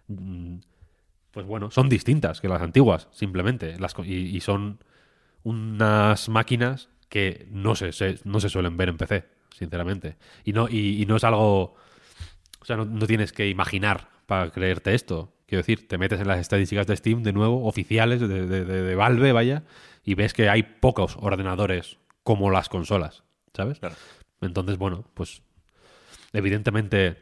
mm, 0.08 0.58
pues 1.32 1.46
bueno, 1.46 1.72
son 1.72 1.90
distintas 1.90 2.42
que 2.42 2.48
las 2.48 2.62
antiguas, 2.62 3.08
simplemente. 3.12 3.80
Las, 3.80 3.96
y, 4.04 4.36
y 4.36 4.40
son 4.42 4.80
unas 5.44 6.30
máquinas 6.30 6.90
que 7.10 7.48
no 7.52 7.76
se, 7.76 7.92
se- 7.94 8.20
no 8.26 8.40
se 8.40 8.50
suelen 8.50 8.76
ver 8.78 8.90
en 8.90 8.98
PC, 8.98 9.26
sinceramente. 9.56 10.18
Y 10.44 10.54
no, 10.54 10.68
y, 10.70 11.02
y 11.02 11.06
no 11.06 11.16
es 11.16 11.24
algo... 11.24 11.76
O 12.60 12.66
sea, 12.66 12.76
no, 12.76 12.86
no 12.86 13.08
tienes 13.08 13.32
que 13.32 13.48
imaginar 13.48 14.10
para 14.26 14.50
creerte 14.52 14.94
esto. 14.94 15.34
Quiero 15.46 15.62
decir, 15.62 15.88
te 15.88 15.98
metes 15.98 16.20
en 16.20 16.28
las 16.28 16.40
estadísticas 16.40 16.86
de 16.88 16.98
Steam 16.98 17.24
de 17.24 17.32
nuevo, 17.32 17.66
oficiales 17.66 18.20
de, 18.20 18.28
de- 18.28 18.66
de- 18.66 18.82
de 18.84 18.96
Valve, 18.96 19.32
vaya, 19.32 19.64
y 20.04 20.16
ves 20.16 20.34
que 20.34 20.50
hay 20.50 20.64
pocos 20.64 21.16
ordenadores 21.22 21.98
como 22.24 22.52
las 22.52 22.68
consolas, 22.68 23.24
¿sabes? 23.58 23.80
Claro. 23.80 23.96
Entonces, 24.40 24.78
bueno, 24.78 25.04
pues 25.14 25.42
evidentemente 26.32 27.18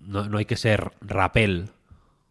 no, 0.00 0.28
no 0.28 0.38
hay 0.38 0.44
que 0.44 0.56
ser 0.56 0.92
rapel. 1.00 1.68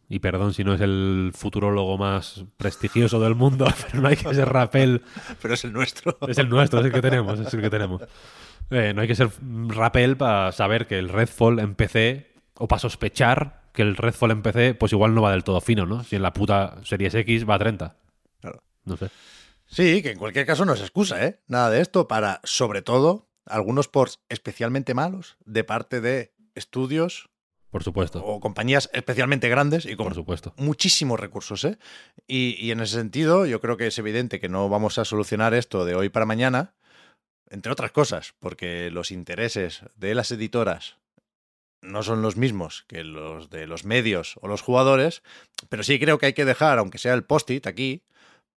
Y 0.09 0.19
perdón 0.19 0.53
si 0.53 0.63
no 0.63 0.73
es 0.73 0.81
el 0.81 1.31
futurólogo 1.33 1.97
más 1.97 2.43
prestigioso 2.57 3.19
del 3.19 3.35
mundo, 3.35 3.65
pero 3.91 4.01
no 4.01 4.09
hay 4.09 4.17
que 4.17 4.33
ser 4.33 4.49
rapel 4.49 5.03
Pero 5.41 5.53
es 5.53 5.63
el 5.63 5.71
nuestro. 5.71 6.17
es 6.27 6.37
el 6.37 6.49
nuestro, 6.49 6.79
es 6.79 6.85
el 6.87 6.91
que 6.91 7.01
tenemos, 7.01 7.39
es 7.39 7.53
el 7.53 7.61
que 7.61 7.69
tenemos. 7.69 8.01
Eh, 8.71 8.93
no 8.93 9.01
hay 9.01 9.07
que 9.07 9.15
ser 9.15 9.29
rapel 9.67 10.17
para 10.17 10.51
saber 10.51 10.87
que 10.87 10.97
el 10.99 11.09
Redfall 11.09 11.59
en 11.59 11.75
PC, 11.75 12.33
o 12.55 12.67
para 12.67 12.79
sospechar 12.79 13.63
que 13.73 13.81
el 13.81 13.95
Redfall 13.95 14.31
en 14.31 14.41
PC, 14.41 14.73
pues 14.75 14.91
igual 14.91 15.13
no 15.13 15.21
va 15.21 15.31
del 15.31 15.43
todo 15.43 15.61
fino, 15.61 15.85
¿no? 15.85 16.03
Si 16.03 16.15
en 16.15 16.21
la 16.21 16.33
puta 16.33 16.75
Series 16.83 17.13
X 17.15 17.49
va 17.49 17.55
a 17.55 17.59
30. 17.59 17.95
Claro. 18.41 18.63
No 18.85 18.97
sé. 18.97 19.09
Sí, 19.71 20.01
que 20.01 20.11
en 20.11 20.17
cualquier 20.19 20.45
caso 20.45 20.65
no 20.65 20.73
es 20.73 20.81
excusa, 20.81 21.25
¿eh? 21.25 21.39
Nada 21.47 21.69
de 21.69 21.79
esto 21.81 22.07
para, 22.07 22.41
sobre 22.43 22.81
todo, 22.81 23.29
algunos 23.45 23.87
ports 23.87 24.19
especialmente 24.27 24.93
malos 24.93 25.37
de 25.45 25.63
parte 25.63 26.01
de 26.01 26.33
estudios 26.55 27.29
Por 27.69 27.81
supuesto. 27.81 28.21
o 28.23 28.41
compañías 28.41 28.89
especialmente 28.93 29.47
grandes 29.47 29.85
y 29.85 29.95
con 29.95 30.07
Por 30.07 30.15
supuesto. 30.15 30.53
muchísimos 30.57 31.19
recursos, 31.19 31.63
¿eh? 31.63 31.77
Y, 32.27 32.57
y 32.59 32.71
en 32.71 32.81
ese 32.81 32.95
sentido, 32.97 33.45
yo 33.45 33.61
creo 33.61 33.77
que 33.77 33.87
es 33.87 33.97
evidente 33.97 34.41
que 34.41 34.49
no 34.49 34.67
vamos 34.67 34.97
a 34.97 35.05
solucionar 35.05 35.53
esto 35.53 35.85
de 35.85 35.95
hoy 35.95 36.09
para 36.09 36.25
mañana, 36.25 36.75
entre 37.49 37.71
otras 37.71 37.91
cosas, 37.91 38.33
porque 38.39 38.91
los 38.91 39.09
intereses 39.09 39.83
de 39.95 40.15
las 40.15 40.31
editoras 40.31 40.97
no 41.81 42.03
son 42.03 42.21
los 42.21 42.35
mismos 42.35 42.83
que 42.87 43.03
los 43.03 43.49
de 43.49 43.67
los 43.67 43.85
medios 43.85 44.35
o 44.41 44.47
los 44.47 44.61
jugadores, 44.61 45.23
pero 45.69 45.81
sí 45.83 45.97
creo 45.97 46.19
que 46.19 46.27
hay 46.27 46.33
que 46.33 46.45
dejar, 46.45 46.77
aunque 46.77 46.97
sea 46.97 47.13
el 47.13 47.23
post-it 47.23 47.65
aquí, 47.65 48.03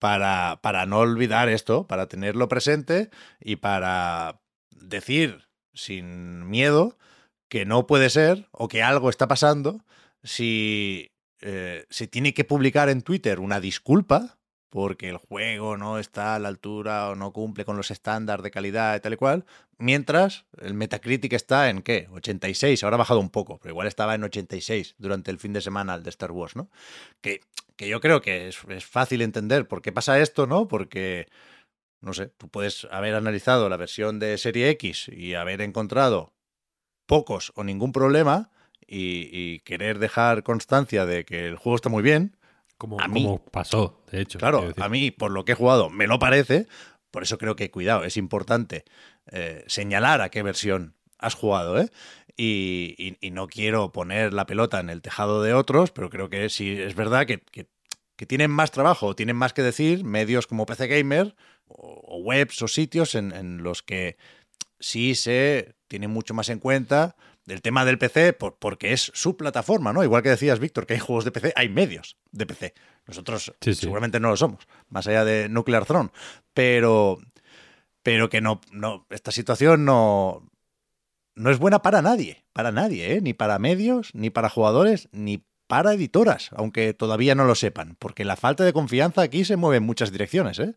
para, 0.04 0.60
para 0.62 0.86
no 0.86 1.00
olvidar 1.00 1.48
esto, 1.48 1.88
para 1.88 2.08
tenerlo 2.08 2.50
presente 2.50 3.10
y 3.40 3.56
para 3.56 4.42
decir 4.70 5.48
sin 5.74 6.50
miedo 6.50 6.98
que 7.48 7.66
no 7.66 7.88
puede 7.88 8.10
ser 8.10 8.50
o 8.52 8.68
que 8.68 8.84
algo 8.84 9.10
está 9.10 9.30
pasando 9.30 9.86
si 10.22 11.14
eh, 11.40 11.86
se 11.90 12.08
tiene 12.08 12.34
que 12.34 12.44
publicar 12.44 12.90
en 12.90 13.02
Twitter 13.02 13.40
una 13.40 13.62
disculpa 13.62 14.40
porque 14.70 15.08
el 15.08 15.16
juego 15.16 15.78
no 15.78 16.00
está 16.00 16.36
a 16.36 16.40
la 16.40 16.50
altura 16.50 17.08
o 17.08 17.16
no 17.16 17.32
cumple 17.32 17.64
con 17.64 17.78
los 17.78 17.90
estándares 17.90 18.44
de 18.44 18.52
calidad 18.52 18.98
y 18.98 19.00
tal 19.00 19.14
y 19.14 19.18
cual, 19.18 19.46
mientras 19.78 20.48
el 20.60 20.74
Metacritic 20.74 21.32
está 21.32 21.70
en 21.70 21.82
qué, 21.82 22.10
86, 22.12 22.84
ahora 22.84 22.96
ha 22.96 22.98
bajado 22.98 23.22
un 23.22 23.30
poco, 23.30 23.58
pero 23.62 23.72
igual 23.72 23.88
estaba 23.88 24.16
en 24.16 24.24
86 24.26 24.96
durante 24.98 25.32
el 25.32 25.38
fin 25.38 25.54
de 25.54 25.62
semana 25.62 25.96
el 25.96 26.04
de 26.04 26.10
Star 26.10 26.32
Wars, 26.32 26.58
¿no? 26.58 26.70
Que, 27.22 27.40
que 27.76 27.88
yo 27.88 28.00
creo 28.00 28.22
que 28.22 28.48
es, 28.48 28.60
es 28.70 28.86
fácil 28.86 29.22
entender 29.22 29.68
por 29.68 29.82
qué 29.82 29.92
pasa 29.92 30.20
esto, 30.20 30.48
¿no? 30.48 30.68
Porque, 30.68 31.28
no 32.02 32.14
sé, 32.14 32.28
tú 32.28 32.50
puedes 32.50 32.88
haber 32.92 33.16
analizado 33.16 33.70
la 33.70 33.78
versión 33.78 34.20
de 34.20 34.38
Serie 34.38 34.70
X 34.70 35.10
y 35.10 35.34
haber 35.34 35.62
encontrado 35.62 36.34
pocos 37.06 37.52
o 37.56 37.64
ningún 37.64 37.92
problema 37.92 38.52
y, 38.88 39.30
y 39.32 39.60
querer 39.62 40.00
dejar 40.00 40.44
constancia 40.44 41.06
de 41.06 41.26
que 41.26 41.48
el 41.48 41.56
juego 41.58 41.76
está 41.76 41.90
muy 41.90 42.04
bien, 42.04 42.38
Como, 42.78 43.00
A 43.00 43.08
mí- 43.08 43.24
como 43.24 43.44
pasó, 43.46 44.04
de 44.12 44.22
hecho. 44.22 44.40
Claro, 44.40 44.72
a 44.78 44.90
mí, 44.90 45.12
por 45.12 45.32
lo 45.32 45.46
que 45.46 45.54
he 45.54 45.56
jugado, 45.56 45.90
me 45.90 46.08
lo 46.08 46.20
parece. 46.20 46.68
Por 47.12 47.24
eso 47.24 47.38
creo 47.38 47.56
que, 47.56 47.70
cuidado, 47.70 48.04
es 48.04 48.18
importante 48.18 48.84
eh, 49.32 49.64
señalar 49.68 50.22
a 50.22 50.30
qué 50.30 50.42
versión 50.44 50.96
has 51.20 51.36
jugado, 51.36 51.80
¿eh? 51.80 51.90
Y, 52.36 52.96
y- 52.98 53.18
y 53.28 53.32
no 53.32 53.48
quiero 53.48 53.92
poner 53.92 54.34
la 54.34 54.46
pelota 54.48 54.80
en 54.80 54.90
el 54.90 55.02
tejado 55.02 55.44
de 55.44 55.54
otros, 55.54 55.92
pero 55.92 56.10
creo 56.10 56.30
que 56.30 56.50
sí 56.50 56.72
es 56.72 56.96
verdad 56.96 57.26
que, 57.28 57.40
que- 57.40 57.68
que 58.16 58.26
tienen 58.26 58.50
más 58.52 58.72
trabajo, 58.72 59.16
tienen 59.16 59.36
más 59.36 59.54
que 59.54 59.62
decir 59.62 60.04
medios 60.04 60.48
como 60.48 60.66
PC 60.66 60.88
Gamer 60.88 61.36
o, 61.68 62.02
o 62.06 62.18
webs 62.24 62.62
o 62.62 62.68
sitios 62.68 63.16
en, 63.16 63.32
en 63.34 63.62
los 63.64 63.84
que 63.84 64.18
sí 64.80 65.16
se 65.16 65.76
tiene 65.88 66.08
mucho 66.08 66.34
más 66.34 66.50
en 66.50 66.60
cuenta 66.60 67.16
el 67.48 67.62
tema 67.62 67.86
del 67.86 67.98
PC 67.98 68.34
por, 68.34 68.58
porque 68.58 68.94
es 68.94 69.12
su 69.14 69.36
plataforma, 69.38 69.92
¿no? 69.94 70.04
Igual 70.04 70.24
que 70.24 70.30
decías, 70.30 70.60
Víctor, 70.60 70.86
que 70.88 70.94
hay 70.94 71.00
juegos 71.00 71.26
de 71.26 71.32
PC, 71.32 71.54
hay 71.56 71.70
medios 71.70 72.18
de 72.32 72.46
PC. 72.46 72.74
Nosotros 73.06 73.54
Sí, 73.62 73.74
sí. 73.76 73.82
seguramente 73.82 74.20
no 74.20 74.30
lo 74.30 74.38
somos, 74.38 74.66
más 74.90 75.06
allá 75.08 75.26
de 75.26 75.50
Nuclear 75.50 75.86
Throne. 75.86 76.10
Pero, 76.54 77.20
pero 78.02 78.30
que 78.30 78.42
no, 78.42 78.62
no, 78.72 79.06
esta 79.10 79.32
situación 79.32 79.84
no, 79.86 80.50
no 81.36 81.50
es 81.50 81.60
buena 81.60 81.82
para 81.82 82.02
nadie, 82.02 82.44
para 82.54 82.72
nadie, 82.72 83.14
¿eh? 83.14 83.22
ni 83.22 83.34
para 83.34 83.60
medios, 83.60 84.10
ni 84.14 84.30
para 84.30 84.50
jugadores, 84.50 85.10
ni 85.12 85.44
para 85.68 85.94
editoras, 85.94 86.50
aunque 86.56 86.94
todavía 86.94 87.36
no 87.36 87.46
lo 87.46 87.56
sepan, 87.56 87.96
porque 87.98 88.26
la 88.26 88.36
falta 88.36 88.64
de 88.64 88.74
confianza 88.74 89.22
aquí 89.22 89.46
se 89.46 89.56
mueve 89.56 89.78
en 89.78 89.84
muchas 89.84 90.12
direcciones, 90.12 90.60
¿eh? 90.60 90.76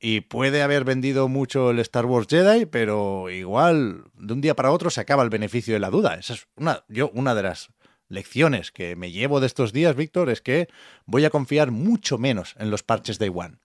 Y 0.00 0.20
puede 0.20 0.62
haber 0.62 0.84
vendido 0.84 1.28
mucho 1.28 1.70
el 1.70 1.78
Star 1.80 2.06
Wars 2.06 2.28
Jedi, 2.28 2.66
pero 2.66 3.30
igual 3.30 4.04
de 4.14 4.32
un 4.34 4.40
día 4.40 4.54
para 4.54 4.70
otro 4.70 4.90
se 4.90 5.00
acaba 5.00 5.24
el 5.24 5.30
beneficio 5.30 5.74
de 5.74 5.80
la 5.80 5.90
duda. 5.90 6.14
Esa 6.14 6.34
es 6.34 6.46
una, 6.56 6.84
yo, 6.88 7.10
una 7.14 7.34
de 7.34 7.42
las 7.42 7.70
lecciones 8.08 8.70
que 8.70 8.96
me 8.96 9.10
llevo 9.10 9.40
de 9.40 9.46
estos 9.46 9.72
días, 9.72 9.96
Víctor, 9.96 10.30
es 10.30 10.40
que 10.40 10.68
voy 11.06 11.24
a 11.24 11.30
confiar 11.30 11.70
mucho 11.70 12.18
menos 12.18 12.54
en 12.58 12.70
los 12.70 12.82
parches 12.82 13.18
Day 13.18 13.30
One. 13.34 13.56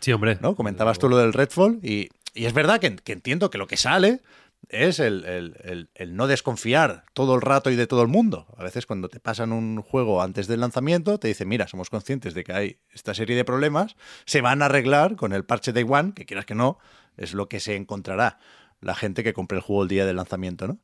Sí, 0.00 0.12
hombre. 0.12 0.38
¿no? 0.40 0.56
Comentabas 0.56 0.98
tú 0.98 1.08
lo 1.08 1.16
del 1.16 1.32
Redfall 1.32 1.80
y, 1.82 2.08
y 2.34 2.46
es 2.46 2.52
verdad 2.52 2.80
que, 2.80 2.96
que 2.96 3.12
entiendo 3.12 3.48
que 3.50 3.58
lo 3.58 3.66
que 3.66 3.76
sale 3.76 4.20
es 4.68 4.98
el, 5.00 5.24
el- 5.24 5.56
el- 5.64 5.90
el 5.94 6.14
no 6.16 6.26
desconfiar 6.26 7.04
todo 7.14 7.34
el 7.34 7.40
rato 7.40 7.70
y 7.70 7.76
de 7.76 7.86
todo 7.86 8.02
el 8.02 8.08
mundo. 8.08 8.46
A 8.56 8.62
veces 8.62 8.84
cuando 8.86 9.08
te 9.08 9.18
pasan 9.20 9.52
un 9.52 9.80
juego 9.82 10.20
antes 10.22 10.46
del 10.46 10.60
lanzamiento, 10.60 11.18
te 11.18 11.28
dicen, 11.28 11.48
mira, 11.48 11.68
somos 11.68 11.88
conscientes 11.90 12.34
de 12.34 12.44
que 12.44 12.52
hay 12.52 12.80
esta 12.92 13.14
serie 13.14 13.34
de 13.36 13.44
problemas, 13.44 13.96
se 14.26 14.40
van 14.42 14.60
a 14.62 14.66
arreglar 14.66 15.16
con 15.16 15.32
el 15.32 15.44
parche 15.44 15.72
Day 15.72 15.86
One, 15.88 16.12
que 16.14 16.26
quieras 16.26 16.44
que 16.44 16.54
no, 16.54 16.78
es 17.16 17.32
lo 17.34 17.48
que 17.48 17.60
se 17.60 17.76
encontrará 17.76 18.38
la 18.80 18.94
gente 18.94 19.24
que 19.24 19.32
compre 19.32 19.56
el 19.58 19.62
juego 19.62 19.82
el 19.84 19.88
día 19.88 20.06
del 20.06 20.16
lanzamiento, 20.16 20.68
¿no? 20.68 20.78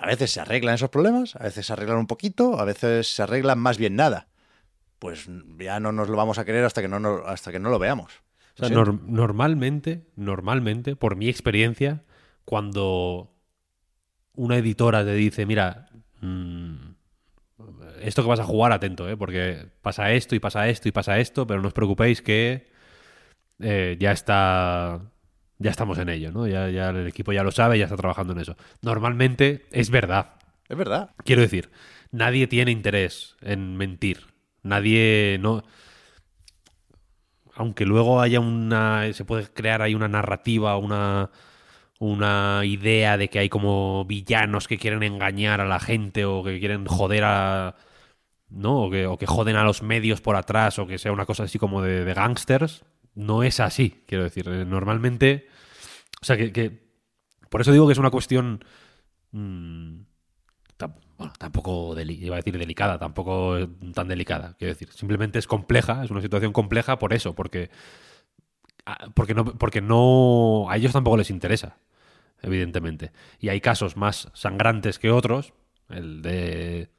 A 0.00 0.06
veces 0.06 0.30
se 0.32 0.40
arreglan 0.40 0.74
esos 0.74 0.90
problemas, 0.90 1.36
a 1.36 1.42
veces 1.44 1.66
se 1.66 1.72
arreglan 1.72 1.98
un 1.98 2.06
poquito, 2.06 2.58
a 2.58 2.64
veces 2.64 3.06
se 3.14 3.22
arreglan 3.22 3.58
más 3.58 3.78
bien 3.78 3.96
nada. 3.96 4.28
Pues 4.98 5.28
ya 5.58 5.78
no 5.78 5.92
nos 5.92 6.08
lo 6.08 6.16
vamos 6.16 6.38
a 6.38 6.44
querer 6.44 6.64
hasta 6.64 6.80
que 6.82 6.88
no, 6.88 6.98
no- 7.00 7.22
hasta 7.26 7.52
que 7.52 7.58
no 7.60 7.70
lo 7.70 7.78
veamos. 7.78 8.12
O 8.54 8.58
sea, 8.58 8.68
Sí. 8.68 8.74
nor- 8.74 9.00
normalmente, 9.02 10.04
normalmente, 10.16 10.96
por 10.96 11.14
mi 11.16 11.28
experiencia, 11.28 12.02
cuando 12.48 13.30
una 14.32 14.56
editora 14.56 15.04
te 15.04 15.12
dice, 15.12 15.44
mira, 15.44 15.90
mm, 16.22 16.76
esto 18.00 18.22
que 18.22 18.28
vas 18.28 18.40
a 18.40 18.44
jugar, 18.44 18.72
atento, 18.72 19.06
¿eh? 19.06 19.18
porque 19.18 19.66
pasa 19.82 20.12
esto 20.12 20.34
y 20.34 20.38
pasa 20.40 20.66
esto 20.66 20.88
y 20.88 20.92
pasa 20.92 21.18
esto, 21.18 21.46
pero 21.46 21.60
no 21.60 21.68
os 21.68 21.74
preocupéis 21.74 22.22
que 22.22 22.66
eh, 23.58 23.98
ya 24.00 24.12
está. 24.12 25.12
Ya 25.58 25.70
estamos 25.70 25.98
en 25.98 26.08
ello, 26.08 26.32
¿no? 26.32 26.46
Ya, 26.46 26.70
ya 26.70 26.88
el 26.88 27.06
equipo 27.06 27.34
ya 27.34 27.42
lo 27.42 27.50
sabe, 27.50 27.78
ya 27.78 27.84
está 27.84 27.96
trabajando 27.98 28.32
en 28.32 28.40
eso. 28.40 28.56
Normalmente 28.80 29.66
es 29.70 29.90
verdad. 29.90 30.36
Es 30.70 30.78
verdad. 30.78 31.10
Quiero 31.24 31.42
decir, 31.42 31.68
nadie 32.12 32.46
tiene 32.46 32.70
interés 32.70 33.36
en 33.42 33.76
mentir. 33.76 34.20
Nadie 34.62 35.36
no. 35.38 35.64
Aunque 37.54 37.84
luego 37.84 38.22
haya 38.22 38.40
una. 38.40 39.12
Se 39.12 39.26
puede 39.26 39.48
crear 39.48 39.82
ahí 39.82 39.94
una 39.94 40.08
narrativa, 40.08 40.78
una. 40.78 41.30
Una 42.00 42.62
idea 42.64 43.16
de 43.16 43.28
que 43.28 43.40
hay 43.40 43.48
como 43.48 44.04
villanos 44.04 44.68
que 44.68 44.78
quieren 44.78 45.02
engañar 45.02 45.60
a 45.60 45.66
la 45.66 45.80
gente 45.80 46.24
o 46.24 46.44
que 46.44 46.58
quieren 46.60 46.86
joder 46.86 47.24
a. 47.24 47.74
¿No? 48.50 48.84
O 48.84 48.90
que, 48.90 49.06
o 49.06 49.18
que 49.18 49.26
joden 49.26 49.56
a 49.56 49.64
los 49.64 49.82
medios 49.82 50.20
por 50.22 50.36
atrás 50.36 50.78
o 50.78 50.86
que 50.86 50.98
sea 50.98 51.12
una 51.12 51.26
cosa 51.26 51.44
así 51.44 51.58
como 51.58 51.82
de, 51.82 52.04
de 52.04 52.14
gángsters. 52.14 52.84
No 53.14 53.42
es 53.44 53.60
así, 53.60 54.04
quiero 54.06 54.24
decir. 54.24 54.48
Eh, 54.48 54.64
Normalmente. 54.66 55.48
O 56.22 56.24
sea, 56.26 56.36
que. 56.36 56.52
que- 56.52 56.86
por 57.50 57.60
eso 57.62 57.72
digo 57.72 57.86
que 57.88 57.94
es 57.94 57.98
una 57.98 58.10
cuestión. 58.10 58.64
mm, 59.32 60.00
bueno, 61.16 61.32
tampoco 61.38 61.96
iba 62.00 62.36
a 62.36 62.38
decir 62.38 62.56
delicada, 62.58 62.98
tampoco 62.98 63.58
eh, 63.58 63.68
tan 63.92 64.06
delicada, 64.08 64.54
quiero 64.58 64.72
decir, 64.74 64.88
simplemente 64.92 65.38
es 65.38 65.46
compleja, 65.48 66.04
es 66.04 66.10
una 66.10 66.20
situación 66.20 66.52
compleja 66.52 66.98
por 66.98 67.12
eso, 67.12 67.34
porque 67.34 67.70
ah, 68.86 69.08
porque 69.14 69.34
no 69.34 69.44
porque 69.44 69.80
no 69.80 70.66
a 70.70 70.76
ellos 70.76 70.92
tampoco 70.92 71.16
les 71.16 71.30
interesa, 71.30 71.78
evidentemente. 72.42 73.12
Y 73.40 73.48
hay 73.48 73.60
casos 73.60 73.96
más 73.96 74.28
sangrantes 74.34 74.98
que 74.98 75.10
otros, 75.10 75.52
el 75.88 76.22
de 76.22 76.90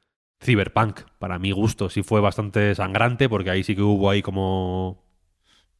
Cyberpunk, 0.42 1.02
para 1.20 1.38
mi 1.40 1.52
gusto 1.52 1.90
sí 1.90 2.02
fue 2.04 2.22
bastante 2.22 2.74
sangrante 2.76 3.28
porque 3.30 3.50
ahí 3.50 3.64
sí 3.64 3.76
que 3.76 3.82
hubo 3.82 4.10
ahí 4.10 4.22
como 4.22 5.04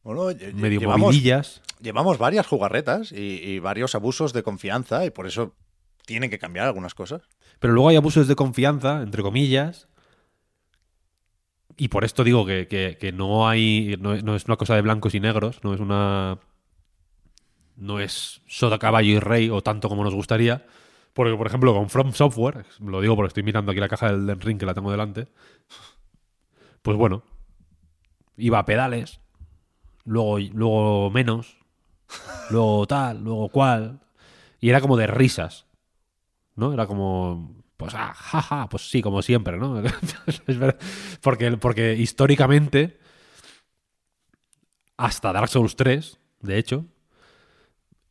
Bueno, 0.02 0.26
medio 0.54 0.80
llevamos, 0.80 1.00
movidillas. 1.08 1.62
llevamos 1.80 2.18
varias 2.18 2.46
jugarretas 2.46 3.10
y, 3.12 3.16
y 3.42 3.58
varios 3.58 3.94
abusos 3.94 4.32
de 4.32 4.42
confianza 4.42 5.04
y 5.06 5.10
por 5.10 5.26
eso 5.26 5.54
tienen 6.06 6.30
que 6.30 6.38
cambiar 6.38 6.66
algunas 6.66 6.94
cosas. 6.94 7.22
Pero 7.58 7.72
luego 7.72 7.88
hay 7.88 7.96
abusos 7.96 8.26
de 8.28 8.34
confianza, 8.36 9.02
entre 9.02 9.22
comillas. 9.22 9.88
Y 11.76 11.88
por 11.88 12.04
esto 12.04 12.24
digo 12.24 12.44
que, 12.44 12.66
que- 12.68 12.98
que 13.00 13.12
no 13.12 13.48
hay. 13.48 13.96
No, 14.00 14.16
no 14.16 14.34
es 14.36 14.44
una 14.44 14.56
cosa 14.56 14.74
de 14.74 14.82
blancos 14.82 15.14
y 15.14 15.20
negros, 15.20 15.60
no 15.64 15.72
es 15.74 15.80
una. 15.80 16.38
No 17.80 17.98
es 17.98 18.42
soda, 18.46 18.78
caballo 18.78 19.10
y 19.10 19.18
rey, 19.18 19.50
o 19.50 19.62
tanto 19.62 19.88
como 19.88 20.04
nos 20.04 20.14
gustaría. 20.14 20.66
Porque, 21.12 21.36
por 21.36 21.48
ejemplo, 21.48 21.74
con 21.74 21.90
From 21.90 22.12
Software, 22.12 22.64
lo 22.78 23.00
digo 23.00 23.16
porque 23.16 23.28
estoy 23.28 23.42
mirando 23.42 23.72
aquí 23.72 23.80
la 23.80 23.88
caja 23.88 24.12
del 24.12 24.26
Den 24.26 24.40
Ring 24.40 24.58
que 24.58 24.66
la 24.66 24.74
tengo 24.74 24.92
delante. 24.92 25.26
Pues 26.82 26.96
bueno, 26.96 27.24
iba 28.36 28.60
a 28.60 28.64
pedales, 28.64 29.20
luego, 30.04 30.38
luego 30.38 31.10
menos, 31.10 31.58
luego 32.50 32.86
tal, 32.86 33.24
luego 33.24 33.48
cual. 33.48 34.00
Y 34.60 34.70
era 34.70 34.80
como 34.80 34.96
de 34.96 35.08
risas. 35.08 35.66
¿no? 36.60 36.72
Era 36.72 36.86
como, 36.86 37.64
pues, 37.76 37.94
ah, 37.94 38.12
jaja, 38.14 38.68
pues 38.68 38.88
sí, 38.88 39.02
como 39.02 39.22
siempre, 39.22 39.56
¿no? 39.56 39.82
Porque, 41.22 41.56
porque 41.56 41.94
históricamente, 41.94 42.98
hasta 44.96 45.32
Dark 45.32 45.48
Souls 45.48 45.76
3, 45.76 46.18
de 46.40 46.58
hecho, 46.58 46.86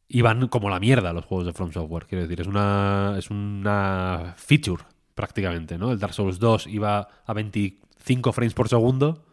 iban 0.09 0.47
como 0.47 0.69
la 0.69 0.79
mierda 0.79 1.13
los 1.13 1.25
juegos 1.25 1.45
de 1.45 1.53
From 1.53 1.71
Software. 1.71 2.05
Quiero 2.07 2.23
decir, 2.23 2.41
es 2.41 2.47
una, 2.47 3.15
es 3.17 3.29
una 3.29 4.33
feature 4.37 4.83
prácticamente, 5.15 5.77
¿no? 5.77 5.91
El 5.91 5.99
Dark 5.99 6.13
Souls 6.13 6.39
2 6.39 6.67
iba 6.67 7.07
a 7.25 7.33
25 7.33 8.31
frames 8.33 8.53
por 8.53 8.67
segundo. 8.69 9.23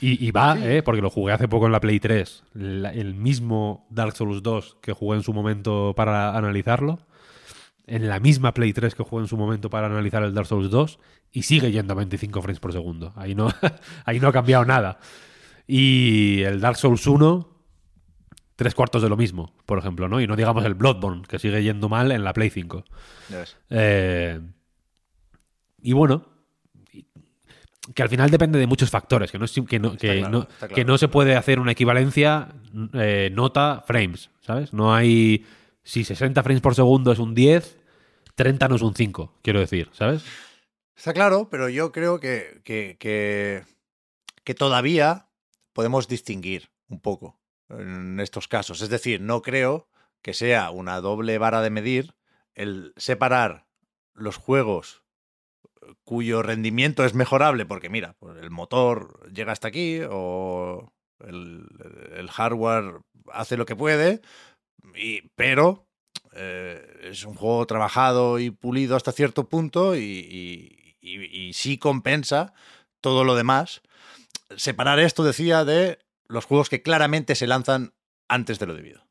Y, 0.00 0.26
y 0.26 0.32
va, 0.32 0.56
¿eh? 0.60 0.82
porque 0.82 1.00
lo 1.00 1.08
jugué 1.08 1.32
hace 1.32 1.46
poco 1.48 1.66
en 1.66 1.72
la 1.72 1.80
Play 1.80 2.00
3. 2.00 2.42
La- 2.54 2.92
el 2.92 3.14
mismo 3.14 3.86
Dark 3.90 4.16
Souls 4.16 4.42
2 4.42 4.78
que 4.82 4.92
jugué 4.92 5.16
en 5.18 5.22
su 5.22 5.32
momento 5.32 5.92
para 5.96 6.36
analizarlo 6.36 6.98
en 7.86 8.08
la 8.08 8.18
misma 8.18 8.52
Play 8.54 8.72
3 8.72 8.94
que 8.94 9.02
jugué 9.02 9.22
en 9.22 9.28
su 9.28 9.36
momento 9.36 9.68
para 9.70 9.86
analizar 9.86 10.22
el 10.22 10.32
Dark 10.34 10.46
Souls 10.46 10.70
2 10.70 10.98
y 11.32 11.42
sigue 11.42 11.70
yendo 11.70 11.92
a 11.92 11.96
25 11.96 12.40
frames 12.42 12.60
por 12.60 12.72
segundo. 12.72 13.12
Ahí 13.14 13.34
no, 13.34 13.48
ahí 14.04 14.18
no 14.20 14.28
ha 14.28 14.32
cambiado 14.32 14.64
nada. 14.64 14.98
Y 15.66 16.42
el 16.42 16.60
Dark 16.60 16.76
Souls 16.76 17.06
1, 17.06 17.48
tres 18.56 18.74
cuartos 18.74 19.02
de 19.02 19.08
lo 19.08 19.16
mismo, 19.16 19.52
por 19.66 19.78
ejemplo, 19.78 20.08
¿no? 20.08 20.20
Y 20.20 20.26
no 20.26 20.36
digamos 20.36 20.64
el 20.64 20.74
Bloodborne, 20.74 21.22
que 21.26 21.38
sigue 21.38 21.62
yendo 21.62 21.88
mal 21.88 22.12
en 22.12 22.22
la 22.24 22.32
Play 22.32 22.50
5. 22.50 22.84
Eh, 23.70 24.40
y 25.82 25.92
bueno, 25.92 26.26
que 27.94 28.02
al 28.02 28.08
final 28.08 28.30
depende 28.30 28.58
de 28.58 28.66
muchos 28.66 28.90
factores, 28.90 29.30
que 29.30 29.38
no, 29.38 29.46
que 29.66 29.78
no, 29.78 29.96
que 29.96 30.18
claro, 30.18 30.28
no- 30.30 30.42
está 30.42 30.58
claro. 30.68 30.74
que 30.74 30.84
no 30.84 30.98
se 30.98 31.08
puede 31.08 31.36
hacer 31.36 31.58
una 31.60 31.72
equivalencia 31.72 32.48
eh, 32.94 33.30
nota-frames, 33.32 34.30
¿sabes? 34.40 34.72
No 34.72 34.94
hay... 34.94 35.44
Si 35.82 36.02
60 36.02 36.42
frames 36.42 36.62
por 36.62 36.74
segundo 36.74 37.12
es 37.12 37.18
un 37.18 37.34
10, 37.34 37.78
30 38.36 38.68
no 38.68 38.76
es 38.76 38.82
un 38.82 38.94
5, 38.94 39.38
quiero 39.42 39.60
decir, 39.60 39.90
¿sabes? 39.92 40.24
Está 40.96 41.12
claro, 41.12 41.48
pero 41.50 41.68
yo 41.68 41.92
creo 41.92 42.20
que, 42.20 42.62
que, 42.64 42.96
que, 42.98 43.64
que 44.44 44.54
todavía 44.54 45.26
podemos 45.74 46.08
distinguir 46.08 46.70
un 46.88 47.00
poco 47.00 47.38
en 47.68 48.20
estos 48.20 48.48
casos. 48.48 48.80
Es 48.82 48.88
decir, 48.88 49.20
no 49.20 49.42
creo 49.42 49.88
que 50.22 50.34
sea 50.34 50.70
una 50.70 51.00
doble 51.00 51.38
vara 51.38 51.60
de 51.60 51.70
medir 51.70 52.14
el 52.54 52.92
separar 52.96 53.66
los 54.14 54.36
juegos 54.36 55.02
cuyo 56.04 56.42
rendimiento 56.42 57.04
es 57.04 57.14
mejorable, 57.14 57.66
porque 57.66 57.90
mira, 57.90 58.14
pues 58.18 58.38
el 58.38 58.50
motor 58.50 59.30
llega 59.32 59.52
hasta 59.52 59.68
aquí 59.68 60.00
o 60.08 60.92
el, 61.20 62.28
hardware 62.30 63.00
hace 63.32 63.56
lo 63.56 63.66
que 63.66 63.76
puede, 63.76 64.22
pero 65.36 65.86
eh, 66.32 67.00
es 67.02 67.24
un 67.24 67.34
juego 67.34 67.66
trabajado 67.66 68.38
y 68.38 68.50
pulido 68.50 68.96
hasta 68.96 69.12
cierto 69.12 69.48
punto 69.48 69.94
y 69.96 71.52
sí 71.54 71.78
compensa 71.78 72.54
todo 73.00 73.24
lo 73.24 73.34
demás. 73.34 73.82
Separar 74.56 74.98
esto, 74.98 75.24
decía, 75.24 75.64
de 75.64 75.98
los 76.26 76.44
juegos 76.44 76.68
que 76.68 76.82
claramente 76.82 77.34
se 77.34 77.46
lanzan 77.46 77.94
antes 78.28 78.58
de 78.58 78.66
lo 78.66 78.74
debido. 78.74 79.06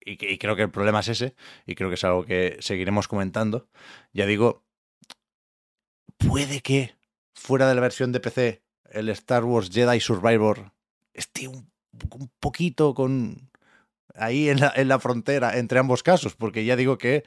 Y, 0.00 0.38
creo 0.38 0.56
que 0.56 0.62
el 0.62 0.70
problema 0.70 1.00
es 1.00 1.08
ese, 1.08 1.34
y 1.66 1.74
creo 1.74 1.90
que 1.90 1.96
es 1.96 2.04
algo 2.04 2.24
que 2.24 2.56
seguiremos 2.60 3.08
comentando. 3.08 3.68
Ya 4.12 4.24
digo, 4.24 4.64
puede 6.16 6.60
que 6.60 6.96
fuera 7.34 7.68
de 7.68 7.74
la 7.74 7.82
versión 7.82 8.12
de 8.12 8.20
PC 8.20 8.62
el 8.90 9.10
Star 9.10 9.44
Wars 9.44 9.68
Jedi 9.70 10.00
Survivor 10.00 10.72
esté 11.12 11.46
un, 11.46 11.70
un 12.10 12.30
poquito 12.40 12.94
con, 12.94 13.50
ahí 14.14 14.48
en 14.48 14.60
la, 14.60 14.72
en 14.74 14.88
la 14.88 14.98
frontera 14.98 15.58
entre 15.58 15.78
ambos 15.78 16.02
casos, 16.02 16.34
porque 16.34 16.64
ya 16.64 16.76
digo 16.76 16.96
que 16.96 17.24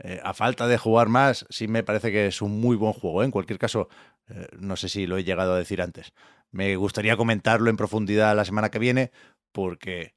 eh, 0.00 0.20
a 0.24 0.34
falta 0.34 0.66
de 0.66 0.78
jugar 0.78 1.08
más, 1.08 1.46
sí 1.50 1.68
me 1.68 1.84
parece 1.84 2.10
que 2.10 2.26
es 2.26 2.42
un 2.42 2.60
muy 2.60 2.76
buen 2.76 2.92
juego. 2.92 3.22
¿eh? 3.22 3.26
En 3.26 3.30
cualquier 3.30 3.58
caso, 3.58 3.88
eh, 4.28 4.48
no 4.58 4.76
sé 4.76 4.88
si 4.88 5.06
lo 5.06 5.16
he 5.16 5.24
llegado 5.24 5.54
a 5.54 5.58
decir 5.58 5.80
antes. 5.80 6.12
Me 6.54 6.76
gustaría 6.76 7.16
comentarlo 7.16 7.68
en 7.68 7.76
profundidad 7.76 8.36
la 8.36 8.44
semana 8.44 8.70
que 8.70 8.78
viene, 8.78 9.10
porque 9.50 10.14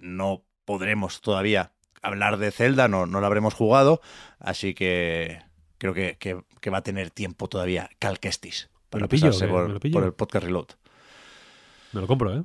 no 0.00 0.42
podremos 0.64 1.20
todavía 1.20 1.72
hablar 2.02 2.36
de 2.38 2.50
Zelda, 2.50 2.88
no, 2.88 3.06
no 3.06 3.20
lo 3.20 3.26
habremos 3.26 3.54
jugado, 3.54 4.00
así 4.40 4.74
que 4.74 5.40
creo 5.78 5.94
que, 5.94 6.16
que, 6.18 6.70
va 6.70 6.78
a 6.78 6.82
tener 6.82 7.10
tiempo 7.10 7.48
todavía 7.48 7.90
Calquestis 7.98 8.70
para 8.90 9.06
pasarse 9.06 9.46
por, 9.46 9.78
por 9.90 10.04
el 10.04 10.12
podcast 10.12 10.44
Reload. 10.44 10.66
Me 11.92 12.00
lo 12.00 12.06
compro, 12.06 12.36
¿eh? 12.36 12.42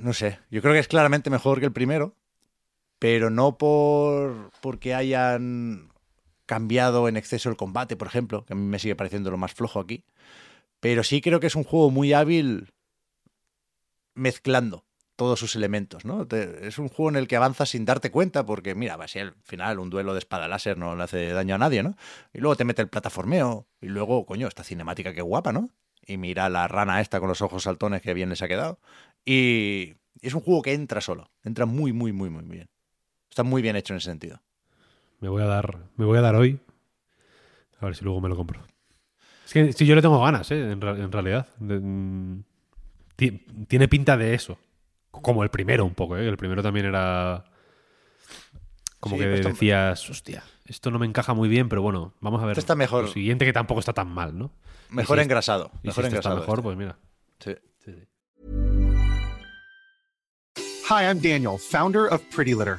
No 0.00 0.12
sé, 0.12 0.38
yo 0.50 0.62
creo 0.62 0.72
que 0.72 0.80
es 0.80 0.88
claramente 0.88 1.30
mejor 1.30 1.60
que 1.60 1.66
el 1.66 1.72
primero, 1.72 2.16
pero 2.98 3.28
no 3.28 3.58
por 3.58 4.50
porque 4.60 4.94
hayan 4.94 5.92
cambiado 6.46 7.08
en 7.08 7.16
exceso 7.16 7.48
el 7.48 7.56
combate, 7.56 7.96
por 7.96 8.08
ejemplo, 8.08 8.44
que 8.44 8.54
a 8.54 8.56
mí 8.56 8.62
me 8.62 8.78
sigue 8.78 8.96
pareciendo 8.96 9.30
lo 9.30 9.36
más 9.36 9.52
flojo 9.52 9.80
aquí, 9.80 10.04
pero 10.84 11.02
sí 11.02 11.22
creo 11.22 11.40
que 11.40 11.46
es 11.46 11.56
un 11.56 11.64
juego 11.64 11.90
muy 11.90 12.12
hábil 12.12 12.74
mezclando 14.12 14.84
todos 15.16 15.40
sus 15.40 15.56
elementos, 15.56 16.04
¿no? 16.04 16.26
es 16.30 16.78
un 16.78 16.88
juego 16.90 17.08
en 17.08 17.16
el 17.16 17.26
que 17.26 17.36
avanzas 17.36 17.70
sin 17.70 17.86
darte 17.86 18.10
cuenta, 18.10 18.44
porque 18.44 18.74
mira, 18.74 18.98
va 18.98 19.06
a 19.06 19.08
ser 19.08 19.28
al 19.28 19.34
final 19.44 19.78
un 19.78 19.88
duelo 19.88 20.12
de 20.12 20.18
espada 20.18 20.46
láser 20.46 20.76
no 20.76 20.94
le 20.94 21.04
hace 21.04 21.30
daño 21.30 21.54
a 21.54 21.58
nadie, 21.58 21.82
¿no? 21.82 21.96
Y 22.34 22.40
luego 22.40 22.56
te 22.56 22.66
mete 22.66 22.82
el 22.82 22.90
plataformeo, 22.90 23.66
y 23.80 23.86
luego, 23.86 24.26
coño, 24.26 24.46
esta 24.46 24.62
cinemática 24.62 25.14
que 25.14 25.22
guapa, 25.22 25.52
¿no? 25.52 25.70
Y 26.06 26.18
mira 26.18 26.50
la 26.50 26.68
rana 26.68 27.00
esta 27.00 27.18
con 27.18 27.30
los 27.30 27.40
ojos 27.40 27.62
saltones 27.62 28.02
que 28.02 28.12
bien 28.12 28.28
les 28.28 28.42
ha 28.42 28.48
quedado. 28.48 28.78
Y 29.24 29.94
es 30.20 30.34
un 30.34 30.42
juego 30.42 30.60
que 30.60 30.74
entra 30.74 31.00
solo, 31.00 31.30
entra 31.44 31.64
muy, 31.64 31.94
muy, 31.94 32.12
muy, 32.12 32.28
muy 32.28 32.44
bien. 32.44 32.68
Está 33.30 33.42
muy 33.42 33.62
bien 33.62 33.76
hecho 33.76 33.94
en 33.94 33.98
ese 33.98 34.10
sentido. 34.10 34.42
Me 35.20 35.30
voy 35.30 35.40
a 35.44 35.46
dar, 35.46 35.78
me 35.96 36.04
voy 36.04 36.18
a 36.18 36.20
dar 36.20 36.34
hoy. 36.34 36.60
A 37.80 37.86
ver 37.86 37.96
si 37.96 38.04
luego 38.04 38.20
me 38.20 38.28
lo 38.28 38.36
compro. 38.36 38.60
Es 39.46 39.52
que 39.52 39.72
si 39.72 39.86
yo 39.86 39.94
le 39.94 40.02
tengo 40.02 40.20
ganas, 40.20 40.50
¿eh? 40.50 40.72
en, 40.72 40.80
realidad. 40.80 41.48
Mm, 41.58 42.40
tiene 43.16 43.88
pinta 43.88 44.16
de 44.16 44.34
eso. 44.34 44.58
Como 45.10 45.42
el 45.44 45.50
primero 45.50 45.84
un 45.84 45.94
poco, 45.94 46.16
¿eh? 46.16 46.26
El 46.26 46.36
primero 46.36 46.62
también 46.62 46.86
era... 46.86 47.44
Como 48.98 49.18
que 49.18 49.26
pues 49.26 49.44
decías, 49.44 50.08
hostia, 50.08 50.42
esto 50.64 50.90
no 50.90 50.98
me 50.98 51.04
encaja 51.04 51.34
muy 51.34 51.46
bien, 51.48 51.68
pero 51.68 51.82
bueno, 51.82 52.14
vamos 52.20 52.42
a 52.42 52.46
ver. 52.46 52.58
está 52.58 52.74
mejor. 52.74 53.04
Lo 53.04 53.10
siguiente 53.10 53.44
que 53.44 53.52
tampoco 53.52 53.80
está 53.80 53.92
tan 53.92 54.08
mal, 54.08 54.36
¿no? 54.36 54.50
Mejor 54.88 55.18
engrasado. 55.18 55.70
Mejor 55.82 56.06
engrasado. 56.06 56.36
Está 56.36 56.46
mejor, 56.46 56.62
pues 56.62 56.76
mira. 56.76 56.96
Sí. 57.38 57.54
sí, 57.84 57.92
sí. 57.92 58.08
Hi, 60.88 61.04
I'm 61.04 61.20
Daniel, 61.20 61.58
founder 61.58 62.06
of 62.10 62.22
Pretty 62.34 62.54
Litter. 62.54 62.78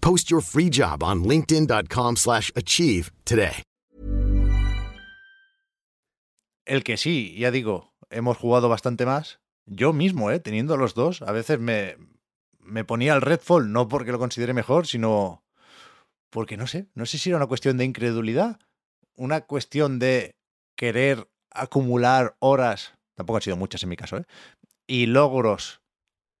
Post 0.00 0.30
your 0.30 0.42
free 0.42 0.70
job 0.70 1.02
on 1.02 1.24
linkedin.com 1.24 2.16
slash 2.16 2.50
achieve 2.54 3.10
today. 3.24 3.62
El 6.66 6.84
que 6.84 6.96
sí, 6.96 7.34
ya 7.36 7.50
digo, 7.50 7.92
hemos 8.10 8.36
jugado 8.36 8.68
bastante 8.68 9.04
más. 9.04 9.40
Yo 9.66 9.92
mismo, 9.92 10.30
eh, 10.30 10.38
teniendo 10.40 10.76
los 10.76 10.94
dos, 10.94 11.22
a 11.22 11.32
veces 11.32 11.58
me, 11.58 11.96
me 12.60 12.84
ponía 12.84 13.14
el 13.14 13.22
Redfall, 13.22 13.72
no 13.72 13.88
porque 13.88 14.12
lo 14.12 14.18
considere 14.18 14.52
mejor, 14.52 14.86
sino 14.86 15.42
porque 16.30 16.56
no 16.56 16.66
sé, 16.66 16.88
no 16.94 17.06
sé 17.06 17.18
si 17.18 17.30
era 17.30 17.36
una 17.36 17.46
cuestión 17.46 17.76
de 17.76 17.84
incredulidad, 17.84 18.60
una 19.16 19.42
cuestión 19.42 19.98
de 19.98 20.36
querer 20.76 21.28
acumular 21.50 22.36
horas, 22.38 22.94
tampoco 23.14 23.36
han 23.38 23.42
sido 23.42 23.56
muchas 23.56 23.82
en 23.82 23.88
mi 23.88 23.96
caso, 23.96 24.18
¿eh? 24.18 24.24
y 24.86 25.06
logros 25.06 25.82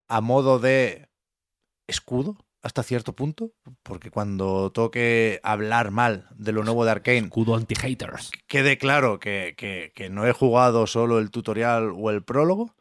a 0.08 0.20
modo 0.20 0.58
de 0.58 1.08
escudo, 1.88 2.36
hasta 2.62 2.82
cierto 2.82 3.14
punto, 3.14 3.52
porque 3.82 4.10
cuando 4.10 4.70
toque 4.72 5.40
hablar 5.42 5.90
mal 5.90 6.28
de 6.36 6.52
lo 6.52 6.62
nuevo 6.62 6.84
de 6.84 6.90
Arkane, 6.90 7.18
escudo 7.18 7.54
anti-haters, 7.54 8.30
quede 8.46 8.76
claro 8.78 9.18
que, 9.18 9.54
que, 9.56 10.10
no 10.10 10.26
he 10.26 10.32
jugado 10.32 10.86
solo 10.86 11.18
el 11.18 11.30
tutorial 11.30 11.92
o 11.96 12.10
el 12.10 12.22
prólogo, 12.22 12.74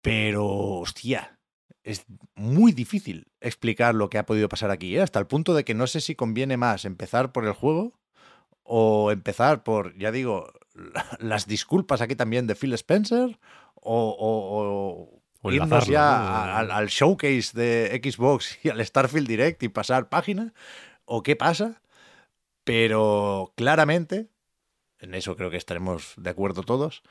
pero 0.00 0.46
hostia, 0.46 1.38
es 1.82 2.06
muy 2.34 2.72
difícil 2.72 3.26
explicar 3.40 3.94
lo 3.94 4.08
que 4.08 4.18
ha 4.18 4.26
podido 4.26 4.48
pasar 4.48 4.70
aquí, 4.70 4.96
¿eh? 4.96 5.02
hasta 5.02 5.18
el 5.18 5.26
punto 5.26 5.54
de 5.54 5.64
que 5.64 5.74
no 5.74 5.86
sé 5.86 6.00
si 6.00 6.14
conviene 6.14 6.56
más 6.56 6.84
empezar 6.84 7.32
por 7.32 7.44
el 7.46 7.52
juego 7.52 7.92
o 8.62 9.10
empezar 9.10 9.64
por, 9.64 9.96
ya 9.98 10.12
digo, 10.12 10.52
las 11.18 11.46
disculpas 11.46 12.00
aquí 12.00 12.14
también 12.14 12.46
de 12.46 12.54
Phil 12.54 12.72
Spencer 12.74 13.38
o, 13.74 14.16
o 14.18 15.23
irnos 15.52 15.86
ya 15.86 16.58
al, 16.58 16.88
showcase 16.88 17.50
de 17.52 18.00
Xbox 18.02 18.58
y 18.64 18.70
al 18.70 18.84
Starfield 18.84 19.28
Direct 19.28 19.62
y 19.62 19.68
pasar 19.68 20.08
página, 20.08 20.52
o 21.04 21.22
qué 21.22 21.36
pasa, 21.36 21.82
pero 22.64 23.52
claramente, 23.56 24.28
en 24.98 25.14
eso 25.14 25.36
creo 25.36 25.50
que 25.50 25.56
estaremos 25.56 26.14
de 26.16 26.30
acuerdo 26.30 26.62
todos, 26.62 27.02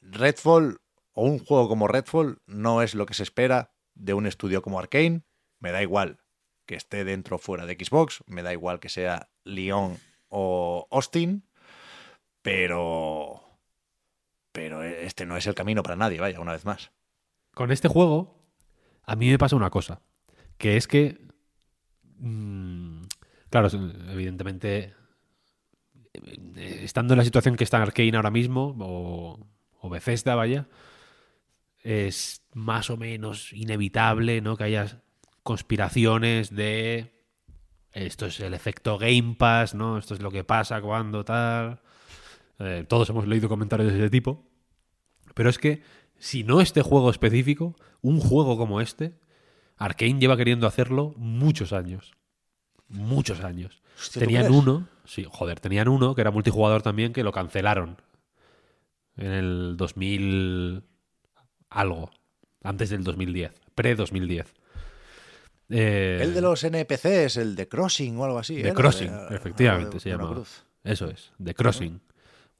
Redfall 0.00 0.80
o 1.12 1.24
un 1.24 1.38
juego 1.38 1.68
como 1.68 1.88
Redfall 1.88 2.40
no 2.46 2.82
es 2.82 2.94
lo 2.94 3.06
que 3.06 3.14
se 3.14 3.22
espera 3.22 3.72
de 3.94 4.14
un 4.14 4.26
estudio 4.26 4.62
como 4.62 4.78
Arkane, 4.78 5.22
me 5.60 5.70
da 5.70 5.82
igual 5.82 6.18
que 6.66 6.74
esté 6.74 7.04
dentro 7.04 7.36
o 7.36 7.38
fuera 7.38 7.66
de 7.66 7.74
Xbox, 7.74 8.24
me 8.26 8.42
da 8.42 8.52
igual 8.52 8.80
que 8.80 8.88
sea 8.88 9.28
Lyon 9.44 9.98
o 10.28 10.88
Austin, 10.90 11.44
pero 12.42 13.42
pero 14.52 14.82
este 14.82 15.26
no 15.26 15.36
es 15.36 15.46
el 15.46 15.54
camino 15.54 15.82
para 15.82 15.96
nadie, 15.96 16.20
vaya, 16.20 16.40
una 16.40 16.52
vez 16.52 16.64
más 16.64 16.92
con 17.54 17.72
este 17.72 17.88
juego, 17.88 18.44
a 19.04 19.16
mí 19.16 19.28
me 19.30 19.38
pasa 19.38 19.56
una 19.56 19.70
cosa, 19.70 20.02
que 20.58 20.76
es 20.76 20.86
que, 20.86 21.26
mm, 22.18 23.02
claro, 23.50 23.68
evidentemente, 24.10 24.94
eh, 26.14 26.80
estando 26.82 27.14
en 27.14 27.18
la 27.18 27.24
situación 27.24 27.56
que 27.56 27.64
está 27.64 27.82
Arkane 27.82 28.16
ahora 28.16 28.30
mismo, 28.30 28.76
o, 28.80 29.46
o 29.80 29.88
Bethesda, 29.88 30.34
vaya, 30.34 30.68
es 31.82 32.42
más 32.54 32.90
o 32.90 32.96
menos 32.96 33.52
inevitable, 33.52 34.40
¿no? 34.40 34.56
Que 34.56 34.64
haya 34.64 35.02
conspiraciones 35.42 36.54
de 36.54 37.14
esto 37.94 38.26
es 38.26 38.40
el 38.40 38.54
efecto 38.54 38.98
Game 38.98 39.36
Pass, 39.38 39.74
¿no? 39.74 39.98
Esto 39.98 40.14
es 40.14 40.20
lo 40.20 40.32
que 40.32 40.42
pasa 40.42 40.80
cuando 40.80 41.24
tal. 41.24 41.80
Eh, 42.58 42.84
todos 42.88 43.08
hemos 43.10 43.26
leído 43.28 43.48
comentarios 43.48 43.92
de 43.92 43.98
ese 43.98 44.10
tipo. 44.10 44.44
Pero 45.34 45.48
es 45.48 45.58
que 45.58 45.82
si 46.24 46.42
no 46.42 46.62
este 46.62 46.80
juego 46.80 47.10
específico, 47.10 47.76
un 48.00 48.18
juego 48.18 48.56
como 48.56 48.80
este, 48.80 49.12
Arkane 49.76 50.18
lleva 50.18 50.38
queriendo 50.38 50.66
hacerlo 50.66 51.12
muchos 51.18 51.74
años. 51.74 52.14
Muchos 52.88 53.40
años. 53.40 53.82
tenían 54.14 54.50
uno, 54.50 54.88
sí, 55.04 55.26
joder, 55.30 55.60
tenían 55.60 55.86
uno 55.86 56.14
que 56.14 56.22
era 56.22 56.30
multijugador 56.30 56.80
también 56.80 57.12
que 57.12 57.22
lo 57.22 57.30
cancelaron 57.30 58.00
en 59.18 59.32
el 59.32 59.76
2000 59.76 60.82
algo, 61.68 62.10
antes 62.62 62.88
del 62.88 63.04
2010, 63.04 63.52
pre-2010. 63.74 64.46
Eh, 65.68 66.20
el 66.22 66.32
de 66.32 66.40
los 66.40 66.64
NPCs, 66.64 67.36
el 67.36 67.54
de 67.54 67.68
Crossing 67.68 68.16
o 68.16 68.24
algo 68.24 68.38
así. 68.38 68.62
De 68.62 68.72
Crossing, 68.72 69.12
efectivamente, 69.28 70.00
se 70.00 70.08
llama. 70.08 70.42
Eso 70.84 71.06
es, 71.06 71.32
de 71.36 71.54
Crossing. 71.54 72.00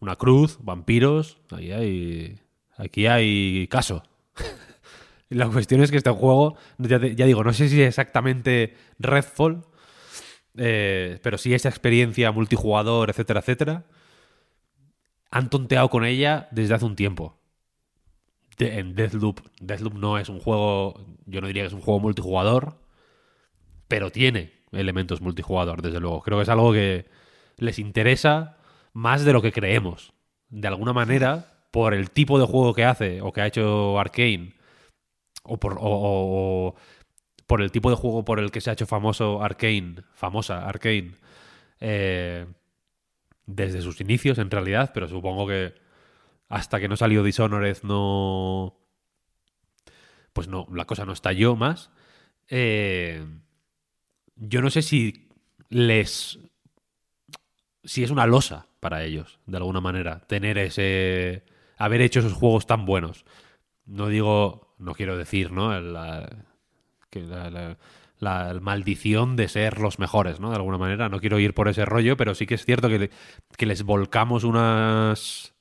Una 0.00 0.16
cruz, 0.16 0.58
vampiros, 0.60 1.38
ahí 1.50 1.72
hay 1.72 2.43
Aquí 2.76 3.06
hay 3.06 3.66
caso. 3.68 4.02
la 5.28 5.48
cuestión 5.48 5.82
es 5.82 5.90
que 5.90 5.96
este 5.96 6.10
juego, 6.10 6.56
ya, 6.78 6.98
digo, 6.98 7.44
no 7.44 7.52
sé 7.52 7.68
si 7.68 7.80
es 7.82 7.88
exactamente 7.88 8.76
Redfall, 8.98 9.64
eh, 10.56 11.18
pero 11.22 11.38
sí 11.38 11.54
esa 11.54 11.68
experiencia 11.68 12.32
multijugador, 12.32 13.10
etcétera, 13.10 13.40
etcétera. 13.40 13.84
han 15.30 15.50
tonteado 15.50 15.90
con 15.90 16.04
ella 16.04 16.48
desde 16.50 16.74
hace 16.74 16.84
un 16.86 16.96
tiempo. 16.96 17.38
De- 18.58 18.78
en 18.78 18.94
Deathloop. 18.94 19.40
Deathloop 19.60 19.94
no 19.94 20.18
es 20.18 20.28
un 20.28 20.38
juego, 20.40 20.94
yo 21.26 21.40
no 21.40 21.46
diría 21.48 21.62
que 21.64 21.68
es 21.68 21.72
un 21.72 21.80
juego 21.80 22.00
multijugador, 22.00 22.78
pero 23.88 24.10
tiene 24.10 24.52
elementos 24.72 25.20
multijugador, 25.20 25.82
desde 25.82 26.00
luego. 26.00 26.22
Creo 26.22 26.38
que 26.38 26.42
es 26.44 26.48
algo 26.48 26.72
que 26.72 27.06
les 27.56 27.78
interesa 27.78 28.56
más 28.92 29.24
de 29.24 29.32
lo 29.32 29.42
que 29.42 29.52
creemos. 29.52 30.12
De 30.48 30.68
alguna 30.68 30.92
manera, 30.92 31.53
por 31.74 31.92
el 31.92 32.12
tipo 32.12 32.38
de 32.38 32.46
juego 32.46 32.72
que 32.72 32.84
hace 32.84 33.20
o 33.20 33.32
que 33.32 33.40
ha 33.40 33.48
hecho 33.48 33.98
Arkane, 33.98 34.52
o 35.42 35.58
por, 35.58 35.76
o- 35.80 36.76
por 37.48 37.62
el 37.62 37.72
tipo 37.72 37.90
de 37.90 37.96
juego 37.96 38.24
por 38.24 38.38
el 38.38 38.52
que 38.52 38.60
se 38.60 38.70
ha 38.70 38.74
hecho 38.74 38.86
famoso 38.86 39.42
Arkane, 39.42 39.96
famosa 40.14 40.68
Arkane, 40.68 41.16
eh, 41.80 42.46
desde 43.46 43.82
sus 43.82 44.00
inicios 44.00 44.38
en 44.38 44.52
realidad, 44.52 44.92
pero 44.94 45.08
supongo 45.08 45.48
que 45.48 45.74
hasta 46.48 46.78
que 46.78 46.86
no 46.88 46.96
salió 46.96 47.24
Dishonored 47.24 47.78
no... 47.82 48.76
Pues 50.32 50.46
no, 50.46 50.68
la 50.72 50.84
cosa 50.84 51.04
no 51.04 51.12
estalló 51.12 51.56
más. 51.56 51.90
Eh, 52.48 53.26
yo 54.36 54.62
no 54.62 54.70
sé 54.70 54.82
si 54.82 55.28
les... 55.70 56.38
Si 57.82 58.04
es 58.04 58.12
una 58.12 58.28
losa 58.28 58.68
para 58.78 59.02
ellos, 59.02 59.40
de 59.46 59.56
alguna 59.56 59.80
manera, 59.80 60.20
tener 60.28 60.56
ese... 60.58 61.42
Haber 61.76 62.00
hecho 62.00 62.20
esos 62.20 62.32
juegos 62.32 62.66
tan 62.66 62.86
buenos. 62.86 63.24
No 63.86 64.08
digo, 64.08 64.74
no 64.78 64.94
quiero 64.94 65.16
decir, 65.16 65.52
¿no? 65.52 65.78
La, 65.80 66.28
la, 68.20 68.58
maldición 68.60 69.36
de 69.36 69.48
ser 69.48 69.78
los 69.80 69.98
mejores, 69.98 70.40
¿no? 70.40 70.50
De 70.50 70.56
alguna 70.56 70.78
manera. 70.78 71.08
No 71.08 71.20
quiero 71.20 71.38
ir 71.38 71.54
por 71.54 71.68
ese 71.68 71.84
rollo, 71.84 72.16
pero 72.16 72.34
sí 72.34 72.46
que 72.46 72.54
es 72.54 72.64
cierto 72.64 72.88
que, 72.88 73.10
que 73.56 73.66
les 73.66 73.82
volcamos 73.82 74.44
unas... 74.44 75.54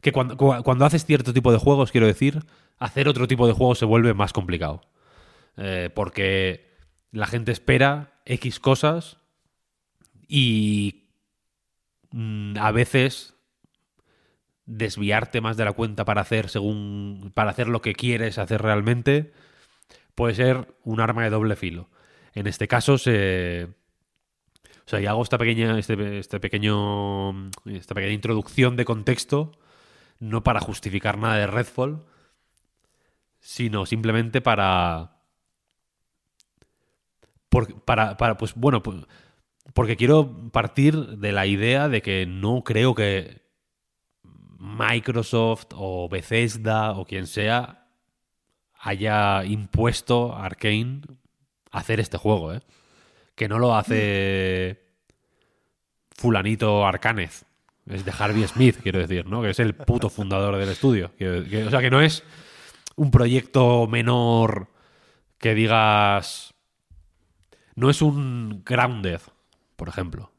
Que 0.00 0.12
cuando, 0.12 0.36
cu- 0.36 0.62
cuando 0.62 0.84
haces 0.84 1.04
cierto 1.04 1.32
tipo 1.32 1.50
de 1.52 1.58
juegos, 1.58 1.90
quiero 1.90 2.06
decir, 2.06 2.40
hacer 2.78 3.08
otro 3.08 3.26
tipo 3.26 3.46
de 3.46 3.52
juegos 3.52 3.78
se 3.78 3.84
vuelve 3.84 4.14
más 4.14 4.32
complicado. 4.32 4.82
Eh, 5.56 5.90
porque 5.94 6.76
la 7.10 7.26
gente 7.26 7.50
espera 7.52 8.20
X 8.24 8.60
cosas 8.60 9.18
y 10.28 11.08
mm, 12.12 12.56
a 12.58 12.70
veces 12.70 13.34
desviarte 14.68 15.40
más 15.40 15.56
de 15.56 15.64
la 15.64 15.72
cuenta 15.72 16.04
para 16.04 16.20
hacer 16.20 16.50
según 16.50 17.32
para 17.34 17.50
hacer 17.50 17.68
lo 17.68 17.80
que 17.80 17.94
quieres 17.94 18.36
hacer 18.38 18.60
realmente 18.60 19.32
puede 20.14 20.34
ser 20.34 20.74
un 20.84 21.00
arma 21.00 21.24
de 21.24 21.30
doble 21.30 21.56
filo. 21.56 21.88
En 22.34 22.46
este 22.46 22.68
caso 22.68 22.98
se 22.98 23.68
o 24.86 24.90
sea, 24.90 25.00
y 25.00 25.06
hago 25.06 25.22
esta 25.22 25.38
pequeña 25.38 25.78
este, 25.78 26.18
este 26.18 26.38
pequeño 26.38 27.50
esta 27.64 27.94
pequeña 27.94 28.12
introducción 28.12 28.76
de 28.76 28.84
contexto 28.84 29.52
no 30.20 30.44
para 30.44 30.60
justificar 30.60 31.16
nada 31.16 31.36
de 31.36 31.46
Redfall, 31.46 32.04
sino 33.40 33.86
simplemente 33.86 34.42
para 34.42 35.22
por- 37.48 37.80
para, 37.84 38.18
para, 38.18 38.36
pues 38.36 38.54
bueno, 38.54 38.82
pues, 38.82 38.98
porque 39.72 39.96
quiero 39.96 40.50
partir 40.52 40.94
de 41.18 41.32
la 41.32 41.46
idea 41.46 41.88
de 41.88 42.02
que 42.02 42.26
no 42.26 42.62
creo 42.64 42.94
que 42.94 43.47
Microsoft 44.58 45.68
o 45.74 46.08
Bethesda 46.08 46.92
o 46.92 47.04
quien 47.04 47.26
sea 47.26 47.86
haya 48.80 49.44
impuesto 49.44 50.34
a 50.34 50.44
Arkane 50.46 51.00
hacer 51.70 52.00
este 52.00 52.18
juego, 52.18 52.52
¿eh? 52.52 52.60
Que 53.34 53.48
no 53.48 53.58
lo 53.58 53.74
hace 53.76 54.80
fulanito 56.16 56.86
Arcanez. 56.86 57.44
Es 57.86 58.04
de 58.04 58.12
Harvey 58.18 58.46
Smith, 58.46 58.76
quiero 58.82 58.98
decir, 58.98 59.26
¿no? 59.26 59.40
Que 59.42 59.50
es 59.50 59.60
el 59.60 59.74
puto 59.74 60.10
fundador 60.10 60.56
del 60.56 60.68
estudio. 60.68 61.14
Que- 61.16 61.64
o 61.66 61.70
sea, 61.70 61.80
que 61.80 61.90
no 61.90 62.00
es 62.02 62.22
un 62.96 63.10
proyecto 63.10 63.86
menor 63.86 64.68
que 65.38 65.54
digas... 65.54 66.54
No 67.76 67.90
es 67.90 68.02
un 68.02 68.62
Grounded, 68.66 69.20
por 69.76 69.88
ejemplo. 69.88 70.32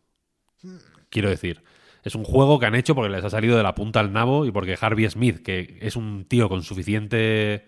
Quiero 1.09 1.29
decir, 1.29 1.63
es 2.03 2.15
un 2.15 2.23
juego 2.23 2.59
que 2.59 2.65
han 2.65 2.75
hecho 2.75 2.95
porque 2.95 3.09
les 3.09 3.23
ha 3.23 3.29
salido 3.29 3.57
de 3.57 3.63
la 3.63 3.75
punta 3.75 3.99
al 3.99 4.13
nabo 4.13 4.45
y 4.45 4.51
porque 4.51 4.77
Harvey 4.79 5.09
Smith, 5.09 5.39
que 5.43 5.77
es 5.81 5.95
un 5.95 6.25
tío 6.25 6.49
con 6.49 6.63
suficiente 6.63 7.65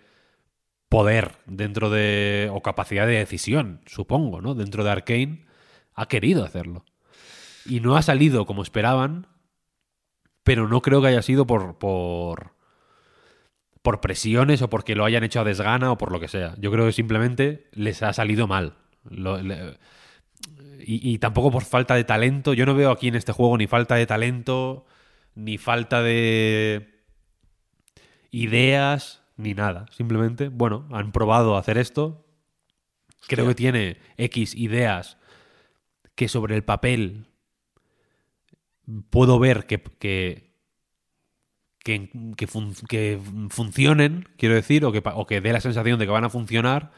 poder 0.88 1.32
dentro 1.46 1.90
de. 1.90 2.50
o 2.52 2.62
capacidad 2.62 3.06
de 3.06 3.14
decisión, 3.18 3.80
supongo, 3.86 4.40
¿no? 4.40 4.54
Dentro 4.54 4.84
de 4.84 4.90
Arkane, 4.90 5.44
ha 5.94 6.06
querido 6.06 6.44
hacerlo. 6.44 6.84
Y 7.66 7.80
no 7.80 7.96
ha 7.96 8.02
salido 8.02 8.44
como 8.46 8.62
esperaban, 8.62 9.26
pero 10.42 10.68
no 10.68 10.80
creo 10.82 11.00
que 11.00 11.08
haya 11.08 11.22
sido 11.22 11.46
por. 11.46 11.78
por 11.78 12.52
por 13.82 14.00
presiones 14.00 14.62
o 14.62 14.70
porque 14.70 14.94
lo 14.94 15.04
hayan 15.04 15.24
hecho 15.24 15.40
a 15.40 15.44
desgana 15.44 15.90
o 15.90 15.98
por 15.98 16.12
lo 16.12 16.20
que 16.20 16.28
sea. 16.28 16.54
Yo 16.58 16.70
creo 16.70 16.86
que 16.86 16.92
simplemente 16.92 17.66
les 17.72 18.02
ha 18.04 18.12
salido 18.12 18.46
mal. 18.46 18.74
Lo- 19.10 19.40
y, 20.84 21.10
y 21.12 21.18
tampoco 21.18 21.50
por 21.50 21.64
falta 21.64 21.94
de 21.94 22.04
talento. 22.04 22.54
Yo 22.54 22.66
no 22.66 22.74
veo 22.74 22.90
aquí 22.90 23.08
en 23.08 23.14
este 23.14 23.32
juego 23.32 23.56
ni 23.58 23.66
falta 23.66 23.94
de 23.94 24.06
talento, 24.06 24.84
ni 25.34 25.58
falta 25.58 26.02
de 26.02 27.02
ideas, 28.30 29.22
ni 29.36 29.54
nada. 29.54 29.86
Simplemente, 29.90 30.48
bueno, 30.48 30.88
han 30.92 31.12
probado 31.12 31.56
a 31.56 31.60
hacer 31.60 31.78
esto. 31.78 32.26
Creo 33.28 33.46
que 33.46 33.54
tiene 33.54 33.98
X 34.16 34.54
ideas 34.54 35.16
que 36.14 36.28
sobre 36.28 36.56
el 36.56 36.64
papel 36.64 37.26
puedo 39.10 39.38
ver 39.38 39.66
que, 39.66 39.80
que, 39.80 40.52
que, 41.84 42.10
que 42.36 42.46
fun- 42.46 42.74
que 42.88 43.20
funcionen, 43.48 44.28
quiero 44.36 44.56
decir, 44.56 44.84
o 44.84 44.92
que, 44.92 45.02
o 45.04 45.26
que 45.26 45.40
dé 45.40 45.52
la 45.52 45.60
sensación 45.60 45.98
de 45.98 46.06
que 46.06 46.10
van 46.10 46.24
a 46.24 46.30
funcionar 46.30 46.90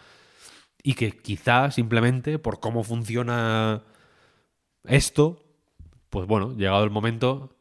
y 0.85 0.95
que 0.95 1.11
quizá 1.11 1.73
simplemente 1.73 2.39
por 2.39 2.61
cómo 2.61 2.85
funciona 2.85 3.83
esto, 4.85 5.43
pues 6.11 6.29
bueno, 6.29 6.55
llegado 6.55 6.85
el 6.85 6.91
momento, 6.91 7.57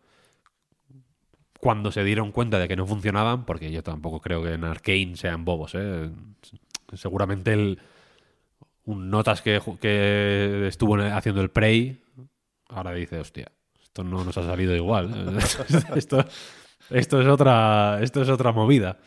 cuando 1.60 1.92
se 1.92 2.04
dieron 2.04 2.32
cuenta 2.32 2.60
de 2.60 2.68
que 2.68 2.76
no 2.76 2.86
funcionaban, 2.86 3.46
porque 3.46 3.72
yo 3.72 3.82
tampoco 3.82 4.20
creo 4.20 4.44
que 4.44 4.54
en 4.54 4.66
Arkane 4.66 5.16
sean 5.16 5.46
bobos, 5.46 5.72
¿eh? 5.76 6.12
seguramente 6.94 7.54
el, 7.54 7.80
un 8.86 9.10
notas 9.10 9.42
que, 9.42 9.62
que 9.80 10.68
estuvo 10.68 11.00
en- 11.00 11.14
haciendo 11.14 11.42
el 11.42 11.50
Prey, 11.50 12.04
ahora 12.68 12.92
dice, 12.92 13.20
hostia, 13.20 13.48
esto 13.82 14.04
no 14.04 14.26
nos 14.26 14.38
ha 14.38 14.44
salido 14.44 14.76
igual. 14.76 15.12
¿eh? 15.16 15.40
esto, 15.96 16.26
esto 16.90 17.22
es 17.22 17.28
otra, 17.28 18.00
esto 18.02 18.22
es 18.22 18.30
otra 18.30 18.52
movida. 18.52 18.98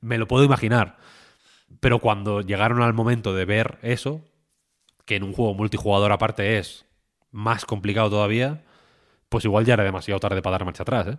Me 0.00 0.18
lo 0.18 0.28
puedo 0.28 0.44
imaginar. 0.44 0.98
Pero 1.80 1.98
cuando 1.98 2.40
llegaron 2.40 2.82
al 2.82 2.94
momento 2.94 3.34
de 3.34 3.44
ver 3.44 3.78
eso, 3.82 4.22
que 5.04 5.16
en 5.16 5.22
un 5.22 5.32
juego 5.32 5.54
multijugador 5.54 6.12
aparte 6.12 6.58
es 6.58 6.86
más 7.30 7.64
complicado 7.64 8.10
todavía, 8.10 8.64
pues 9.28 9.44
igual 9.44 9.64
ya 9.64 9.74
era 9.74 9.84
demasiado 9.84 10.20
tarde 10.20 10.42
para 10.42 10.52
dar 10.52 10.64
marcha 10.64 10.82
atrás, 10.82 11.06
¿eh? 11.08 11.18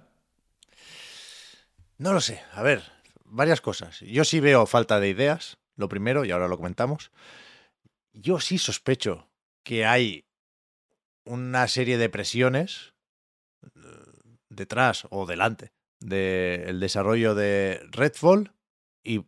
No 1.97 2.14
lo 2.14 2.22
sé. 2.22 2.41
A 2.53 2.62
ver, 2.62 2.84
varias 3.26 3.62
cosas. 3.62 3.99
Yo 4.01 4.24
sí 4.24 4.39
veo 4.39 4.66
falta 4.66 4.99
de 4.99 5.10
ideas, 5.10 5.58
lo 5.76 5.89
primero, 5.89 6.26
y 6.26 6.32
ahora 6.32 6.47
lo 6.47 6.58
comentamos. 6.58 7.12
Yo 8.14 8.39
sí 8.39 8.58
sospecho 8.58 9.28
que 9.64 9.86
hay 9.86 10.26
una 11.26 11.68
serie 11.68 11.97
de 11.97 12.10
presiones 12.10 12.93
eh, 13.64 13.70
detrás 14.49 15.08
o 15.10 15.26
delante 15.26 15.72
del 15.99 16.80
desarrollo 16.80 17.36
de 17.36 17.82
Redfall. 17.91 18.53
Y 19.03 19.26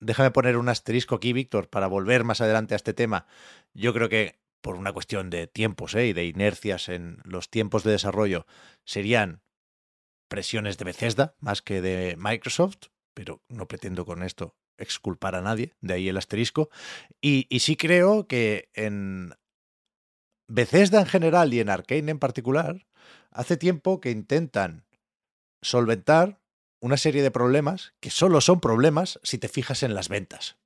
déjame 0.00 0.30
poner 0.30 0.56
un 0.56 0.68
asterisco 0.68 1.14
aquí, 1.14 1.32
Víctor, 1.32 1.68
para 1.68 1.86
volver 1.86 2.24
más 2.24 2.40
adelante 2.40 2.74
a 2.74 2.76
este 2.76 2.94
tema. 2.94 3.26
Yo 3.74 3.92
creo 3.92 4.08
que 4.08 4.40
por 4.60 4.76
una 4.76 4.92
cuestión 4.92 5.30
de 5.30 5.46
tiempos 5.46 5.94
¿eh? 5.94 6.08
y 6.08 6.12
de 6.12 6.26
inercias 6.26 6.88
en 6.88 7.18
los 7.24 7.50
tiempos 7.50 7.84
de 7.84 7.92
desarrollo 7.92 8.46
serían 8.84 9.42
presiones 10.28 10.78
de 10.78 10.84
Bethesda 10.84 11.34
más 11.38 11.62
que 11.62 11.80
de 11.80 12.16
Microsoft, 12.18 12.88
pero 13.14 13.42
no 13.48 13.68
pretendo 13.68 14.04
con 14.04 14.22
esto 14.22 14.56
exculpar 14.78 15.34
a 15.34 15.42
nadie, 15.42 15.74
de 15.80 15.94
ahí 15.94 16.08
el 16.08 16.16
asterisco. 16.16 16.70
Y, 17.20 17.46
y 17.54 17.60
sí 17.60 17.76
creo 17.76 18.26
que 18.26 18.70
en 18.74 19.34
Bethesda 20.48 21.00
en 21.00 21.06
general 21.06 21.52
y 21.52 21.60
en 21.60 21.68
Arkane 21.68 22.10
en 22.10 22.18
particular, 22.18 22.86
hace 23.30 23.56
tiempo 23.56 24.00
que 24.00 24.10
intentan 24.10 24.86
solventar 25.62 26.39
una 26.80 26.96
serie 26.96 27.22
de 27.22 27.30
problemas 27.30 27.94
que 28.00 28.10
solo 28.10 28.40
son 28.40 28.60
problemas 28.60 29.20
si 29.22 29.38
te 29.38 29.48
fijas 29.48 29.82
en 29.82 29.94
las 29.94 30.08
ventas. 30.08 30.56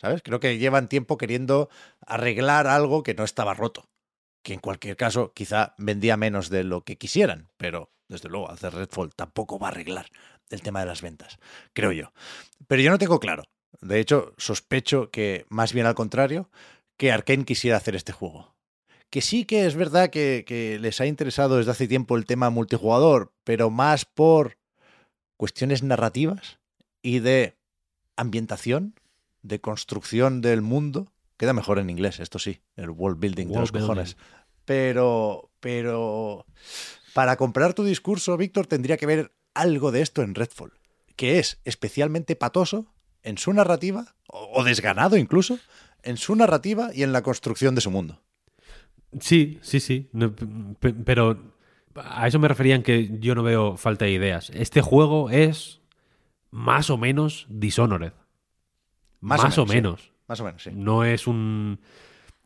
¿Sabes? 0.00 0.22
Creo 0.22 0.40
que 0.40 0.58
llevan 0.58 0.88
tiempo 0.88 1.16
queriendo 1.16 1.70
arreglar 2.06 2.66
algo 2.66 3.02
que 3.02 3.14
no 3.14 3.24
estaba 3.24 3.54
roto. 3.54 3.88
Que 4.42 4.54
en 4.54 4.60
cualquier 4.60 4.96
caso 4.96 5.32
quizá 5.32 5.74
vendía 5.78 6.16
menos 6.16 6.50
de 6.50 6.64
lo 6.64 6.84
que 6.84 6.98
quisieran, 6.98 7.48
pero 7.56 7.90
desde 8.08 8.28
luego 8.28 8.50
hacer 8.50 8.74
Redfall 8.74 9.14
tampoco 9.14 9.58
va 9.58 9.68
a 9.68 9.70
arreglar 9.70 10.06
el 10.50 10.60
tema 10.60 10.80
de 10.80 10.86
las 10.86 11.00
ventas, 11.00 11.38
creo 11.72 11.92
yo. 11.92 12.12
Pero 12.68 12.82
yo 12.82 12.90
no 12.90 12.98
tengo 12.98 13.18
claro. 13.18 13.44
De 13.80 13.98
hecho, 13.98 14.34
sospecho 14.36 15.10
que 15.10 15.46
más 15.48 15.72
bien 15.72 15.86
al 15.86 15.94
contrario, 15.94 16.50
que 16.98 17.10
Arkane 17.10 17.44
quisiera 17.44 17.78
hacer 17.78 17.96
este 17.96 18.12
juego. 18.12 18.54
que 19.10 19.20
sí 19.22 19.44
que 19.44 19.64
es 19.66 19.76
verdad 19.76 20.10
que, 20.10 20.44
que 20.46 20.78
les 20.80 21.00
ha 21.00 21.06
interesado 21.06 21.56
desde 21.56 21.70
hace 21.70 21.88
tiempo 21.88 22.16
el 22.16 22.26
tema 22.26 22.50
multijugador, 22.50 23.32
pero 23.44 23.70
más 23.70 24.04
por 24.04 24.58
cuestiones 25.36 25.82
narrativas 25.82 26.58
y 27.02 27.20
de 27.20 27.56
ambientación, 28.16 28.98
de 29.42 29.60
construcción 29.60 30.40
del 30.40 30.62
mundo. 30.62 31.12
Queda 31.36 31.52
mejor 31.52 31.78
en 31.78 31.90
inglés, 31.90 32.20
esto 32.20 32.38
sí, 32.38 32.60
el 32.76 32.90
world 32.90 33.18
building 33.20 33.48
de 33.48 33.58
los 33.58 33.72
cojones. 33.72 34.14
building. 34.14 34.34
Pero, 34.64 35.50
pero 35.60 36.46
para 37.12 37.36
comprar 37.36 37.74
tu 37.74 37.84
discurso, 37.84 38.36
Víctor, 38.36 38.66
tendría 38.66 38.96
que 38.96 39.06
ver 39.06 39.32
algo 39.52 39.92
de 39.92 40.00
esto 40.02 40.22
en 40.22 40.34
Redfall, 40.34 40.72
que 41.16 41.38
es 41.38 41.60
especialmente 41.64 42.36
patoso 42.36 42.86
en 43.22 43.38
su 43.38 43.52
narrativa, 43.52 44.14
o, 44.26 44.64
desganado 44.64 45.16
incluso, 45.16 45.58
en 46.02 46.16
su 46.16 46.36
narrativa 46.36 46.90
y 46.94 47.02
en 47.02 47.12
la 47.12 47.22
construcción 47.22 47.74
de 47.74 47.80
su 47.80 47.90
mundo. 47.90 48.20
Sí, 49.20 49.58
sí, 49.62 49.80
sí. 49.80 50.08
No, 50.12 50.34
pero 51.04 51.53
a 51.96 52.26
eso 52.26 52.38
me 52.38 52.48
refería 52.48 52.74
en 52.74 52.82
que 52.82 53.10
yo 53.20 53.34
no 53.34 53.42
veo 53.42 53.76
falta 53.76 54.04
de 54.04 54.12
ideas. 54.12 54.50
Este 54.50 54.80
juego 54.80 55.30
es 55.30 55.80
más 56.50 56.90
o 56.90 56.96
menos 56.98 57.46
Dishonored. 57.48 58.12
Más, 59.20 59.58
o 59.58 59.66
sí. 59.66 59.72
menos. 59.74 60.12
Más 60.28 60.40
o 60.40 60.44
menos, 60.44 60.62
sí. 60.62 60.70
No 60.74 61.04
es 61.04 61.26
un. 61.26 61.80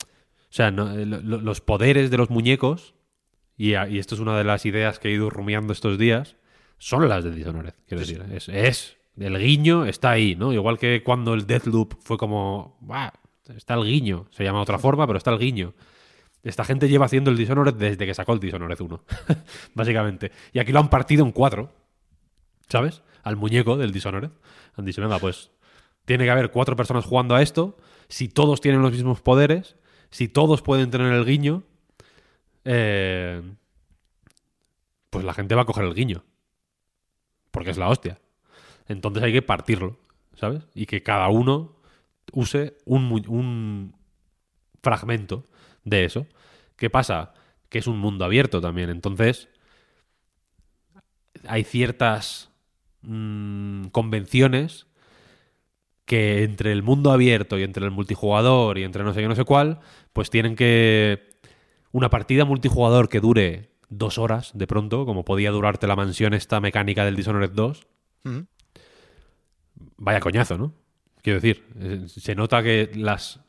O 0.05 0.07
sea, 0.51 0.71
no- 0.71 0.95
lo- 0.95 1.21
lo- 1.21 1.41
los 1.41 1.61
poderes 1.61 2.11
de 2.11 2.17
los 2.17 2.31
muñecos, 2.31 2.95
y, 3.57 3.75
a- 3.75 3.89
y 3.89 3.99
esto 3.99 4.15
es 4.15 4.21
una 4.21 4.37
de 4.39 4.45
las 4.45 4.65
ideas 4.67 4.99
que 4.99 5.09
he 5.09 5.13
ido 5.13 5.29
rumiando 5.31 5.73
estos 5.73 5.99
días, 5.99 6.37
son 6.79 7.09
las 7.09 7.25
de 7.25 7.33
Dishonored. 7.33 7.75
Quiero 7.87 8.01
decir, 8.01 8.25
es, 8.33 8.49
es. 8.49 8.97
El 9.17 9.37
guiño 9.39 9.85
está 9.85 10.11
ahí, 10.11 10.37
¿no? 10.37 10.53
Igual 10.53 10.79
que 10.79 11.03
cuando 11.03 11.35
el 11.35 11.47
Deathloop 11.47 11.95
fue 12.01 12.17
como. 12.17 12.79
"Buah, 12.81 13.11
está 13.57 13.75
el 13.75 13.85
guiño. 13.85 14.27
Se 14.31 14.45
llama 14.45 14.59
de 14.61 14.63
otra 14.63 14.79
forma, 14.79 15.07
pero 15.07 15.19
está 15.19 15.33
el 15.33 15.39
guiño. 15.41 15.75
Esta 16.49 16.65
gente 16.65 16.89
lleva 16.89 17.05
haciendo 17.05 17.31
el 17.31 17.37
Dishonored 17.37 17.75
desde 17.75 18.07
que 18.07 18.15
sacó 18.15 18.33
el 18.33 18.41
Dishonored 18.41 18.81
1, 18.81 19.05
básicamente. 19.75 20.33
Y 20.55 20.59
aquí 20.61 20.73
lo 20.73 20.81
han 20.81 20.89
partido 20.89 21.23
en 21.25 21.31
cuatro, 21.31 21.71
¿sabes? 22.69 23.03
Al 23.23 23.37
muñeco 23.37 23.77
del 23.77 23.93
Dishonored. 23.93 24.31
Han 24.75 24.85
dicho, 24.87 25.03
venga, 25.03 25.19
pues 25.19 25.51
tiene 26.07 26.25
que 26.25 26.31
haber 26.31 26.51
cuatro 26.51 26.75
personas 26.75 27.05
jugando 27.05 27.35
a 27.35 27.43
esto. 27.43 27.77
Si 28.09 28.29
todos 28.29 28.63
tienen 28.63 28.81
los 28.81 28.93
mismos 28.93 29.21
poderes, 29.21 29.77
si 30.11 30.27
todos 30.29 30.63
pueden 30.63 30.91
tener 30.91 31.13
el 31.13 31.27
guiño, 31.27 31.65
eh, 32.65 33.43
pues 35.11 35.27
la 35.27 35.35
gente 35.35 35.55
va 35.55 35.63
a 35.63 35.67
coger 35.67 35.85
el 35.85 35.93
guiño. 35.93 36.25
Porque 37.51 37.73
es 37.73 37.77
la 37.77 37.89
hostia. 37.89 38.21
Entonces 38.87 39.23
hay 39.23 39.35
que 39.35 39.43
partirlo, 39.43 39.99
¿sabes? 40.35 40.67
Y 40.75 40.87
que 40.87 41.03
cada 41.03 41.29
uno 41.29 41.77
use 42.33 42.79
un, 42.87 43.23
un 43.29 43.95
fragmento 44.83 45.45
de 45.85 46.07
eso. 46.07 46.27
¿Qué 46.79 46.89
pasa? 46.89 47.35
Que 47.69 47.79
es 47.79 47.87
un 47.87 47.99
mundo 47.99 48.25
abierto 48.25 48.61
también. 48.61 48.89
Entonces, 48.89 49.49
hay 51.47 51.65
ciertas 51.65 52.51
mm, 53.03 53.89
convenciones 53.89 54.87
que 56.07 56.45
entre 56.45 56.73
el 56.73 56.83
mundo 56.83 57.13
abierto 57.13 57.59
y 57.59 57.65
entre 57.65 57.85
el 57.85 57.91
multijugador 57.91 58.79
y 58.79 58.85
entre 58.85 59.05
no 59.05 59.13
sé 59.13 59.21
qué, 59.21 59.29
no 59.29 59.35
sé 59.35 59.45
cuál, 59.45 59.81
pues 60.15 60.31
tienen 60.31 60.57
que... 60.57 61.29
Una 61.91 62.11
partida 62.11 62.45
multijugador 62.45 63.09
que 63.09 63.21
dure 63.21 63.71
dos 63.89 64.19
horas, 64.19 64.53
de 64.55 64.67
pronto, 64.67 65.05
como 65.05 65.25
podía 65.25 65.51
durarte 65.51 65.87
la 65.87 65.97
mansión 65.97 66.33
esta 66.33 66.61
mecánica 66.61 67.05
del 67.05 67.17
Dishonored 67.17 67.51
2, 67.51 67.87
Ujú. 68.25 68.47
vaya 69.97 70.21
coñazo, 70.21 70.59
¿no? 70.59 70.75
Quiero 71.23 71.41
decir, 71.41 71.65
eh, 71.79 72.05
se 72.07 72.35
nota 72.35 72.63
que 72.63 72.91
las 72.95 73.41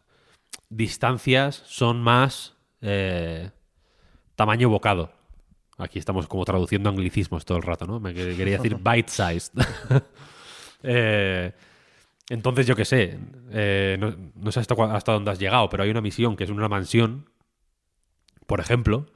distancias 0.69 1.61
son 1.65 2.01
más 2.01 2.58
eh, 2.81 3.49
tamaño 4.35 4.69
bocado. 4.69 5.11
Aquí 5.77 5.97
estamos 5.99 6.27
como 6.27 6.43
traduciendo 6.45 6.89
anglicismos 6.89 7.45
todo 7.45 7.57
el 7.57 7.63
rato, 7.63 7.87
¿no? 7.87 7.99
Me 7.99 8.13
que- 8.13 8.35
quería 8.35 8.57
decir 8.57 8.75
bite-sized. 8.83 9.53
Eh, 10.83 11.51
entonces, 12.29 12.65
yo 12.67 12.75
qué 12.75 12.85
sé, 12.85 13.19
eh, 13.51 13.97
no, 13.99 14.15
no 14.35 14.51
sé 14.51 14.59
hasta, 14.61 15.11
dónde 15.11 15.31
has 15.31 15.39
llegado, 15.39 15.67
pero 15.69 15.83
hay 15.83 15.89
una 15.89 15.99
misión 16.01 16.35
que 16.37 16.43
es 16.45 16.49
una 16.49 16.69
mansión, 16.69 17.29
por 18.45 18.59
ejemplo, 18.61 19.07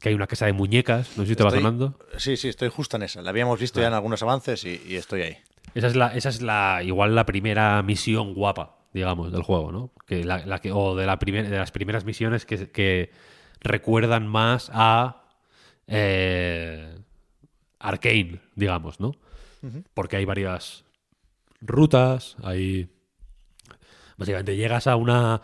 que 0.00 0.10
hay 0.10 0.14
una 0.14 0.26
casa 0.26 0.44
de 0.46 0.52
muñecas, 0.52 1.16
no 1.16 1.22
sé 1.24 1.30
si 1.30 1.36
te 1.36 1.42
va 1.44 1.48
Estoy- 1.48 1.60
sonando. 1.62 1.98
Sí, 2.18 2.36
sí, 2.36 2.48
estoy 2.48 2.68
justo 2.68 2.96
en 2.96 3.04
esa. 3.04 3.22
La 3.22 3.30
habíamos 3.30 3.58
visto 3.58 3.80
ya 3.80 3.86
en 3.88 3.94
algunos 3.94 4.22
avances 4.22 4.64
y, 4.64 4.82
y 4.86 4.96
estoy 4.96 5.22
ahí. 5.22 5.36
Esa 5.74 5.86
es 5.86 5.96
la, 5.96 6.08
esa 6.14 6.28
es 6.28 6.42
la, 6.42 6.80
igual 6.84 7.14
la 7.14 7.24
primera 7.26 7.82
misión 7.82 8.34
guapa, 8.34 8.75
digamos, 8.96 9.30
del 9.30 9.42
juego, 9.42 9.70
¿no? 9.70 9.92
Que 10.06 10.24
la, 10.24 10.44
la 10.46 10.58
que, 10.58 10.72
o 10.72 10.96
de, 10.96 11.04
la 11.06 11.18
primer- 11.18 11.48
de 11.50 11.58
las 11.58 11.70
primeras 11.70 12.04
misiones 12.06 12.46
que, 12.46 12.70
que 12.70 13.10
recuerdan 13.60 14.26
más 14.26 14.70
a 14.72 15.22
eh, 15.86 16.98
Arcane, 17.78 18.40
digamos, 18.54 18.98
¿no? 18.98 19.12
Porque 19.94 20.16
hay 20.16 20.24
varias 20.24 20.84
rutas, 21.60 22.36
hay... 22.42 22.88
Básicamente 24.16 24.56
llegas 24.56 24.86
a 24.86 24.96
una, 24.96 25.42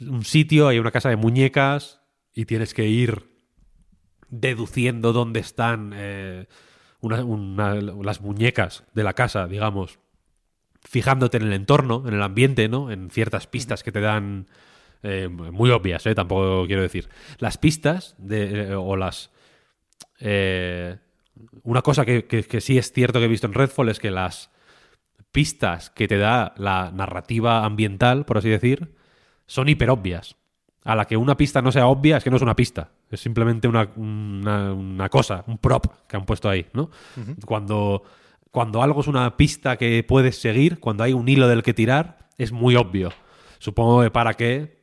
un 0.00 0.24
sitio, 0.24 0.68
hay 0.68 0.78
una 0.78 0.92
casa 0.92 1.08
de 1.08 1.16
muñecas 1.16 2.00
y 2.32 2.44
tienes 2.44 2.74
que 2.74 2.86
ir 2.86 3.28
deduciendo 4.28 5.12
dónde 5.12 5.40
están 5.40 5.92
eh, 5.94 6.46
una- 7.00 7.24
una- 7.24 7.74
las 7.74 8.20
muñecas 8.20 8.84
de 8.94 9.02
la 9.02 9.14
casa, 9.14 9.48
digamos, 9.48 9.98
fijándote 10.82 11.36
en 11.38 11.44
el 11.44 11.52
entorno, 11.52 12.04
en 12.06 12.14
el 12.14 12.22
ambiente, 12.22 12.68
¿no? 12.68 12.90
En 12.90 13.10
ciertas 13.10 13.46
pistas 13.46 13.82
que 13.82 13.92
te 13.92 14.00
dan 14.00 14.46
eh, 15.02 15.28
muy 15.28 15.70
obvias, 15.70 16.06
¿eh? 16.06 16.14
Tampoco 16.14 16.66
quiero 16.66 16.82
decir. 16.82 17.08
Las 17.38 17.58
pistas 17.58 18.14
de, 18.18 18.70
eh, 18.70 18.74
o 18.74 18.96
las... 18.96 19.30
eh, 20.20 20.98
una 21.62 21.82
cosa 21.82 22.04
que, 22.04 22.26
que- 22.26 22.44
que 22.44 22.60
sí 22.60 22.78
es 22.78 22.92
cierto 22.92 23.18
que 23.18 23.24
he 23.24 23.28
visto 23.28 23.46
en 23.46 23.54
Redfall 23.54 23.88
es 23.88 23.98
que 23.98 24.10
las 24.10 24.50
pistas 25.32 25.90
que 25.90 26.06
te 26.06 26.18
da 26.18 26.54
la 26.56 26.90
narrativa 26.92 27.64
ambiental, 27.64 28.24
por 28.26 28.38
así 28.38 28.48
decir, 28.50 28.94
son 29.46 29.68
hiperobvias. 29.68 30.36
A 30.84 30.94
la 30.96 31.06
que 31.06 31.16
una 31.16 31.36
pista 31.36 31.62
no 31.62 31.72
sea 31.72 31.86
obvia 31.86 32.16
es 32.18 32.24
que 32.24 32.30
no 32.30 32.36
es 32.36 32.42
una 32.42 32.56
pista. 32.56 32.90
Es 33.10 33.20
simplemente 33.20 33.66
una, 33.68 33.88
una- 33.96 34.72
una 34.72 35.08
cosa, 35.08 35.44
un 35.46 35.58
prop 35.58 35.86
que 36.06 36.16
han 36.16 36.24
puesto 36.26 36.48
ahí, 36.48 36.66
¿no? 36.74 36.90
Cuando, 37.46 38.02
cuando 38.52 38.82
algo 38.82 39.00
es 39.00 39.08
una 39.08 39.36
pista 39.36 39.76
que 39.76 40.04
puedes 40.04 40.38
seguir, 40.40 40.78
cuando 40.78 41.02
hay 41.02 41.12
un 41.12 41.28
hilo 41.28 41.48
del 41.48 41.64
que 41.64 41.74
tirar, 41.74 42.28
es 42.38 42.52
muy 42.52 42.76
obvio. 42.76 43.12
Supongo 43.58 44.02
que 44.02 44.10
para 44.10 44.34
que 44.34 44.80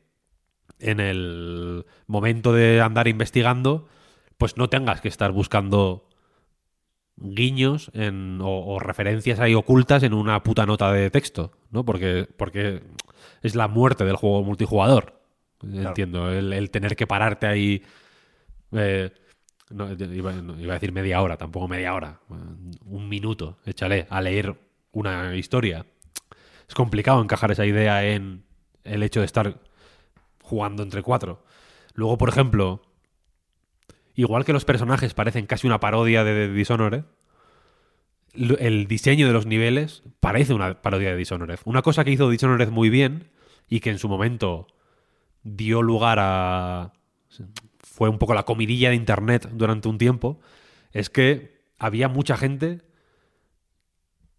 en 0.78 1.00
el 1.00 1.86
momento 2.06 2.52
de 2.52 2.82
andar 2.82 3.08
investigando, 3.08 3.88
pues 4.36 4.56
no 4.58 4.68
tengas 4.68 5.00
que 5.00 5.08
estar 5.08 5.32
buscando 5.32 6.08
guiños 7.16 7.90
en- 7.94 8.40
o, 8.40 8.48
o 8.66 8.78
referencias 8.78 9.40
ahí 9.40 9.54
ocultas 9.54 10.02
en 10.02 10.14
una 10.14 10.42
puta 10.42 10.64
nota 10.66 10.90
de 10.92 11.10
texto, 11.10 11.52
¿no? 11.70 11.84
Porque, 11.84 12.26
porque 12.36 12.82
es 13.42 13.54
la 13.54 13.68
muerte 13.68 14.04
del 14.04 14.16
juego 14.16 14.42
multijugador. 14.42 15.20
Entiendo, 15.62 16.32
el, 16.32 16.52
el 16.54 16.70
tener 16.70 16.96
que 16.96 17.06
pararte 17.06 17.46
ahí. 17.46 17.82
eh, 18.72 19.10
no, 19.70 19.92
iba, 19.92 20.34
iba 20.34 20.72
a 20.72 20.76
decir 20.76 20.92
media 20.92 21.22
hora, 21.22 21.36
tampoco 21.36 21.68
media 21.68 21.94
hora. 21.94 22.20
Un 22.84 23.08
minuto, 23.08 23.58
échale, 23.64 24.06
a 24.10 24.20
leer 24.20 24.56
una 24.92 25.36
historia. 25.36 25.86
Es 26.68 26.74
complicado 26.74 27.22
encajar 27.22 27.50
esa 27.50 27.66
idea 27.66 28.04
en 28.04 28.44
el 28.84 29.02
hecho 29.02 29.20
de 29.20 29.26
estar 29.26 29.60
jugando 30.42 30.82
entre 30.82 31.02
cuatro. 31.02 31.44
Luego, 31.94 32.18
por 32.18 32.28
ejemplo, 32.28 32.82
igual 34.14 34.44
que 34.44 34.52
los 34.52 34.64
personajes 34.64 35.14
parecen 35.14 35.46
casi 35.46 35.66
una 35.66 35.80
parodia 35.80 36.24
de, 36.24 36.52
Dishonored, 36.52 37.04
el 38.34 38.86
diseño 38.86 39.26
de 39.26 39.32
los 39.32 39.46
niveles 39.46 40.02
parece 40.20 40.54
una 40.54 40.82
parodia 40.82 41.10
de 41.10 41.16
Dishonored. 41.16 41.58
Una 41.64 41.82
cosa 41.82 42.04
que 42.04 42.12
hizo 42.12 42.30
Dishonored 42.30 42.70
muy 42.70 42.90
bien 42.90 43.30
y 43.68 43.80
que 43.80 43.90
en 43.90 43.98
su 43.98 44.08
momento 44.08 44.66
dio 45.42 45.82
lugar 45.82 46.18
a... 46.20 46.92
fue 48.00 48.08
un 48.08 48.16
poco 48.16 48.32
la 48.32 48.44
comidilla 48.44 48.88
de 48.88 48.94
Internet 48.96 49.50
durante 49.52 49.86
un 49.86 49.98
tiempo, 49.98 50.40
es 50.90 51.10
que 51.10 51.60
había 51.78 52.08
mucha 52.08 52.34
gente 52.38 52.80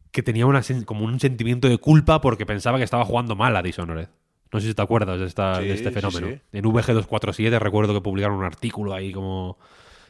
que 0.10 0.24
tenía 0.24 0.48
una, 0.48 0.64
como 0.84 1.06
un 1.06 1.20
sentimiento 1.20 1.70
de 1.70 1.78
culpa 1.78 2.22
porque 2.22 2.48
pensaba 2.48 2.80
que 2.80 2.84
estaba 2.84 3.06
jugando 3.06 3.36
mal 3.36 3.56
a 3.56 3.62
Dishonored. 3.62 4.10
No 4.52 4.60
sé 4.60 4.66
si 4.70 4.74
te 4.74 4.82
acuerdas 4.82 5.20
de, 5.20 5.28
esta, 5.28 5.58
Sí, 5.62 5.68
de 5.68 5.74
este 5.76 5.90
sí, 5.90 5.94
fenómeno. 5.94 6.28
sí. 6.30 6.42
En 6.54 6.66
VG247 6.66 7.60
recuerdo 7.60 7.94
que 7.94 8.02
publicaron 8.02 8.40
un 8.40 8.46
artículo 8.46 8.96
ahí 8.96 9.12
como... 9.14 9.60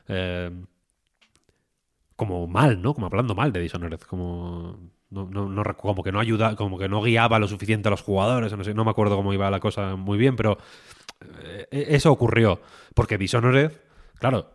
eh, 0.07 0.49
como 2.15 2.47
mal, 2.47 2.81
¿no? 2.81 2.93
Como 2.93 3.07
hablando 3.07 3.35
mal 3.35 3.51
de 3.51 3.59
Dishonored. 3.59 3.99
Como, 3.99 4.79
no, 5.11 5.25
no, 5.29 5.63
como 5.77 6.03
que 6.03 6.11
no 6.11 6.19
ayuda, 6.19 6.55
como 6.55 6.79
que 6.79 6.89
no 6.89 7.01
guiaba 7.03 7.39
lo 7.39 7.47
suficiente 7.47 7.89
a 7.89 7.91
los 7.91 8.01
jugadores. 8.01 8.51
No, 8.57 8.63
sé, 8.63 8.73
no 8.73 8.85
me 8.85 8.91
acuerdo 8.91 9.15
cómo 9.17 9.33
iba 9.33 9.51
la 9.51 9.59
cosa 9.59 9.95
muy 9.95 10.17
bien, 10.17 10.35
pero 10.35 10.57
eh, 11.43 11.67
eso 11.89 12.11
ocurrió. 12.11 12.61
Porque 12.95 13.17
Dishonored, 13.17 13.71
claro, 14.19 14.51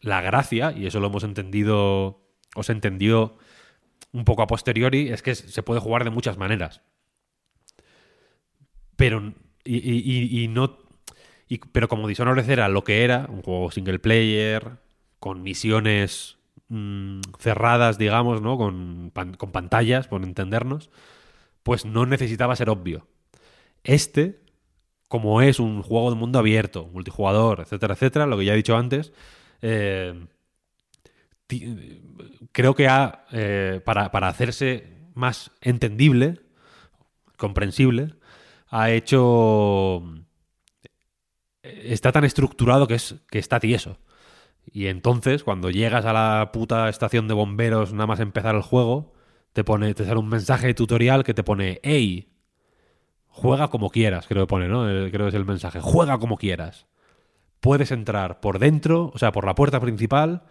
la 0.00 0.20
gracia, 0.20 0.72
y 0.72 0.86
eso 0.86 1.00
lo 1.00 1.08
hemos 1.08 1.24
entendido, 1.24 2.20
o 2.54 2.62
se 2.62 2.72
entendió 2.72 3.38
un 4.12 4.24
poco 4.24 4.42
a 4.42 4.46
posteriori, 4.48 5.08
es 5.10 5.22
que 5.22 5.34
se 5.34 5.62
puede 5.62 5.80
jugar 5.80 6.04
de 6.04 6.10
muchas 6.10 6.38
maneras. 6.38 6.82
Pero, 8.96 9.34
y, 9.64 10.42
y- 10.44 10.48
no, 10.48 10.78
pero 11.72 11.88
como 11.88 12.08
Dishonored 12.08 12.48
era 12.48 12.68
lo 12.68 12.84
que 12.84 13.04
era, 13.04 13.26
un 13.28 13.42
juego 13.42 13.70
single 13.70 13.98
player, 13.98 14.78
con 15.18 15.42
misiones 15.42 16.35
mm, 16.68 17.20
cerradas, 17.38 17.98
digamos, 17.98 18.42
¿no? 18.42 18.56
Con, 18.56 19.12
con 19.36 19.52
pantallas, 19.52 20.08
por 20.08 20.22
entendernos, 20.22 20.90
pues 21.62 21.84
no 21.84 22.06
necesitaba 22.06 22.56
ser 22.56 22.70
obvio. 22.70 23.08
Este, 23.84 24.40
como 25.08 25.40
es 25.42 25.60
un 25.60 25.82
juego 25.82 26.10
de 26.10 26.16
mundo 26.16 26.38
abierto, 26.38 26.88
multijugador, 26.92 27.60
etcétera, 27.60 27.94
etcétera, 27.94 28.26
lo 28.26 28.38
que 28.38 28.44
ya 28.44 28.52
he 28.52 28.56
dicho 28.56 28.76
antes, 28.76 29.12
eh, 29.62 30.26
creo 32.52 32.74
que 32.74 32.88
ha, 32.88 33.24
eh, 33.32 33.80
para, 33.84 34.10
para 34.10 34.28
hacerse 34.28 34.96
más 35.14 35.52
entendible, 35.60 36.40
comprensible, 37.36 38.14
ha 38.68 38.90
hecho... 38.90 40.02
Está 41.62 42.12
tan 42.12 42.24
estructurado 42.24 42.86
que, 42.86 42.94
es, 42.94 43.16
que 43.28 43.40
está 43.40 43.58
tieso. 43.58 43.98
Y 44.70 44.86
entonces, 44.88 45.44
cuando 45.44 45.70
llegas 45.70 46.04
a 46.04 46.12
la 46.12 46.50
puta 46.52 46.88
estación 46.88 47.28
de 47.28 47.34
bomberos, 47.34 47.92
nada 47.92 48.06
más 48.06 48.20
empezar 48.20 48.54
el 48.54 48.62
juego, 48.62 49.14
te 49.52 49.64
pone, 49.64 49.94
te 49.94 50.04
sale 50.04 50.18
un 50.18 50.28
mensaje 50.28 50.74
tutorial 50.74 51.24
que 51.24 51.34
te 51.34 51.42
pone, 51.44 51.80
hey, 51.82 52.28
juega 53.28 53.68
como 53.68 53.90
quieras, 53.90 54.26
creo 54.26 54.44
que 54.44 54.48
pone, 54.50 54.68
¿no? 54.68 54.88
El- 54.88 55.10
creo 55.10 55.26
que 55.26 55.30
es 55.30 55.34
el 55.34 55.44
mensaje, 55.46 55.80
juega 55.80 56.18
como 56.18 56.36
quieras. 56.36 56.86
Puedes 57.60 57.90
entrar 57.90 58.40
por 58.40 58.58
dentro, 58.58 59.10
o 59.14 59.18
sea, 59.18 59.32
por 59.32 59.46
la 59.46 59.54
puerta 59.54 59.80
principal, 59.80 60.42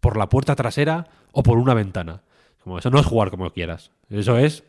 por 0.00 0.16
la 0.16 0.28
puerta 0.28 0.54
trasera 0.54 1.08
o 1.32 1.42
por 1.42 1.58
una 1.58 1.74
ventana. 1.74 2.22
Como 2.62 2.78
eso 2.78 2.90
no 2.90 3.00
es 3.00 3.06
jugar 3.06 3.30
como 3.30 3.50
quieras. 3.50 3.90
Eso 4.08 4.38
es 4.38 4.64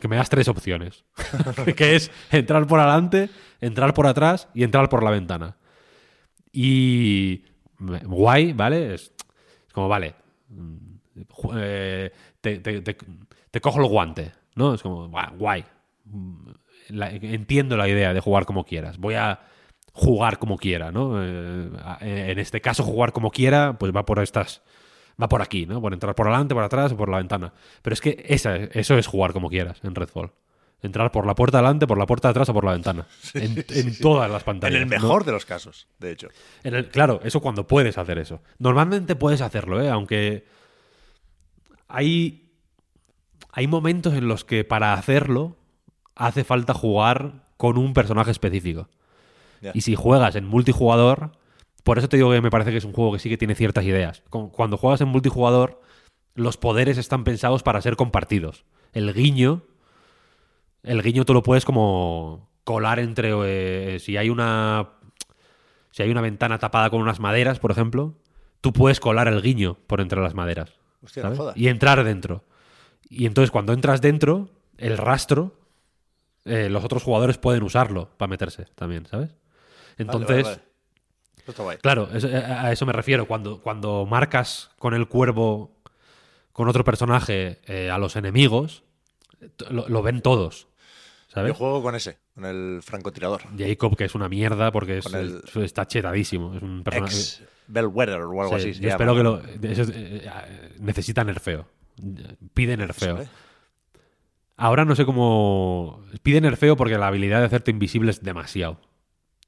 que 0.00 0.06
me 0.08 0.16
das 0.16 0.30
tres 0.30 0.46
opciones. 0.46 1.04
que 1.76 1.96
es 1.96 2.10
entrar 2.30 2.66
por 2.66 2.78
adelante, 2.78 3.28
entrar 3.60 3.92
por 3.92 4.06
atrás 4.06 4.48
y 4.54 4.62
entrar 4.62 4.88
por 4.88 5.02
la 5.02 5.10
ventana. 5.10 5.56
Y 6.52 7.44
guay, 8.04 8.52
¿vale? 8.52 8.94
Es, 8.94 9.12
es 9.66 9.72
como, 9.72 9.88
vale, 9.88 10.14
mm, 10.48 10.76
eh, 11.56 12.10
te, 12.40 12.58
te- 12.58 13.60
cojo 13.60 13.80
el 13.80 13.88
guante, 13.88 14.32
¿no? 14.54 14.74
Es 14.74 14.82
como, 14.82 15.08
"Buah, 15.08 15.30
guay. 15.36 15.64
Mm, 16.04 16.50
entiendo 16.90 17.76
la 17.76 17.88
idea 17.88 18.12
de 18.14 18.20
jugar 18.20 18.46
como 18.46 18.64
quieras. 18.64 18.98
Voy 18.98 19.14
a 19.14 19.40
jugar 19.92 20.38
como 20.38 20.56
quiera, 20.56 20.90
¿no? 20.92 21.22
Eh, 21.22 21.70
a- 21.82 21.98
en 22.00 22.38
este 22.38 22.60
caso, 22.60 22.82
jugar 22.84 23.12
como 23.12 23.30
quiera, 23.30 23.76
pues 23.78 23.94
va 23.94 24.04
por 24.04 24.18
estas. 24.20 24.62
Va 25.20 25.28
por 25.28 25.42
aquí, 25.42 25.66
¿no? 25.66 25.80
Por 25.82 25.92
entrar 25.92 26.14
por 26.14 26.26
adelante, 26.28 26.54
por 26.54 26.64
atrás 26.64 26.92
o 26.92 26.96
por 26.96 27.08
la 27.10 27.18
ventana. 27.18 27.52
Pero 27.82 27.92
es 27.94 28.00
que 28.00 28.24
esa, 28.28 28.56
eso 28.56 28.96
es 28.96 29.06
jugar 29.06 29.32
como 29.32 29.50
quieras 29.50 29.78
en 29.84 29.94
Redfall. 29.94 30.32
Entrar 30.82 31.12
por 31.12 31.26
la 31.26 31.34
puerta 31.34 31.58
adelante, 31.58 31.86
por 31.86 31.98
la 31.98 32.06
puerta 32.06 32.28
de 32.28 32.30
atrás 32.30 32.48
o 32.48 32.54
por 32.54 32.64
la 32.64 32.72
ventana. 32.72 33.06
en 33.34 33.64
en 33.68 33.98
todas 33.98 34.30
las 34.30 34.42
En 34.42 34.46
pantallas. 34.46 34.76
el 34.82 34.88
¿no? 34.88 34.90
mejor 34.90 35.24
de 35.24 35.32
los 35.32 35.44
casos, 35.44 35.86
de 35.98 36.10
hecho. 36.12 36.28
En 36.64 36.74
el- 36.74 36.88
claro, 36.88 37.20
eso 37.22 37.40
cuando 37.40 37.66
puedes 37.66 37.98
hacer 37.98 38.18
eso. 38.18 38.40
Normalmente 38.58 39.14
puedes 39.16 39.40
hacerlo, 39.42 39.82
¿eh? 39.82 39.90
aunque 39.90 40.46
hay, 41.88 42.50
hay 43.52 43.66
momentos 43.66 44.14
en 44.14 44.28
los 44.28 44.44
que 44.44 44.64
para 44.64 44.94
hacerlo 44.94 45.56
hace 46.14 46.44
falta 46.44 46.74
jugar 46.74 47.44
con 47.56 47.76
un 47.78 47.92
personaje 47.94 48.30
específico. 48.30 48.88
Y 49.74 49.82
si 49.82 49.94
juegas 49.94 50.36
en 50.36 50.46
multijugador, 50.46 51.32
por 51.84 51.98
eso 51.98 52.08
te 52.08 52.16
digo 52.16 52.30
que 52.30 52.40
me 52.40 52.50
parece 52.50 52.70
que 52.70 52.78
es 52.78 52.84
un 52.86 52.94
juego 52.94 53.12
que 53.12 53.18
sí 53.18 53.28
que 53.28 53.36
tiene 53.36 53.54
ciertas 53.54 53.84
ideas. 53.84 54.22
Cu- 54.30 54.50
Cuando 54.50 54.78
juegas 54.78 55.02
en 55.02 55.08
multijugador, 55.08 55.82
los 56.34 56.56
poderes 56.56 56.96
están 56.96 57.24
pensados 57.24 57.62
para 57.62 57.82
ser 57.82 57.96
compartidos. 57.96 58.64
El 58.94 59.12
guiño, 59.12 59.62
el 60.82 61.02
guiño 61.02 61.24
tú 61.24 61.34
lo 61.34 61.42
puedes 61.42 61.64
como 61.64 62.48
colar 62.64 62.98
entre 62.98 63.32
eh, 63.44 63.98
si 63.98 64.16
hay 64.16 64.30
una 64.30 64.90
si 65.90 66.02
hay 66.02 66.10
una 66.10 66.20
ventana 66.20 66.58
tapada 66.58 66.88
con 66.90 67.00
unas 67.02 67.18
maderas, 67.20 67.58
por 67.58 67.70
ejemplo, 67.72 68.14
tú 68.60 68.72
puedes 68.72 69.00
colar 69.00 69.26
el 69.28 69.42
guiño 69.42 69.76
por 69.86 70.00
entre 70.00 70.20
las 70.20 70.34
maderas. 70.34 70.72
Hostia, 71.02 71.22
no 71.22 71.28
¿sabes? 71.30 71.38
jodas. 71.38 71.56
Y 71.56 71.68
entrar 71.68 72.02
dentro. 72.04 72.44
Y 73.08 73.26
entonces 73.26 73.50
cuando 73.50 73.72
entras 73.72 74.00
dentro, 74.00 74.50
el 74.78 74.96
rastro, 74.96 75.56
eh, 76.44 76.68
los 76.70 76.84
otros 76.84 77.02
jugadores 77.02 77.38
pueden 77.38 77.64
usarlo 77.64 78.10
para 78.16 78.28
meterse 78.28 78.66
también, 78.76 79.06
¿sabes? 79.06 79.30
Entonces, 79.98 80.44
vale, 80.44 80.56
vale. 80.56 81.78
Claro, 81.82 82.08
eso- 82.14 82.28
a 82.28 82.70
eso 82.70 82.86
me 82.86 82.92
refiero. 82.92 83.26
Cuando, 83.26 83.60
cuando 83.60 84.06
marcas 84.06 84.70
con 84.78 84.94
el 84.94 85.08
cuervo, 85.08 85.72
con 86.52 86.68
otro 86.68 86.84
personaje, 86.84 87.60
eh, 87.66 87.90
a 87.90 87.98
los 87.98 88.14
enemigos, 88.14 88.84
lo 89.70 90.02
ven 90.02 90.20
todos, 90.22 90.68
¿sabes? 91.32 91.52
Yo 91.52 91.54
juego 91.54 91.82
con 91.82 91.94
ese, 91.94 92.18
con 92.34 92.44
el 92.44 92.80
francotirador. 92.82 93.42
Jacob, 93.56 93.96
que 93.96 94.04
es 94.04 94.14
una 94.14 94.28
mierda 94.28 94.70
porque 94.72 94.98
es, 94.98 95.04
Con 95.04 95.14
el- 95.14 95.42
es- 95.46 95.56
está 95.56 95.86
chetadísimo. 95.86 96.54
Es 96.54 96.62
un 96.62 96.82
personaje. 96.82 97.14
Ex 97.14 97.42
Bellwether 97.68 98.20
o 98.22 98.42
algo 98.42 98.58
Sí, 98.58 98.70
así. 98.70 98.80
yo 98.80 98.88
espero 98.90 99.14
que 99.14 99.22
lo. 99.22 99.38
eso 99.40 99.82
es- 99.82 99.90
eh, 99.90 100.22
eh, 100.24 100.74
necesita 100.80 101.22
nerfeo. 101.24 101.66
Pide 102.54 102.76
nerfeo. 102.76 103.16
¿Sabe? 103.18 103.28
Ahora 104.56 104.84
no 104.84 104.94
sé 104.94 105.04
cómo. 105.06 106.02
Pide 106.22 106.40
nerfeo 106.40 106.76
porque 106.76 106.98
la 106.98 107.06
habilidad 107.06 107.40
de 107.40 107.46
hacerte 107.46 107.70
invisible 107.70 108.10
es 108.10 108.22
demasiado. 108.22 108.78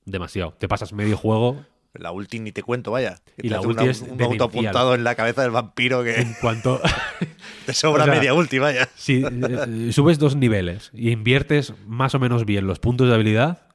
Demasiado. 0.05 0.53
Te 0.59 0.69
pasas 0.69 0.93
medio 0.93 1.17
juego. 1.17 1.65
La 1.95 2.11
ulti 2.11 2.39
ni 2.41 2.53
te 2.53 2.63
cuento, 2.63 2.91
vaya. 2.93 3.17
Y 3.37 3.49
la 3.51 3.61
ulti 3.61 3.83
una- 3.83 3.91
es 3.91 4.01
un 4.01 4.23
auto 4.23 4.45
apuntado 4.45 4.95
en 4.95 5.05
la 5.05 5.15
cabeza 5.15 5.43
del 5.43 5.51
vampiro 5.51 6.03
que 6.03 6.17
En 6.21 6.35
cuanto. 6.41 6.81
te 7.67 7.75
sobra 7.75 8.05
O 8.05 8.07
sea, 8.07 8.15
media 8.15 8.33
ulti, 8.35 8.59
vaya. 8.59 8.89
si 8.95 9.23
eh, 9.25 9.93
subes 9.93 10.19
dos 10.19 10.35
niveles 10.37 10.91
y 10.95 11.11
inviertes 11.11 11.75
más 11.87 12.15
o 12.15 12.19
menos 12.19 12.47
bien 12.47 12.67
los 12.67 12.79
puntos 12.79 13.09
de 13.09 13.15
habilidad 13.15 13.67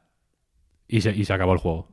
y 0.87 1.01
se, 1.01 1.11
y 1.11 1.25
se 1.25 1.33
acabó 1.33 1.53
el 1.53 1.59
juego. 1.59 1.89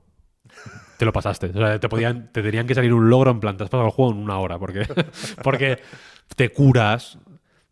Te 0.99 1.05
lo 1.05 1.13
pasaste. 1.13 1.47
O 1.49 1.53
sea, 1.59 1.79
te, 1.81 1.89
podían, 1.89 2.31
te 2.33 2.43
tenían 2.43 2.67
que 2.67 2.75
salir 2.75 2.95
un 2.95 3.11
logro 3.11 3.31
en 3.31 3.41
plan, 3.41 3.57
te 3.57 3.65
has 3.65 3.71
pasado 3.71 3.87
el 3.89 3.93
juego 3.93 4.13
en 4.13 4.19
una 4.19 4.39
hora 4.39 4.59
porque, 4.59 4.87
porque 5.43 5.79
te 6.37 6.49
curas. 6.51 7.19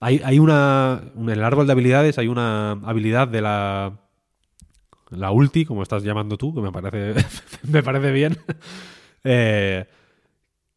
Hay, 0.00 0.20
hay 0.24 0.38
una. 0.40 1.00
En 1.16 1.30
el 1.30 1.42
árbol 1.44 1.66
de 1.66 1.72
habilidades 1.72 2.18
hay 2.18 2.26
una 2.28 2.72
habilidad 2.72 3.28
de 3.28 3.40
la. 3.40 4.00
La 5.12 5.30
ulti, 5.30 5.64
como 5.64 5.82
estás 5.82 6.02
llamando 6.02 6.36
tú, 6.36 6.54
que 6.54 6.60
me 6.60 6.72
parece, 6.72 7.14
me 7.68 7.82
parece 7.82 8.10
bien. 8.12 8.36
Eh, 9.24 9.86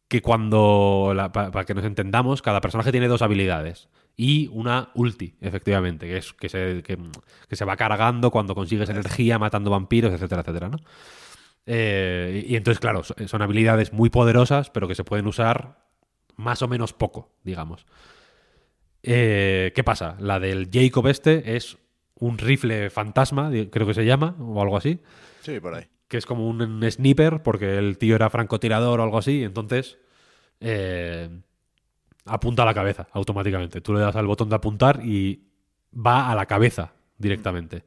que 0.08 0.22
cuando, 0.22 1.12
para 1.32 1.64
que 1.64 1.74
nos 1.74 1.84
entendamos, 1.84 2.40
cada 2.42 2.60
personaje 2.60 2.92
tiene 2.92 3.08
dos 3.08 3.22
habilidades. 3.22 3.88
Y 4.16 4.48
una 4.52 4.90
ulti, 4.94 5.34
efectivamente, 5.40 6.06
que 6.06 6.16
es 6.18 6.32
que 6.32 6.48
se, 6.48 6.82
que, 6.82 6.96
se 7.56 7.64
va 7.64 7.76
cargando 7.76 8.30
cuando 8.30 8.54
consigues 8.54 8.88
energía, 8.88 9.38
matando 9.38 9.70
vampiros, 9.70 10.12
etcétera, 10.12 10.42
etcétera, 10.42 10.68
¿no? 10.68 10.78
Eh, 11.66 12.44
y 12.48 12.54
entonces, 12.56 12.78
claro, 12.78 13.02
so- 13.02 13.14
son 13.26 13.42
habilidades 13.42 13.92
muy 13.92 14.08
poderosas, 14.08 14.70
pero 14.70 14.86
que 14.86 14.94
se 14.94 15.04
pueden 15.04 15.26
usar 15.26 15.84
más 16.36 16.62
o 16.62 16.68
menos 16.68 16.92
poco, 16.92 17.32
digamos. 17.42 17.84
Eh, 19.02 19.72
¿Qué 19.74 19.84
pasa? 19.84 20.16
La 20.20 20.40
del 20.40 20.68
Jacob 20.72 21.06
este 21.08 21.56
es 21.56 21.78
un 22.18 22.38
rifle 22.38 22.90
fantasma, 22.90 23.50
creo 23.70 23.86
que 23.86 23.94
se 23.94 24.04
llama, 24.04 24.34
o 24.40 24.60
algo 24.62 24.76
así 24.76 25.00
Sí, 25.42 25.60
por 25.60 25.74
ahí. 25.74 25.84
que 26.08 26.16
es 26.16 26.26
como 26.26 26.48
un 26.48 26.82
sniper, 26.90 27.42
porque 27.42 27.76
el 27.78 27.98
tío 27.98 28.14
era 28.16 28.30
francotirador 28.30 29.00
o 29.00 29.02
algo 29.02 29.18
así, 29.18 29.40
y 29.40 29.44
entonces 29.44 29.98
eh, 30.60 31.28
apunta 32.24 32.62
a 32.62 32.66
la 32.66 32.74
cabeza 32.74 33.06
automáticamente. 33.12 33.80
Tú 33.80 33.92
le 33.94 34.00
das 34.00 34.16
al 34.16 34.26
botón 34.26 34.48
de 34.48 34.56
apuntar 34.56 35.00
y 35.04 35.44
va 35.94 36.30
a 36.30 36.34
la 36.34 36.46
cabeza 36.46 36.92
directamente. 37.18 37.84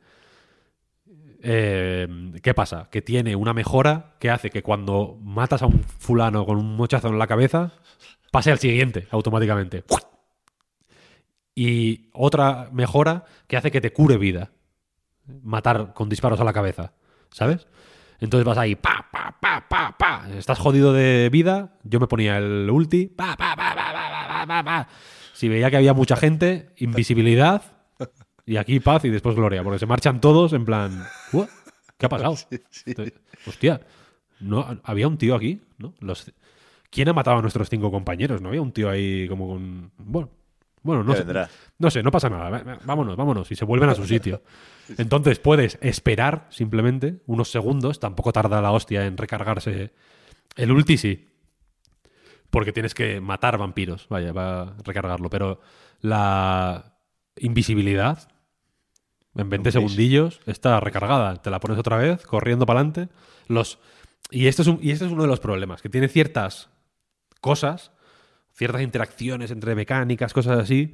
Eh, 1.41 2.07
¿Qué 2.43 2.53
pasa? 2.53 2.89
Que 2.91 3.01
tiene 3.01 3.35
una 3.35 3.53
mejora 3.53 4.15
que 4.19 4.29
hace 4.29 4.49
que 4.49 4.61
cuando 4.61 5.17
matas 5.21 5.61
a 5.61 5.67
un 5.67 5.83
fulano 5.83 6.45
con 6.45 6.57
un 6.57 6.75
mochazo 6.75 7.07
en 7.07 7.17
la 7.17 7.27
cabeza, 7.27 7.71
pase 8.31 8.51
al 8.51 8.59
siguiente 8.59 9.07
automáticamente 9.11 9.83
y 11.59 12.09
otra 12.13 12.69
mejora 12.71 13.25
que 13.47 13.57
hace 13.57 13.69
que 13.69 13.81
te 13.81 13.91
cure 13.91 14.17
vida. 14.17 14.51
Matar 15.43 15.93
con 15.93 16.07
disparos 16.07 16.39
a 16.39 16.45
la 16.45 16.53
cabeza, 16.53 16.93
¿sabes? 17.31 17.67
Entonces 18.21 18.45
vas 18.45 18.57
ahí, 18.57 18.75
pa, 18.75 19.09
pa, 19.11 19.35
pa, 19.41 19.67
pa, 19.67 19.93
pa. 19.97 20.25
Estás 20.37 20.57
jodido 20.57 20.93
de 20.93 21.27
vida. 21.29 21.77
Yo 21.83 21.99
me 21.99 22.07
ponía 22.07 22.37
el 22.37 22.69
ulti, 22.71 23.07
pa, 23.07 23.35
pa, 23.35 23.57
pa, 23.57 23.75
pa, 23.75 23.91
pa, 23.91 24.27
pa, 24.37 24.47
pa, 24.47 24.63
pa 24.63 24.87
Si 25.33 25.49
veía 25.49 25.69
que 25.69 25.75
había 25.75 25.93
mucha 25.93 26.15
gente, 26.15 26.69
invisibilidad. 26.77 27.61
Y 28.45 28.55
aquí 28.55 28.79
paz 28.79 29.03
y 29.03 29.09
después 29.09 29.35
gloria. 29.35 29.61
Porque 29.61 29.79
se 29.79 29.85
marchan 29.85 30.21
todos 30.21 30.53
en 30.53 30.63
plan, 30.63 31.03
¿qué 31.97 32.05
ha 32.05 32.09
pasado? 32.09 32.37
Hostia, 33.45 33.81
¿no? 34.39 34.79
había 34.85 35.09
un 35.09 35.17
tío 35.17 35.35
aquí, 35.35 35.59
¿no? 35.77 35.93
Los, 35.99 36.31
¿Quién 36.89 37.09
ha 37.09 37.13
matado 37.13 37.37
a 37.37 37.41
nuestros 37.41 37.69
cinco 37.69 37.91
compañeros? 37.91 38.41
¿No 38.41 38.47
había 38.47 38.61
un 38.61 38.71
tío 38.71 38.89
ahí 38.89 39.27
como 39.27 39.49
con. 39.49 39.91
Bueno, 39.97 40.29
bueno 40.83 41.03
no 41.03 41.13
sé. 41.15 41.25
No 41.77 41.89
sé, 41.91 42.03
no 42.03 42.11
pasa 42.11 42.29
nada. 42.29 42.79
Vámonos, 42.83 43.15
vámonos. 43.15 43.51
Y 43.51 43.55
se 43.55 43.65
vuelven 43.65 43.89
a 43.89 43.95
su 43.95 44.05
sitio. 44.05 44.41
Entonces 44.97 45.39
puedes 45.39 45.77
esperar 45.81 46.47
simplemente 46.49 47.21
unos 47.25 47.49
segundos. 47.51 47.99
Tampoco 47.99 48.31
tarda 48.33 48.61
la 48.61 48.71
hostia 48.71 49.05
en 49.05 49.17
recargarse 49.17 49.93
el 50.55 50.71
ulti, 50.71 50.97
sí. 50.97 51.27
Porque 52.49 52.73
tienes 52.73 52.93
que 52.95 53.21
matar 53.21 53.57
vampiros. 53.57 54.07
Vaya, 54.09 54.33
va 54.33 54.61
a 54.61 54.73
recargarlo. 54.83 55.29
Pero 55.29 55.59
la 56.01 56.95
invisibilidad 57.37 58.29
En 59.35 59.49
20 59.49 59.57
¿Lo 59.57 59.63
veis? 59.63 59.73
segundillos 59.73 60.41
está 60.45 60.79
recargada. 60.79 61.35
Te 61.41 61.49
la 61.49 61.59
pones 61.59 61.77
otra 61.77 61.97
vez, 61.97 62.25
corriendo 62.25 62.65
para 62.65 62.79
adelante. 62.79 63.09
Los... 63.47 63.79
Y, 64.31 64.47
esto 64.47 64.63
es 64.63 64.67
un- 64.67 64.79
y 64.81 64.91
este 64.91 65.05
es 65.05 65.11
uno 65.11 65.21
de 65.23 65.27
los 65.27 65.39
problemas, 65.39 65.81
que 65.81 65.89
tiene 65.89 66.07
ciertas 66.07 66.69
cosas, 67.41 67.91
ciertas 68.59 68.81
interacciones 68.81 69.51
entre 69.51 69.73
mecánicas, 69.73 70.33
cosas 70.33 70.59
así, 70.59 70.93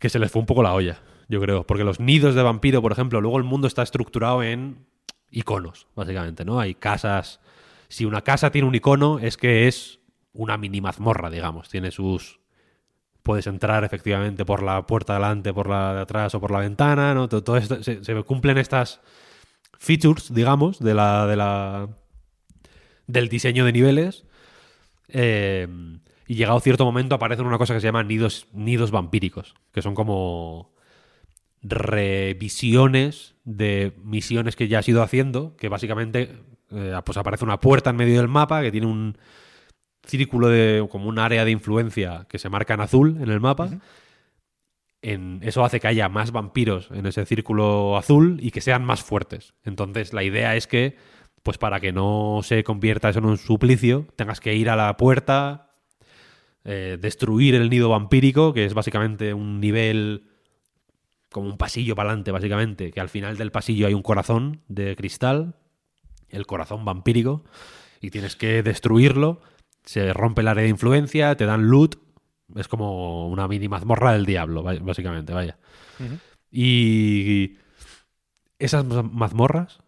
que 0.00 0.08
se 0.08 0.18
les 0.18 0.32
fue 0.32 0.40
un 0.40 0.46
poco 0.46 0.62
la 0.62 0.72
olla, 0.72 1.02
yo 1.28 1.38
creo. 1.38 1.66
Porque 1.66 1.84
los 1.84 2.00
nidos 2.00 2.34
de 2.34 2.42
vampiro, 2.42 2.80
por 2.80 2.92
ejemplo, 2.92 3.20
luego 3.20 3.36
el 3.36 3.44
mundo 3.44 3.68
está 3.68 3.82
estructurado 3.82 4.42
en 4.42 4.86
iconos, 5.30 5.86
básicamente, 5.94 6.46
¿no? 6.46 6.58
Hay 6.58 6.74
casas. 6.74 7.40
Si 7.88 8.06
una 8.06 8.22
casa 8.22 8.50
tiene 8.50 8.66
un 8.66 8.74
icono, 8.74 9.18
es 9.18 9.36
que 9.36 9.68
es 9.68 10.00
una 10.32 10.56
mini 10.56 10.80
mazmorra, 10.80 11.28
digamos. 11.28 11.68
Tiene 11.68 11.90
sus. 11.90 12.40
Puedes 13.22 13.46
entrar 13.46 13.84
efectivamente 13.84 14.46
por 14.46 14.62
la 14.62 14.86
puerta 14.86 15.12
de 15.12 15.18
delante, 15.18 15.52
por 15.52 15.68
la 15.68 15.92
de 15.92 16.00
atrás 16.00 16.34
o 16.34 16.40
por 16.40 16.52
la 16.52 16.60
ventana, 16.60 17.12
¿no? 17.12 17.28
Todo, 17.28 17.42
todo 17.42 17.56
esto, 17.58 17.82
se, 17.82 18.02
se 18.02 18.22
cumplen 18.22 18.56
estas 18.56 19.02
features, 19.78 20.32
digamos, 20.32 20.78
de 20.78 20.94
la, 20.94 21.26
de 21.26 21.36
la 21.36 21.88
del 23.06 23.28
diseño 23.28 23.66
de 23.66 23.72
niveles. 23.72 24.25
Eh, 25.08 25.68
y 26.26 26.34
llegado 26.34 26.60
cierto 26.60 26.84
momento 26.84 27.14
aparecen 27.14 27.46
una 27.46 27.58
cosa 27.58 27.74
que 27.74 27.80
se 27.80 27.86
llama 27.86 28.02
nidos, 28.02 28.48
nidos 28.52 28.90
vampíricos, 28.90 29.54
que 29.72 29.82
son 29.82 29.94
como 29.94 30.74
revisiones 31.62 33.34
de 33.44 33.92
misiones 34.02 34.56
que 34.56 34.68
ya 34.68 34.80
has 34.80 34.88
ido 34.88 35.02
haciendo, 35.02 35.56
que 35.56 35.68
básicamente 35.68 36.36
eh, 36.70 37.00
pues 37.04 37.16
aparece 37.16 37.44
una 37.44 37.60
puerta 37.60 37.90
en 37.90 37.96
medio 37.96 38.18
del 38.18 38.28
mapa 38.28 38.62
que 38.62 38.72
tiene 38.72 38.86
un 38.86 39.16
círculo 40.04 40.48
de 40.48 40.86
como 40.90 41.08
un 41.08 41.18
área 41.18 41.44
de 41.44 41.50
influencia 41.50 42.26
que 42.28 42.38
se 42.38 42.48
marca 42.48 42.74
en 42.74 42.80
azul 42.80 43.18
en 43.20 43.30
el 43.30 43.40
mapa. 43.40 43.70
En, 45.02 45.40
eso 45.42 45.64
hace 45.64 45.78
que 45.78 45.86
haya 45.88 46.08
más 46.08 46.32
vampiros 46.32 46.88
en 46.90 47.06
ese 47.06 47.24
círculo 47.26 47.96
azul 47.96 48.38
y 48.40 48.50
que 48.50 48.60
sean 48.60 48.84
más 48.84 49.02
fuertes. 49.02 49.54
Entonces 49.64 50.12
la 50.12 50.24
idea 50.24 50.56
es 50.56 50.66
que, 50.66 50.96
pues 51.46 51.58
para 51.58 51.78
que 51.78 51.92
no 51.92 52.40
se 52.42 52.64
convierta 52.64 53.08
eso 53.08 53.20
en 53.20 53.26
un 53.26 53.38
suplicio, 53.38 54.08
tengas 54.16 54.40
que 54.40 54.56
ir 54.56 54.68
a 54.68 54.74
la 54.74 54.96
puerta, 54.96 55.70
eh, 56.64 56.98
destruir 57.00 57.54
el 57.54 57.70
nido 57.70 57.88
vampírico, 57.88 58.52
que 58.52 58.64
es 58.64 58.74
básicamente 58.74 59.32
un 59.32 59.60
nivel 59.60 60.24
como 61.30 61.48
un 61.48 61.56
pasillo 61.56 61.94
para 61.94 62.08
adelante, 62.08 62.32
básicamente, 62.32 62.90
que 62.90 63.00
al 63.00 63.08
final 63.08 63.36
del 63.36 63.52
pasillo 63.52 63.86
hay 63.86 63.94
un 63.94 64.02
corazón 64.02 64.62
de 64.66 64.96
cristal, 64.96 65.54
el 66.30 66.46
corazón 66.46 66.84
vampírico, 66.84 67.44
y 68.00 68.10
tienes 68.10 68.34
que 68.34 68.64
destruirlo, 68.64 69.40
se 69.84 70.12
rompe 70.12 70.40
el 70.40 70.48
área 70.48 70.64
de 70.64 70.70
influencia, 70.70 71.36
te 71.36 71.46
dan 71.46 71.68
loot, 71.68 71.94
es 72.56 72.66
como 72.66 73.28
una 73.28 73.46
mini 73.46 73.68
mazmorra 73.68 74.14
del 74.14 74.26
diablo, 74.26 74.64
básicamente, 74.64 75.32
vaya. 75.32 75.58
Y 76.50 77.58
esas 78.58 78.84
ma- 78.84 79.04
mazmorras, 79.04 79.78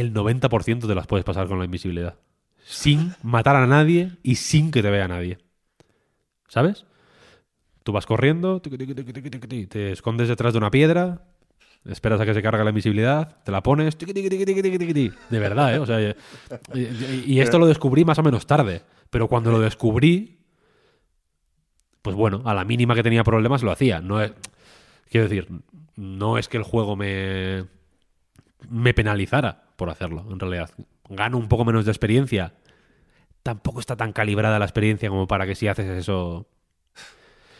el 0.00 0.12
90% 0.12 0.86
te 0.86 0.94
las 0.94 1.06
puedes 1.06 1.24
pasar 1.24 1.46
con 1.48 1.58
la 1.58 1.64
invisibilidad. 1.64 2.16
Sin 2.64 3.14
matar 3.22 3.56
a 3.56 3.66
nadie 3.66 4.12
y 4.22 4.36
sin 4.36 4.70
que 4.70 4.82
te 4.82 4.90
vea 4.90 5.08
nadie. 5.08 5.38
¿Sabes? 6.48 6.84
Tú 7.82 7.92
vas 7.92 8.06
corriendo, 8.06 8.60
te 8.60 9.92
escondes 9.92 10.28
detrás 10.28 10.52
de 10.52 10.58
una 10.58 10.70
piedra, 10.70 11.22
esperas 11.84 12.20
a 12.20 12.26
que 12.26 12.34
se 12.34 12.42
cargue 12.42 12.62
la 12.62 12.70
invisibilidad, 12.70 13.38
te 13.42 13.50
la 13.52 13.62
pones. 13.62 13.96
tiqui, 13.96 14.12
tiqui, 14.12 14.78
tiqui. 14.78 15.12
De 15.30 15.38
verdad, 15.38 15.74
¿eh? 15.74 15.78
O 15.78 15.86
sea, 15.86 16.00
y, 16.00 16.14
y- 16.74 17.24
y 17.26 17.40
esto 17.40 17.58
lo 17.58 17.66
descubrí 17.66 18.04
más 18.04 18.18
o 18.18 18.22
menos 18.22 18.46
tarde. 18.46 18.82
Pero 19.08 19.28
cuando 19.28 19.50
lo 19.50 19.58
descubrí, 19.60 20.38
pues 22.02 22.14
bueno, 22.16 22.42
a 22.44 22.54
la 22.54 22.64
mínima 22.64 22.94
que 22.94 23.02
tenía 23.02 23.24
problemas 23.24 23.62
lo 23.62 23.70
hacía. 23.72 24.00
No 24.00 24.20
es, 24.20 24.32
quiero 25.10 25.28
decir, 25.28 25.48
no 25.96 26.38
es 26.38 26.48
que 26.48 26.56
el 26.58 26.62
juego 26.62 26.96
me, 26.96 27.64
me 28.68 28.94
penalizara 28.94 29.64
por 29.80 29.88
hacerlo, 29.88 30.26
en 30.30 30.38
realidad. 30.38 30.70
Gano 31.08 31.38
un 31.38 31.48
poco 31.48 31.64
menos 31.64 31.86
de 31.86 31.90
experiencia. 31.90 32.52
Tampoco 33.42 33.80
está 33.80 33.96
tan 33.96 34.12
calibrada 34.12 34.58
la 34.58 34.66
experiencia 34.66 35.08
como 35.08 35.26
para 35.26 35.46
que 35.46 35.54
si 35.54 35.68
haces 35.68 35.88
eso 35.88 36.46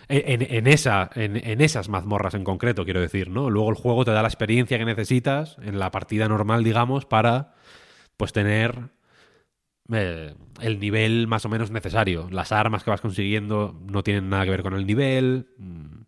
en, 0.08 0.66
esa, 0.66 1.08
en, 1.14 1.60
esas 1.62 1.88
mazmorras 1.88 2.34
en 2.34 2.44
concreto, 2.44 2.84
quiero 2.84 3.00
decir, 3.00 3.30
¿no? 3.30 3.48
Luego 3.48 3.70
el 3.70 3.76
juego 3.76 4.04
te 4.04 4.10
da 4.10 4.20
la 4.20 4.28
experiencia 4.28 4.76
que 4.76 4.84
necesitas 4.84 5.56
en 5.62 5.78
la 5.78 5.90
partida 5.90 6.28
normal, 6.28 6.62
digamos, 6.62 7.06
para 7.06 7.54
pues 8.18 8.34
tener 8.34 8.90
eh, 9.90 10.34
el 10.60 10.78
nivel 10.78 11.26
más 11.26 11.46
o 11.46 11.48
menos 11.48 11.70
necesario. 11.70 12.28
Las 12.30 12.52
armas 12.52 12.84
que 12.84 12.90
vas 12.90 13.00
consiguiendo 13.00 13.80
no 13.90 14.02
tienen 14.02 14.28
nada 14.28 14.44
que 14.44 14.50
ver 14.50 14.62
con 14.62 14.74
el 14.74 14.86
nivel. 14.86 15.46
mm, 15.56 16.02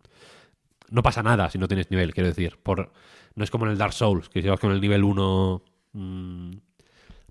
No 0.91 1.01
pasa 1.01 1.23
nada 1.23 1.49
si 1.49 1.57
no 1.57 1.67
tienes 1.67 1.89
nivel, 1.89 2.13
quiero 2.13 2.29
decir. 2.29 2.59
Por, 2.61 2.91
no 3.35 3.43
es 3.43 3.49
como 3.49 3.65
en 3.65 3.71
el 3.71 3.77
Dark 3.77 3.93
Souls, 3.93 4.29
que 4.29 4.41
si 4.41 4.47
vas 4.49 4.59
con 4.59 4.71
el 4.71 4.81
nivel 4.81 5.03
1, 5.03 5.63
mm, 5.65 5.72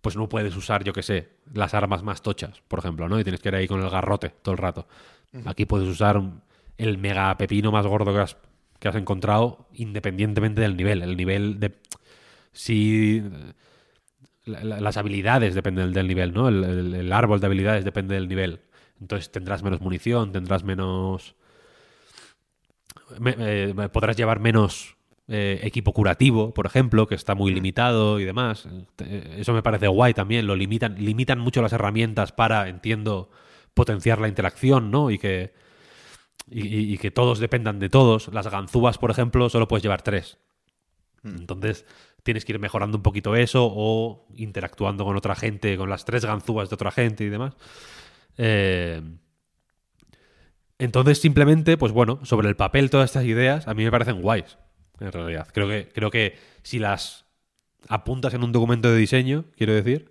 pues 0.01 0.17
no 0.17 0.29
puedes 0.29 0.57
usar, 0.57 0.85
yo 0.85 0.93
que 0.93 1.03
sé, 1.03 1.31
las 1.53 1.75
armas 1.75 2.03
más 2.03 2.23
tochas, 2.23 2.61
por 2.69 2.79
ejemplo, 2.79 3.09
¿no? 3.09 3.19
Y 3.21 3.25
tienes 3.25 3.41
que 3.41 3.49
ir 3.49 3.55
ahí 3.55 3.69
con 3.69 3.81
el 3.83 3.91
garrote 3.91 4.31
todo 4.31 4.53
el 4.53 4.59
rato. 4.59 4.87
Aquí 5.47 5.65
puedes 5.65 5.89
usar 5.89 6.21
el 6.77 6.99
mega 6.99 7.37
pepino 7.39 7.71
más 7.73 7.87
gordo 7.87 8.13
que 8.13 8.21
has, 8.21 8.37
que 8.79 8.89
has 8.89 8.97
encontrado 8.97 9.69
independientemente 9.73 10.61
del 10.61 10.77
nivel. 10.77 11.03
El 11.03 11.17
nivel 11.17 11.59
de... 11.61 11.79
Si... 12.53 13.23
la- 14.45 14.63
la- 14.65 14.81
las 14.81 14.97
habilidades 14.97 15.55
dependen 15.55 15.93
del 15.93 16.07
nivel, 16.09 16.35
¿no? 16.35 16.49
El, 16.49 16.65
el- 16.65 16.95
el 16.95 17.13
árbol 17.13 17.41
de 17.41 17.47
habilidades 17.47 17.85
depende 17.85 18.15
del 18.15 18.29
nivel. 18.29 18.61
Entonces 19.01 19.31
tendrás 19.33 19.63
menos 19.63 19.81
munición, 19.81 20.33
tendrás 20.33 20.65
menos... 20.65 21.35
me- 23.19 23.37
eh, 23.39 23.75
podrás 23.93 24.17
llevar 24.17 24.41
menos 24.41 24.97
eh, 25.29 25.61
equipo 25.63 25.93
curativo, 25.93 26.53
por 26.53 26.67
ejemplo, 26.67 27.07
que 27.07 27.15
está 27.15 27.35
muy 27.35 27.53
limitado 27.55 28.21
y 28.21 28.25
demás. 28.25 28.69
Eso 29.37 29.53
me 29.53 29.63
parece 29.63 29.89
guay 29.89 30.15
también. 30.15 30.47
Lo 30.47 30.57
limitan, 30.57 30.97
limitan 30.99 31.39
mucho 31.39 31.63
las 31.63 31.73
herramientas 31.73 32.33
para, 32.33 32.69
entiendo, 32.69 33.31
potenciar 33.75 34.21
la 34.21 34.29
interacción, 34.29 34.91
¿no? 34.91 35.11
Y 35.11 35.19
que, 35.19 35.55
y, 36.51 36.67
y- 36.67 36.93
y 36.95 36.99
que 36.99 37.11
todos 37.11 37.39
dependan 37.39 37.79
de 37.79 37.89
todos. 37.89 38.29
Las 38.33 38.49
ganzúas, 38.51 38.99
por 38.99 39.11
ejemplo, 39.11 39.49
solo 39.49 39.69
puedes 39.69 39.83
llevar 39.83 40.03
tres. 40.03 40.39
Entonces 41.25 41.87
tienes 42.25 42.45
que 42.45 42.53
ir 42.53 42.59
mejorando 42.59 42.97
un 42.99 43.03
poquito 43.03 43.35
eso 43.37 43.69
o 43.73 44.27
interactuando 44.37 45.05
con 45.05 45.17
otra 45.17 45.35
gente, 45.35 45.77
con 45.77 45.89
las 45.89 46.05
tres 46.05 46.25
ganzúas 46.25 46.69
de 46.69 46.75
otra 46.75 46.91
gente 46.91 47.25
y 47.25 47.29
demás. 47.29 47.55
Eh, 48.39 49.01
entonces, 50.79 51.21
simplemente, 51.21 51.77
pues 51.77 51.93
bueno, 51.93 52.19
sobre 52.25 52.49
el 52.49 52.57
papel 52.57 52.91
todas 52.91 53.11
estas 53.11 53.25
ideas 53.25 53.69
a 53.69 53.75
mí 53.75 53.85
me 53.85 53.91
parecen 53.91 54.21
guays, 54.21 54.59
en 55.03 55.13
realidad. 55.13 55.49
Creo 55.53 55.69
que, 55.69 55.89
creo 55.93 56.11
que 56.11 56.39
si 56.63 56.79
las 56.79 57.27
apuntas 57.89 58.35
en 58.35 58.45
un 58.45 58.53
documento 58.53 58.91
de 58.91 58.97
diseño, 58.97 59.45
quiero 59.57 59.75
decir, 59.75 60.11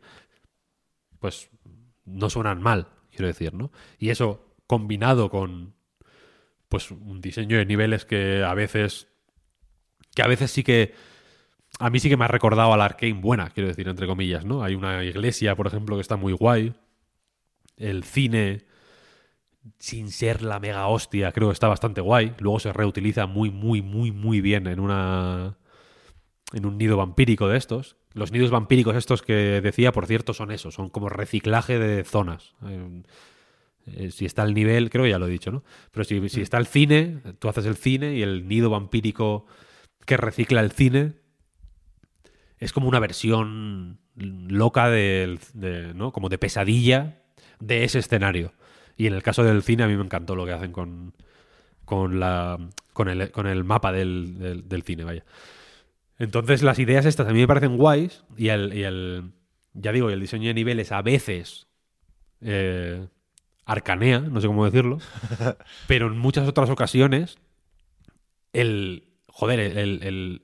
pues 1.19 1.49
no 2.05 2.29
suenan 2.29 2.61
mal, 2.61 2.87
quiero 3.09 3.27
decir, 3.27 3.53
¿no? 3.53 3.71
Y 3.97 4.09
eso 4.09 4.55
combinado 4.67 5.29
con 5.29 5.75
pues 6.69 6.91
un 6.91 7.19
diseño 7.19 7.57
de 7.57 7.65
niveles 7.65 8.05
que 8.05 8.43
a 8.43 8.53
veces 8.53 9.07
que 10.15 10.21
a 10.21 10.27
veces 10.27 10.51
sí 10.51 10.63
que 10.63 10.93
a 11.79 11.89
mí 11.89 11.99
sí 11.99 12.09
que 12.09 12.17
me 12.17 12.25
ha 12.25 12.29
recordado 12.29 12.73
a 12.73 12.77
la 12.77 12.85
Arcane 12.85 13.13
buena, 13.13 13.49
quiero 13.49 13.69
decir, 13.69 13.87
entre 13.87 14.07
comillas, 14.07 14.45
¿no? 14.45 14.63
Hay 14.63 14.75
una 14.75 15.03
iglesia, 15.03 15.55
por 15.55 15.67
ejemplo, 15.67 15.95
que 15.95 16.01
está 16.01 16.17
muy 16.17 16.33
guay. 16.33 16.73
El 17.77 18.03
cine, 18.03 18.65
sin 19.79 20.11
ser 20.11 20.41
la 20.41 20.59
mega 20.59 20.87
hostia, 20.87 21.31
creo 21.31 21.49
que 21.49 21.53
está 21.53 21.67
bastante 21.67 22.01
guay. 22.01 22.33
Luego 22.39 22.59
se 22.59 22.73
reutiliza 22.73 23.25
muy, 23.27 23.51
muy, 23.51 23.81
muy, 23.81 24.11
muy 24.11 24.41
bien 24.41 24.67
en 24.67 24.79
una. 24.79 25.57
en 26.53 26.65
un 26.65 26.77
nido 26.77 26.97
vampírico 26.97 27.47
de 27.47 27.57
estos. 27.57 27.97
Los 28.13 28.31
nidos 28.31 28.51
vampíricos 28.51 28.95
estos 28.95 29.21
que 29.21 29.61
decía, 29.61 29.91
por 29.91 30.05
cierto, 30.05 30.33
son 30.33 30.51
eso, 30.51 30.71
son 30.71 30.89
como 30.89 31.09
reciclaje 31.09 31.79
de 31.79 32.03
zonas. 32.03 32.55
Eh, 32.65 33.03
eh, 33.87 34.11
si 34.11 34.25
está 34.25 34.43
el 34.43 34.53
nivel, 34.53 34.89
creo 34.89 35.05
que 35.05 35.11
ya 35.11 35.19
lo 35.19 35.27
he 35.27 35.31
dicho, 35.31 35.51
¿no? 35.51 35.63
Pero 35.91 36.03
si, 36.03 36.29
si 36.29 36.41
está 36.41 36.57
el 36.57 36.67
cine, 36.67 37.21
tú 37.39 37.47
haces 37.47 37.65
el 37.65 37.75
cine 37.75 38.15
y 38.15 38.21
el 38.21 38.47
nido 38.47 38.69
vampírico 38.69 39.45
que 40.05 40.17
recicla 40.17 40.61
el 40.61 40.71
cine 40.71 41.13
es 42.57 42.73
como 42.73 42.87
una 42.87 42.99
versión 42.99 43.99
loca 44.15 44.89
del, 44.89 45.39
de, 45.53 45.93
¿no? 45.93 46.11
Como 46.11 46.29
de 46.29 46.37
pesadilla 46.37 47.23
de 47.59 47.83
ese 47.83 47.99
escenario. 47.99 48.53
Y 48.97 49.07
en 49.07 49.13
el 49.13 49.23
caso 49.23 49.43
del 49.43 49.63
cine 49.63 49.83
a 49.83 49.87
mí 49.87 49.95
me 49.95 50.03
encantó 50.03 50.35
lo 50.35 50.45
que 50.45 50.51
hacen 50.51 50.71
con, 50.71 51.13
con, 51.85 52.19
la, 52.19 52.57
con, 52.93 53.09
el, 53.09 53.31
con 53.31 53.47
el 53.47 53.63
mapa 53.63 53.91
del, 53.91 54.37
del, 54.37 54.67
del 54.69 54.83
cine, 54.83 55.03
vaya. 55.03 55.23
Entonces 56.19 56.61
las 56.61 56.77
ideas 56.79 57.05
estas 57.05 57.27
a 57.27 57.33
mí 57.33 57.39
me 57.39 57.47
parecen 57.47 57.77
guays 57.77 58.23
y 58.37 58.49
el, 58.49 58.73
y 58.73 58.83
el 58.83 59.31
ya 59.73 59.91
digo, 59.91 60.09
el 60.09 60.19
diseño 60.19 60.47
de 60.49 60.53
niveles 60.53 60.91
a 60.91 61.01
veces 61.01 61.67
eh, 62.41 63.07
arcanea, 63.65 64.19
no 64.19 64.39
sé 64.41 64.47
cómo 64.47 64.65
decirlo, 64.65 64.99
pero 65.87 66.07
en 66.07 66.17
muchas 66.19 66.47
otras 66.47 66.69
ocasiones 66.69 67.37
el, 68.53 69.03
joder, 69.27 69.59
el, 69.59 69.77
el- 69.77 70.03
el- 70.03 70.41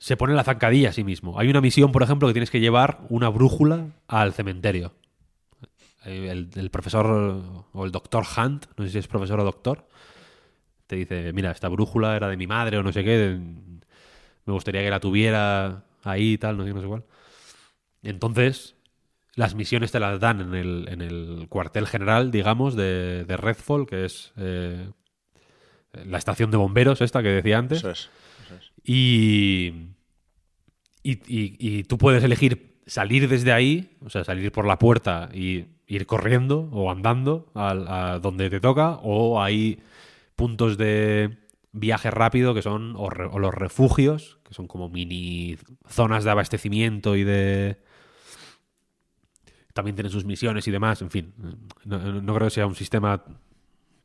se 0.00 0.16
pone 0.16 0.34
la 0.34 0.44
zancadilla 0.44 0.90
a 0.90 0.92
sí 0.92 1.02
mismo. 1.02 1.40
Hay 1.40 1.48
una 1.50 1.60
misión, 1.60 1.90
por 1.90 2.02
ejemplo, 2.04 2.28
que 2.28 2.34
tienes 2.34 2.50
que 2.50 2.60
llevar 2.60 3.00
una 3.08 3.28
brújula 3.30 3.88
al 4.06 4.32
cementerio. 4.32 4.94
El, 6.04 6.50
el 6.54 6.70
profesor 6.70 7.06
o 7.72 7.84
el 7.84 7.90
doctor 7.92 8.24
Hunt, 8.36 8.66
no 8.76 8.84
sé 8.84 8.90
si 8.92 8.98
es 8.98 9.08
profesor 9.08 9.40
o 9.40 9.44
doctor, 9.44 9.88
te 10.86 10.96
dice, 10.96 11.32
mira, 11.32 11.50
esta 11.50 11.68
brújula 11.68 12.16
era 12.16 12.28
de 12.28 12.36
mi 12.36 12.46
madre 12.46 12.78
o 12.78 12.82
no 12.82 12.92
sé 12.92 13.04
qué, 13.04 13.38
me 14.46 14.52
gustaría 14.52 14.82
que 14.82 14.90
la 14.90 15.00
tuviera 15.00 15.84
ahí 16.04 16.32
y 16.34 16.38
tal, 16.38 16.56
no 16.56 16.64
sé, 16.64 16.72
no 16.72 16.80
sé 16.80 16.86
cuál. 16.86 17.04
Entonces, 18.02 18.76
las 19.34 19.54
misiones 19.54 19.92
te 19.92 20.00
las 20.00 20.18
dan 20.20 20.40
en 20.40 20.54
el, 20.54 20.88
en 20.88 21.02
el 21.02 21.46
cuartel 21.48 21.86
general, 21.86 22.30
digamos, 22.30 22.74
de, 22.76 23.24
de 23.24 23.36
Redfall, 23.36 23.86
que 23.86 24.04
es 24.06 24.32
eh, 24.36 24.88
la 26.06 26.16
estación 26.18 26.50
de 26.50 26.56
bomberos 26.56 27.00
esta 27.00 27.22
que 27.22 27.28
decía 27.28 27.58
antes. 27.58 27.78
Eso 27.78 27.90
es. 27.90 28.10
eso 28.46 28.54
es. 28.54 28.72
Y, 28.84 29.72
y, 31.02 31.12
y- 31.28 31.56
y 31.58 31.82
tú 31.84 31.98
puedes 31.98 32.22
elegir 32.24 32.80
salir 32.86 33.28
desde 33.28 33.52
ahí, 33.52 33.96
o 34.04 34.08
sea, 34.10 34.24
salir 34.24 34.50
por 34.52 34.66
la 34.66 34.78
puerta 34.78 35.28
y 35.34 35.66
ir 35.88 36.06
corriendo 36.06 36.68
o 36.72 36.90
andando 36.92 37.50
al- 37.54 37.88
a, 37.88 38.18
donde 38.20 38.50
te 38.50 38.60
toca, 38.60 39.00
o 39.02 39.42
hay 39.42 39.80
puntos 40.36 40.78
de 40.78 41.38
viaje 41.72 42.10
rápido 42.10 42.54
que 42.54 42.62
son 42.62 42.94
o, 42.96 43.10
re- 43.10 43.26
o 43.26 43.38
los 43.40 43.52
refugios, 43.54 44.38
que 44.46 44.54
son 44.54 44.68
como 44.68 44.88
mini 44.88 45.56
zonas 45.88 46.22
de 46.24 46.30
abastecimiento 46.30 47.16
y 47.16 47.24
de... 47.24 47.82
También 49.74 49.94
tienen 49.96 50.12
sus 50.12 50.24
misiones 50.24 50.66
y 50.66 50.70
demás, 50.70 51.02
en 51.02 51.10
fin. 51.10 51.34
No 51.84 52.34
creo 52.34 52.46
que 52.48 52.50
sea 52.54 52.66
un 52.66 52.74
sistema 52.74 53.22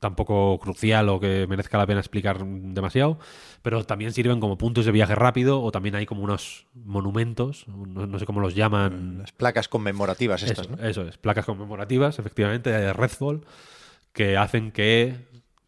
tampoco 0.04 0.60
crucial 0.60 1.08
o 1.08 1.20
que 1.20 1.48
merezca 1.48 1.78
la 1.78 1.88
pena 1.88 2.02
explicar 2.02 2.46
demasiado, 2.46 3.18
pero 3.62 3.86
también 3.86 4.12
sirven 4.12 4.42
como 4.42 4.58
puntos 4.58 4.86
de 4.86 4.92
viaje 4.92 5.16
rápido 5.16 5.64
o 5.64 5.72
también 5.72 5.96
hay 5.96 6.06
como 6.06 6.24
unos 6.24 6.68
monumentos, 6.74 7.66
no, 7.70 8.06
no 8.06 8.20
sé 8.20 8.26
cómo 8.26 8.42
los 8.42 8.54
llaman. 8.54 9.20
Las 9.20 9.32
placas 9.32 9.70
conmemorativas 9.70 10.44
estas, 10.44 10.68
Eso, 10.68 10.76
¿no? 10.76 10.84
eso 10.86 11.08
es, 11.08 11.18
placas 11.18 11.46
conmemorativas, 11.46 12.20
efectivamente, 12.20 12.70
de 12.70 12.92
Redfall, 12.92 13.46
que 14.12 14.36
hacen 14.36 14.72
que 14.72 15.16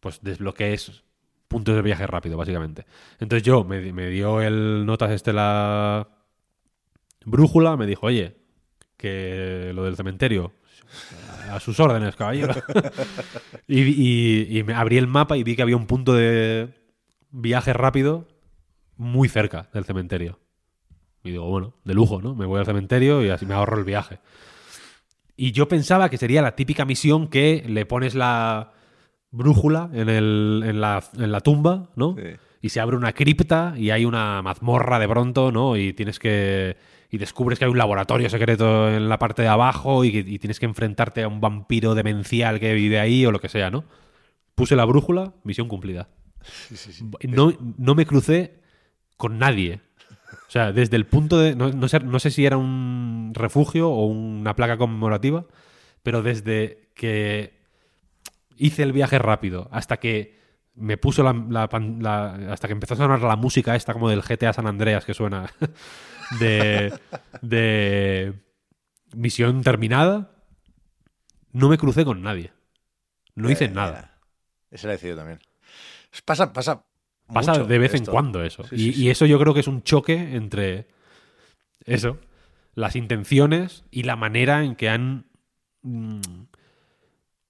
pues 0.01 0.19
desbloquees 0.21 1.03
puntos 1.47 1.73
de 1.75 1.81
viaje 1.81 2.05
rápido, 2.05 2.37
básicamente. 2.37 2.85
Entonces 3.19 3.43
yo, 3.43 3.63
me, 3.63 3.93
me 3.93 4.09
dio 4.09 4.41
el 4.41 4.85
notas 4.85 5.11
este 5.11 5.31
la 5.31 6.09
brújula, 7.23 7.77
me 7.77 7.85
dijo, 7.85 8.07
oye, 8.07 8.35
que 8.97 9.71
lo 9.73 9.85
del 9.85 9.95
cementerio, 9.95 10.51
a 11.55 11.59
sus 11.59 11.79
órdenes, 11.79 12.15
caballero. 12.15 12.53
y, 13.67 13.81
y- 13.81 14.57
y 14.59 14.63
me 14.63 14.73
abrí 14.73 14.97
el 14.97 15.07
mapa 15.07 15.37
y 15.37 15.43
vi 15.43 15.55
que 15.55 15.61
había 15.61 15.77
un 15.77 15.87
punto 15.87 16.13
de 16.13 16.69
viaje 17.31 17.73
rápido 17.73 18.27
muy 18.97 19.27
cerca 19.29 19.69
del 19.73 19.85
cementerio. 19.85 20.39
Y 21.23 21.31
digo, 21.31 21.49
bueno, 21.49 21.73
de 21.83 21.93
lujo, 21.93 22.21
¿no? 22.21 22.35
Me 22.35 22.45
voy 22.45 22.59
al 22.59 22.65
cementerio 22.65 23.23
y 23.25 23.29
así 23.29 23.45
me 23.45 23.53
ahorro 23.55 23.77
el 23.79 23.83
viaje. 23.85 24.19
Y 25.35 25.51
yo 25.51 25.67
pensaba 25.67 26.09
que 26.09 26.17
sería 26.17 26.41
la 26.41 26.55
típica 26.55 26.85
misión 26.85 27.27
que 27.27 27.63
le 27.67 27.85
pones 27.85 28.15
la 28.15 28.71
brújula 29.31 29.89
en, 29.93 30.07
el- 30.09 30.63
en 30.65 30.79
la, 30.81 31.03
en 31.17 31.31
la 31.31 31.41
tumba, 31.41 31.89
¿no? 31.95 32.15
Sí. 32.17 32.23
Y 32.61 32.69
se 32.69 32.79
abre 32.79 32.95
una 32.95 33.11
cripta 33.13 33.73
y 33.77 33.89
hay 33.91 34.05
una 34.05 34.41
mazmorra 34.41 34.97
de 34.97 35.07
pronto, 35.07 35.51
¿no? 35.51 35.77
Y 35.77 35.93
tienes 35.93 36.19
que. 36.19 36.77
Y 37.11 37.17
descubres 37.17 37.59
que 37.59 37.65
hay 37.65 37.71
un 37.71 37.77
laboratorio 37.77 38.29
secreto 38.29 38.89
en 38.89 39.07
la 39.09 39.19
parte 39.19 39.41
de 39.41 39.47
abajo 39.47 40.03
y, 40.03 40.39
tienes 40.39 40.59
que 40.59 40.65
enfrentarte 40.65 41.23
a 41.23 41.27
un 41.27 41.39
vampiro 41.39 41.95
demencial 41.95 42.59
que 42.59 42.73
vive 42.73 42.99
ahí 42.99 43.25
o 43.25 43.31
lo 43.31 43.39
que 43.39 43.49
sea, 43.49 43.69
¿no? 43.69 43.85
Puse 44.55 44.75
la 44.75 44.85
brújula, 44.85 45.33
misión 45.43 45.67
cumplida. 45.67 46.09
No, 47.27 47.53
no 47.77 47.95
me 47.95 48.05
crucé 48.05 48.59
con 49.17 49.37
nadie. 49.37 49.81
O 50.47 50.51
sea, 50.51 50.71
desde 50.71 50.95
el 50.95 51.05
punto 51.05 51.39
de. 51.39 51.55
No, 51.55 51.71
no 51.71 51.87
sé, 51.87 51.99
no 51.99 52.19
sé 52.19 52.31
si 52.31 52.45
era 52.45 52.57
un 52.57 53.31
refugio 53.33 53.89
o 53.89 54.05
una 54.05 54.55
placa 54.55 54.77
conmemorativa, 54.77 55.45
pero 56.03 56.21
desde 56.21 56.89
que 56.93 57.53
hice 58.57 58.83
el 58.83 58.93
viaje 58.93 59.19
rápido 59.19 59.67
hasta 59.71 59.97
que 59.97 60.39
me 60.75 60.97
puso 60.97 61.23
la, 61.23 61.33
la 61.49 61.69
la- 61.99 62.53
hasta 62.53 62.67
que 62.67 62.73
empezó 62.73 62.93
a 62.93 62.97
sonar 62.97 63.21
la 63.21 63.35
música 63.35 63.75
esta 63.75 63.93
como 63.93 64.09
del 64.09 64.21
GTA 64.21 64.53
San 64.53 64.67
Andreas 64.67 65.05
que 65.05 65.13
suena 65.13 65.49
de, 66.31 66.93
de 67.41 68.33
misión 69.15 69.61
terminada, 69.63 70.31
no 71.51 71.69
me 71.69 71.77
crucé 71.77 72.05
con 72.05 72.21
nadie. 72.21 72.51
No 73.35 73.49
hice 73.49 73.65
Eh, 73.65 73.69
nada. 73.69 74.17
Ese 74.71 74.87
la 74.87 74.93
he 74.93 74.95
decidido 74.97 75.17
también. 75.17 75.39
Pasa, 76.25 76.53
pasa. 76.53 76.85
Pasa 77.33 77.53
mucho 77.53 77.65
de 77.65 77.79
vez 77.79 77.93
en 77.95 78.05
cuando 78.05 78.43
eso. 78.43 78.63
Sí, 78.65 78.75
y, 78.75 78.93
sí, 78.93 79.03
y 79.03 79.09
eso 79.09 79.25
yo 79.25 79.39
creo 79.39 79.53
que 79.53 79.59
es 79.61 79.67
un 79.67 79.81
choque 79.81 80.35
entre 80.35 80.87
eso, 81.85 82.19
las 82.75 82.95
intenciones 82.95 83.83
y 83.91 84.03
la 84.03 84.15
manera 84.15 84.63
en 84.63 84.75
que 84.75 84.89
han... 84.89 85.25
mm, 85.81 86.19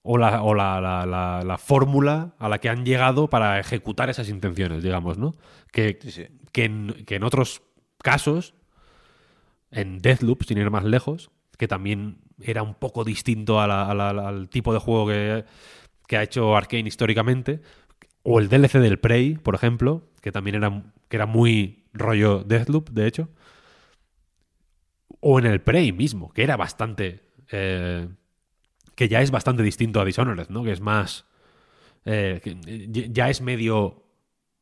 o 0.07 0.17
la, 0.17 0.43
o 0.43 0.53
la, 0.53 0.79
la- 0.79 1.05
la- 1.05 1.43
la 1.43 1.57
fórmula 1.57 2.35
a 2.37 2.47
la 2.47 2.59
que 2.59 2.69
han 2.69 2.85
llegado 2.85 3.27
para 3.29 3.59
ejecutar 3.59 4.09
esas 4.09 4.29
intenciones, 4.29 4.83
digamos, 4.83 5.17
¿no? 5.17 5.35
Que, 5.71 5.97
sí. 6.07 6.27
que, 6.51 6.65
en, 6.65 7.03
que 7.05 7.15
en 7.15 7.23
otros 7.23 7.63
casos, 8.03 8.53
en 9.71 9.99
Deathloop, 9.99 10.43
sin 10.43 10.57
ir 10.57 10.69
más 10.71 10.83
lejos, 10.83 11.31
que 11.57 11.67
también 11.67 12.17
era 12.41 12.63
un 12.63 12.75
poco 12.75 13.03
distinto 13.03 13.59
al 13.61 14.49
tipo 14.49 14.73
de 14.73 14.79
juego 14.79 15.07
que, 15.07 15.45
que 16.07 16.17
ha 16.17 16.23
hecho 16.23 16.55
Arkane 16.55 16.87
históricamente, 16.87 17.61
o 18.23 18.39
el 18.39 18.49
DLC 18.49 18.79
del 18.79 18.99
Prey, 18.99 19.35
por 19.35 19.55
ejemplo, 19.55 20.09
que 20.21 20.31
también 20.31 20.55
era, 20.57 20.83
que 21.09 21.17
era 21.17 21.25
muy 21.27 21.85
rollo 21.93 22.43
Deathloop, 22.43 22.89
de 22.91 23.07
hecho, 23.07 23.29
o 25.19 25.39
en 25.39 25.45
el 25.45 25.61
Prey 25.61 25.91
mismo, 25.91 26.31
que 26.31 26.43
era 26.43 26.57
bastante... 26.57 27.21
eh, 27.51 28.07
que 28.95 29.09
ya 29.09 29.21
es 29.21 29.31
bastante 29.31 29.63
distinto 29.63 30.01
a 30.01 30.05
Dishonored, 30.05 30.49
¿no? 30.49 30.63
Que 30.63 30.71
es 30.71 30.81
más... 30.81 31.25
eh, 32.05 32.41
ya- 32.91 33.05
ya 33.09 33.29
es 33.29 33.41
medio 33.41 34.03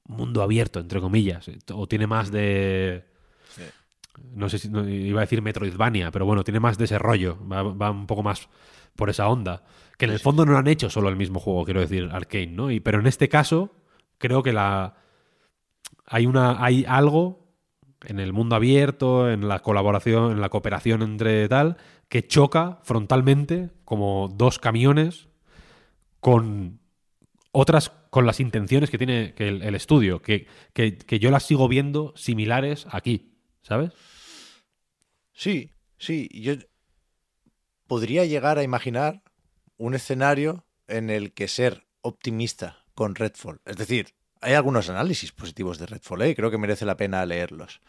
mundo 0.06 0.44
abierto, 0.44 0.80
entre 0.80 1.02
comillas, 1.02 1.50
o 1.74 1.88
tiene 1.88 2.08
más 2.08 2.32
de... 2.32 3.06
No 4.34 4.50
sé 4.50 4.60
si 4.60 4.70
no, 4.70 4.88
iba 4.88 5.22
a 5.22 5.26
decir 5.26 5.42
Metroidvania, 5.42 6.12
pero 6.12 6.26
bueno, 6.26 6.44
tiene 6.44 6.60
más 6.60 6.78
de 6.78 6.86
ese 6.86 7.00
rollo, 7.00 7.38
va, 7.48 7.64
va 7.64 7.92
un 7.92 8.08
poco 8.08 8.24
más 8.24 8.50
por 8.96 9.10
esa 9.10 9.28
onda. 9.28 9.64
Que 9.98 10.06
en 10.06 10.12
el 10.12 10.20
fondo 10.20 10.46
no 10.46 10.58
han 10.58 10.68
hecho 10.68 10.90
solo 10.90 11.10
el 11.10 11.16
mismo 11.16 11.40
juego, 11.40 11.66
quiero 11.66 11.82
decir, 11.82 12.10
Arkane, 12.12 12.48
¿no? 12.48 12.72
Y, 12.72 12.80
pero 12.80 13.00
en 13.00 13.08
este 13.08 13.30
caso, 13.30 13.76
creo 14.18 14.44
que 14.44 14.54
la 14.54 14.96
hay 16.06 16.26
una 16.26 16.64
hay 16.64 16.86
algo 16.88 17.44
en 18.06 18.20
el 18.20 18.34
mundo 18.34 18.56
abierto, 18.56 19.30
en 19.32 19.48
la 19.48 19.60
colaboración, 19.60 20.32
en 20.34 20.42
la 20.42 20.50
cooperación 20.50 21.02
entre 21.02 21.48
tal, 21.48 21.78
que 22.10 22.28
choca 22.28 22.80
frontalmente 22.84 23.70
como 23.86 24.30
dos 24.36 24.60
camiones 24.60 25.30
con 26.20 26.80
otras 27.52 27.92
con 28.10 28.26
las 28.26 28.40
intenciones 28.40 28.90
que 28.90 28.98
tiene 28.98 29.34
que 29.36 29.48
el, 29.48 29.62
el 29.64 29.76
estudio, 29.76 30.22
que, 30.22 30.48
que- 30.74 30.98
que 30.98 31.20
yo 31.20 31.32
las 31.32 31.44
sigo 31.44 31.68
viendo 31.68 32.14
similares 32.16 32.88
aquí, 32.92 33.33
¿sabes? 33.64 33.92
Sí, 35.34 35.72
sí. 35.98 36.30
Yo 36.32 36.54
podría 37.88 38.26
llegar 38.26 38.58
a 38.58 38.64
imaginar 38.64 39.22
un 39.78 39.96
escenario 39.96 40.66
en 40.88 41.10
el 41.10 41.34
que 41.34 41.48
ser 41.48 41.86
optimista 42.02 42.84
con 42.94 43.16
Redfall. 43.16 43.62
Es 43.66 43.78
decir, 43.78 44.14
hay 44.42 44.54
algunos 44.54 44.90
análisis 44.90 45.32
positivos 45.32 45.80
de 45.80 45.86
Redfall, 45.88 46.22
¿eh? 46.24 46.36
creo 46.36 46.52
que 46.52 46.58
merece 46.58 46.86
la 46.86 46.98
pena 46.98 47.26
leerlos. 47.26 47.82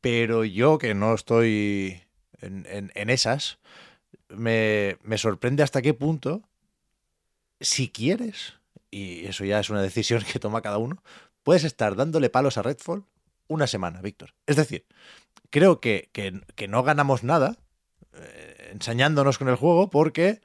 Pero 0.00 0.44
yo, 0.44 0.78
que 0.78 0.94
no 0.94 1.14
estoy 1.14 2.02
en, 2.40 2.66
en- 2.68 2.92
en 2.94 3.10
esas, 3.10 3.58
me, 4.28 4.96
me 5.02 5.18
sorprende 5.18 5.62
hasta 5.62 5.82
qué 5.82 5.94
punto, 5.94 6.42
si 7.60 7.88
quieres, 7.90 8.54
y 8.90 9.26
eso 9.26 9.44
ya 9.44 9.60
es 9.60 9.70
una 9.70 9.82
decisión 9.82 10.22
que 10.32 10.38
toma 10.38 10.62
cada 10.62 10.78
uno, 10.78 11.02
puedes 11.42 11.64
estar 11.64 11.96
dándole 11.96 12.30
palos 12.30 12.58
a 12.58 12.62
Redfall 12.62 13.04
una 13.50 13.66
semana, 13.66 14.00
Víctor. 14.00 14.34
Es 14.46 14.56
decir, 14.56 14.86
creo 15.50 15.80
que, 15.80 16.08
que- 16.12 16.68
no 16.68 16.82
ganamos 16.82 17.24
nada 17.24 17.56
eh, 18.14 18.70
ensañándonos 18.72 19.38
con 19.38 19.48
el 19.48 19.56
juego 19.56 19.90
porque 19.90 20.40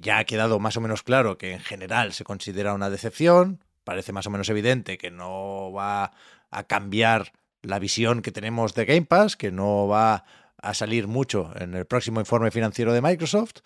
ya 0.00 0.18
ha 0.18 0.24
quedado 0.24 0.60
más 0.60 0.76
o 0.76 0.80
menos 0.80 1.02
claro 1.02 1.38
que 1.38 1.52
en 1.54 1.60
general 1.60 2.12
se 2.12 2.24
considera 2.24 2.74
una 2.74 2.90
decepción, 2.90 3.64
parece 3.84 4.12
más 4.12 4.26
o 4.26 4.30
menos 4.30 4.48
evidente 4.50 4.98
que 4.98 5.10
no 5.10 5.72
va 5.72 6.12
a 6.50 6.64
cambiar 6.64 7.32
la 7.62 7.78
visión 7.78 8.20
que 8.22 8.32
tenemos 8.32 8.74
de 8.74 8.84
Game 8.84 9.06
Pass, 9.06 9.36
que 9.36 9.50
no 9.50 9.88
va 9.88 10.24
a 10.58 10.74
salir 10.74 11.06
mucho 11.08 11.52
en 11.56 11.74
el 11.74 11.86
próximo 11.86 12.20
informe 12.20 12.50
financiero 12.50 12.92
de 12.92 13.02
Microsoft, 13.02 13.60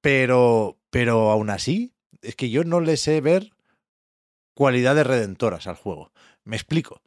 pero, 0.00 0.78
pero 0.90 1.30
aún 1.30 1.50
así, 1.50 1.92
es 2.22 2.36
que 2.36 2.50
yo 2.50 2.62
no 2.64 2.80
le 2.80 2.96
sé 2.96 3.20
ver 3.20 3.50
cualidades 4.54 5.06
redentoras 5.06 5.66
al 5.66 5.76
juego. 5.76 6.12
Me 6.44 6.56
explico. 6.56 7.02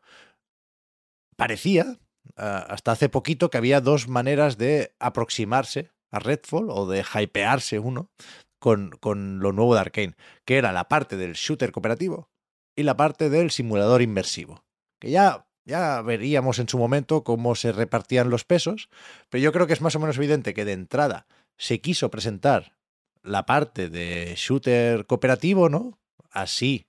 Parecía, 1.40 1.98
ah, 2.36 2.66
hasta 2.68 2.92
hace 2.92 3.08
poquito, 3.08 3.50
que 3.50 3.58
había 3.58 3.80
dos 3.80 4.10
maneras 4.10 4.58
de 4.58 4.94
aproximarse 5.00 5.90
a 6.12 6.20
Redfall 6.20 6.70
o 6.70 6.86
de 6.86 7.02
hypearse 7.02 7.80
uno 7.80 8.12
con, 8.60 8.92
con 9.00 9.40
lo 9.40 9.54
nuevo 9.54 9.74
de 9.74 9.80
Arkane, 9.80 10.16
que 10.44 10.58
era 10.58 10.74
la 10.74 10.90
parte 10.90 11.16
del 11.16 11.34
shooter 11.34 11.72
cooperativo 11.72 12.30
y 12.76 12.84
la 12.84 12.98
parte 12.98 13.30
del 13.30 13.52
simulador 13.52 14.02
inmersivo. 14.02 14.66
Que 15.00 15.12
ya, 15.12 15.48
ya 15.64 16.02
veríamos 16.02 16.60
en 16.60 16.68
su 16.68 16.78
momento 16.78 17.24
cómo 17.24 17.56
se 17.56 17.72
repartían 17.72 18.30
los 18.30 18.44
pesos, 18.44 18.90
pero 19.30 19.42
yo 19.42 19.54
creo 19.54 19.66
que 19.66 19.74
es 19.74 19.82
más 19.82 19.96
o 19.96 20.00
menos 20.02 20.18
evidente 20.18 20.54
que 20.54 20.66
de 20.66 20.74
entrada 20.74 21.26
se 21.58 21.80
quiso 21.80 22.12
presentar 22.12 22.76
la 23.24 23.46
parte 23.46 23.90
de 23.90 24.34
shooter 24.36 25.06
cooperativo, 25.06 25.70
¿no? 25.70 26.00
Así 26.32 26.86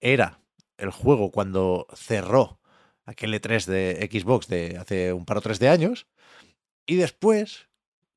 era 0.00 0.40
el 0.76 0.90
juego 0.90 1.30
cuando 1.30 1.86
cerró 1.94 2.60
aquel 3.04 3.34
E3 3.34 3.66
de 3.66 4.08
Xbox 4.10 4.48
de 4.48 4.76
hace 4.78 5.12
un 5.12 5.24
par 5.24 5.38
o 5.38 5.40
tres 5.40 5.58
de 5.58 5.68
años. 5.68 6.06
Y 6.86 6.96
después, 6.96 7.68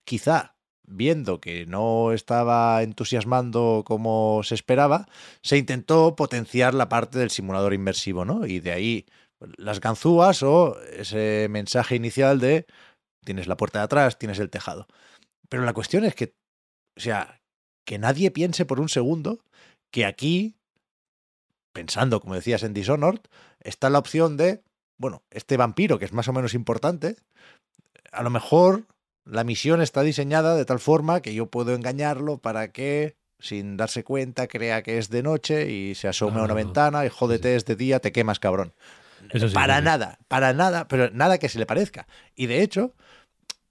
quizá 0.06 0.58
viendo 0.88 1.42
que 1.42 1.66
no 1.66 2.14
estaba 2.14 2.82
entusiasmando 2.82 3.84
como 3.86 4.42
se 4.44 4.56
esperaba, 4.56 5.08
se 5.42 5.58
intentó 5.58 6.16
potenciar 6.16 6.74
la 6.74 6.90
parte 6.90 7.20
del 7.20 7.30
simulador 7.30 7.74
inmersivo, 7.74 8.24
¿no? 8.26 8.46
Y 8.46 8.60
de 8.60 8.72
ahí 8.72 9.06
las 9.58 9.80
ganzúas 9.82 10.42
o 10.44 10.80
ese 10.82 11.48
mensaje 11.50 11.96
inicial 11.96 12.40
de 12.40 12.66
tienes 13.24 13.48
la 13.48 13.58
puerta 13.58 13.80
de 13.80 13.86
atrás, 13.86 14.18
tienes 14.18 14.40
el 14.40 14.50
tejado. 14.50 14.88
Pero 15.50 15.64
la 15.64 15.74
cuestión 15.74 16.06
es 16.06 16.16
que, 16.16 16.34
o 16.98 17.02
sea, 17.02 17.42
que 17.86 18.00
nadie 18.00 18.32
piense 18.32 18.66
por 18.66 18.80
un 18.80 18.90
segundo 18.90 19.44
que 19.92 20.06
aquí, 20.06 20.56
pensando, 21.74 22.22
como 22.22 22.36
decías, 22.36 22.64
en 22.64 22.74
Dishonored, 22.74 23.22
está 23.60 23.90
la 23.90 24.00
opción 24.00 24.38
de, 24.38 24.64
bueno, 24.98 25.24
este 25.32 25.58
vampiro 25.58 26.00
que 26.00 26.06
es 26.06 26.14
más 26.14 26.28
o 26.28 26.34
menos 26.34 26.54
importante, 26.54 27.16
a 28.12 28.24
lo 28.24 28.30
mejor 28.30 28.86
la 29.26 29.44
misión 29.44 29.82
está 29.82 30.02
diseñada 30.02 30.56
de 30.56 30.66
tal 30.66 30.80
forma 30.80 31.22
que 31.22 31.34
yo 31.34 31.48
puedo 31.48 31.76
engañarlo 31.76 32.38
para 32.38 32.72
que, 32.72 33.16
sin 33.40 33.78
darse 33.78 34.04
cuenta, 34.04 34.48
crea 34.48 34.82
que 34.84 34.98
es 34.98 35.10
de 35.10 35.24
noche 35.24 35.70
y 35.70 35.96
se 35.96 36.08
asome 36.08 36.40
a 36.40 36.44
una 36.44 36.54
Ah, 36.54 36.56
ventana 36.56 37.06
y 37.06 37.10
jódete, 37.10 37.56
es 37.56 37.66
de 37.66 37.76
día, 37.76 38.00
te 38.00 38.12
quemas, 38.12 38.40
cabrón. 38.40 38.74
Eso 39.32 39.50
sí, 39.50 39.54
para 39.54 39.80
sí. 39.80 39.84
nada, 39.84 40.20
para 40.28 40.54
nada, 40.54 40.88
pero 40.88 41.10
nada 41.12 41.38
que 41.38 41.50
se 41.50 41.60
le 41.60 41.66
parezca. 41.66 42.08
Y 42.36 42.46
de 42.46 42.62
hecho, 42.62 42.94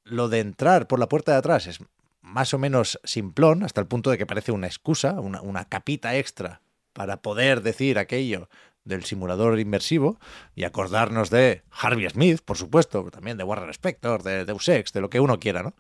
lo 0.05 0.28
de 0.28 0.40
entrar 0.40 0.86
por 0.86 0.98
la 0.98 1.09
puerta 1.09 1.32
de 1.32 1.39
atrás 1.39 1.66
es 1.66 1.78
más 2.20 2.53
o 2.53 2.59
menos 2.59 3.01
simplón, 3.05 3.62
hasta 3.62 3.81
el 3.81 3.86
punto 3.86 4.11
de 4.11 4.19
que 4.19 4.27
parece 4.27 4.53
una 4.53 4.66
excusa, 4.66 5.12
una, 5.20 5.40
una 5.40 5.65
capita 5.65 6.16
extra 6.16 6.61
para 6.93 7.23
poder 7.23 7.62
decir 7.62 7.98
aquello 7.98 8.48
del 8.87 9.05
simulador 9.05 9.59
inmersivo 9.61 10.19
y 10.55 10.65
acordarnos 10.65 11.29
de 11.29 11.63
Harvey 11.71 12.09
Smith, 12.09 12.41
por 12.43 12.57
supuesto, 12.57 13.11
también 13.11 13.37
de 13.37 13.45
Warren 13.45 13.69
Spector, 13.71 14.23
de 14.23 14.47
Deus 14.47 14.69
Ex, 14.69 14.93
de 14.93 15.03
lo 15.03 15.11
que 15.11 15.21
uno 15.21 15.39
quiera, 15.39 15.63
¿no? 15.63 15.75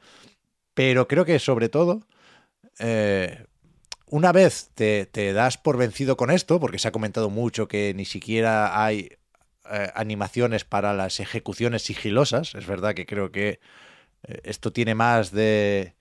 Pero 0.74 1.08
creo 1.08 1.24
que 1.24 1.38
sobre 1.38 1.70
todo, 1.70 2.02
eh, 2.78 3.46
una 4.10 4.32
vez 4.32 4.70
te, 4.74 5.06
te 5.06 5.32
das 5.32 5.56
por 5.56 5.78
vencido 5.78 6.16
con 6.16 6.30
esto, 6.30 6.60
porque 6.60 6.78
se 6.78 6.88
ha 6.88 6.92
comentado 6.92 7.30
mucho 7.30 7.68
que 7.68 7.94
ni 7.94 8.04
siquiera 8.04 8.84
hay 8.84 9.16
eh, 9.70 9.90
animaciones 9.94 10.64
para 10.64 10.92
las 10.92 11.18
ejecuciones 11.18 11.82
sigilosas, 11.82 12.54
es 12.54 12.66
verdad 12.66 12.94
que 12.94 13.06
creo 13.06 13.32
que 13.32 13.60
eh, 14.24 14.40
esto 14.44 14.72
tiene 14.72 14.94
más 14.94 15.30
de 15.30 15.94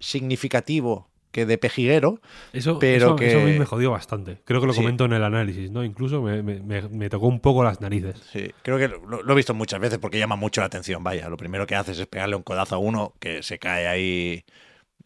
significativo 0.00 1.07
que 1.30 1.46
de 1.46 1.58
pejiguero, 1.58 2.20
Eso, 2.52 2.78
pero 2.78 3.06
eso, 3.08 3.16
que- 3.16 3.28
eso 3.28 3.38
a 3.40 3.44
mí 3.44 3.58
me 3.58 3.64
jodió 3.66 3.90
bastante. 3.90 4.40
Creo 4.44 4.60
que 4.60 4.66
lo 4.66 4.72
Sí. 4.72 4.80
comento 4.80 5.04
en 5.04 5.12
el 5.12 5.22
análisis, 5.24 5.70
¿no? 5.70 5.84
Incluso 5.84 6.22
me, 6.22 6.42
me- 6.42 7.10
tocó 7.10 7.26
un 7.26 7.40
poco 7.40 7.62
las 7.64 7.80
narices. 7.80 8.16
Sí, 8.32 8.50
creo 8.62 8.78
que 8.78 8.88
lo, 8.88 9.22
lo 9.22 9.32
he 9.32 9.36
visto 9.36 9.54
muchas 9.54 9.80
veces 9.80 9.98
porque 9.98 10.18
llama 10.18 10.36
mucho 10.36 10.60
la 10.60 10.66
atención. 10.68 11.02
Vaya, 11.04 11.28
lo 11.28 11.36
primero 11.36 11.66
que 11.66 11.74
haces 11.74 11.98
es 11.98 12.06
pegarle 12.06 12.36
un 12.36 12.42
codazo 12.42 12.76
a 12.76 12.78
uno 12.78 13.14
que 13.20 13.42
se 13.42 13.58
cae 13.58 13.86
ahí 13.86 14.44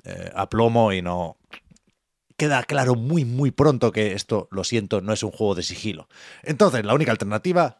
eh, 0.05 0.31
a 0.35 0.49
plomo 0.49 0.93
y 0.93 1.03
no. 1.03 1.37
Queda 2.37 2.63
claro 2.65 2.95
muy, 2.95 3.25
muy 3.25 3.51
pronto 3.51 3.93
que 3.93 4.13
esto, 4.15 4.49
lo 4.51 4.65
siento, 4.65 5.01
no 5.01 5.13
es 5.13 5.23
un 5.23 5.31
juego 5.31 5.55
de 5.55 5.63
sigilo. 5.63 6.09
Entonces, 6.43 6.85
la 6.85 6.95
única 6.95 7.13
alternativa 7.13 7.79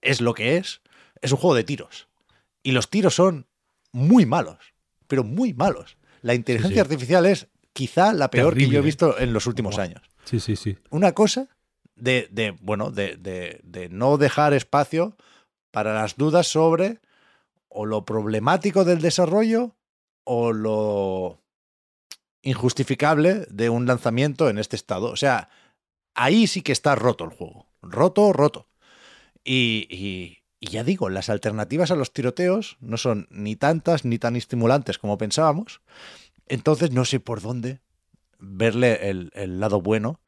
es 0.00 0.20
lo 0.20 0.34
que 0.34 0.56
es: 0.56 0.80
es 1.20 1.30
un 1.32 1.38
juego 1.38 1.54
de 1.54 1.64
tiros. 1.64 2.08
Y 2.62 2.72
los 2.72 2.88
tiros 2.88 3.14
son 3.14 3.46
muy 3.92 4.26
malos, 4.26 4.74
pero 5.06 5.22
muy 5.22 5.52
malos. 5.54 5.96
La 6.22 6.34
inteligencia 6.34 6.76
sí. 6.76 6.80
artificial 6.80 7.26
es 7.26 7.48
quizá 7.74 8.14
la 8.14 8.30
peor 8.30 8.54
que 8.54 8.68
yo 8.68 8.78
he 8.78 8.82
visto 8.82 9.18
en 9.18 9.32
los 9.34 9.46
últimos 9.46 9.78
años 9.78 10.00
Sí, 10.24 10.40
sí, 10.40 10.56
sí. 10.56 10.78
una 10.90 11.12
cosa 11.12 11.48
de, 11.96 12.28
de, 12.32 12.52
bueno, 12.62 12.90
de, 12.90 13.16
de- 13.18 13.60
de 13.62 13.88
no 13.90 14.16
dejar 14.16 14.54
espacio 14.54 15.16
para 15.70 15.92
las 15.92 16.16
dudas 16.16 16.46
sobre 16.48 17.00
o 17.68 17.84
lo 17.84 18.04
problemático 18.06 18.84
del 18.84 19.00
desarrollo 19.02 19.74
o 20.24 20.52
lo 20.52 21.40
injustificable 22.42 23.46
de 23.50 23.68
un 23.70 23.86
lanzamiento 23.86 24.48
en 24.48 24.58
este 24.58 24.76
estado. 24.76 25.06
O 25.10 25.16
sea, 25.16 25.48
ahí 26.14 26.46
sí 26.46 26.62
que 26.62 26.72
está 26.72 26.94
roto 26.94 27.24
el 27.24 27.30
juego. 27.30 27.66
Roto, 27.82 28.32
roto. 28.32 28.68
Y, 29.44 29.86
y- 29.90 30.38
y 30.60 30.68
ya 30.68 30.82
digo, 30.84 31.10
las 31.10 31.28
alternativas 31.28 31.90
a 31.90 31.96
los 31.96 32.12
tiroteos 32.12 32.78
no 32.80 32.96
son 32.96 33.26
ni 33.30 33.54
tantas 33.56 34.04
ni 34.06 34.18
tan 34.18 34.34
estimulantes 34.36 34.98
como 34.98 35.18
pensábamos. 35.18 35.82
Entonces 36.46 36.90
no 36.90 37.04
sé 37.04 37.20
por 37.20 37.40
dónde 37.40 37.80
verle 38.38 39.10
el, 39.10 39.30
el 39.34 39.60
lado 39.60 39.80
bueno, 39.80 40.20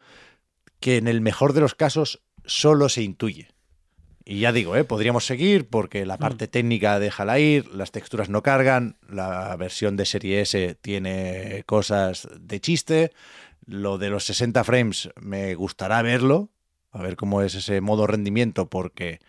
que 0.81 0.97
en 0.97 1.09
el 1.09 1.21
mejor 1.21 1.53
de 1.53 1.61
los 1.61 1.75
casos 1.75 2.23
solo 2.45 2.89
se 2.89 3.03
intuye. 3.03 3.49
Y 4.29 4.41
ya 4.41 4.51
digo, 4.51 4.75
¿eh? 4.75 4.83
podríamos 4.83 5.25
seguir 5.25 5.69
porque 5.69 6.05
la 6.05 6.19
parte 6.19 6.49
técnica 6.49 6.99
déjala 6.99 7.39
ir, 7.39 7.73
las 7.73 7.93
texturas 7.93 8.29
no 8.29 8.43
cargan, 8.43 8.97
la 9.09 9.55
versión 9.55 9.97
de 9.97 10.05
serie 10.05 10.41
S 10.41 10.77
tiene 10.81 11.63
cosas 11.65 12.29
de 12.37 12.61
chiste, 12.61 13.13
lo 13.67 13.99
de 13.99 14.11
los 14.11 14.25
60 14.25 14.65
frames 14.65 15.11
me 15.21 15.55
gustará 15.55 16.03
verlo, 16.03 16.51
a 16.91 17.03
ver 17.03 17.15
cómo 17.15 17.41
es 17.41 17.55
ese 17.55 17.81
modo 17.81 18.09
rendimiento, 18.09 18.69
porque 18.69 19.21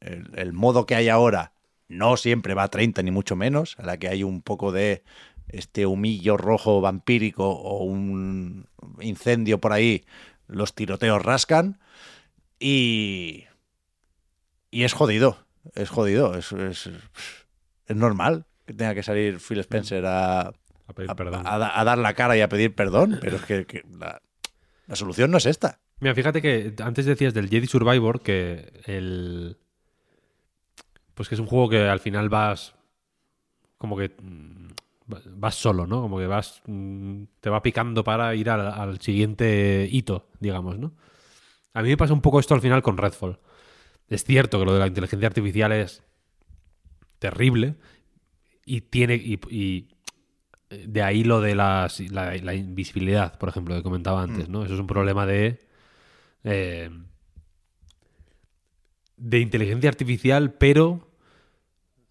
el, 0.00 0.30
el 0.34 0.54
modo 0.54 0.86
que 0.86 0.94
hay 0.94 1.10
ahora 1.10 1.52
no 1.86 2.16
siempre 2.16 2.54
va 2.54 2.62
a 2.62 2.68
30 2.68 3.02
ni 3.02 3.10
mucho 3.10 3.36
menos, 3.36 3.76
a 3.78 3.84
la 3.84 3.98
que 3.98 4.08
hay 4.08 4.22
un 4.22 4.40
poco 4.40 4.72
de 4.72 5.02
este 5.48 5.86
humillo 5.86 6.36
rojo 6.36 6.80
vampírico 6.80 7.48
o 7.48 7.84
un 7.84 8.68
incendio 9.00 9.58
por 9.60 9.72
ahí, 9.72 10.04
los 10.46 10.74
tiroteos 10.74 11.22
rascan 11.22 11.78
y, 12.58 13.44
y 14.70 14.84
es 14.84 14.92
jodido, 14.92 15.38
es 15.74 15.88
jodido, 15.88 16.34
es, 16.36 16.52
es, 16.52 16.90
es 17.86 17.96
normal 17.96 18.46
que 18.66 18.74
tenga 18.74 18.94
que 18.94 19.02
salir 19.02 19.38
Phil 19.40 19.58
Spencer 19.60 20.04
a, 20.06 20.40
A 20.48 20.92
pedir 20.94 21.10
a- 21.10 21.14
perdón. 21.14 21.46
a 21.46 21.58
da- 21.58 21.80
a 21.80 21.84
dar 21.84 21.98
la 21.98 22.14
cara 22.14 22.36
y 22.36 22.40
a 22.40 22.48
pedir 22.48 22.74
perdón, 22.74 23.18
pero 23.20 23.36
es 23.36 23.42
que, 23.42 23.64
que 23.66 23.82
la, 23.98 24.20
la 24.86 24.96
solución 24.96 25.30
no 25.30 25.38
es 25.38 25.46
esta. 25.46 25.80
Mira, 26.00 26.14
fíjate 26.14 26.40
que 26.42 26.74
antes 26.82 27.06
decías 27.06 27.34
del 27.34 27.48
Jedi 27.48 27.66
Survivor 27.66 28.20
que 28.22 28.72
el. 28.84 29.56
Pues 31.14 31.28
que 31.28 31.34
es 31.34 31.40
un 31.40 31.46
juego 31.48 31.68
que 31.68 31.88
al 31.88 31.98
final 31.98 32.28
vas. 32.28 32.74
Como 33.78 33.96
que. 33.96 34.12
Mm, 35.08 35.40
Vas 35.40 35.54
solo, 35.56 35.86
¿no? 35.86 36.00
Como 36.02 36.18
que 36.18 36.26
vas. 36.26 36.62
mm, 36.66 37.22
Te 37.40 37.50
va 37.50 37.62
picando 37.62 38.04
para 38.04 38.34
ir 38.34 38.48
al, 38.50 38.66
al 38.68 39.00
siguiente 39.00 39.88
hito, 39.90 40.28
digamos, 40.40 40.78
¿no? 40.78 40.94
A 41.74 41.82
mí 41.82 41.88
me 41.90 41.96
pasa 41.96 42.12
un 42.12 42.20
poco 42.22 42.40
esto 42.40 42.54
al 42.54 42.60
final 42.60 42.82
con 42.82 42.96
Redfall. 42.96 43.38
Es 44.08 44.24
cierto 44.24 44.58
que 44.58 44.64
lo 44.64 44.72
de 44.72 44.80
la 44.80 44.86
inteligencia 44.86 45.28
artificial 45.28 45.72
es 45.72 46.02
terrible 47.18 47.74
y 48.64 48.80
tiene. 48.82 49.14
Y, 49.16 49.38
y 49.50 49.88
de 50.70 51.02
ahí 51.02 51.24
lo 51.24 51.40
de 51.40 51.54
las- 51.54 52.00
la, 52.10 52.34
la 52.36 52.54
invisibilidad, 52.54 53.38
por 53.38 53.48
ejemplo, 53.48 53.74
que 53.76 53.82
comentaba 53.82 54.22
antes, 54.22 54.48
¿no? 54.48 54.64
Eso 54.64 54.74
es 54.74 54.80
un 54.80 54.86
problema 54.86 55.26
de. 55.26 55.60
eh, 56.44 56.90
de 59.16 59.40
inteligencia 59.40 59.90
artificial, 59.90 60.52
pero 60.54 61.07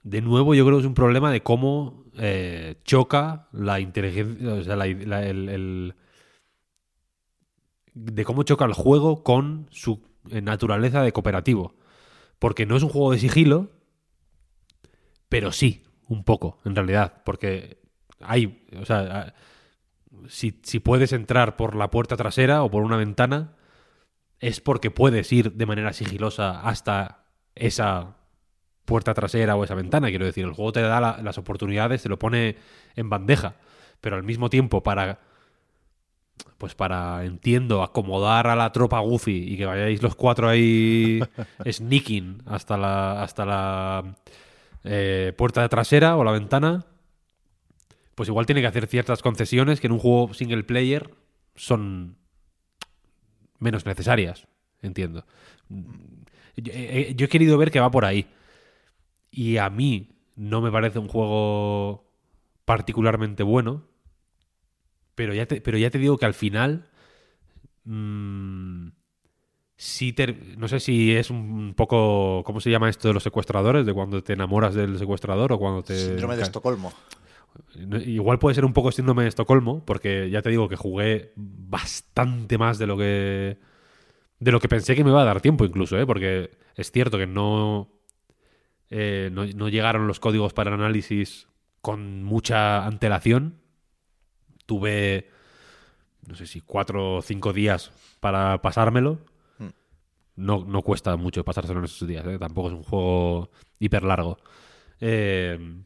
de 0.10 0.22
nuevo 0.22 0.56
yo 0.56 0.66
creo 0.66 0.78
que 0.78 0.82
es 0.82 0.88
un 0.88 0.94
problema 0.94 1.32
de 1.32 1.42
cómo 1.44 2.06
eh, 2.18 2.76
choca 2.86 3.48
la 3.52 3.80
inteligencia, 3.80 4.54
o 4.54 4.64
sea, 4.64 4.76
el, 4.86 5.12
el- 5.14 5.96
de 7.94 8.24
cómo 8.26 8.44
choca 8.44 8.66
el 8.66 8.74
juego 8.74 9.24
con 9.24 9.68
su 9.72 10.02
eh, 10.30 10.42
naturaleza 10.42 11.02
de 11.02 11.12
cooperativo. 11.12 11.76
Porque 12.40 12.66
no 12.66 12.78
es 12.78 12.84
un 12.84 12.90
juego 12.90 13.12
de 13.14 13.20
sigilo, 13.20 13.70
pero 15.30 15.52
sí, 15.52 15.84
un 16.08 16.24
poco, 16.24 16.60
en 16.66 16.76
realidad, 16.76 17.22
porque 17.26 17.80
hay, 18.22 18.66
o 18.80 18.86
sea, 18.86 19.34
si, 20.30 20.60
si 20.64 20.80
puedes 20.80 21.14
entrar 21.14 21.58
por 21.58 21.76
la 21.76 21.92
puerta 21.92 22.18
trasera 22.18 22.64
o 22.64 22.72
por 22.72 22.84
una 22.84 22.98
ventana, 22.98 23.56
es 24.40 24.62
porque 24.62 24.92
puedes 24.92 25.32
ir 25.34 25.54
de 25.54 25.68
manera 25.68 25.94
sigilosa 25.94 26.62
hasta 26.62 27.26
esa 27.56 28.17
puerta 28.88 29.14
trasera 29.14 29.56
o 29.56 29.64
esa 29.64 29.76
ventana. 29.76 30.10
Quiero 30.10 30.26
decir, 30.26 30.46
el 30.46 30.54
juego 30.54 30.72
te 30.72 30.82
da 30.82 31.00
la- 31.00 31.20
las 31.22 31.38
oportunidades, 31.38 32.02
te 32.02 32.10
lo 32.10 32.18
pone 32.18 32.56
en 32.96 33.10
bandeja, 33.10 33.56
pero 34.02 34.16
al 34.16 34.24
mismo 34.24 34.50
tiempo 34.50 34.82
para, 34.82 35.20
pues 36.58 36.74
para, 36.74 37.26
entiendo, 37.26 37.84
acomodar 37.84 38.48
a 38.48 38.56
la 38.56 38.72
tropa 38.72 39.00
Goofy 39.02 39.54
y 39.54 39.58
que 39.58 39.66
vayáis 39.66 40.02
los 40.02 40.16
cuatro 40.16 40.48
ahí 40.50 41.20
sneaking 41.70 42.42
hasta 42.46 42.78
la, 42.78 43.22
hasta 43.22 43.46
la 43.46 44.16
eh, 44.86 45.34
puerta 45.38 45.68
trasera 45.68 46.16
o 46.16 46.24
la 46.24 46.32
ventana, 46.32 46.86
pues 48.16 48.30
igual 48.30 48.46
tiene 48.46 48.62
que 48.62 48.68
hacer 48.68 48.88
ciertas 48.88 49.22
concesiones 49.22 49.80
que 49.82 49.88
en 49.88 49.94
un 49.94 50.00
juego 50.00 50.34
single 50.34 50.64
player 50.64 51.12
son 51.56 52.16
menos 53.60 53.86
necesarias, 53.86 54.48
entiendo. 54.82 55.26
Yo, 56.56 56.72
eh, 56.74 57.14
yo 57.16 57.26
he 57.26 57.30
querido 57.30 57.58
ver 57.58 57.70
que 57.70 57.80
va 57.80 57.92
por 57.92 58.06
ahí. 58.06 58.26
Y 59.38 59.58
a 59.58 59.70
mí 59.70 60.10
no 60.36 60.62
me 60.62 60.72
parece 60.72 60.98
un 60.98 61.08
juego 61.08 62.10
particularmente 62.66 63.44
bueno. 63.44 63.84
Pero 65.14 65.36
ya 65.36 65.46
te, 65.46 65.62
pero 65.62 65.78
ya 65.78 65.92
te 65.92 66.00
digo 66.00 66.18
que 66.18 66.26
al 66.26 66.34
final. 66.34 66.90
mm, 67.84 68.88
sí 69.76 70.16
no 70.58 70.68
sé 70.68 70.80
si 70.80 71.16
es 71.16 71.30
un 71.30 71.76
poco, 71.76 72.42
¿cómo 72.48 72.60
se 72.60 72.72
llama 72.72 72.90
esto 72.90 73.10
de 73.10 73.14
los 73.14 73.22
secuestradores? 73.22 73.86
De 73.86 73.94
cuando 73.94 74.24
te 74.24 74.34
enamoras 74.34 74.74
del 74.74 74.98
secuestrador 74.98 75.54
o 75.54 75.60
cuando 75.60 75.84
te... 75.84 75.96
Síndrome 75.96 76.36
de 76.36 76.42
Estocolmo. 76.42 76.92
Igual 78.08 78.40
puede 78.40 78.56
ser 78.56 78.66
un 78.66 78.74
poco 78.74 78.92
síndrome 78.92 79.22
de 79.22 79.30
Estocolmo, 79.30 79.86
porque 79.86 80.32
ya 80.32 80.42
te 80.42 80.50
digo 80.50 80.68
que 80.68 80.78
jugué 80.78 81.34
bastante 81.36 82.58
más 82.58 82.80
de 82.80 82.88
lo 82.88 82.98
que 82.98 83.60
de 84.40 84.52
lo 84.52 84.60
que 84.60 84.68
pensé 84.68 84.96
que 84.96 85.04
me 85.04 85.12
iba 85.12 85.22
a 85.22 85.26
dar 85.26 85.42
tiempo 85.42 85.64
incluso, 85.64 85.96
¿eh? 86.00 86.08
porque 86.08 86.58
es 86.76 86.92
cierto 86.92 87.20
que 87.20 87.28
no, 87.28 87.97
eh, 88.90 89.30
no 89.32 89.46
no 89.46 89.70
llegaron 89.70 90.08
los 90.08 90.20
códigos 90.20 90.54
para 90.54 90.74
análisis 90.74 91.48
con 91.82 92.24
mucha 92.24 92.86
antelación. 92.86 93.62
Tuve 94.66 95.30
no 96.28 96.36
sé 96.36 96.46
si 96.46 96.62
cuatro 96.62 97.16
o 97.16 97.22
cinco 97.22 97.54
días 97.54 97.92
para 98.20 98.62
pasármelo. 98.62 99.20
Hmm. 99.58 99.70
No, 100.36 100.66
no 100.66 100.82
cuesta 100.82 101.16
mucho 101.16 101.44
pasárselo 101.44 101.80
en 101.80 101.86
esos 101.86 102.08
días, 102.08 102.26
¿eh? 102.28 102.38
tampoco 102.38 102.68
es 102.68 102.74
un 102.74 102.84
juego 102.84 103.50
hiper 103.80 104.04
largo. 104.04 104.38
Eh, 105.00 105.84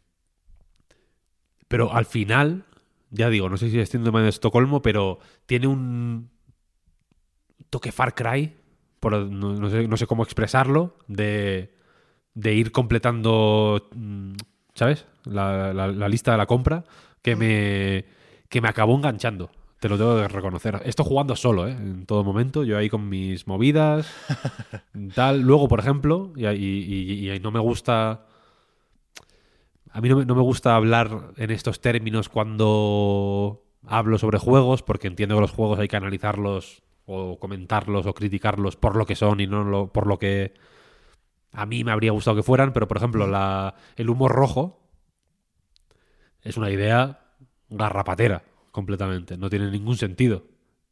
pero 1.68 1.94
al 1.94 2.06
final, 2.06 2.66
ya 3.12 3.30
digo, 3.30 3.50
no 3.50 3.58
sé 3.58 3.70
si 3.70 3.80
es 3.80 3.90
síndrome 3.90 4.22
de 4.22 4.30
Estocolmo, 4.30 4.82
pero 4.82 5.20
tiene 5.46 5.68
un 5.68 6.32
toque 7.70 7.92
Far 7.92 8.16
Cry, 8.16 8.58
por, 9.00 9.14
no, 9.14 9.54
no 9.54 9.70
sé, 9.70 9.88
no 9.88 9.96
sé 9.96 10.08
cómo 10.08 10.24
expresarlo, 10.24 10.98
de, 11.08 11.74
de 12.34 12.54
ir 12.54 12.72
completando, 12.72 13.90
mm, 13.96 14.34
¿sabes? 14.76 15.06
La, 15.26 15.74
la- 15.74 15.88
la 15.88 16.10
lista 16.10 16.32
de 16.32 16.38
la 16.38 16.46
compra, 16.46 16.84
que 17.22 17.36
me, 17.36 18.06
que 18.50 18.62
me 18.62 18.68
acabó 18.70 18.96
enganchando. 18.96 19.52
Te 19.80 19.90
lo 19.90 19.98
tengo 19.98 20.16
que 20.16 20.28
reconocer. 20.28 20.80
Esto 20.86 21.04
jugando 21.04 21.36
solo, 21.36 21.68
¿eh? 21.68 21.72
En 21.72 22.06
todo 22.06 22.24
momento. 22.24 22.64
Yo 22.64 22.78
ahí 22.78 22.88
con 22.90 23.10
mis 23.10 23.48
movidas. 23.48 24.08
tal. 25.16 25.42
Luego, 25.42 25.68
por 25.68 25.80
ejemplo, 25.80 26.32
y, 26.36 26.46
y- 26.48 27.26
y- 27.26 27.32
y 27.32 27.40
no 27.40 27.50
me 27.52 27.60
gusta. 27.60 28.26
A 29.92 30.00
mí 30.02 30.08
no 30.10 30.18
me, 30.18 30.26
no 30.26 30.36
me 30.36 30.42
gusta 30.42 30.76
hablar 30.76 31.32
en 31.38 31.52
estos 31.52 31.82
términos 31.82 32.30
cuando 32.30 33.64
hablo 33.88 34.18
sobre 34.18 34.38
juegos, 34.40 34.84
porque 34.84 35.08
entiendo 35.08 35.36
que 35.36 35.42
los 35.42 35.52
juegos 35.52 35.80
hay 35.80 35.88
que 35.88 35.98
analizarlos 35.98 36.84
o 37.06 37.40
comentarlos 37.40 38.06
o 38.06 38.14
criticarlos 38.14 38.76
por 38.78 38.96
lo 38.96 39.06
que 39.06 39.16
son 39.16 39.40
y 39.42 39.48
no 39.48 39.64
lo- 39.64 39.88
por 39.92 40.08
lo 40.08 40.18
que 40.18 40.54
a 41.52 41.66
mí 41.66 41.84
me 41.84 41.92
habría 41.92 42.12
gustado 42.12 42.36
que 42.36 42.44
fueran. 42.44 42.74
Pero, 42.74 42.88
por 42.88 42.98
ejemplo, 42.98 43.26
el 43.96 44.10
humor 44.10 44.32
rojo 44.32 44.90
es 46.42 46.58
una 46.58 46.70
idea 46.70 47.20
garrapatera 47.70 48.44
completamente. 48.72 49.38
No 49.38 49.50
tiene 49.50 49.70
ningún 49.70 49.98
sentido. 49.98 50.44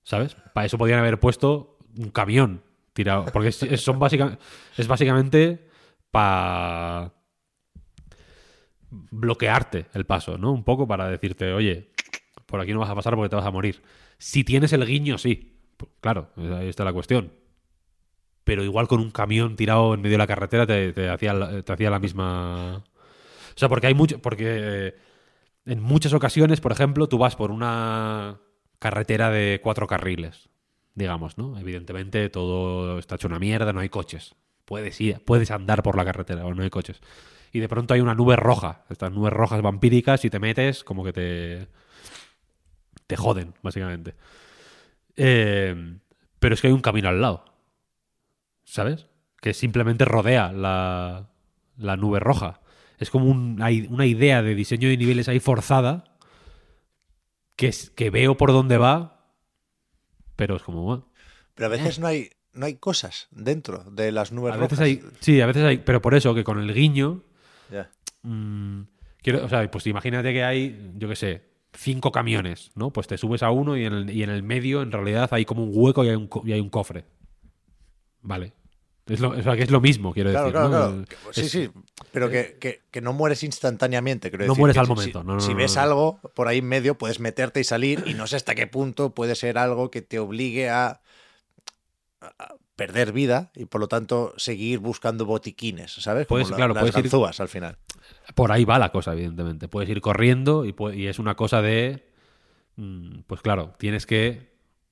¿Sabes? 0.04 0.36
Para 0.54 0.66
eso 0.66 0.78
podrían 0.78 1.00
haber 1.00 1.20
puesto 1.20 1.78
un 1.98 2.10
camión 2.10 2.64
tirado. 2.94 3.26
Porque 3.26 3.50
es, 3.50 3.82
son 3.82 4.00
básicamente, 4.00 4.42
es 4.78 4.88
básicamente 4.88 5.68
para 6.10 7.14
bloquearte 8.90 9.86
el 9.94 10.06
paso, 10.06 10.38
¿no? 10.38 10.52
Un 10.52 10.64
poco 10.64 10.88
para 10.88 11.10
decirte, 11.10 11.54
oye, 11.54 11.92
por 12.46 12.60
aquí 12.60 12.74
no 12.74 12.80
vas 12.80 12.90
a 12.90 12.96
pasar 12.96 13.16
porque 13.16 13.30
te 13.30 13.36
vas 13.36 13.46
a 13.46 13.52
morir. 13.52 13.84
Si 14.18 14.44
tienes 14.44 14.74
el 14.74 14.86
guiño, 14.86 15.18
sí. 15.18 15.60
Claro, 16.02 16.30
ahí 16.36 16.68
está 16.68 16.84
la 16.84 16.94
cuestión. 16.94 17.32
Pero 18.50 18.64
igual 18.64 18.88
con 18.88 19.00
un 19.00 19.12
camión 19.12 19.56
tirado 19.56 19.94
en 19.94 20.02
medio 20.02 20.16
de 20.16 20.18
la 20.18 20.26
carretera 20.26 20.66
te, 20.66 21.08
hacía, 21.08 21.62
te 21.62 21.72
hacía 21.72 21.92
la 21.92 22.00
misma... 22.00 22.78
O 22.78 23.58
sea, 23.58 23.70
porque 23.70 23.86
hay 23.86 23.94
mucho... 23.94 24.20
Porque 24.20 24.46
eh, 24.48 24.96
en 25.68 25.80
muchas 25.84 26.14
ocasiones, 26.14 26.60
por 26.60 26.72
ejemplo, 26.72 27.08
tú 27.08 27.20
vas 27.20 27.36
por 27.36 27.52
una 27.52 28.40
carretera 28.80 29.30
de 29.30 29.60
cuatro 29.62 29.86
carriles, 29.86 30.50
digamos, 30.96 31.38
¿no? 31.38 31.60
Evidentemente 31.60 32.28
todo 32.30 32.98
está 32.98 33.16
hecho 33.18 33.28
una 33.28 33.38
mierda, 33.38 33.72
no 33.72 33.82
hay 33.82 33.90
coches. 33.90 34.34
Puedes 34.66 35.00
ir, 35.00 35.24
puedes 35.24 35.52
andar 35.52 35.84
por 35.84 35.96
la 35.96 36.04
carretera 36.04 36.44
o 36.44 36.56
no 36.56 36.64
hay 36.64 36.72
coches. 36.72 37.02
Y 37.54 37.60
de 37.60 37.70
pronto 37.70 37.94
hay 37.94 38.02
una 38.02 38.16
nube 38.16 38.36
roja, 38.36 38.84
estas 38.90 39.12
nubes 39.12 39.32
rojas 39.32 39.62
vampíricas 39.62 40.26
y 40.26 40.32
te 40.32 40.40
metes 40.40 40.84
como 40.84 41.04
que 41.04 41.14
te 41.14 41.68
te 43.06 43.16
joden, 43.16 43.54
básicamente. 43.62 44.16
Eh, 45.16 46.00
pero 46.40 46.56
es 46.56 46.62
que 46.62 46.68
hay 46.68 46.74
un 46.74 46.82
camino 46.82 47.10
al 47.10 47.22
lado, 47.22 47.46
¿sabes? 48.70 49.08
Que 49.42 49.54
simplemente 49.54 50.06
rodea 50.06 50.52
la, 50.52 51.30
la 51.78 51.98
nube 51.98 52.20
roja. 52.20 52.62
Es 53.00 53.10
como 53.10 53.26
un- 53.26 53.62
hay 53.62 53.88
una 53.90 54.06
idea 54.06 54.42
de 54.42 54.54
diseño 54.56 54.90
de 54.90 54.98
niveles 54.98 55.28
ahí 55.28 55.40
forzada 55.40 56.04
que, 57.56 57.68
es, 57.68 57.90
que 57.90 58.10
veo 58.10 58.38
por 58.38 58.52
dónde 58.52 58.78
va, 58.78 59.26
pero 60.36 60.56
es 60.56 60.64
como, 60.64 60.84
bueno, 60.84 61.08
Pero 61.56 61.66
a 61.68 61.70
veces 61.70 62.00
no 62.00 62.08
hay, 62.08 62.30
no 62.54 62.66
hay 62.66 62.76
cosas 62.76 63.28
dentro 63.32 63.84
de 63.92 64.12
las 64.12 64.32
nubes 64.32 64.54
a 64.54 64.58
veces 64.58 64.78
rojas. 64.80 64.86
hay, 64.86 65.02
sí, 65.20 65.42
a 65.42 65.46
veces 65.46 65.64
hay, 65.64 65.78
pero 65.80 66.02
por 66.02 66.14
eso 66.16 66.34
que 66.36 66.44
con 66.44 66.60
el 66.60 66.74
guiño, 66.74 67.24
Ya. 67.72 67.90
mm, 68.24 68.82
quiero, 69.22 69.46
o 69.46 69.50
sea, 69.50 69.70
pues 69.72 69.88
imagínate 69.88 70.32
que 70.32 70.44
hay, 70.44 70.92
yo 70.96 71.10
qué 71.10 71.16
sé, 71.16 71.50
cinco 71.74 72.12
camiones, 72.12 72.72
¿no? 72.76 72.92
Pues 72.92 73.08
te 73.08 73.18
subes 73.18 73.44
a 73.44 73.52
uno 73.52 73.76
y 73.78 73.86
en 73.86 73.94
el, 73.94 74.10
y 74.10 74.24
en 74.24 74.30
el 74.30 74.44
medio, 74.44 74.82
en 74.82 74.92
realidad, 74.92 75.28
hay 75.32 75.44
como 75.46 75.64
un 75.64 75.72
hueco 75.74 76.04
y 76.06 76.10
hay 76.10 76.16
un, 76.16 76.30
y 76.46 76.52
hay 76.54 76.60
un 76.62 76.70
cofre. 76.70 77.06
Vale. 78.22 78.54
Es 79.10 79.20
lo, 79.20 79.30
o 79.32 79.42
sea, 79.42 79.56
que 79.56 79.64
es 79.64 79.72
lo 79.72 79.82
mismo, 79.82 80.14
quiero 80.14 80.30
Claro, 80.30 80.46
decir. 80.48 80.60
claro, 80.60 80.70
¿no? 80.96 81.06
claro. 81.06 81.34
Sí, 81.34 81.42
es- 81.42 81.52
sí, 81.52 81.70
pero 82.12 82.30
que, 82.30 82.58
que- 82.60 82.82
que 82.92 83.02
no 83.02 83.12
mueres 83.14 83.44
instantáneamente. 83.44 84.30
quiero 84.30 84.46
No 84.46 84.54
decir, 84.54 84.60
mueres 84.62 84.78
al 84.78 84.86
si- 84.86 84.90
momento, 84.90 85.22
Si, 85.22 85.28
no, 85.28 85.34
no, 85.36 85.40
si 85.40 85.52
no, 85.52 85.58
ves 85.58 85.78
algo 85.78 86.20
por 86.36 86.48
ahí 86.48 86.60
en 86.60 86.68
medio, 86.68 86.98
puedes 86.98 87.20
meterte 87.20 87.60
y 87.60 87.64
salir 87.64 88.04
y 88.06 88.14
no 88.14 88.28
sé 88.28 88.36
hasta 88.36 88.56
qué 88.56 88.68
punto 88.68 89.14
puede 89.14 89.36
ser 89.36 89.58
algo 89.58 89.90
que 89.92 90.02
te 90.02 90.20
obligue 90.20 90.70
a, 90.70 91.02
a 92.22 92.56
perder 92.76 93.12
vida 93.12 93.52
y 93.56 93.66
por 93.66 93.82
lo 93.82 93.88
tanto 93.88 94.34
seguir 94.38 94.80
buscando 94.80 95.26
botiquines, 95.26 95.92
¿sabes? 95.94 96.28
Como 96.28 96.38
Puedes- 96.38 96.50
la- 96.52 96.56
claro, 96.56 96.74
las 96.74 96.82
puedes 96.84 96.96
ir- 96.96 97.02
ganzúas 97.04 97.40
al 97.40 97.50
final. 97.50 97.78
Por 98.36 98.52
ahí 98.52 98.64
va 98.66 98.80
la 98.80 98.92
cosa, 98.92 99.14
evidentemente. 99.14 99.68
Puedes 99.68 99.90
ir 99.90 100.02
corriendo 100.02 100.66
y, 100.66 100.74
y 100.94 101.08
es 101.08 101.20
una 101.20 101.36
cosa 101.36 101.62
de. 101.62 102.08
mm, 102.78 103.22
Pues 103.28 103.42
claro, 103.42 103.76
tienes 103.78 104.06
que 104.06 104.49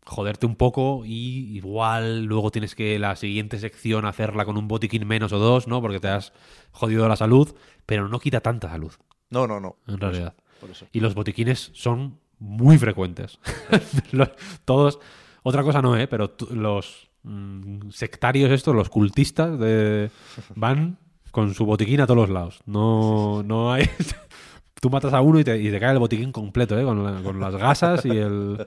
joderte 0.08 0.46
un 0.46 0.56
poco 0.56 1.04
y 1.06 1.56
igual 1.58 2.24
luego 2.24 2.50
tienes 2.50 2.74
que 2.76 2.98
la 2.98 3.16
siguiente 3.16 3.60
sección 3.60 4.06
hacerla 4.06 4.46
con 4.46 4.58
un 4.58 4.68
botiquín 4.68 5.06
menos 5.08 5.34
o 5.34 5.38
dos, 5.40 5.68
¿no? 5.68 5.82
Porque 5.82 6.00
te 6.00 6.08
has 6.08 6.34
jodido 6.72 7.08
la 7.08 7.16
salud, 7.16 7.54
pero 7.86 8.08
no 8.08 8.20
quita 8.20 8.40
tanta 8.42 8.70
salud, 8.70 8.94
No, 9.30 9.46
no, 9.48 9.60
no. 9.60 9.76
en 9.88 10.00
realidad. 10.00 10.34
Por 10.62 10.72
eso. 10.72 10.88
Y 10.92 11.02
los 11.02 11.14
botiquines 11.14 11.72
son 11.74 12.20
muy 12.40 12.78
frecuentes. 12.78 13.40
Los- 14.12 14.32
todos. 14.66 15.00
Otra 15.44 15.62
cosa 15.64 15.82
no, 15.82 15.96
¿eh? 15.98 16.08
Pero 16.08 16.36
los 16.52 17.10
mm, 17.24 17.90
sectarios 17.92 18.52
estos, 18.52 18.74
los 18.76 18.90
cultistas, 18.90 19.60
de, 19.60 20.10
van 20.56 20.98
con 21.32 21.54
su 21.54 21.66
botiquín 21.66 22.02
a 22.02 22.08
todos 22.08 22.18
los 22.22 22.30
lados. 22.30 22.60
No, 22.66 23.44
no 23.44 23.72
hay. 23.74 23.88
Tú 24.82 24.90
matas 24.90 25.14
a 25.14 25.22
uno 25.22 25.40
y 25.40 25.44
te, 25.44 25.60
y 25.60 25.72
te 25.72 25.80
cae 25.80 25.92
el 25.94 26.00
botiquín 26.00 26.32
completo, 26.32 26.78
¿eh? 26.80 26.84
Con, 26.84 27.04
la- 27.04 27.22
con 27.22 27.40
las 27.40 27.56
gasas 27.56 28.06
y 28.06 28.10
el. 28.12 28.66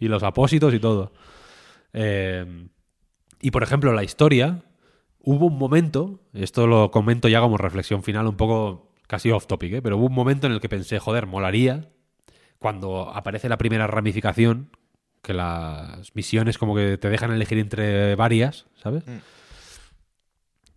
Y 0.00 0.08
los 0.08 0.24
apósitos 0.24 0.74
y 0.74 0.80
todo. 0.80 1.12
Eh, 1.92 2.66
y 3.40 3.50
por 3.52 3.62
ejemplo, 3.62 3.92
la 3.92 4.02
historia. 4.02 4.64
Hubo 5.22 5.46
un 5.46 5.58
momento, 5.58 6.20
esto 6.32 6.66
lo 6.66 6.90
comento 6.90 7.28
ya 7.28 7.40
como 7.40 7.58
reflexión 7.58 8.02
final, 8.02 8.26
un 8.26 8.38
poco 8.38 8.94
casi 9.06 9.30
off 9.30 9.46
topic, 9.46 9.74
¿eh? 9.74 9.82
pero 9.82 9.98
hubo 9.98 10.06
un 10.06 10.14
momento 10.14 10.46
en 10.46 10.54
el 10.54 10.60
que 10.60 10.70
pensé, 10.70 10.98
joder, 10.98 11.26
molaría 11.26 11.90
cuando 12.58 13.10
aparece 13.10 13.48
la 13.50 13.58
primera 13.58 13.86
ramificación, 13.86 14.70
que 15.20 15.34
las 15.34 16.14
misiones 16.14 16.56
como 16.56 16.74
que 16.74 16.96
te 16.96 17.10
dejan 17.10 17.32
elegir 17.32 17.58
entre 17.58 18.14
varias, 18.14 18.66
¿sabes? 18.76 19.06
Mm. 19.06 19.18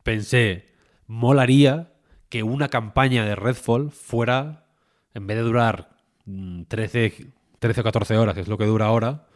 Pensé, 0.04 0.74
molaría 1.08 1.94
que 2.28 2.44
una 2.44 2.68
campaña 2.68 3.24
de 3.24 3.36
Redfall 3.36 3.92
fuera, 3.92 4.66
en 5.14 5.28
vez 5.28 5.38
de 5.38 5.44
durar 5.44 5.96
mm, 6.26 6.64
13, 6.64 7.28
13 7.64 7.80
o 7.80 7.84
14 7.86 8.18
horas, 8.18 8.36
que 8.36 8.42
es 8.42 8.50
lo 8.50 8.58
que 8.58 8.66
dura 8.66 8.88
ahora, 8.88 9.28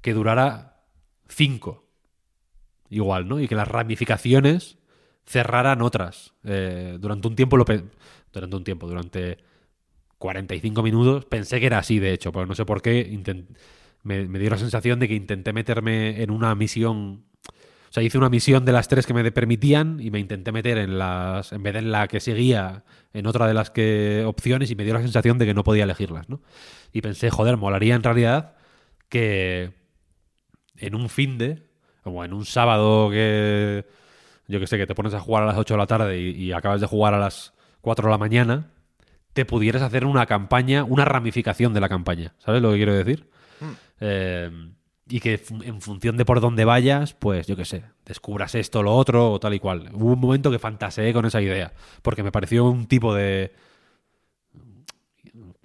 que 0.00 0.14
durara 0.14 0.80
5. 1.28 1.84
Igual, 2.88 3.28
¿no? 3.28 3.40
Y 3.40 3.46
que 3.46 3.54
las 3.54 3.68
ramificaciones 3.68 4.78
cerraran 5.26 5.82
otras. 5.82 6.32
Eh, 6.44 6.96
durante 6.98 7.28
un 7.28 7.36
tiempo 7.36 7.58
lo 7.58 7.66
durante 8.32 8.56
un 8.56 8.64
tiempo, 8.64 8.88
durante 8.88 9.36
45 10.16 10.82
minutos, 10.82 11.26
pensé 11.26 11.60
que 11.60 11.66
era 11.66 11.76
así, 11.76 11.98
de 11.98 12.14
hecho, 12.14 12.32
pero 12.32 12.46
no 12.46 12.54
sé 12.54 12.64
por 12.64 12.80
qué 12.80 13.06
me, 14.02 14.28
me 14.28 14.38
dio 14.38 14.48
la 14.48 14.56
sensación 14.56 14.98
de 14.98 15.06
que 15.06 15.14
intenté 15.14 15.52
meterme 15.52 16.22
en 16.22 16.30
una 16.30 16.54
misión. 16.54 17.26
O 17.94 18.00
sea, 18.00 18.02
hice 18.02 18.18
una 18.18 18.28
misión 18.28 18.64
de 18.64 18.72
las 18.72 18.88
tres 18.88 19.06
que 19.06 19.14
me 19.14 19.30
permitían 19.30 20.00
y 20.00 20.10
me 20.10 20.18
intenté 20.18 20.50
meter 20.50 20.78
en 20.78 20.98
las. 20.98 21.52
En 21.52 21.62
vez 21.62 21.74
de 21.74 21.78
en 21.78 21.92
la 21.92 22.08
que 22.08 22.18
seguía, 22.18 22.82
en 23.12 23.24
otra 23.28 23.46
de 23.46 23.54
las 23.54 23.70
que 23.70 24.24
opciones 24.26 24.68
y 24.72 24.74
me 24.74 24.82
dio 24.82 24.94
la 24.94 25.00
sensación 25.00 25.38
de 25.38 25.46
que 25.46 25.54
no 25.54 25.62
podía 25.62 25.84
elegirlas, 25.84 26.28
¿no? 26.28 26.40
Y 26.92 27.02
pensé, 27.02 27.30
joder, 27.30 27.56
molaría 27.56 27.94
en 27.94 28.02
realidad 28.02 28.56
que 29.08 29.74
en 30.76 30.96
un 30.96 31.08
fin 31.08 31.38
de, 31.38 31.68
como 32.02 32.24
en 32.24 32.32
un 32.32 32.44
sábado 32.44 33.10
que. 33.10 33.86
Yo 34.48 34.58
que 34.58 34.66
sé, 34.66 34.76
que 34.76 34.88
te 34.88 34.96
pones 34.96 35.14
a 35.14 35.20
jugar 35.20 35.44
a 35.44 35.46
las 35.46 35.56
8 35.56 35.74
de 35.74 35.78
la 35.78 35.86
tarde 35.86 36.18
y, 36.18 36.30
y 36.30 36.50
acabas 36.50 36.80
de 36.80 36.88
jugar 36.88 37.14
a 37.14 37.20
las 37.20 37.54
4 37.80 38.08
de 38.08 38.10
la 38.10 38.18
mañana, 38.18 38.72
te 39.34 39.44
pudieras 39.44 39.82
hacer 39.82 40.04
una 40.04 40.26
campaña, 40.26 40.82
una 40.82 41.04
ramificación 41.04 41.72
de 41.72 41.80
la 41.80 41.88
campaña. 41.88 42.34
¿Sabes 42.38 42.60
lo 42.60 42.72
que 42.72 42.76
quiero 42.78 42.92
decir? 42.92 43.30
Eh, 44.00 44.50
y 45.08 45.20
que 45.20 45.40
en 45.64 45.80
función 45.80 46.16
de 46.16 46.24
por 46.24 46.40
dónde 46.40 46.64
vayas, 46.64 47.14
pues 47.14 47.46
yo 47.46 47.56
qué 47.56 47.64
sé, 47.64 47.84
descubras 48.04 48.54
esto, 48.54 48.82
lo 48.82 48.94
otro 48.94 49.32
o 49.32 49.40
tal 49.40 49.54
y 49.54 49.60
cual. 49.60 49.90
Hubo 49.92 50.12
un 50.14 50.20
momento 50.20 50.50
que 50.50 50.58
fantaseé 50.58 51.12
con 51.12 51.26
esa 51.26 51.42
idea, 51.42 51.72
porque 52.02 52.22
me 52.22 52.32
pareció 52.32 52.64
un 52.64 52.86
tipo 52.86 53.14
de 53.14 53.52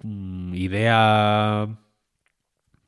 mm, 0.02 0.54
idea 0.54 1.68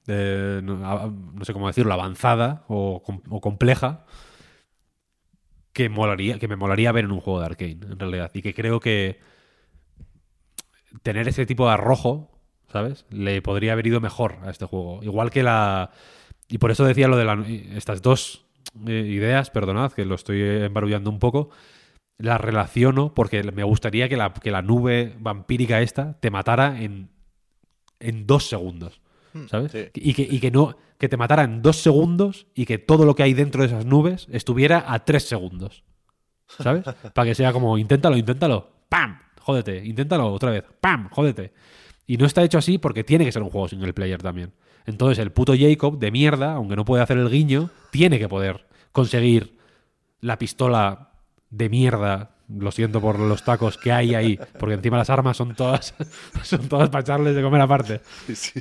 de, 0.07 0.61
no, 0.63 1.45
sé 1.45 1.53
cómo 1.53 1.69
decirlo, 1.69 1.93
avanzada 1.93 2.65
o, 2.69 3.03
o 3.31 3.41
compleja 3.41 4.05
que 5.73 5.89
molaría, 5.89 6.39
que 6.39 6.49
me 6.49 6.57
molaría 6.57 6.93
ver 6.93 7.05
en 7.05 7.13
un 7.13 7.21
juego 7.21 7.41
de 7.41 7.47
Arkane, 7.47 7.73
en 7.73 7.99
realidad. 7.99 8.31
Y 8.35 8.43
que 8.43 8.55
creo 8.55 8.81
que 8.81 9.21
tener 11.03 11.29
ese 11.29 11.47
tipo 11.47 11.67
de 11.67 11.73
arrojo, 11.73 12.31
¿sabes? 12.71 13.07
Le 13.11 13.41
podría 13.43 13.73
haber 13.73 13.87
ido 13.87 14.01
mejor 14.01 14.39
a 14.45 14.51
este 14.51 14.67
juego. 14.67 15.03
Igual 15.03 15.31
que 15.31 15.43
la. 15.43 15.91
Y 16.53 16.59
por 16.59 16.71
eso 16.71 16.85
decía 16.85 17.09
lo 17.09 17.17
de 17.17 17.25
la- 17.25 17.45
estas 17.75 18.03
dos 18.03 18.45
eh, 18.87 18.93
ideas, 19.09 19.51
perdonad, 19.51 19.93
que 19.93 20.05
lo 20.05 20.15
estoy 20.15 20.41
embarullando 20.43 21.09
un 21.11 21.19
poco. 21.19 21.49
Las 22.19 22.41
relaciono 22.41 23.15
porque 23.15 23.43
me 23.43 23.65
gustaría 23.65 24.09
que 24.09 24.17
la, 24.17 24.33
que 24.35 24.51
la 24.51 24.61
nube 24.63 25.17
vampírica 25.19 25.81
esta 25.81 26.13
te 26.21 26.31
matara 26.31 26.81
en, 26.83 27.09
en 28.01 28.27
dos 28.27 28.49
segundos. 28.49 29.01
¿Sabes? 29.49 29.73
sí. 29.73 29.87
Y, 29.95 30.13
que, 30.13 30.23
y 30.31 30.41
que 30.41 30.51
no. 30.51 30.77
Que 30.99 31.09
te 31.09 31.17
matara 31.17 31.43
en 31.45 31.63
dos 31.63 31.79
segundos 31.79 32.47
y 32.55 32.67
que 32.67 32.77
todo 32.79 33.07
lo 33.07 33.15
que 33.17 33.23
hay 33.23 33.33
dentro 33.33 33.63
de 33.63 33.69
esas 33.69 33.87
nubes 33.87 34.29
estuviera 34.31 34.85
a 34.93 35.05
tres 35.07 35.25
segundos. 35.25 35.85
¿Sabes? 36.47 36.85
Para 37.15 37.29
que 37.29 37.35
sea 37.35 37.51
como, 37.53 37.79
inténtalo, 37.79 38.17
inténtalo. 38.17 38.69
¡Pam! 38.91 39.19
Jódete. 39.41 39.83
Inténtalo 39.85 40.31
otra 40.31 40.51
vez. 40.51 40.65
¡Pam! 40.83 41.09
Jódete. 41.11 41.53
Y 42.07 42.19
no 42.19 42.27
está 42.27 42.43
hecho 42.45 42.59
así 42.59 42.77
porque 42.77 43.05
tiene 43.05 43.25
que 43.25 43.33
ser 43.33 43.43
un 43.43 43.49
juego 43.51 43.69
single 43.69 43.95
player 43.95 44.21
también. 44.21 44.53
Entonces 44.87 45.19
el 45.19 45.33
puto 45.33 45.55
Jacob 45.57 45.99
de 45.99 46.11
mierda, 46.11 46.55
aunque 46.55 46.77
no 46.77 46.85
puede 46.85 47.03
hacer 47.03 47.19
el 47.19 47.31
guiño, 47.31 47.71
tiene 47.91 48.19
que 48.19 48.29
poder 48.29 48.67
conseguir 48.93 49.59
la 50.21 50.39
pistola 50.39 51.13
de 51.51 51.69
mierda. 51.69 52.37
Lo 52.49 52.71
siento 52.71 53.01
por 53.01 53.19
los 53.19 53.45
tacos 53.45 53.79
que 53.79 53.93
hay 53.93 54.15
ahí, 54.15 54.39
porque 54.59 54.75
encima 54.75 54.99
las 54.99 55.11
armas 55.11 55.37
son 55.37 55.55
todas 55.55 55.95
son 56.43 56.69
todas 56.69 56.91
para 56.91 57.03
echarles 57.03 57.35
de 57.35 57.43
comer 57.43 57.61
aparte. 57.61 58.01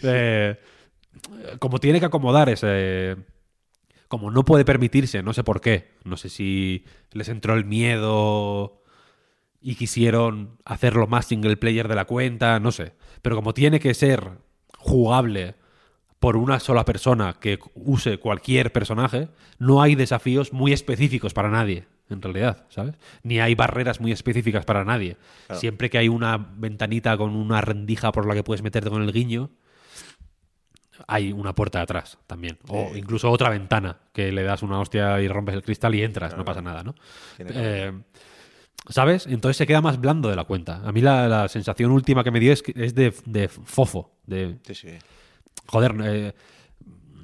Eh, 0.03 0.59
como 1.59 1.79
tiene 1.79 1.99
que 1.99 2.05
acomodar 2.05 2.49
ese 2.49 3.17
como 4.11 4.29
no 4.29 4.43
puede 4.43 4.65
permitirse, 4.65 5.23
no 5.23 5.31
sé 5.31 5.41
por 5.41 5.61
qué, 5.61 5.93
no 6.03 6.17
sé 6.17 6.27
si 6.27 6.83
les 7.13 7.29
entró 7.29 7.53
el 7.53 7.63
miedo 7.63 8.81
y 9.61 9.75
quisieron 9.75 10.57
hacerlo 10.65 11.07
más 11.07 11.27
single 11.27 11.55
player 11.55 11.87
de 11.87 11.95
la 11.95 12.03
cuenta, 12.03 12.59
no 12.59 12.73
sé. 12.73 12.91
Pero 13.21 13.37
como 13.37 13.53
tiene 13.53 13.79
que 13.79 13.93
ser 13.93 14.31
jugable 14.77 15.55
por 16.21 16.37
una 16.37 16.59
sola 16.59 16.85
persona 16.85 17.33
que 17.39 17.57
use 17.73 18.17
cualquier 18.19 18.71
personaje, 18.71 19.27
no 19.57 19.81
hay 19.81 19.95
desafíos 19.95 20.53
muy 20.53 20.71
específicos 20.71 21.33
para 21.33 21.49
nadie, 21.49 21.87
en 22.11 22.21
realidad, 22.21 22.67
¿sabes? 22.69 22.93
Ni 23.23 23.39
hay 23.39 23.55
barreras 23.55 23.99
muy 23.99 24.11
específicas 24.11 24.63
para 24.63 24.85
nadie. 24.85 25.17
Siempre 25.55 25.89
que 25.89 25.97
hay 25.97 26.09
una 26.09 26.37
ventanita 26.37 27.17
con 27.17 27.35
una 27.35 27.59
rendija 27.61 28.11
por 28.11 28.27
la 28.27 28.35
que 28.35 28.43
puedes 28.43 28.61
meterte 28.61 28.89
con 28.91 29.01
el 29.01 29.11
guiño, 29.11 29.49
hay 31.07 31.31
una 31.31 31.55
puerta 31.55 31.81
atrás 31.81 32.19
también. 32.27 32.59
O 32.67 32.91
incluso 32.95 33.31
otra 33.31 33.49
ventana 33.49 33.97
que 34.13 34.31
le 34.31 34.43
das 34.43 34.61
una 34.61 34.79
hostia 34.79 35.19
y 35.21 35.27
rompes 35.27 35.55
el 35.55 35.63
cristal 35.63 35.95
y 35.95 36.03
entras, 36.03 36.37
no 36.37 36.45
pasa 36.45 36.61
nada, 36.61 36.83
¿no? 36.83 36.93
Eh, 37.39 37.91
¿Sabes? 38.89 39.25
Entonces 39.27 39.57
se 39.57 39.65
queda 39.65 39.81
más 39.81 39.99
blando 39.99 40.29
de 40.29 40.35
la 40.35 40.43
cuenta. 40.43 40.81
A 40.85 40.91
mí 40.91 41.01
la, 41.01 41.27
la 41.27 41.47
sensación 41.47 41.91
última 41.91 42.23
que 42.23 42.31
me 42.31 42.39
dio 42.39 42.51
es, 42.53 42.61
que- 42.61 42.73
es 42.75 42.93
de, 42.93 43.13
de 43.25 43.47
fofo. 43.47 44.11
De, 44.25 44.57
Sí, 44.67 44.75
sí. 44.75 44.89
Joder, 45.67 45.95
eh, 46.03 46.33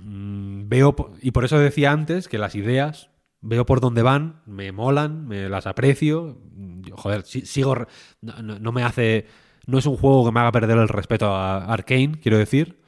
mm, 0.01 0.67
veo, 0.69 0.95
y 1.21 1.31
por 1.31 1.45
eso 1.45 1.59
decía 1.59 1.91
antes 1.91 2.27
que 2.27 2.37
las 2.37 2.55
ideas, 2.55 3.09
veo 3.41 3.65
por 3.65 3.79
dónde 3.81 4.01
van, 4.01 4.41
me 4.45 4.71
molan, 4.71 5.27
me 5.27 5.49
las 5.49 5.67
aprecio. 5.67 6.41
Joder, 6.93 7.23
si- 7.23 7.45
sigo, 7.45 7.75
no, 8.21 8.71
me 8.71 8.83
hace, 8.83 9.27
no 9.65 9.77
es 9.77 9.85
un 9.85 9.97
juego 9.97 10.25
que 10.25 10.31
me 10.31 10.39
haga 10.39 10.51
perder 10.51 10.77
el 10.77 10.87
respeto 10.87 11.27
a 11.33 11.65
Arkane, 11.65 12.19
quiero 12.21 12.37
decir, 12.37 12.79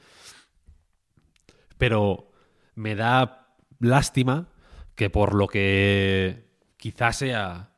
pero 1.78 2.32
me 2.76 2.95
da 2.95 3.48
lástima 3.80 4.49
que 4.95 5.10
por 5.10 5.34
lo 5.34 5.48
que 5.48 6.49
quizás 6.78 7.18
sea 7.18 7.72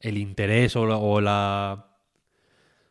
el 0.00 0.18
interés 0.18 0.76
o 0.76 1.20
la 1.20 1.86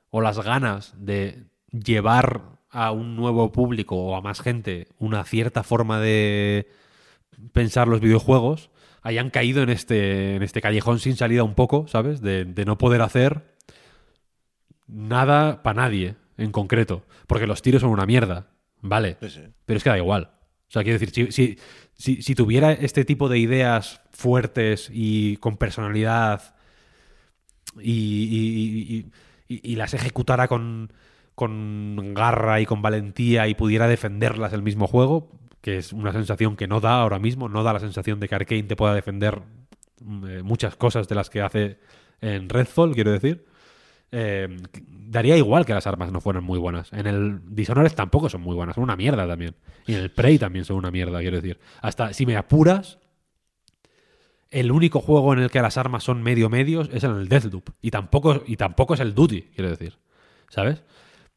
o 0.09 0.21
las 0.21 0.39
ganas 0.43 0.93
de 0.97 1.47
llevar 1.71 2.59
a 2.73 2.91
un 2.91 3.15
nuevo 3.15 3.51
público 3.51 3.95
o 3.95 4.15
a 4.15 4.21
más 4.21 4.41
gente 4.41 4.87
una 4.99 5.23
cierta 5.23 5.63
forma 5.63 5.99
de 5.99 6.67
pensar 7.53 7.87
los 7.87 8.01
videojuegos 8.01 8.69
hayan 9.01 9.29
caído 9.29 9.61
en 9.63 9.69
este, 9.69 10.35
en 10.35 10.43
este 10.43 10.61
callejón 10.61 10.99
sin 10.99 11.15
salida 11.15 11.43
un 11.43 11.55
poco, 11.55 11.87
¿sabes? 11.87 12.21
De, 12.21 12.45
de 12.45 12.65
no 12.65 12.77
poder 12.77 13.01
hacer 13.01 13.43
nada 14.87 15.61
para 15.63 15.83
nadie 15.83 16.15
en 16.37 16.51
concreto. 16.51 17.05
Porque 17.27 17.47
los 17.47 17.61
tiros 17.61 17.81
son 17.81 17.91
una 17.91 18.05
mierda, 18.05 18.47
¿vale? 18.81 19.17
Sí, 19.21 19.29
sí. 19.29 19.41
Pero 19.65 19.77
es 19.77 19.83
que 19.83 19.89
da 19.89 19.97
igual. 19.97 20.31
O 20.67 20.71
sea, 20.73 20.83
quiero 20.83 20.97
decir, 20.99 21.11
si, 21.13 21.31
si, 21.31 21.57
si, 21.93 22.21
si 22.21 22.35
tuviera 22.35 22.71
este 22.71 23.05
tipo 23.05 23.29
de 23.29 23.37
ideas 23.39 24.01
fuertes 24.11 24.89
y 24.91 25.37
con 25.37 25.57
personalidad 25.57 26.55
y, 27.79 27.91
y- 27.91 28.95
y- 28.95 29.55
y- 29.55 29.71
y 29.73 29.75
las 29.75 29.93
ejecutara 29.93 30.47
con, 30.47 30.91
con 31.35 32.13
garra 32.13 32.61
y 32.61 32.65
con 32.65 32.81
valentía 32.81 33.47
y 33.47 33.55
pudiera 33.55 33.87
defenderlas 33.87 34.53
el 34.53 34.61
mismo 34.61 34.87
juego, 34.87 35.31
que 35.61 35.77
es 35.77 35.93
una 35.93 36.11
sensación 36.11 36.55
que 36.55 36.67
no 36.67 36.79
da 36.79 37.01
ahora 37.01 37.19
mismo, 37.19 37.49
no 37.49 37.63
da 37.63 37.73
la 37.73 37.79
sensación 37.79 38.19
de 38.19 38.27
que 38.27 38.35
Arkane 38.35 38.63
te 38.63 38.75
pueda 38.75 38.93
defender 38.93 39.41
mm, 40.01 40.27
eh, 40.27 40.43
muchas 40.43 40.75
cosas 40.75 41.07
de 41.07 41.15
las 41.15 41.29
que 41.29 41.41
hace 41.41 41.79
en 42.21 42.49
Redfall, 42.49 42.93
quiero 42.93 43.11
decir. 43.11 43.45
Eh, 44.11 44.47
daría 44.87 45.35
igual 45.37 45.65
que 45.65 45.73
las 45.73 45.87
armas 45.87 46.11
no 46.11 46.21
fueran 46.21 46.43
muy 46.43 46.59
buenas. 46.59 46.93
En 46.93 47.07
el 47.07 47.39
Dishonored 47.55 47.93
tampoco 47.93 48.29
son 48.29 48.41
muy 48.41 48.55
buenas, 48.55 48.75
son 48.75 48.83
una 48.83 48.95
mierda 48.95 49.27
también. 49.27 49.55
Y 49.87 49.95
en 49.95 50.01
el 50.01 50.11
Prey 50.11 50.37
también 50.37 50.65
son 50.65 50.77
una 50.77 50.91
mierda, 50.91 51.19
quiero 51.19 51.37
decir. 51.37 51.59
Hasta 51.81 52.13
si 52.13 52.25
me 52.25 52.37
apuras, 52.37 52.99
el 54.51 54.71
único 54.71 55.01
juego 55.01 55.33
en 55.33 55.39
el 55.39 55.49
que 55.49 55.61
las 55.61 55.77
armas 55.77 56.03
son 56.03 56.21
medio 56.21 56.49
medios 56.49 56.89
es 56.93 57.03
en 57.03 57.11
el 57.11 57.27
Deathloop. 57.27 57.69
Y 57.81 57.89
tampoco, 57.89 58.43
y 58.45 58.55
tampoco 58.55 58.93
es 58.93 58.99
el 58.99 59.15
Duty, 59.15 59.41
quiero 59.55 59.69
decir. 59.69 59.97
¿Sabes? 60.49 60.83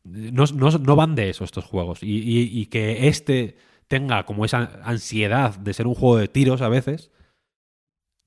No, 0.07 0.45
no- 0.55 0.71
no 0.79 0.97
van 0.97 1.15
de 1.15 1.31
eso 1.31 1.45
estos 1.45 1.65
juegos. 1.65 2.03
Y, 2.03 2.19
y- 2.19 2.61
y 2.61 2.67
que 2.67 3.09
este 3.09 3.57
tenga 3.89 4.25
como 4.27 4.45
esa 4.45 4.81
ansiedad 4.85 5.57
de 5.59 5.73
ser 5.75 5.87
un 5.87 5.95
juego 5.95 6.17
de 6.19 6.29
tiros 6.29 6.63
a 6.63 6.69
veces, 6.69 7.11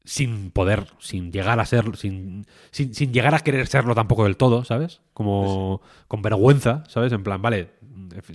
sin 0.06 0.50
poder, 0.52 0.88
sin 1.00 1.32
llegar 1.32 1.60
a 1.60 1.66
ser, 1.66 1.96
sin, 1.98 2.46
sin, 2.72 2.94
sin 2.96 3.12
llegar 3.14 3.36
a 3.36 3.40
querer 3.42 3.68
serlo 3.68 3.94
tampoco 3.94 4.24
del 4.24 4.38
todo, 4.38 4.64
¿sabes? 4.64 5.02
Como 5.14 5.82
con 6.08 6.22
vergüenza, 6.22 6.84
¿sabes? 6.88 7.12
En 7.14 7.24
plan, 7.24 7.42
vale, 7.42 7.72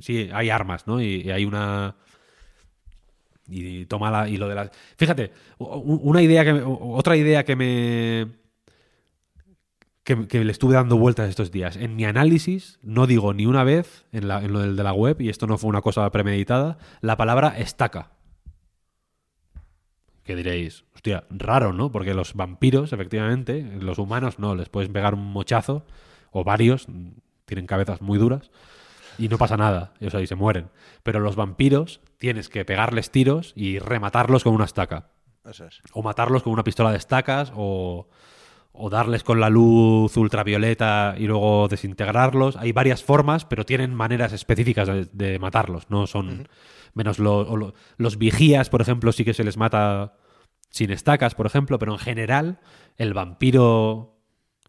sí, 0.00 0.28
hay 0.32 0.50
armas, 0.50 0.86
¿no? 0.86 1.00
Y, 1.00 1.22
y 1.22 1.30
hay 1.30 1.44
una... 1.44 1.96
Y 3.48 3.84
toma 3.86 4.10
la, 4.10 4.28
y 4.28 4.36
lo 4.38 4.48
de 4.48 4.54
las... 4.54 4.70
Fíjate, 4.96 5.32
una 5.58 6.22
idea 6.22 6.44
que... 6.44 6.52
me- 6.54 6.62
Otra 6.64 7.16
idea 7.16 7.44
que 7.44 7.56
me... 7.56 8.43
Que, 10.04 10.28
que 10.28 10.44
le 10.44 10.52
estuve 10.52 10.74
dando 10.74 10.98
vueltas 10.98 11.30
estos 11.30 11.50
días. 11.50 11.76
En 11.76 11.96
mi 11.96 12.04
análisis, 12.04 12.78
no 12.82 13.06
digo 13.06 13.32
ni 13.32 13.46
una 13.46 13.64
vez, 13.64 14.04
en, 14.12 14.28
la- 14.28 14.44
en 14.44 14.52
lo 14.52 14.60
del 14.60 14.76
de 14.76 14.82
la 14.84 14.92
web, 14.92 15.18
y 15.20 15.30
esto 15.30 15.46
no 15.46 15.56
fue 15.56 15.70
una 15.70 15.80
cosa 15.80 16.08
premeditada, 16.10 16.76
la 17.00 17.16
palabra 17.16 17.58
estaca. 17.58 18.10
Que 20.22 20.36
diréis, 20.36 20.84
hostia, 20.94 21.24
raro, 21.30 21.72
¿no? 21.72 21.90
Porque 21.90 22.14
los 22.14 22.34
vampiros, 22.34 22.92
efectivamente, 22.92 23.62
los 23.80 23.98
humanos 23.98 24.38
no, 24.38 24.54
les 24.54 24.68
puedes 24.68 24.90
pegar 24.90 25.14
un 25.14 25.24
mochazo, 25.32 25.86
o 26.32 26.44
varios, 26.44 26.86
tienen 27.44 27.66
cabezas 27.66 28.00
muy 28.02 28.18
duras, 28.18 28.50
y 29.18 29.28
no 29.28 29.38
pasa 29.38 29.56
nada, 29.56 29.94
o 30.00 30.10
sea, 30.10 30.20
y 30.20 30.26
se 30.26 30.34
mueren. 30.34 30.70
Pero 31.02 31.20
los 31.20 31.36
vampiros 31.36 32.00
tienes 32.18 32.48
que 32.48 32.64
pegarles 32.64 33.10
tiros 33.10 33.52
y 33.54 33.78
rematarlos 33.78 34.44
con 34.44 34.54
una 34.54 34.64
estaca. 34.64 35.10
Eso 35.48 35.66
es. 35.66 35.80
O 35.92 36.02
matarlos 36.02 36.42
con 36.42 36.52
una 36.52 36.64
pistola 36.64 36.90
de 36.90 36.96
estacas, 36.98 37.52
o, 37.54 38.08
o 38.76 38.90
darles 38.90 39.22
con 39.22 39.38
la 39.40 39.48
luz 39.50 40.16
ultravioleta 40.16 41.14
y 41.16 41.26
luego 41.26 41.68
desintegrarlos. 41.68 42.56
Hay 42.56 42.72
varias 42.72 43.04
formas, 43.04 43.44
pero 43.44 43.64
tienen 43.64 43.94
maneras 43.94 44.32
específicas 44.32 44.88
de, 44.88 45.08
de 45.12 45.38
matarlos. 45.38 45.88
No 45.90 46.06
son. 46.08 46.48
Menos 46.92 47.18
lo- 47.20 47.72
los 47.96 48.18
vigías, 48.18 48.68
por 48.70 48.80
ejemplo, 48.82 49.12
sí 49.12 49.24
que 49.24 49.32
se 49.34 49.44
les 49.44 49.56
mata 49.56 50.14
sin 50.70 50.90
estacas, 50.90 51.34
por 51.36 51.46
ejemplo, 51.46 51.78
pero 51.78 51.92
en 51.92 51.98
general, 51.98 52.58
el 52.96 53.14
vampiro. 53.14 54.10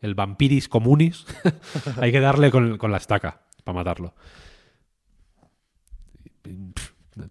El 0.01 0.13
vampiris 0.13 0.69
comunis, 0.69 1.25
hay 1.99 2.11
que 2.11 2.19
darle 2.19 2.51
con, 2.51 2.77
con 2.77 2.91
la 2.91 2.97
estaca 2.97 3.41
para 3.63 3.77
matarlo. 3.77 4.13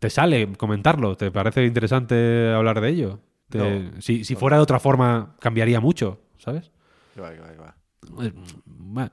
¿Te 0.00 0.10
sale 0.10 0.50
comentarlo? 0.56 1.16
¿Te 1.16 1.30
parece 1.30 1.64
interesante 1.66 2.52
hablar 2.52 2.80
de 2.80 2.88
ello? 2.88 3.20
Te- 3.48 3.58
No. 3.58 4.00
si 4.00 4.24
si 4.24 4.34
fuera 4.34 4.56
de 4.56 4.62
otra 4.62 4.80
forma, 4.80 5.36
cambiaría 5.40 5.78
mucho, 5.78 6.22
¿sabes? 6.44 6.70
Que 7.14 7.20
va, 7.20 7.32
que 7.32 7.40
va, 7.40 7.52
que 7.52 7.58
va. 7.58 7.76
Eh, 8.22 8.32
bueno, 8.66 9.10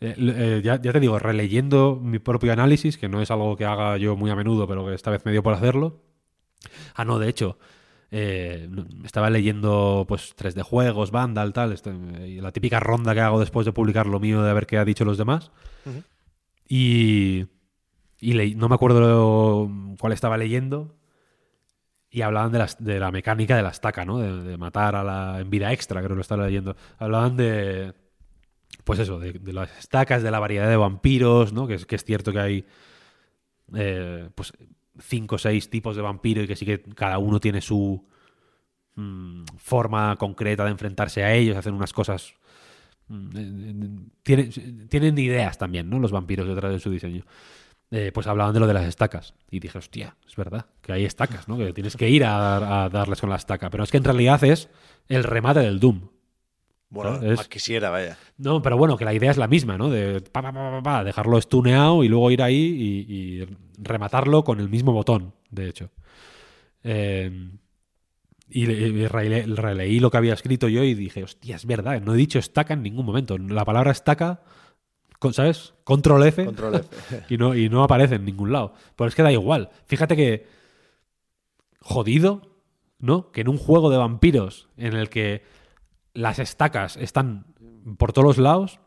Eh, 0.00 0.14
eh, 0.18 0.60
ya, 0.62 0.80
ya 0.80 0.92
te 0.92 1.00
digo, 1.00 1.18
releyendo 1.18 1.98
mi 2.02 2.18
propio 2.18 2.52
análisis, 2.52 2.98
que 2.98 3.08
no 3.08 3.22
es 3.22 3.30
algo 3.30 3.56
que 3.56 3.64
haga 3.64 3.96
yo 3.96 4.14
muy 4.16 4.30
a 4.30 4.36
menudo, 4.36 4.66
pero 4.66 4.86
que 4.86 4.94
esta 4.94 5.10
vez 5.10 5.24
me 5.24 5.32
dio 5.32 5.42
por 5.42 5.54
hacerlo. 5.54 6.02
Ah, 6.94 7.04
no, 7.04 7.18
de 7.18 7.28
hecho, 7.28 7.58
eh, 8.10 8.68
estaba 9.04 9.30
leyendo 9.30 10.04
pues 10.06 10.34
3D 10.36 10.62
juegos, 10.62 11.10
Vandal, 11.10 11.52
tal, 11.52 11.72
este, 11.72 11.90
y 12.26 12.40
la 12.40 12.52
típica 12.52 12.78
ronda 12.78 13.14
que 13.14 13.20
hago 13.20 13.40
después 13.40 13.64
de 13.64 13.72
publicar 13.72 14.06
lo 14.06 14.20
mío, 14.20 14.42
de 14.42 14.52
ver 14.52 14.66
qué 14.66 14.78
ha 14.78 14.84
dicho 14.84 15.04
los 15.04 15.18
demás. 15.18 15.50
Y, 16.68 17.46
no 18.56 18.68
me 18.68 18.74
acuerdo 18.74 19.70
cuál 19.98 20.12
estaba 20.12 20.36
leyendo. 20.36 20.94
Y 22.16 22.22
hablaban 22.22 22.50
de, 22.52 22.58
las, 22.58 22.82
de 22.82 22.98
la 22.98 23.10
mecánica 23.12 23.56
de 23.56 23.62
la 23.62 23.68
estaca, 23.70 24.04
¿no? 24.04 24.18
De, 24.18 24.42
de 24.42 24.56
matar 24.56 24.96
a 24.96 25.04
la 25.04 25.40
en 25.40 25.50
vida 25.50 25.72
extra, 25.72 26.00
creo 26.00 26.10
que 26.10 26.16
lo 26.16 26.20
estaba 26.22 26.46
leyendo. 26.46 26.76
Hablaban 26.98 27.36
de. 27.36 27.94
Pues 28.84 29.00
eso, 29.00 29.18
de, 29.20 29.32
de 29.34 29.52
las 29.52 29.70
estacas, 29.78 30.22
de 30.22 30.30
la 30.30 30.40
variedad 30.40 30.68
de 30.68 30.76
vampiros, 30.76 31.52
¿no? 31.52 31.66
Que 31.66 31.74
es, 31.74 31.86
que 31.86 31.96
es 31.96 32.04
cierto 32.04 32.32
que 32.32 32.40
hay. 32.40 32.66
eh, 33.74 34.30
pues 34.34 34.52
cinco 35.00 35.36
o 35.36 35.38
seis 35.38 35.68
tipos 35.70 35.96
de 35.96 36.02
vampiro 36.02 36.42
y 36.42 36.46
que 36.46 36.56
sí 36.56 36.64
que 36.66 36.82
cada 36.94 37.18
uno 37.18 37.38
tiene 37.40 37.60
su 37.60 38.02
mm, 38.96 39.44
forma 39.58 40.16
concreta 40.16 40.64
de 40.64 40.70
enfrentarse 40.72 41.24
a 41.24 41.34
ellos, 41.34 41.56
hacen 41.56 41.74
unas 41.74 41.92
cosas. 41.92 42.34
mm, 43.08 43.36
eh, 43.36 43.74
eh, 43.86 44.10
tienen, 44.22 44.88
tienen 44.88 45.18
ideas 45.18 45.58
también, 45.58 45.90
¿no? 45.90 45.98
Los 46.00 46.12
vampiros 46.12 46.48
detrás 46.48 46.72
de 46.72 46.80
su 46.80 46.90
diseño. 46.90 47.24
Eh, 47.90 48.10
pues 48.12 48.26
hablaban 48.26 48.52
de 48.52 48.60
lo 48.60 48.66
de 48.66 48.74
las 48.74 48.84
estacas. 48.86 49.34
Y 49.50 49.60
dije, 49.60 49.78
hostia, 49.78 50.16
es 50.26 50.34
verdad, 50.36 50.66
que 50.82 50.92
hay 50.92 51.04
estacas, 51.04 51.46
¿no? 51.48 51.56
Que 51.56 51.72
tienes 51.72 51.96
que 51.96 52.10
ir 52.10 52.24
a, 52.24 52.84
a 52.84 52.88
darles 52.88 53.20
con 53.20 53.30
la 53.30 53.36
estaca. 53.36 53.70
Pero 53.70 53.84
es 53.84 53.90
que 53.90 53.96
en 53.98 54.04
realidad 54.04 54.42
es 54.44 54.68
el 55.08 55.22
remate 55.22 55.60
del 55.60 55.78
Doom. 55.78 56.08
Bueno, 56.88 57.16
es- 57.22 57.36
más 57.36 57.48
quisiera, 57.48 57.90
vaya. 57.90 58.16
No, 58.38 58.60
pero 58.62 58.76
bueno, 58.76 58.96
que 58.96 59.04
la 59.04 59.14
idea 59.14 59.30
es 59.30 59.36
la 59.36 59.46
misma, 59.48 59.78
¿no? 59.78 59.88
De 59.90 60.20
pa, 60.20 60.42
pa, 60.42 60.52
pa, 60.52 60.70
pa, 60.70 60.82
pa, 60.82 61.04
dejarlo 61.04 61.40
stuneado 61.40 62.02
y 62.04 62.08
luego 62.08 62.30
ir 62.30 62.42
ahí 62.42 62.56
y, 63.08 63.12
y 63.42 63.56
rematarlo 63.78 64.42
con 64.44 64.58
el 64.60 64.68
mismo 64.68 64.92
botón, 64.92 65.34
de 65.50 65.68
hecho. 65.68 65.90
Eh, 66.82 67.50
y, 68.48 68.64
y 68.70 69.06
rele- 69.08 69.46
releí 69.56 69.98
lo 70.00 70.10
que 70.10 70.16
había 70.16 70.34
escrito 70.34 70.68
yo 70.68 70.84
y 70.84 70.94
dije, 70.94 71.24
hostia, 71.24 71.56
es 71.56 71.66
verdad, 71.66 72.00
no 72.00 72.14
he 72.14 72.16
dicho 72.16 72.38
estaca 72.38 72.74
en 72.74 72.82
ningún 72.82 73.04
momento. 73.06 73.36
La 73.38 73.64
palabra 73.64 73.90
estaca, 73.90 74.42
¿sabes? 75.32 75.74
Control 75.84 76.26
F 76.26 76.44
Control 76.44 76.74
F. 76.76 77.24
y 77.28 77.36
no, 77.36 77.54
y 77.54 77.68
no 77.68 77.82
aparece 77.82 78.16
en 78.16 78.24
ningún 78.24 78.52
lado. 78.52 78.74
Pero 78.96 79.08
es 79.08 79.14
que 79.14 79.22
da 79.22 79.32
igual. 79.32 79.70
Fíjate 79.86 80.16
que. 80.16 80.46
Jodido, 81.80 82.42
¿no? 82.98 83.30
Que 83.30 83.42
en 83.42 83.48
un 83.48 83.58
juego 83.58 83.90
de 83.90 83.96
vampiros 83.96 84.68
en 84.76 84.94
el 84.94 85.08
que 85.08 85.44
las 86.14 86.38
estacas 86.38 86.96
están 86.96 87.46
por 87.98 88.12
todos 88.12 88.26
los 88.26 88.38
lados, 88.38 88.80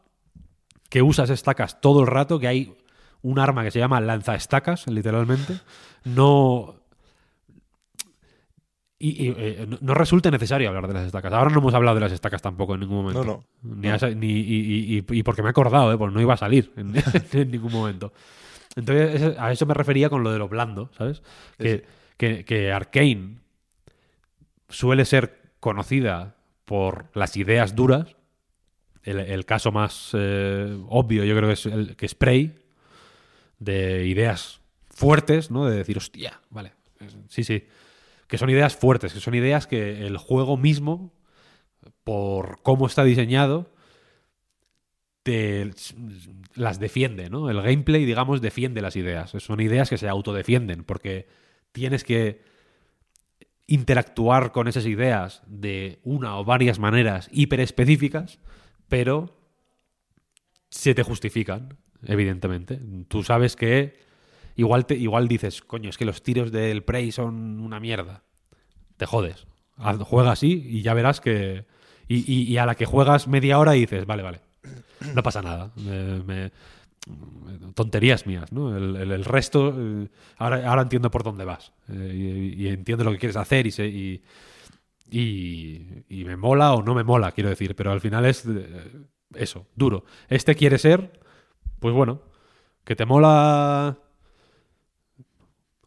que 0.90 1.02
usas 1.02 1.30
estacas 1.30 1.80
todo 1.80 2.02
el 2.02 2.08
rato, 2.08 2.40
que 2.40 2.48
hay 2.48 2.78
un 3.22 3.40
arma 3.40 3.64
que 3.64 3.72
se 3.72 3.80
llama 3.80 4.02
lanzaestacas, 4.02 4.88
literalmente, 4.88 5.60
no. 6.04 6.79
Y, 9.02 9.28
y, 9.28 9.30
eh, 9.38 9.66
no, 9.68 9.78
no 9.80 9.94
resulta 9.94 10.30
necesario 10.30 10.68
hablar 10.68 10.88
de 10.88 10.94
las 10.94 11.06
estacas. 11.06 11.32
Ahora 11.32 11.50
no 11.52 11.60
hemos 11.60 11.74
hablado 11.74 11.96
de 11.96 12.02
las 12.02 12.12
estacas 12.12 12.42
tampoco 12.42 12.74
en 12.74 12.82
ningún 12.82 12.98
momento. 12.98 13.24
No, 13.24 13.76
Ni, 13.76 13.88
a 13.88 13.98
sa- 13.98 14.10
ni- 14.10 14.28
y, 14.28 14.98
y- 14.98 15.06
y- 15.20 15.24
porque 15.24 15.42
me 15.42 15.48
he 15.48 15.52
acordado, 15.52 15.94
¿eh? 15.94 15.98
porque 15.98 16.14
no 16.14 16.22
iba 16.22 16.34
a 16.34 16.38
salir 16.38 16.74
en, 16.76 16.94
en 17.32 17.52
ningún 17.52 17.72
momento. 17.72 18.12
Entonces, 18.76 19.38
a 19.40 19.52
eso 19.54 19.66
me 19.66 19.74
refería 19.74 20.10
con 20.10 20.22
lo 20.24 20.32
de 20.32 20.38
lo 20.40 20.50
blando, 20.50 20.92
¿sabes? 20.98 21.22
Que, 21.58 21.86
que, 22.18 22.44
que 22.44 22.72
Arkane 22.74 23.38
suele 24.68 25.06
ser 25.06 25.40
conocida 25.60 26.36
por 26.66 27.06
las 27.14 27.36
ideas 27.38 27.76
duras. 27.76 28.16
El, 29.04 29.20
el 29.20 29.46
caso 29.46 29.72
más 29.72 30.12
eh, 30.14 30.78
obvio, 30.90 31.24
yo 31.24 31.36
creo 31.38 31.48
que 31.48 31.54
es 31.54 31.66
el 31.66 31.96
que 31.96 32.08
Spray, 32.08 32.54
de 33.60 34.06
ideas 34.08 34.60
fuertes, 34.90 35.50
¿no? 35.52 35.66
De 35.66 35.78
decir, 35.78 35.98
hostia, 35.98 36.40
vale, 36.50 36.74
sí, 37.30 37.44
sí. 37.46 37.64
Que 38.30 38.38
son 38.38 38.50
ideas 38.50 38.78
fuertes, 38.78 39.12
que 39.12 39.20
son 39.20 39.36
ideas 39.36 39.68
que 39.68 40.06
el 40.08 40.16
juego 40.18 40.56
mismo, 40.56 41.12
por 42.06 42.62
cómo 42.62 42.88
está 42.88 43.04
diseñado, 43.04 43.74
te 45.24 45.72
las 46.56 46.80
defiende, 46.80 47.30
¿no? 47.30 47.50
El 47.50 47.62
gameplay, 47.62 48.06
digamos, 48.06 48.40
defiende 48.40 48.82
las 48.82 48.96
ideas. 48.96 49.32
Son 49.32 49.60
ideas 49.60 49.90
que 49.90 49.98
se 49.98 50.08
autodefienden, 50.08 50.84
porque 50.84 51.28
tienes 51.72 52.04
que 52.04 52.42
interactuar 53.68 54.52
con 54.52 54.68
esas 54.68 54.86
ideas 54.86 55.42
de 55.48 56.00
una 56.04 56.38
o 56.38 56.46
varias 56.46 56.80
maneras 56.80 57.30
hiper 57.32 57.60
específicas, 57.60 58.40
pero 58.88 59.36
se 60.70 60.94
te 60.94 61.04
justifican, 61.04 61.78
evidentemente. 62.04 62.80
Tú 63.08 63.24
sabes 63.24 63.56
que 63.56 64.08
igual, 64.60 64.86
te, 64.86 64.96
igual 64.96 65.28
dices, 65.28 65.62
coño, 65.62 65.90
es 65.90 65.98
que 65.98 66.06
los 66.06 66.22
tiros 66.22 66.52
del 66.52 66.84
Prey 66.84 67.12
son 67.12 67.60
una 67.60 67.80
mierda. 67.80 68.24
Te 68.98 69.06
jodes. 69.06 69.48
Juega 70.06 70.32
así 70.32 70.66
y 70.68 70.82
ya 70.82 70.94
verás 70.94 71.22
que... 71.22 71.66
Y, 72.12 72.58
a 72.58 72.66
la 72.66 72.74
que 72.74 72.86
juegas 72.86 73.28
media 73.28 73.60
hora 73.60 73.74
dices, 73.74 74.06
vale, 74.08 74.24
vale, 74.24 74.42
no 75.14 75.22
pasa 75.22 75.44
nada. 75.44 75.72
Tonterías 77.76 78.26
mías, 78.26 78.52
¿no? 78.52 78.76
El, 78.76 78.96
el- 79.12 79.26
resto, 79.26 79.74
eh, 79.78 80.08
ahora, 80.38 80.68
ahora 80.70 80.82
entiendo 80.82 81.10
por 81.12 81.24
dónde 81.24 81.46
vas 81.46 81.72
eh, 81.88 82.56
y, 82.58 82.68
entiendo 82.68 83.04
lo 83.04 83.12
que 83.12 83.20
quieres 83.20 83.36
hacer 83.38 83.68
y, 83.68 83.72
se- 83.72 83.88
y, 83.88 84.24
y, 85.12 86.04
y 86.10 86.26
me 86.26 86.36
mola 86.36 86.74
o 86.74 86.82
no 86.84 86.94
me 86.96 87.04
mola, 87.04 87.32
quiero 87.32 87.50
decir, 87.50 87.76
pero 87.76 87.92
al 87.92 88.02
final 88.02 88.26
es 88.26 88.46
eh, 88.48 88.92
eso, 89.36 89.66
duro. 89.76 90.04
Este 90.30 90.56
quiere 90.56 90.78
ser, 90.78 91.20
pues 91.80 91.94
bueno, 91.94 92.22
que 92.84 92.96
te 92.96 93.06
mola 93.06 93.98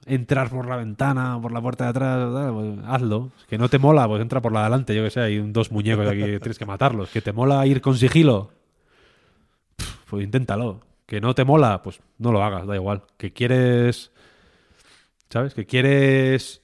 entrar 0.06 0.50
por 0.50 0.66
la 0.68 0.76
ventana, 0.76 1.38
por 1.40 1.52
la 1.52 1.60
puerta 1.60 1.84
de 1.84 1.90
atrás, 1.90 2.32
tal, 2.32 2.52
pues 2.52 2.78
hazlo. 2.86 3.30
Que 3.48 3.58
no 3.58 3.68
te 3.68 3.78
mola, 3.78 4.06
pues 4.08 4.22
entra 4.22 4.40
por 4.40 4.52
la 4.52 4.60
de 4.60 4.66
adelante, 4.66 4.94
yo 4.94 5.02
que 5.02 5.10
sé, 5.10 5.20
hay 5.20 5.38
dos 5.52 5.70
muñecos 5.70 6.06
aquí, 6.06 6.20
tienes 6.40 6.58
que 6.58 6.66
matarlos. 6.66 7.10
Que 7.10 7.20
te 7.20 7.32
mola 7.32 7.66
ir 7.66 7.80
con 7.80 7.96
sigilo, 7.96 8.50
pues 10.08 10.24
inténtalo. 10.24 10.80
Que 11.06 11.20
no 11.20 11.34
te 11.34 11.44
mola, 11.44 11.82
pues 11.82 12.00
no 12.18 12.32
lo 12.32 12.42
hagas, 12.42 12.66
da 12.66 12.74
igual. 12.74 13.02
Que 13.18 13.32
quieres, 13.32 14.12
¿sabes? 15.28 15.52
Que 15.52 15.66
quieres, 15.66 16.62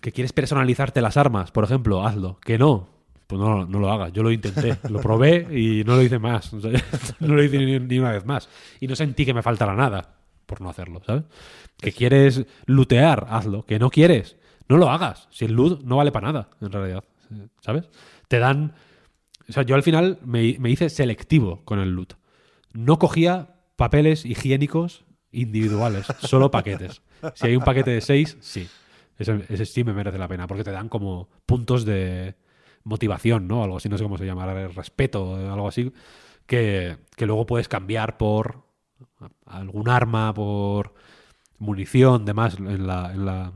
que 0.00 0.12
quieres 0.12 0.32
personalizarte 0.32 1.00
las 1.00 1.16
armas, 1.16 1.50
por 1.50 1.64
ejemplo, 1.64 2.06
hazlo. 2.06 2.38
Que 2.44 2.58
no, 2.58 2.88
pues 3.26 3.40
no, 3.40 3.64
no 3.64 3.78
lo 3.78 3.90
hagas. 3.90 4.12
Yo 4.12 4.22
lo 4.22 4.30
intenté, 4.30 4.76
lo 4.90 5.00
probé 5.00 5.46
y 5.58 5.84
no 5.84 5.96
lo 5.96 6.02
hice 6.02 6.18
más. 6.18 6.52
No 7.20 7.34
lo 7.34 7.42
hice 7.42 7.58
ni, 7.58 7.78
ni 7.78 7.98
una 7.98 8.12
vez 8.12 8.26
más. 8.26 8.48
Y 8.78 8.88
no 8.88 8.94
sentí 8.94 9.24
que 9.24 9.32
me 9.32 9.42
faltara 9.42 9.74
nada 9.74 10.17
por 10.48 10.60
no 10.60 10.70
hacerlo, 10.70 11.00
¿sabes? 11.06 11.24
Que 11.76 11.92
quieres 11.92 12.46
lootear, 12.66 13.26
hazlo. 13.30 13.64
Que 13.64 13.78
no 13.78 13.90
quieres, 13.90 14.36
no 14.68 14.78
lo 14.78 14.90
hagas. 14.90 15.28
Si 15.30 15.44
el 15.44 15.52
loot 15.52 15.82
no 15.84 15.98
vale 15.98 16.10
para 16.10 16.26
nada, 16.26 16.50
en 16.60 16.72
realidad, 16.72 17.04
¿sabes? 17.60 17.88
Te 18.26 18.40
dan... 18.40 18.74
O 19.48 19.52
sea, 19.52 19.62
yo 19.62 19.76
al 19.76 19.82
final 19.82 20.18
me, 20.24 20.56
me 20.58 20.70
hice 20.70 20.90
selectivo 20.90 21.64
con 21.64 21.78
el 21.78 21.90
loot. 21.90 22.14
No 22.72 22.98
cogía 22.98 23.54
papeles 23.76 24.24
higiénicos 24.24 25.04
individuales, 25.30 26.06
solo 26.18 26.50
paquetes. 26.50 27.02
Si 27.34 27.46
hay 27.46 27.56
un 27.56 27.62
paquete 27.62 27.92
de 27.92 28.00
seis, 28.00 28.36
sí. 28.40 28.68
Ese, 29.18 29.44
ese 29.48 29.66
sí 29.66 29.84
me 29.84 29.92
merece 29.92 30.18
la 30.18 30.28
pena, 30.28 30.46
porque 30.46 30.64
te 30.64 30.70
dan 30.70 30.88
como 30.88 31.28
puntos 31.44 31.84
de 31.84 32.36
motivación, 32.84 33.48
¿no? 33.48 33.64
Algo 33.64 33.76
así, 33.76 33.88
no 33.88 33.98
sé 33.98 34.04
cómo 34.04 34.16
se 34.16 34.26
llama, 34.26 34.46
de 34.52 34.68
respeto, 34.68 35.34
algo 35.34 35.68
así, 35.68 35.92
que, 36.46 36.96
que 37.16 37.26
luego 37.26 37.46
puedes 37.46 37.68
cambiar 37.68 38.16
por 38.16 38.67
algún 39.46 39.88
arma, 39.88 40.32
por 40.34 40.94
munición, 41.58 42.24
demás, 42.24 42.56
en 42.58 42.86
la, 42.86 43.12
en 43.12 43.24
la, 43.26 43.52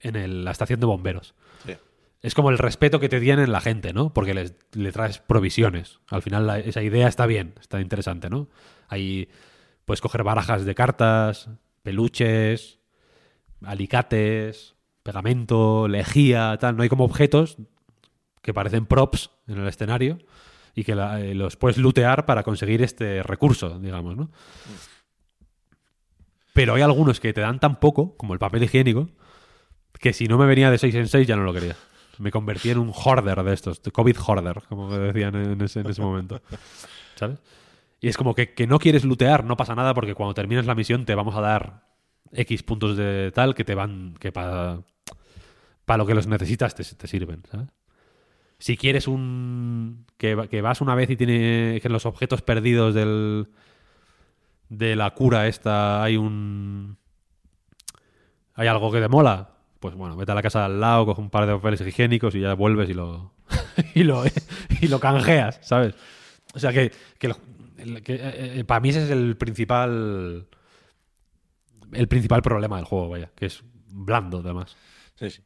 en 0.00 0.16
el- 0.16 0.44
la 0.44 0.50
estación 0.50 0.80
de 0.80 0.86
bomberos. 0.86 1.34
Sí. 1.66 1.76
Es 2.22 2.34
como 2.34 2.50
el 2.50 2.58
respeto 2.58 3.00
que 3.00 3.08
te 3.08 3.20
tienen 3.20 3.50
la 3.52 3.60
gente, 3.60 3.92
¿no? 3.92 4.12
Porque 4.12 4.34
les, 4.34 4.54
le 4.72 4.92
traes 4.92 5.18
provisiones. 5.18 6.00
Al 6.10 6.22
final 6.22 6.46
la- 6.46 6.58
esa 6.58 6.82
idea 6.82 7.08
está 7.08 7.26
bien, 7.26 7.54
está 7.60 7.80
interesante, 7.80 8.30
¿no? 8.30 8.48
Ahí 8.88 9.28
puedes 9.84 10.00
coger 10.00 10.22
barajas 10.22 10.64
de 10.64 10.74
cartas, 10.74 11.48
peluches, 11.82 12.78
alicates, 13.62 14.74
pegamento, 15.02 15.88
lejía, 15.88 16.56
tal. 16.60 16.76
No 16.76 16.82
hay 16.82 16.88
como 16.88 17.04
objetos 17.04 17.56
que 18.42 18.54
parecen 18.54 18.86
props 18.86 19.30
en 19.48 19.58
el 19.58 19.68
escenario 19.68 20.18
y 20.74 20.84
que 20.84 20.92
eh, 20.92 21.34
los 21.34 21.56
puedes 21.56 21.78
lootear 21.78 22.26
para 22.26 22.42
conseguir 22.42 22.82
este 22.82 23.22
recurso, 23.22 23.78
digamos, 23.78 24.16
¿no? 24.16 24.30
Pero 26.52 26.74
hay 26.74 26.82
algunos 26.82 27.20
que 27.20 27.32
te 27.32 27.40
dan 27.40 27.58
tan 27.58 27.80
poco, 27.80 28.16
como 28.16 28.32
el 28.32 28.38
papel 28.38 28.62
higiénico, 28.62 29.08
que 29.98 30.12
si 30.12 30.26
no 30.26 30.38
me 30.38 30.46
venía 30.46 30.70
de 30.70 30.78
6 30.78 30.94
en 30.94 31.08
6 31.08 31.26
ya 31.26 31.36
no 31.36 31.44
lo 31.44 31.52
quería. 31.52 31.76
Me 32.18 32.30
convertí 32.30 32.70
en 32.70 32.78
un 32.78 32.92
hoarder 32.94 33.42
de 33.42 33.52
estos, 33.52 33.80
COVID 33.80 34.16
hoarder, 34.24 34.62
como 34.68 34.96
decían 34.96 35.34
en 35.34 35.60
ese, 35.60 35.80
en 35.80 35.90
ese 35.90 36.00
momento. 36.00 36.40
¿Sabes? 37.16 37.38
Y 38.00 38.08
es 38.08 38.16
como 38.16 38.34
que, 38.34 38.54
que 38.54 38.66
no 38.66 38.78
quieres 38.78 39.04
lootear, 39.04 39.44
no 39.44 39.56
pasa 39.56 39.74
nada 39.74 39.94
porque 39.94 40.14
cuando 40.14 40.34
termines 40.34 40.66
la 40.66 40.74
misión 40.74 41.04
te 41.04 41.14
vamos 41.14 41.34
a 41.34 41.40
dar 41.40 41.88
X 42.32 42.62
puntos 42.62 42.96
de 42.96 43.32
tal 43.32 43.54
que 43.54 43.64
te 43.64 43.74
van, 43.74 44.14
que 44.20 44.30
para 44.30 44.82
para 45.84 45.98
lo 45.98 46.06
que 46.06 46.14
los 46.14 46.26
necesitas 46.26 46.74
te, 46.74 46.84
te 46.84 47.06
sirven, 47.06 47.42
¿sabes? 47.50 47.68
Si 48.64 48.78
quieres 48.78 49.08
un. 49.08 50.06
Que, 50.16 50.48
que 50.50 50.62
vas 50.62 50.80
una 50.80 50.94
vez 50.94 51.10
y 51.10 51.16
tiene. 51.16 51.80
que 51.82 51.88
los 51.90 52.06
objetos 52.06 52.40
perdidos 52.40 52.94
del. 52.94 53.48
de 54.70 54.96
la 54.96 55.10
cura 55.10 55.48
esta 55.48 56.02
hay 56.02 56.16
un. 56.16 56.96
hay 58.54 58.66
algo 58.66 58.90
que 58.90 59.02
te 59.02 59.08
mola. 59.08 59.50
Pues 59.80 59.94
bueno, 59.94 60.16
vete 60.16 60.32
a 60.32 60.34
la 60.34 60.40
casa 60.40 60.64
al 60.64 60.80
lado, 60.80 61.04
coge 61.04 61.20
un 61.20 61.28
par 61.28 61.46
de 61.46 61.52
papeles 61.52 61.82
higiénicos 61.82 62.34
y 62.34 62.40
ya 62.40 62.54
vuelves 62.54 62.88
y 62.88 62.94
lo. 62.94 63.34
y 63.94 64.02
lo, 64.02 64.24
y 64.80 64.88
lo 64.88 64.98
canjeas, 64.98 65.60
¿sabes? 65.60 65.94
O 66.54 66.58
sea 66.58 66.72
que, 66.72 66.90
que, 67.18 67.34
que, 68.02 68.14
eh, 68.14 68.60
eh, 68.60 68.64
para 68.64 68.80
mí 68.80 68.88
ese 68.88 69.04
es 69.04 69.10
el 69.10 69.36
principal. 69.36 70.48
El 71.92 72.08
principal 72.08 72.40
problema 72.40 72.76
del 72.76 72.86
juego, 72.86 73.10
vaya, 73.10 73.30
que 73.36 73.44
es 73.44 73.62
blando, 73.90 74.38
además. 74.38 74.74
Sí, 75.16 75.28
sí. 75.28 75.42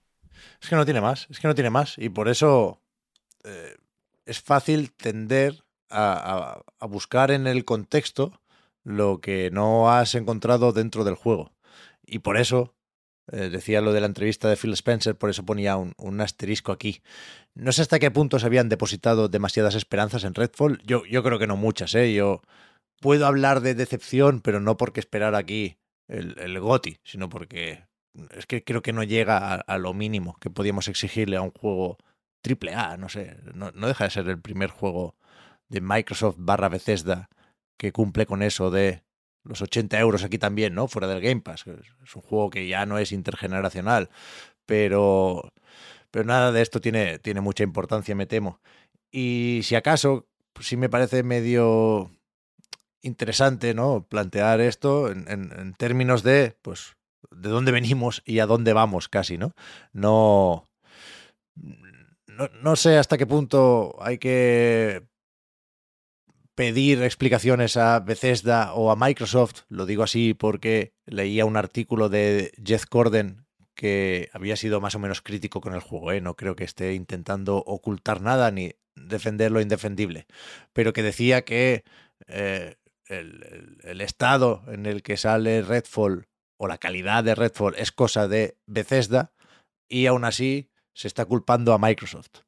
Es 0.62 0.68
que 0.68 0.76
no 0.76 0.84
tiene 0.84 1.00
más, 1.00 1.26
es 1.30 1.40
que 1.40 1.48
no 1.48 1.56
tiene 1.56 1.70
más. 1.70 1.98
Y 1.98 2.10
por 2.10 2.28
eso 2.28 2.80
eh, 3.44 3.76
es 4.26 4.40
fácil 4.40 4.92
tender 4.92 5.64
a, 5.90 6.60
a- 6.78 6.86
buscar 6.86 7.30
en 7.30 7.46
el 7.46 7.64
contexto 7.64 8.40
lo 8.84 9.20
que 9.20 9.50
no 9.50 9.90
has 9.90 10.14
encontrado 10.14 10.72
dentro 10.72 11.04
del 11.04 11.14
juego. 11.14 11.52
Y 12.06 12.20
por 12.20 12.36
eso, 12.36 12.74
eh, 13.32 13.48
decía 13.50 13.80
lo 13.80 13.92
de 13.92 14.00
la 14.00 14.06
entrevista 14.06 14.48
de 14.48 14.56
Phil 14.56 14.72
Spencer, 14.72 15.16
por 15.16 15.30
eso 15.30 15.44
ponía 15.44 15.76
un, 15.76 15.92
un 15.98 16.20
asterisco 16.20 16.72
aquí. 16.72 17.02
No 17.54 17.72
sé 17.72 17.82
hasta 17.82 17.98
qué 17.98 18.10
punto 18.10 18.38
se 18.38 18.46
habían 18.46 18.68
depositado 18.68 19.28
demasiadas 19.28 19.74
esperanzas 19.74 20.24
en 20.24 20.34
Redfall. 20.34 20.80
Yo, 20.84 21.04
yo 21.06 21.22
creo 21.22 21.38
que 21.38 21.46
no 21.46 21.56
muchas, 21.56 21.94
¿eh? 21.94 22.12
Yo 22.14 22.42
puedo 23.00 23.26
hablar 23.26 23.60
de 23.60 23.74
decepción, 23.74 24.40
pero 24.40 24.60
no 24.60 24.76
porque 24.76 25.00
esperar 25.00 25.34
aquí 25.34 25.78
el, 26.08 26.38
el 26.38 26.58
GOTI, 26.60 26.98
sino 27.04 27.28
porque 27.28 27.84
es 28.36 28.46
que 28.46 28.64
creo 28.64 28.82
que 28.82 28.92
no 28.92 29.02
llega 29.02 29.54
a 29.54 29.78
lo 29.78 29.94
mínimo 29.94 30.36
que 30.40 30.50
podíamos 30.50 30.88
exigirle 30.88 31.36
a 31.36 31.42
un 31.42 31.50
juego 31.52 31.98
triple 32.42 32.74
A, 32.74 32.96
no 32.96 33.08
sé, 33.08 33.36
no, 33.54 33.70
deja 33.72 34.04
de 34.04 34.10
ser 34.10 34.28
el 34.28 34.40
primer 34.40 34.70
juego 34.70 35.16
de 35.68 35.80
Microsoft 35.80 36.36
barra 36.38 36.68
Bethesda 36.68 37.28
que 37.76 37.92
cumple 37.92 38.26
con 38.26 38.42
eso 38.42 38.70
de 38.70 39.02
los 39.44 39.62
80 39.62 39.98
euros 40.00 40.24
aquí 40.24 40.38
también, 40.38 40.74
¿no? 40.74 40.88
Fuera 40.88 41.08
del 41.08 41.20
Game 41.20 41.40
Pass. 41.40 41.64
Es 42.04 42.16
un 42.16 42.22
juego 42.22 42.50
que 42.50 42.68
ya 42.68 42.86
no 42.86 42.98
es 42.98 43.12
intergeneracional, 43.12 44.10
pero, 44.66 45.52
pero 46.10 46.24
nada 46.26 46.52
de 46.52 46.62
esto 46.62 46.80
tiene, 46.80 47.18
tiene 47.18 47.40
mucha 47.40 47.64
importancia, 47.64 48.14
me 48.14 48.26
temo. 48.26 48.60
Y 49.12 49.60
si 49.64 49.74
acaso, 49.76 50.28
pues 50.52 50.68
sí 50.68 50.76
me 50.76 50.88
parece 50.90 51.22
medio 51.22 52.10
interesante, 53.02 53.74
¿no? 53.74 54.06
Plantear 54.08 54.60
esto 54.60 55.10
en- 55.10 55.26
en 55.28 55.74
términos 55.74 56.22
de, 56.22 56.56
pues, 56.62 56.96
de 57.30 57.48
dónde 57.48 57.72
venimos 57.72 58.22
y 58.26 58.40
a 58.40 58.46
dónde 58.46 58.72
vamos 58.72 59.08
casi, 59.08 59.38
¿no? 59.38 59.52
No, 59.92 60.68
no, 62.38 62.48
no 62.62 62.76
sé 62.76 62.96
hasta 62.98 63.18
qué 63.18 63.26
punto 63.26 63.96
hay 64.00 64.18
que 64.18 65.02
pedir 66.54 67.02
explicaciones 67.02 67.76
a 67.76 68.00
Bethesda 68.00 68.74
o 68.74 68.90
a 68.90 68.96
Microsoft, 68.96 69.62
lo 69.68 69.86
digo 69.86 70.02
así 70.02 70.34
porque 70.34 70.92
leía 71.06 71.44
un 71.44 71.56
artículo 71.56 72.08
de 72.08 72.52
Jeff 72.64 72.86
Corden 72.86 73.46
que 73.74 74.28
había 74.32 74.56
sido 74.56 74.80
más 74.80 74.96
o 74.96 74.98
menos 74.98 75.22
crítico 75.22 75.60
con 75.60 75.72
el 75.74 75.80
juego, 75.80 76.10
¿eh? 76.10 76.20
no 76.20 76.34
creo 76.34 76.56
que 76.56 76.64
esté 76.64 76.94
intentando 76.94 77.58
ocultar 77.58 78.20
nada 78.20 78.50
ni 78.50 78.72
defender 78.96 79.52
lo 79.52 79.60
indefendible, 79.60 80.26
pero 80.72 80.92
que 80.92 81.04
decía 81.04 81.42
que 81.44 81.84
eh, 82.26 82.74
el, 83.06 83.78
el- 83.84 84.00
estado 84.00 84.64
en 84.66 84.86
el 84.86 85.04
que 85.04 85.16
sale 85.16 85.62
Redfall 85.62 86.26
o 86.56 86.66
la 86.66 86.78
calidad 86.78 87.22
de 87.22 87.36
Redfall 87.36 87.76
es 87.78 87.92
cosa 87.92 88.26
de 88.26 88.56
Bethesda 88.66 89.32
y 89.88 90.06
aún 90.06 90.24
así 90.24 90.70
se 90.98 91.06
está 91.06 91.24
culpando 91.24 91.72
a 91.72 91.78
Microsoft. 91.78 92.40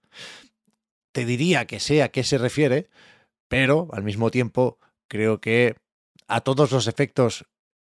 Te 1.13 1.25
diría 1.25 1.67
que 1.67 1.79
sé 1.79 2.03
a 2.03 2.11
qué 2.11 2.25
se 2.25 2.37
refiere, 2.37 2.89
pero 3.47 3.89
al 3.93 4.03
mismo 4.03 4.33
tiempo 4.33 4.81
creo 5.09 5.41
que 5.41 5.77
a 6.27 6.41
todos 6.41 6.73
los 6.73 6.89
efectos 6.89 7.45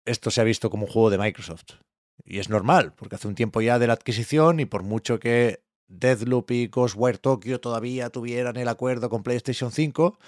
esto 0.05 0.31
se 0.31 0.43
ha 0.43 0.45
visto 0.45 0.69
como 0.69 0.85
un 0.85 0.93
juego 0.93 1.09
de 1.09 1.17
Microsoft. 1.17 1.81
Y 2.27 2.41
es 2.41 2.51
normal, 2.51 2.93
porque 2.93 3.15
hace 3.15 3.27
un 3.27 3.35
tiempo 3.35 3.63
ya 3.63 3.79
de 3.79 3.87
la 3.87 3.95
adquisición 3.95 4.61
y 4.61 4.67
por 4.67 4.83
mucho 4.83 5.19
que 5.19 5.63
Deathloop 5.89 6.51
y 6.51 6.67
Ghostwire 6.67 7.17
Tokyo 7.17 7.59
todavía 7.59 8.11
tuvieran 8.11 8.59
el 8.59 8.69
acuerdo 8.69 9.09
con 9.09 9.23
PlayStation 9.23 9.73
5, 9.73 10.19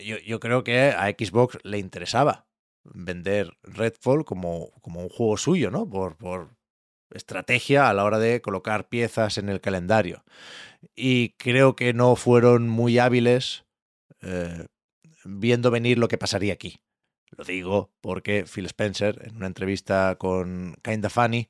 yo, 0.00 0.18
yo 0.18 0.38
creo 0.38 0.64
que 0.64 0.90
a 0.90 1.08
Xbox 1.08 1.58
le 1.62 1.78
interesaba 1.78 2.44
vender 2.84 3.56
Redfall 3.62 4.26
como, 4.26 4.70
como 4.82 5.00
un 5.00 5.08
juego 5.08 5.38
suyo, 5.38 5.70
¿no? 5.70 5.88
Por, 5.88 6.16
por 6.16 6.50
estrategia 7.14 7.88
a 7.88 7.94
la 7.94 8.04
hora 8.04 8.18
de 8.18 8.40
colocar 8.40 8.88
piezas 8.88 9.38
en 9.38 9.48
el 9.48 9.60
calendario. 9.60 10.24
Y 10.94 11.30
creo 11.30 11.76
que 11.76 11.92
no 11.94 12.16
fueron 12.16 12.68
muy 12.68 12.98
hábiles 12.98 13.64
eh, 14.20 14.66
viendo 15.24 15.70
venir 15.70 15.98
lo 15.98 16.08
que 16.08 16.18
pasaría 16.18 16.52
aquí. 16.52 16.80
Lo 17.36 17.44
digo 17.44 17.90
porque 18.00 18.44
Phil 18.44 18.66
Spencer, 18.66 19.22
en 19.24 19.36
una 19.36 19.46
entrevista 19.46 20.16
con 20.18 20.76
Kinda 20.82 21.08
Funny, 21.08 21.48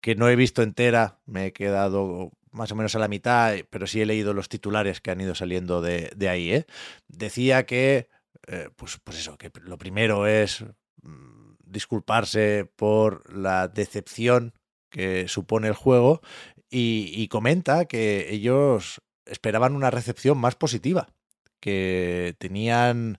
que 0.00 0.14
no 0.14 0.28
he 0.28 0.36
visto 0.36 0.62
entera, 0.62 1.18
me 1.26 1.46
he 1.46 1.52
quedado 1.52 2.30
más 2.52 2.72
o 2.72 2.76
menos 2.76 2.94
a 2.94 2.98
la 2.98 3.08
mitad, 3.08 3.54
pero 3.70 3.86
sí 3.86 4.00
he 4.00 4.06
leído 4.06 4.32
los 4.32 4.48
titulares 4.48 5.00
que 5.00 5.10
han 5.10 5.20
ido 5.20 5.34
saliendo 5.34 5.82
de, 5.82 6.28
ahí. 6.28 6.52
¿eh? 6.52 6.66
Decía 7.08 7.66
que, 7.66 8.08
eh, 8.46 8.70
pues, 8.76 8.98
pues 9.02 9.18
eso, 9.18 9.36
que 9.36 9.50
lo 9.62 9.78
primero 9.78 10.26
es 10.26 10.64
mm, 11.02 11.56
disculparse 11.64 12.70
por 12.76 13.32
la 13.34 13.68
decepción 13.68 14.54
que 14.90 15.28
supone 15.28 15.68
el 15.68 15.74
juego 15.74 16.20
y, 16.70 17.28
comenta 17.28 17.86
que 17.86 18.32
ellos 18.32 19.00
esperaban 19.24 19.74
una 19.74 19.90
recepción 19.90 20.38
más 20.38 20.54
positiva, 20.56 21.08
que 21.60 22.34
tenían 22.38 23.18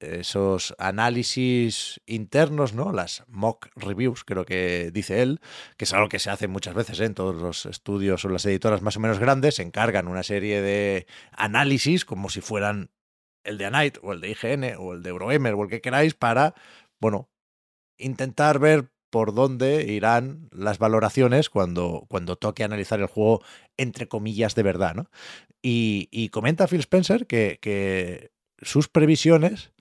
esos 0.00 0.74
análisis 0.78 2.00
internos, 2.06 2.74
¿no? 2.74 2.92
Las 2.92 3.24
mock 3.26 3.68
reviews, 3.74 4.24
creo 4.24 4.44
que 4.44 4.90
dice 4.92 5.22
él, 5.22 5.40
que 5.76 5.84
es 5.84 5.92
algo 5.92 6.08
que 6.08 6.18
se 6.18 6.30
hace 6.30 6.46
muchas 6.46 6.74
veces 6.74 7.00
¿eh? 7.00 7.06
en 7.06 7.14
todos 7.14 7.34
los 7.36 7.66
estudios 7.66 8.24
o 8.24 8.28
las 8.28 8.44
editoras 8.44 8.82
más 8.82 8.96
o 8.96 9.00
menos 9.00 9.18
grandes, 9.18 9.56
se 9.56 9.62
encargan 9.62 10.06
una 10.06 10.22
serie 10.22 10.60
de 10.60 11.06
análisis 11.32 12.04
como 12.04 12.28
si 12.28 12.40
fueran 12.40 12.90
el 13.44 13.58
de 13.58 13.66
Anite 13.66 14.00
o 14.02 14.12
el 14.12 14.20
de 14.20 14.30
IGN 14.30 14.76
o 14.78 14.92
el 14.92 15.02
de 15.02 15.10
Eurogamer 15.10 15.54
o 15.54 15.62
el 15.64 15.70
que 15.70 15.80
queráis 15.80 16.14
para, 16.14 16.54
bueno, 17.00 17.30
intentar 17.96 18.58
ver 18.58 18.90
por 19.10 19.34
dónde 19.34 19.84
irán 19.92 20.48
las 20.52 20.78
valoraciones 20.78 21.50
cuando, 21.50 22.04
cuando 22.08 22.36
toque 22.36 22.64
analizar 22.64 23.00
el 23.00 23.06
juego 23.06 23.42
entre 23.76 24.08
comillas 24.08 24.54
de 24.54 24.62
verdad, 24.62 24.94
¿no? 24.94 25.10
Y, 25.62 26.08
y 26.10 26.28
comenta 26.28 26.66
Phil 26.68 26.80
Spencer 26.80 27.26
que, 27.26 27.58
que 27.60 28.30
sus 28.60 28.88
previsiones 28.88 29.72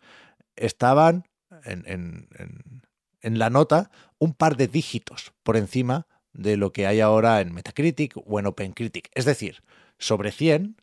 estaban 0.56 1.26
en, 1.66 1.84
en- 1.88 2.28
en- 2.38 2.82
en 3.22 3.40
la 3.40 3.50
nota 3.50 3.90
un 4.20 4.34
par 4.34 4.58
de 4.58 4.68
dígitos 4.68 5.34
por 5.44 5.58
encima 5.58 6.08
de 6.34 6.56
lo 6.56 6.72
que 6.72 6.86
hay 6.88 7.00
ahora 7.00 7.42
en 7.42 7.52
Metacritic 7.54 8.14
o 8.16 8.40
en 8.40 8.46
OpenCritic. 8.46 9.10
Es 9.14 9.26
decir, 9.26 9.64
sobre 9.98 10.32
100, 10.32 10.78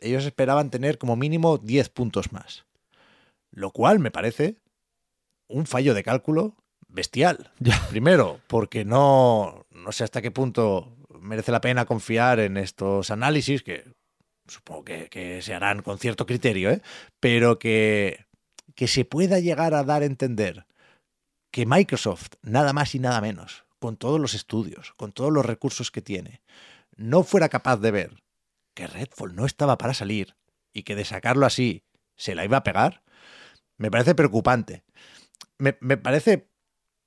ellos 0.00 0.24
esperaban 0.26 0.70
tener 0.70 0.98
como 0.98 1.16
mínimo 1.16 1.58
10 1.58 1.88
puntos 1.88 2.32
más. 2.32 2.66
Lo 3.52 3.70
cual 3.70 3.98
me 4.00 4.10
parece 4.10 4.58
un 5.48 5.66
fallo 5.66 5.94
de 5.94 6.02
cálculo 6.02 6.56
bestial. 6.96 7.52
Ya. 7.60 7.80
Primero, 7.88 8.40
porque 8.48 8.84
no, 8.84 9.66
no 9.70 9.92
sé 9.92 10.02
hasta 10.02 10.20
qué 10.20 10.32
punto 10.32 10.96
merece 11.20 11.52
la 11.52 11.60
pena 11.60 11.84
confiar 11.84 12.40
en 12.40 12.56
estos 12.56 13.12
análisis, 13.12 13.62
que 13.62 13.84
supongo 14.48 14.84
que, 14.84 15.08
que 15.08 15.42
se 15.42 15.54
harán 15.54 15.82
con 15.82 15.98
cierto 15.98 16.26
criterio, 16.26 16.70
¿eh? 16.70 16.82
pero 17.20 17.58
que, 17.58 18.26
que 18.74 18.88
se 18.88 19.04
pueda 19.04 19.38
llegar 19.38 19.74
a 19.74 19.84
dar 19.84 20.02
a 20.02 20.06
entender 20.06 20.66
que 21.50 21.66
Microsoft, 21.66 22.34
nada 22.42 22.72
más 22.72 22.94
y 22.94 22.98
nada 22.98 23.20
menos, 23.20 23.64
con 23.78 23.96
todos 23.96 24.20
los 24.20 24.34
estudios, 24.34 24.92
con 24.96 25.12
todos 25.12 25.32
los 25.32 25.46
recursos 25.46 25.90
que 25.90 26.02
tiene, 26.02 26.42
no 26.96 27.22
fuera 27.22 27.48
capaz 27.48 27.78
de 27.78 27.90
ver 27.90 28.22
que 28.74 28.86
Redfall 28.86 29.34
no 29.34 29.46
estaba 29.46 29.78
para 29.78 29.94
salir 29.94 30.36
y 30.72 30.82
que 30.82 30.94
de 30.94 31.04
sacarlo 31.04 31.46
así 31.46 31.84
se 32.16 32.34
la 32.34 32.44
iba 32.44 32.58
a 32.58 32.62
pegar, 32.64 33.02
me 33.78 33.90
parece 33.90 34.14
preocupante. 34.14 34.84
Me, 35.58 35.76
me 35.80 35.96
parece 35.96 36.50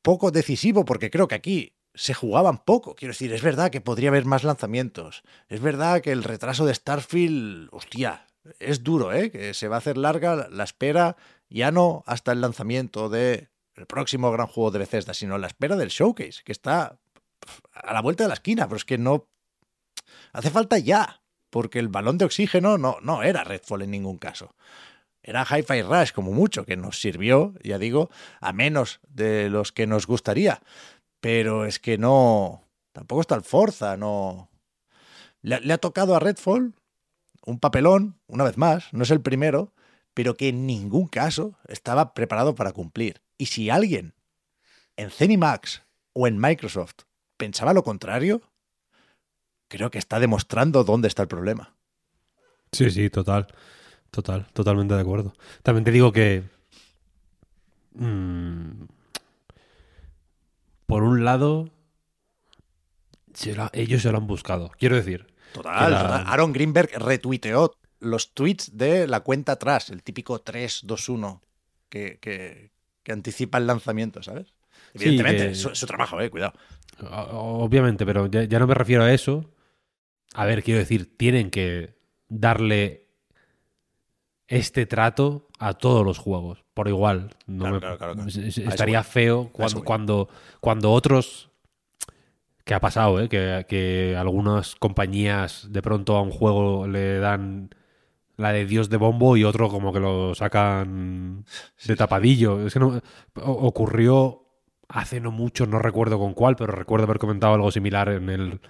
poco 0.02 0.32
decisivo 0.32 0.86
porque 0.86 1.10
creo 1.10 1.28
que 1.28 1.36
aquí 1.36 1.74
se 1.94 2.14
jugaban 2.14 2.60
poco. 2.60 2.96
Quiero 2.96 3.14
decir, 3.14 3.34
es 3.34 3.42
verdad 3.42 3.72
que 3.72 3.82
podría 3.82 4.10
haber 4.10 4.26
más 4.26 4.44
lanzamientos. 4.44 5.24
Es 5.48 5.62
verdad 5.62 6.02
que 6.02 6.12
el 6.12 6.24
retraso 6.24 6.66
de 6.66 6.74
Starfield, 6.74 7.70
hostia, 7.72 8.28
es 8.60 8.84
duro, 8.84 9.14
¿eh? 9.14 9.32
Que 9.32 9.54
se 9.54 9.68
va 9.68 9.76
a 9.76 9.80
hacer 9.80 9.98
larga 9.98 10.48
la 10.50 10.64
espera, 10.64 11.18
ya 11.50 11.72
no 11.72 12.04
hasta 12.06 12.32
el 12.32 12.42
lanzamiento 12.42 13.10
de 13.10 13.50
el 13.76 13.86
próximo 13.86 14.32
gran 14.32 14.48
juego 14.48 14.72
de 14.72 14.80
Bethesda, 14.80 15.14
sino 15.14 15.38
la 15.38 15.48
espera 15.48 15.78
del 15.78 15.90
showcase, 15.90 16.42
que 16.44 16.52
está 16.52 17.00
a 17.74 17.94
la 17.94 18.02
vuelta 18.02 18.26
de 18.26 18.28
la 18.28 18.34
esquina, 18.34 18.68
pero 18.68 18.78
es 18.78 18.86
que 18.86 18.98
no 18.98 19.30
hace 20.34 20.50
falta 20.50 20.78
ya, 20.78 21.22
porque 21.50 21.80
el 21.80 21.88
balón 21.88 22.18
de 22.18 22.26
oxígeno 22.26 22.78
no, 22.78 22.98
no 23.02 23.24
era 23.24 23.44
Redfall 23.44 23.84
en 23.84 23.92
ningún 23.92 24.18
caso. 24.18 24.56
Era 25.30 25.46
Hi-Fi 25.46 25.84
Rush 25.84 26.12
como 26.12 26.32
mucho, 26.32 26.66
que 26.66 26.76
nos 26.76 27.00
sirvió, 27.00 27.54
ya 27.64 27.78
digo, 27.78 28.10
a 28.42 28.52
menos 28.52 29.00
de 29.10 29.52
los 29.52 29.72
que 29.72 29.86
nos 29.86 30.08
gustaría. 30.08 30.60
Pero 31.20 31.66
es 31.66 31.78
que 31.78 32.00
no. 32.00 32.64
Tampoco 32.94 33.22
está 33.22 33.36
el 33.36 33.44
Forza, 33.44 33.96
no. 33.96 34.50
Le, 35.44 35.60
le 35.60 35.74
ha 35.74 35.78
tocado 35.78 36.16
a 36.16 36.20
Redfall 36.20 36.74
un 37.46 37.60
papelón, 37.60 38.20
una 38.26 38.44
vez 38.44 38.58
más, 38.58 38.92
no 38.92 39.04
es 39.04 39.12
el 39.12 39.22
primero, 39.22 39.72
pero 40.16 40.34
que 40.34 40.50
en 40.50 40.66
ningún 40.66 41.08
caso 41.08 41.60
estaba 41.68 42.16
preparado 42.16 42.56
para 42.56 42.72
cumplir. 42.72 43.22
Y 43.38 43.46
si 43.46 43.70
alguien 43.70 44.16
en 44.98 45.12
Zenimax 45.12 45.84
o 46.14 46.26
en 46.26 46.42
Microsoft 46.42 47.04
pensaba 47.38 47.74
lo 47.74 47.84
contrario, 47.84 48.42
creo 49.68 49.92
que 49.92 50.00
está 50.00 50.20
demostrando 50.20 50.84
dónde 50.84 51.08
está 51.08 51.22
el 51.22 51.28
problema. 51.28 51.76
Sí, 52.72 52.90
sí, 52.90 53.12
total. 53.12 53.48
Total, 54.12 54.48
totalmente 54.54 54.94
de 54.96 55.02
acuerdo. 55.02 55.34
También 55.64 55.84
te 55.84 55.92
digo 55.92 56.12
que. 56.12 56.44
mm, 57.94 58.84
por 60.86 61.04
un 61.04 61.24
lado. 61.26 61.70
se 63.34 63.56
la- 63.56 63.70
ellos 63.74 64.02
se 64.02 64.12
lo 64.12 64.18
han 64.18 64.28
buscado. 64.28 64.72
Quiero 64.80 64.96
decir. 64.96 65.28
Total, 65.54 65.92
la- 65.92 66.02
total. 66.02 66.24
Aaron 66.28 66.52
Greenberg 66.54 66.90
retuiteó 66.98 67.76
los 68.00 68.34
tweets 68.34 68.76
de 68.78 69.08
la 69.08 69.22
cuenta 69.22 69.54
atrás, 69.54 69.90
el 69.92 70.04
típico 70.04 70.40
3-2-1 70.42 71.42
que, 71.90 72.18
que, 72.20 72.72
que 73.04 73.12
anticipa 73.12 73.58
el 73.58 73.68
lanzamiento, 73.68 74.22
¿sabes? 74.24 74.48
Sí, 74.48 75.06
Evidentemente, 75.06 75.46
que- 75.46 75.52
es, 75.52 75.60
su- 75.62 75.86
trabajo, 75.86 76.20
eh, 76.22 76.30
cuidado. 76.30 76.54
Obviamente, 77.32 78.06
pero 78.06 78.28
ya, 78.28 78.44
ya 78.44 78.60
no 78.60 78.68
me 78.68 78.74
refiero 78.74 79.04
a 79.04 79.14
eso. 79.14 79.50
A 80.34 80.46
ver, 80.46 80.64
quiero 80.64 80.80
decir, 80.80 81.16
tienen 81.18 81.50
que 81.50 81.96
darle 82.28 83.08
este 84.50 84.86
trato 84.86 85.48
a 85.60 85.74
todos 85.76 86.04
los 86.06 86.18
juegos, 86.18 86.66
por 86.74 86.88
igual. 86.88 87.30
No 87.48 87.60
Claro, 87.66 87.76
me- 87.76 87.80
claro, 87.80 87.98
claro, 87.98 88.28
Estaría 88.28 89.04
feo 89.04 89.50
cuando, 89.54 89.84
cuando, 89.84 90.30
cuando 90.60 90.92
otros... 90.92 91.46
Que 92.66 92.74
ha 92.76 92.80
pasado, 92.80 93.20
¿eh? 93.20 93.30
Que, 93.30 93.66
que 93.68 94.16
algunas 94.16 94.76
compañías 94.76 95.68
de 95.72 95.82
pronto 95.82 96.16
a 96.18 96.22
un 96.22 96.30
juego 96.30 96.86
le 96.88 97.18
dan 97.18 97.70
la 98.38 98.52
de 98.52 98.66
Dios 98.66 98.90
de 98.90 98.98
bombo 98.98 99.36
y 99.38 99.44
otro 99.44 99.70
como 99.70 99.92
que 99.92 100.00
lo 100.00 100.36
sacan 100.36 101.46
de 101.86 101.96
tapadillo. 101.96 102.66
Es 102.68 102.74
que 102.74 102.80
no, 102.80 103.02
ocurrió 103.44 104.44
hace 104.88 105.20
no 105.20 105.32
mucho, 105.32 105.66
no 105.66 105.80
recuerdo 105.80 106.20
con 106.20 106.34
cuál, 106.36 106.56
pero 106.56 106.74
recuerdo 106.74 107.06
haber 107.06 107.18
comentado 107.18 107.56
algo 107.56 107.72
similar 107.72 108.10
en 108.10 108.30
el, 108.30 108.62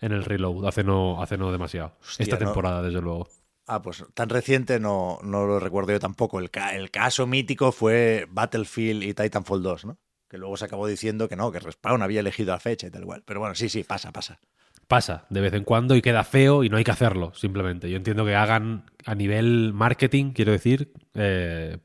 en 0.00 0.12
el 0.12 0.24
Reload, 0.24 0.66
hace 0.66 0.82
no, 0.82 1.22
hace 1.22 1.36
no 1.38 1.52
demasiado. 1.52 1.92
Hostia, 2.00 2.24
Esta 2.24 2.38
no. 2.40 2.46
temporada, 2.46 2.82
desde 2.82 3.00
luego. 3.00 3.28
Ah, 3.66 3.80
pues 3.80 4.04
tan 4.12 4.28
reciente 4.28 4.78
no, 4.78 5.18
no 5.22 5.46
lo 5.46 5.58
recuerdo 5.58 5.92
yo 5.92 6.00
tampoco. 6.00 6.38
El, 6.38 6.50
el 6.74 6.90
caso 6.90 7.26
mítico 7.26 7.72
fue 7.72 8.26
Battlefield 8.30 9.02
y 9.02 9.14
Titanfall 9.14 9.62
2, 9.62 9.84
¿no? 9.86 9.98
Que 10.28 10.36
luego 10.36 10.56
se 10.56 10.66
acabó 10.66 10.86
diciendo 10.86 11.28
que 11.28 11.36
no, 11.36 11.50
que 11.50 11.60
Respawn 11.60 12.02
había 12.02 12.20
elegido 12.20 12.52
la 12.52 12.60
fecha 12.60 12.86
y 12.86 12.90
tal 12.90 13.02
igual. 13.02 13.22
Pero 13.24 13.40
bueno, 13.40 13.54
sí, 13.54 13.68
sí, 13.68 13.84
pasa, 13.84 14.12
pasa. 14.12 14.38
Pasa 14.86 15.24
de 15.30 15.40
vez 15.40 15.54
en 15.54 15.64
cuando 15.64 15.96
y 15.96 16.02
queda 16.02 16.24
feo 16.24 16.62
y 16.62 16.68
no 16.68 16.76
hay 16.76 16.84
que 16.84 16.90
hacerlo, 16.90 17.32
simplemente. 17.34 17.88
Yo 17.88 17.96
entiendo 17.96 18.26
que 18.26 18.34
hagan 18.34 18.84
a 19.06 19.14
nivel 19.14 19.72
marketing, 19.72 20.32
quiero 20.32 20.52
decir, 20.52 20.92
eh, 21.14 21.78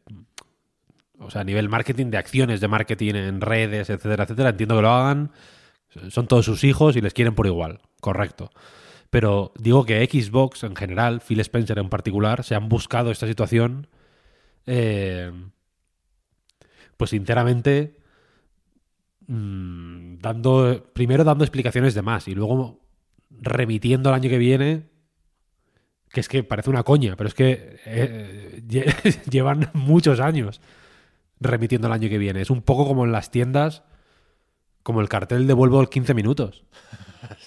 o 1.17 1.29
sea, 1.29 1.41
a 1.41 1.43
nivel 1.45 1.69
marketing 1.69 2.07
de 2.07 2.17
acciones 2.17 2.59
de 2.59 2.67
marketing 2.67 3.15
en 3.15 3.39
redes, 3.39 3.89
etcétera, 3.89 4.23
etcétera, 4.23 4.49
entiendo 4.49 4.75
que 4.75 4.81
lo 4.81 4.89
hagan. 4.89 5.31
Son 6.09 6.27
todos 6.27 6.45
sus 6.45 6.63
hijos 6.65 6.95
y 6.97 7.01
les 7.01 7.13
quieren 7.13 7.35
por 7.35 7.47
igual, 7.47 7.79
correcto. 8.01 8.51
Pero 9.09 9.53
digo 9.57 9.85
que 9.85 10.05
Xbox 10.05 10.63
en 10.63 10.75
general, 10.75 11.21
Phil 11.21 11.39
Spencer 11.39 11.79
en 11.79 11.89
particular, 11.89 12.43
se 12.43 12.55
han 12.55 12.69
buscado 12.69 13.09
esta 13.11 13.25
situación, 13.27 13.87
eh, 14.67 15.31
pues 16.97 17.09
sinceramente, 17.11 17.97
mm, 19.27 20.17
dando 20.19 20.91
primero 20.93 21.23
dando 21.23 21.43
explicaciones 21.43 21.93
de 21.93 22.01
más 22.01 22.27
y 22.27 22.35
luego 22.35 22.81
remitiendo 23.29 24.09
el 24.09 24.15
año 24.15 24.29
que 24.29 24.37
viene 24.37 24.89
que 26.11 26.19
es 26.19 26.27
que 26.27 26.43
parece 26.43 26.69
una 26.71 26.83
coña 26.83 27.15
pero 27.15 27.27
es 27.27 27.35
que 27.35 27.77
eh, 27.85 28.63
lle- 28.67 29.23
llevan 29.29 29.69
muchos 29.73 30.19
años 30.19 30.61
remitiendo 31.39 31.87
el 31.87 31.93
año 31.93 32.09
que 32.09 32.17
viene. 32.17 32.41
Es 32.41 32.49
un 32.49 32.61
poco 32.61 32.85
como 32.85 33.05
en 33.05 33.11
las 33.13 33.31
tiendas 33.31 33.83
como 34.83 35.01
el 35.01 35.09
cartel 35.09 35.47
de 35.47 35.53
vuelvo 35.53 35.79
en 35.81 35.87
15 35.87 36.13
minutos 36.13 36.63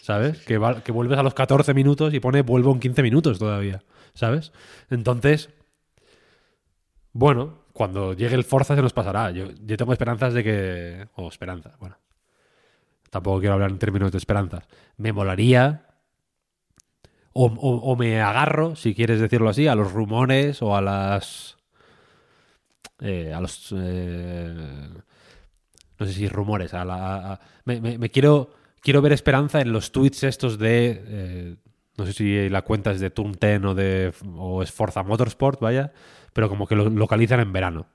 ¿sabes? 0.02 0.38
Que, 0.44 0.58
vuelves 0.58 1.18
a 1.18 1.22
los 1.22 1.34
14 1.34 1.74
minutos 1.74 2.14
y 2.14 2.20
pone 2.20 2.42
vuelvo 2.42 2.72
en 2.72 2.80
15 2.80 3.02
minutos 3.02 3.38
todavía 3.38 3.82
¿sabes? 4.14 4.52
entonces 4.90 5.50
bueno, 7.12 7.64
cuando 7.72 8.14
llegue 8.14 8.34
el 8.34 8.44
Forza 8.44 8.74
se 8.74 8.82
nos 8.82 8.92
pasará. 8.92 9.30
Yo, 9.30 9.48
tengo 9.76 9.92
esperanzas 9.92 10.34
de 10.34 10.42
que. 10.42 11.08
O 11.14 11.28
esperanza, 11.28 11.76
bueno. 11.78 11.98
Tampoco 13.10 13.40
quiero 13.40 13.54
hablar 13.54 13.70
en 13.70 13.78
términos 13.78 14.10
de 14.12 14.18
esperanzas. 14.18 14.66
Me 14.96 15.12
molaría. 15.12 15.86
O 17.34 17.96
me 17.96 18.20
agarro, 18.20 18.76
si 18.76 18.94
quieres 18.94 19.18
decirlo 19.18 19.48
así, 19.48 19.66
a 19.66 19.74
los 19.74 19.92
rumores 19.92 20.60
o 20.60 20.76
a 20.76 20.82
las. 20.82 21.56
eh, 23.00 23.32
a 23.34 23.40
los. 23.40 23.74
eh, 23.76 24.88
no 26.02 26.06
sé 26.08 26.14
si 26.14 26.28
rumores. 26.28 26.74
A 26.74 26.84
la, 26.84 27.32
a- 27.34 27.40
me, 27.64 27.80
me- 27.80 27.98
me 27.98 28.10
quiero. 28.10 28.50
Quiero 28.80 29.00
ver 29.00 29.12
esperanza 29.12 29.60
en 29.60 29.72
los 29.72 29.92
tweets 29.92 30.24
estos 30.24 30.58
de. 30.58 31.02
eh, 31.06 31.56
no 31.96 32.04
sé 32.06 32.12
si 32.12 32.48
la 32.48 32.62
cuenta 32.62 32.90
es 32.90 33.00
de 33.00 33.10
Turn 33.10 33.32
10 33.40 33.64
o 33.64 33.74
de. 33.74 34.12
o 34.36 34.62
es 34.62 34.72
Forza 34.72 35.02
Motorsport, 35.02 35.60
vaya. 35.60 35.92
Pero 36.32 36.48
como 36.48 36.66
que 36.66 36.74
lo 36.76 36.88
localizan 36.90 37.40
en 37.40 37.52
verano. 37.52 37.86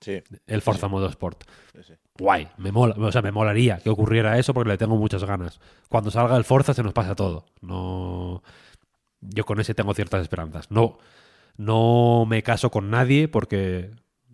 Sí. 0.00 0.22
El 0.46 0.60
Forza 0.60 0.88
Motorsport. 0.88 1.44
sí. 1.86 1.94
Guay, 2.18 2.46
me 2.58 2.70
mola, 2.70 2.94
o 2.96 3.10
sea, 3.10 3.22
me 3.22 3.32
molaría 3.32 3.78
que 3.78 3.90
ocurriera 3.90 4.38
eso 4.38 4.54
porque 4.54 4.68
le 4.70 4.78
tengo 4.78 4.94
muchas 4.96 5.24
ganas. 5.24 5.58
Cuando 5.88 6.10
salga 6.12 6.36
el 6.36 6.44
Forza 6.44 6.72
se 6.74 6.82
nos 6.84 6.92
pasa 6.92 7.14
todo. 7.16 7.46
No, 7.60 8.42
yo 9.20 9.44
con 9.44 9.58
ese 9.60 9.74
tengo 9.74 9.94
ciertas 9.94 10.22
esperanzas. 10.22 10.70
No, 10.70 10.98
no 11.56 12.24
me 12.28 12.42
caso 12.44 12.70
con 12.70 12.90
nadie 12.90 13.26
porque 13.26 13.90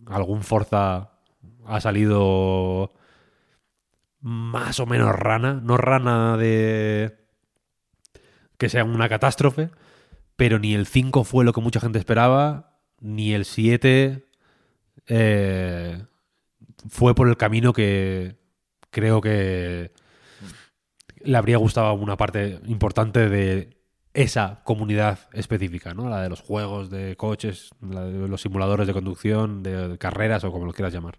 algún 0.07 0.43
Forza 0.43 1.13
ha 1.67 1.81
salido 1.81 2.93
más 4.21 4.81
o 4.81 4.87
menos 4.87 5.15
rana, 5.15 5.61
no 5.63 5.77
rana 5.77 6.37
de 6.37 7.19
que 8.59 8.69
sea 8.69 8.85
una 8.85 9.09
catástrofe, 9.09 9.71
pero 10.37 10.59
ni 10.59 10.75
el 10.75 10.87
5 10.87 11.25
fue 11.25 11.45
lo 11.45 11.53
que 11.53 11.61
mucha 11.61 11.81
gente 11.81 11.99
esperaba, 11.99 12.79
ni 13.01 13.33
el 13.33 13.45
7 13.45 14.27
eh, 15.07 16.05
fue 16.89 17.15
por 17.15 17.29
el 17.29 17.37
camino 17.37 17.73
que 17.73 18.37
creo 18.91 19.21
que 19.21 19.93
le 21.23 21.37
habría 21.37 21.57
gustado 21.57 21.93
una 21.95 22.17
parte 22.17 22.61
importante 22.67 23.29
de 23.29 23.81
esa 24.13 24.61
comunidad 24.65 25.19
específica, 25.33 25.95
¿no? 25.95 26.09
La 26.09 26.23
de 26.23 26.29
los 26.29 26.41
juegos 26.41 26.91
de 26.91 27.17
coches, 27.17 27.71
la 27.81 28.05
de 28.05 28.29
los 28.29 28.43
simuladores 28.43 28.87
de 28.87 28.93
conducción, 28.93 29.63
de 29.63 29.97
carreras 29.99 30.45
o 30.45 30.53
como 30.53 30.67
lo 30.67 30.73
quieras 30.73 30.93
llamar. 30.93 31.19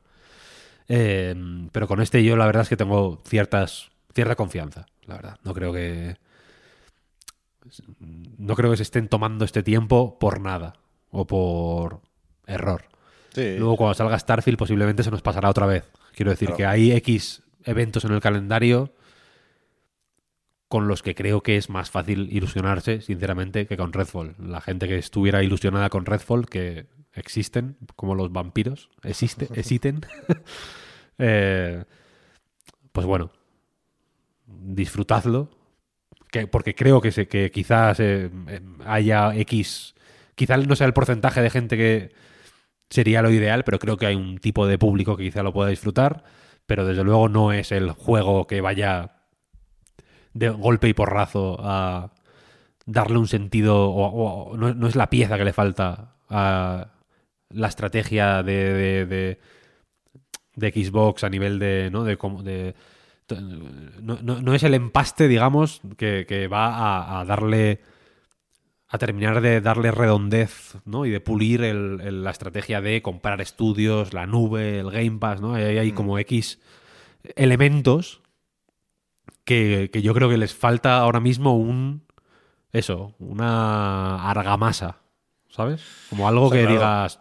Eh, 0.88 1.36
pero 1.72 1.88
con 1.88 2.02
este 2.02 2.24
yo 2.24 2.36
la 2.36 2.46
verdad 2.46 2.64
es 2.64 2.70
que 2.70 2.78
tengo 2.78 3.22
ciertas 3.26 3.92
cierta 4.14 4.36
confianza, 4.36 4.88
la 5.06 5.16
verdad. 5.16 5.38
No 5.44 5.54
creo 5.54 5.72
que 5.74 6.18
no 8.38 8.56
creo 8.56 8.72
que 8.72 8.78
se 8.78 8.84
estén 8.84 9.08
tomando 9.08 9.46
este 9.46 9.64
tiempo 9.64 10.18
por 10.20 10.42
nada 10.42 10.74
o 11.10 11.26
por 11.28 12.02
error. 12.48 12.84
Sí. 13.34 13.56
Luego 13.58 13.78
cuando 13.78 13.94
salga 13.94 14.20
Starfield 14.20 14.58
posiblemente 14.58 15.04
se 15.04 15.12
nos 15.12 15.22
pasará 15.22 15.50
otra 15.50 15.66
vez. 15.66 15.86
Quiero 16.16 16.32
decir 16.32 16.48
Claro. 16.48 16.58
que 16.58 16.66
hay 16.66 16.92
X 16.94 17.44
eventos 17.64 18.04
en 18.04 18.12
el 18.12 18.20
calendario 18.20 18.94
con 20.68 20.88
los 20.88 21.04
que 21.04 21.16
creo 21.16 21.42
que 21.44 21.58
es 21.58 21.70
más 21.70 21.92
fácil 21.92 22.30
ilusionarse, 22.32 23.02
sinceramente, 23.02 23.68
que 23.68 23.76
con 23.78 23.92
Redfall. 23.94 24.36
La 24.40 24.62
gente 24.62 24.88
que 24.88 24.98
estuviera 24.98 25.44
ilusionada 25.44 25.90
con 25.90 26.06
Redfall, 26.06 26.48
que 26.48 26.88
existen, 27.14 27.78
como 27.96 28.16
los 28.16 28.32
vampiros, 28.32 28.90
existe, 29.04 29.48
existen. 29.60 30.02
Eh, 31.24 31.84
pues 32.92 33.06
bueno, 33.06 33.32
disfrutadlo, 34.48 35.50
que, 36.32 36.48
porque 36.48 36.76
creo 36.76 37.02
que, 37.02 37.12
se, 37.12 37.28
que 37.28 37.52
quizás 37.52 38.00
eh, 38.00 38.30
eh, 38.48 38.62
haya 38.86 39.36
X, 39.36 39.96
quizás 40.36 40.68
no 40.68 40.76
sea 40.76 40.88
el 40.88 40.94
porcentaje 40.94 41.42
de 41.42 41.50
gente 41.50 41.78
que 41.78 42.12
sería 42.90 43.22
lo 43.22 43.32
ideal, 43.32 43.64
pero 43.64 43.80
creo 43.80 43.98
que 43.98 44.08
hay 44.08 44.16
un 44.16 44.40
tipo 44.40 44.68
de 44.68 44.78
público 44.80 45.18
que 45.18 45.26
quizá 45.26 45.44
lo 45.44 45.54
pueda 45.54 45.70
disfrutar, 45.70 46.24
pero 46.66 46.86
desde 46.86 47.04
luego 47.04 47.30
no 47.30 47.54
es 47.54 47.72
el 47.72 47.92
juego 47.92 48.48
que 48.48 48.62
vaya 48.62 49.14
de 50.34 50.50
golpe 50.50 50.88
y 50.88 50.94
porrazo 50.94 51.58
a 51.60 52.12
darle 52.86 53.18
un 53.20 53.28
sentido, 53.28 53.90
o, 53.90 54.52
o- 54.54 54.58
no, 54.58 54.74
no 54.74 54.88
es 54.88 54.96
la 54.96 55.10
pieza 55.10 55.38
que 55.38 55.46
le 55.46 55.54
falta 55.54 56.16
a 56.30 56.88
la 57.54 57.68
estrategia 57.68 58.44
de, 58.44 58.74
de, 58.74 59.06
de- 59.06 59.40
de 60.56 60.72
Xbox 60.72 61.24
a 61.24 61.30
nivel 61.30 61.60
de, 61.60 61.90
¿no? 61.92 62.04
de, 62.04 62.16
de 62.44 62.76
no, 64.02 64.20
no- 64.22 64.42
no 64.42 64.54
es 64.54 64.64
el 64.64 64.74
empaste, 64.74 65.28
digamos, 65.28 65.82
que, 65.98 66.26
que 66.28 66.48
va 66.48 66.68
a, 66.76 67.20
a 67.22 67.26
darle 67.26 67.80
a 68.90 68.98
terminar 68.98 69.40
de 69.40 69.62
darle 69.62 69.90
redondez 69.92 70.76
¿no? 70.84 71.06
y 71.06 71.12
de 71.12 71.22
pulir 71.22 71.64
el- 71.64 72.02
el- 72.02 72.24
la 72.26 72.32
estrategia 72.32 72.82
de 72.82 73.02
comprar 73.02 73.40
estudios, 73.40 74.14
la 74.14 74.28
nube, 74.28 74.80
el 74.80 74.92
Game 74.92 75.18
Pass, 75.18 75.40
¿no? 75.40 75.54
Hay, 75.54 75.78
hay 75.78 75.92
como 75.94 76.20
X 76.20 76.60
elementos 77.36 78.22
que, 79.46 79.90
que 79.92 80.02
yo 80.02 80.14
creo 80.14 80.30
que 80.30 80.38
les 80.38 80.54
falta 80.54 80.98
ahora 80.98 81.20
mismo 81.20 81.56
un 81.58 82.04
eso, 82.74 83.16
una 83.20 84.30
argamasa, 84.30 85.01
¿sabes? 85.52 85.84
Como 86.10 86.28
algo 86.28 86.50
que 86.50 86.62
claro. 86.62 86.74
digas, 86.74 87.20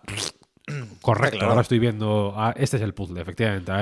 correcto, 1.02 1.38
claro. 1.38 1.50
ahora 1.50 1.62
estoy 1.62 1.78
viendo, 1.78 2.34
ah, 2.36 2.54
este 2.56 2.76
es 2.76 2.82
el 2.82 2.94
puzzle, 2.94 3.20
efectivamente, 3.20 3.72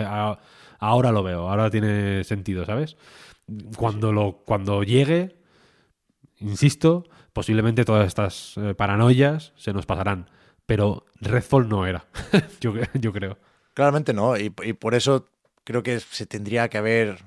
ahora 0.78 1.12
lo 1.12 1.22
veo, 1.22 1.48
ahora 1.48 1.70
tiene 1.70 2.24
sentido, 2.24 2.64
¿sabes? 2.64 2.96
Cuando, 3.76 4.12
lo, 4.12 4.42
cuando 4.44 4.82
llegue, 4.82 5.36
insisto, 6.38 7.04
posiblemente 7.32 7.84
todas 7.84 8.06
estas 8.06 8.54
eh, 8.56 8.74
paranoias 8.74 9.52
se 9.56 9.72
nos 9.72 9.86
pasarán, 9.86 10.28
pero 10.66 11.06
Redfall 11.20 11.68
no 11.68 11.86
era, 11.86 12.06
yo, 12.60 12.74
yo 12.94 13.12
creo. 13.12 13.38
Claramente 13.74 14.12
no, 14.12 14.36
y, 14.36 14.52
y 14.64 14.72
por 14.72 14.94
eso 14.94 15.26
creo 15.64 15.82
que 15.82 16.00
se 16.00 16.26
tendría 16.26 16.68
que 16.68 16.78
haber 16.78 17.24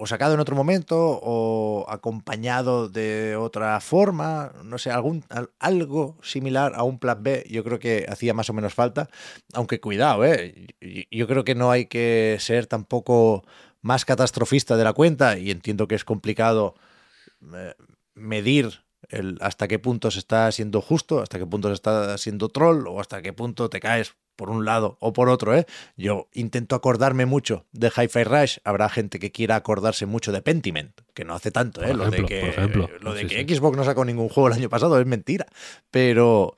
o 0.00 0.06
sacado 0.06 0.34
en 0.34 0.40
otro 0.40 0.54
momento 0.56 0.96
o 1.22 1.84
acompañado 1.88 2.88
de 2.88 3.36
otra 3.36 3.80
forma, 3.80 4.52
no 4.64 4.78
sé, 4.78 4.90
algún, 4.92 5.24
al- 5.28 5.50
algo 5.58 6.16
similar 6.22 6.72
a 6.76 6.84
un 6.84 6.98
plan 7.00 7.22
B, 7.22 7.44
yo 7.50 7.64
creo 7.64 7.78
que 7.80 8.06
hacía 8.08 8.32
más 8.34 8.48
o 8.50 8.52
menos 8.52 8.74
falta, 8.74 9.08
aunque 9.54 9.80
cuidado, 9.80 10.24
¿eh? 10.24 10.68
Yo 11.10 11.26
creo 11.26 11.44
que 11.44 11.54
no 11.56 11.70
hay 11.72 11.86
que 11.86 12.36
ser 12.40 12.66
tampoco 12.66 13.44
más 13.82 14.04
catastrofista 14.04 14.76
de 14.76 14.84
la 14.84 14.92
cuenta 14.92 15.36
y 15.38 15.50
entiendo 15.50 15.88
que 15.88 15.96
es 15.96 16.04
complicado 16.04 16.74
eh, 17.54 17.74
medir 18.14 18.84
hasta 19.40 19.68
qué 19.68 19.78
punto 19.78 20.10
se 20.10 20.18
está 20.18 20.50
siendo 20.52 20.80
justo, 20.80 21.20
hasta 21.22 21.38
qué 21.38 21.46
punto 21.46 21.68
se 21.68 21.74
está 21.74 22.18
siendo 22.18 22.48
troll 22.48 22.86
o 22.88 23.00
hasta 23.00 23.22
qué 23.22 23.32
punto 23.32 23.70
te 23.70 23.80
caes 23.80 24.14
por 24.38 24.50
un 24.50 24.64
lado 24.64 24.96
o 25.00 25.12
por 25.12 25.28
otro, 25.28 25.54
¿eh? 25.54 25.66
Yo 25.96 26.28
intento 26.32 26.76
acordarme 26.76 27.26
mucho 27.26 27.66
de 27.72 27.88
Hi-Fi 27.88 28.22
Rush, 28.22 28.58
habrá 28.62 28.88
gente 28.88 29.18
que 29.18 29.32
quiera 29.32 29.56
acordarse 29.56 30.06
mucho 30.06 30.30
de 30.30 30.40
Pentiment, 30.42 30.92
que 31.12 31.24
no 31.24 31.34
hace 31.34 31.50
tanto, 31.50 31.82
¿eh? 31.82 31.88
Por 31.88 31.96
lo 31.96 32.06
ejemplo, 32.06 32.22
de 32.22 32.28
que, 32.28 32.40
por 32.40 32.48
ejemplo. 32.50 32.88
Lo 33.00 33.14
de 33.14 33.22
Sí, 33.22 33.26
que 33.26 33.48
sí. 33.48 33.56
Xbox 33.56 33.76
no 33.76 33.82
sacó 33.82 34.04
ningún 34.04 34.28
juego 34.28 34.46
el 34.46 34.54
año 34.54 34.68
pasado 34.68 35.00
es 35.00 35.06
mentira, 35.06 35.46
pero, 35.90 36.54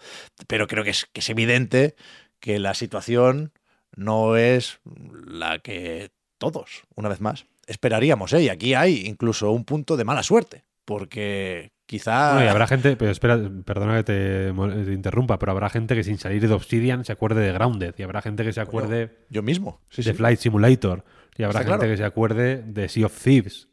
pero 0.46 0.66
creo 0.66 0.84
que 0.84 0.90
es, 0.90 1.06
que 1.10 1.20
es 1.20 1.30
evidente 1.30 1.96
que 2.38 2.58
la 2.58 2.74
situación 2.74 3.52
no 3.96 4.36
es 4.36 4.80
la 5.26 5.60
que 5.60 6.10
todos, 6.36 6.82
una 6.94 7.08
vez 7.08 7.22
más, 7.22 7.46
esperaríamos, 7.66 8.34
¿eh? 8.34 8.42
Y 8.42 8.48
aquí 8.50 8.74
hay 8.74 9.06
incluso 9.06 9.50
un 9.52 9.64
punto 9.64 9.96
de 9.96 10.04
mala 10.04 10.22
suerte, 10.22 10.64
porque 10.84 11.72
quizá... 11.90 12.34
Bueno, 12.34 12.46
y 12.46 12.48
habrá 12.48 12.68
gente, 12.68 12.96
pero 12.96 13.10
espera, 13.10 13.36
perdona 13.64 13.96
que 13.96 14.04
te, 14.04 14.92
interrumpa, 14.92 15.40
pero 15.40 15.50
habrá 15.50 15.68
gente 15.70 15.96
que 15.96 16.04
sin 16.04 16.18
salir 16.18 16.46
de 16.46 16.54
Obsidian 16.54 17.04
se 17.04 17.10
acuerde 17.10 17.40
de 17.40 17.52
Grounded, 17.52 17.94
y 17.98 18.02
habrá 18.04 18.22
gente 18.22 18.44
que 18.44 18.52
se 18.52 18.60
acuerde 18.60 19.16
Yo 19.28 19.42
mismo. 19.42 19.80
Sí, 19.90 20.02
de 20.02 20.12
sí. 20.12 20.16
Flight 20.16 20.38
Simulator, 20.38 21.04
y 21.36 21.42
habrá 21.42 21.60
Está 21.60 21.70
gente 21.72 21.78
claro. 21.86 21.92
que 21.92 21.96
se 21.96 22.04
acuerde 22.04 22.62
de 22.64 22.88
Sea 22.88 23.06
of 23.06 23.20
Thieves. 23.20 23.66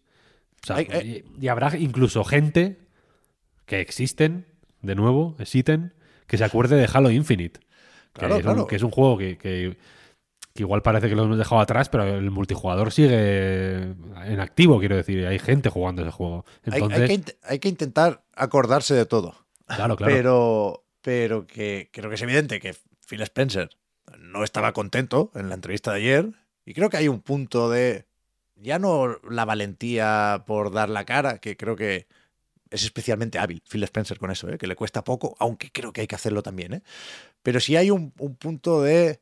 O 0.64 0.66
sea, 0.66 0.78
hay- 0.78 1.24
y, 1.40 1.46
y 1.46 1.48
habrá 1.48 1.78
incluso 1.78 2.24
gente 2.24 2.80
que 3.68 3.82
existen, 3.82 4.48
de 4.82 4.96
nuevo, 4.96 5.36
existen, 5.38 5.94
que 6.26 6.40
se 6.40 6.44
acuerde 6.44 6.76
de 6.76 6.90
Halo 6.92 7.12
Infinite. 7.12 7.60
Que, 8.14 8.20
Claro, 8.22 8.34
es, 8.38 8.40
un, 8.40 8.52
claro. 8.54 8.68
que 8.68 8.76
es 8.78 8.82
un 8.82 8.90
juego 8.92 9.18
que, 9.20 9.38
que- 9.38 9.78
que 10.58 10.64
igual 10.64 10.82
parece 10.82 11.08
que 11.08 11.16
lo 11.16 11.24
hemos 11.24 11.38
dejado 11.38 11.62
atrás, 11.62 11.88
pero 11.88 12.04
el 12.04 12.30
multijugador 12.32 12.92
sigue 12.92 13.84
en 13.84 14.40
activo, 14.40 14.80
quiero 14.80 14.96
decir. 14.98 15.26
Hay 15.28 15.40
gente 15.40 15.70
jugando 15.70 16.02
ese 16.02 16.12
juego. 16.12 16.46
Hay- 16.66 16.74
Entonces, 16.82 17.00
hay, 17.02 17.08
que, 17.08 17.14
int- 17.24 17.36
hay 17.44 17.60
que 17.60 17.70
intentar 17.70 18.24
acordarse 18.36 18.94
de 18.94 19.06
todo. 19.06 19.36
claro, 19.68 19.96
claro. 19.96 20.14
Pero, 20.14 20.84
pero 21.02 21.48
que 21.48 21.90
creo 21.94 22.10
que 22.10 22.16
es 22.16 22.22
evidente 22.22 22.60
que 22.60 22.76
Phil 23.08 23.22
Spencer 23.22 23.70
no 24.20 24.44
estaba 24.44 24.74
contento 24.74 25.32
en 25.36 25.48
la 25.50 25.56
entrevista 25.56 25.92
de 25.94 25.98
ayer. 26.00 26.32
Y 26.66 26.74
creo 26.74 26.90
que 26.90 26.98
hay 26.98 27.08
un 27.08 27.22
punto 27.22 27.70
de. 27.70 28.06
Ya 28.56 28.80
no 28.80 29.18
la 29.30 29.46
valentía 29.46 30.44
por 30.48 30.72
dar 30.74 30.90
la 30.90 31.06
cara, 31.06 31.38
que 31.38 31.56
creo 31.56 31.76
que 31.76 32.08
es 32.72 32.84
especialmente 32.84 33.38
hábil 33.40 33.62
Phil 33.70 33.84
Spencer 33.84 34.18
con 34.18 34.32
eso, 34.32 34.50
¿eh? 34.50 34.58
que 34.58 34.66
le 34.68 34.76
cuesta 34.76 35.04
poco, 35.04 35.36
aunque 35.40 35.72
creo 35.72 35.94
que 35.94 36.02
hay 36.02 36.08
que 36.08 36.16
hacerlo 36.16 36.42
también. 36.42 36.74
¿eh? 36.74 36.82
Pero 37.44 37.60
sí 37.60 37.76
hay 37.78 37.92
un, 37.92 38.12
un 38.18 38.36
punto 38.36 38.82
de 38.82 39.22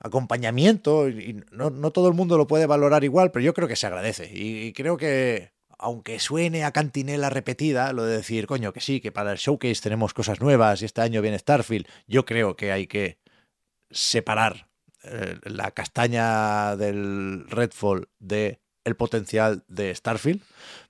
acompañamiento, 0.00 1.08
y 1.08 1.42
no, 1.52 1.70
no 1.70 1.90
todo 1.90 2.08
el 2.08 2.14
mundo 2.14 2.38
lo 2.38 2.46
puede 2.46 2.66
valorar 2.66 3.04
igual, 3.04 3.30
pero 3.30 3.44
yo 3.44 3.54
creo 3.54 3.68
que 3.68 3.76
se 3.76 3.86
agradece. 3.86 4.30
Y, 4.32 4.66
y 4.66 4.72
creo 4.72 4.96
que, 4.96 5.52
aunque 5.78 6.18
suene 6.18 6.64
a 6.64 6.72
cantinela 6.72 7.30
repetida, 7.30 7.92
lo 7.92 8.04
de 8.04 8.16
decir, 8.16 8.46
coño, 8.46 8.72
que 8.72 8.80
sí, 8.80 9.00
que 9.00 9.12
para 9.12 9.32
el 9.32 9.38
showcase 9.38 9.82
tenemos 9.82 10.14
cosas 10.14 10.40
nuevas 10.40 10.82
y 10.82 10.86
este 10.86 11.02
año 11.02 11.22
viene 11.22 11.38
Starfield, 11.38 11.86
yo 12.06 12.24
creo 12.24 12.56
que 12.56 12.72
hay 12.72 12.86
que 12.86 13.18
separar 13.90 14.68
eh, 15.04 15.38
la 15.44 15.70
castaña 15.70 16.76
del 16.76 17.46
Redfall 17.48 18.08
de 18.18 18.60
el 18.84 18.96
potencial 18.96 19.64
de 19.68 19.94
Starfield. 19.94 20.42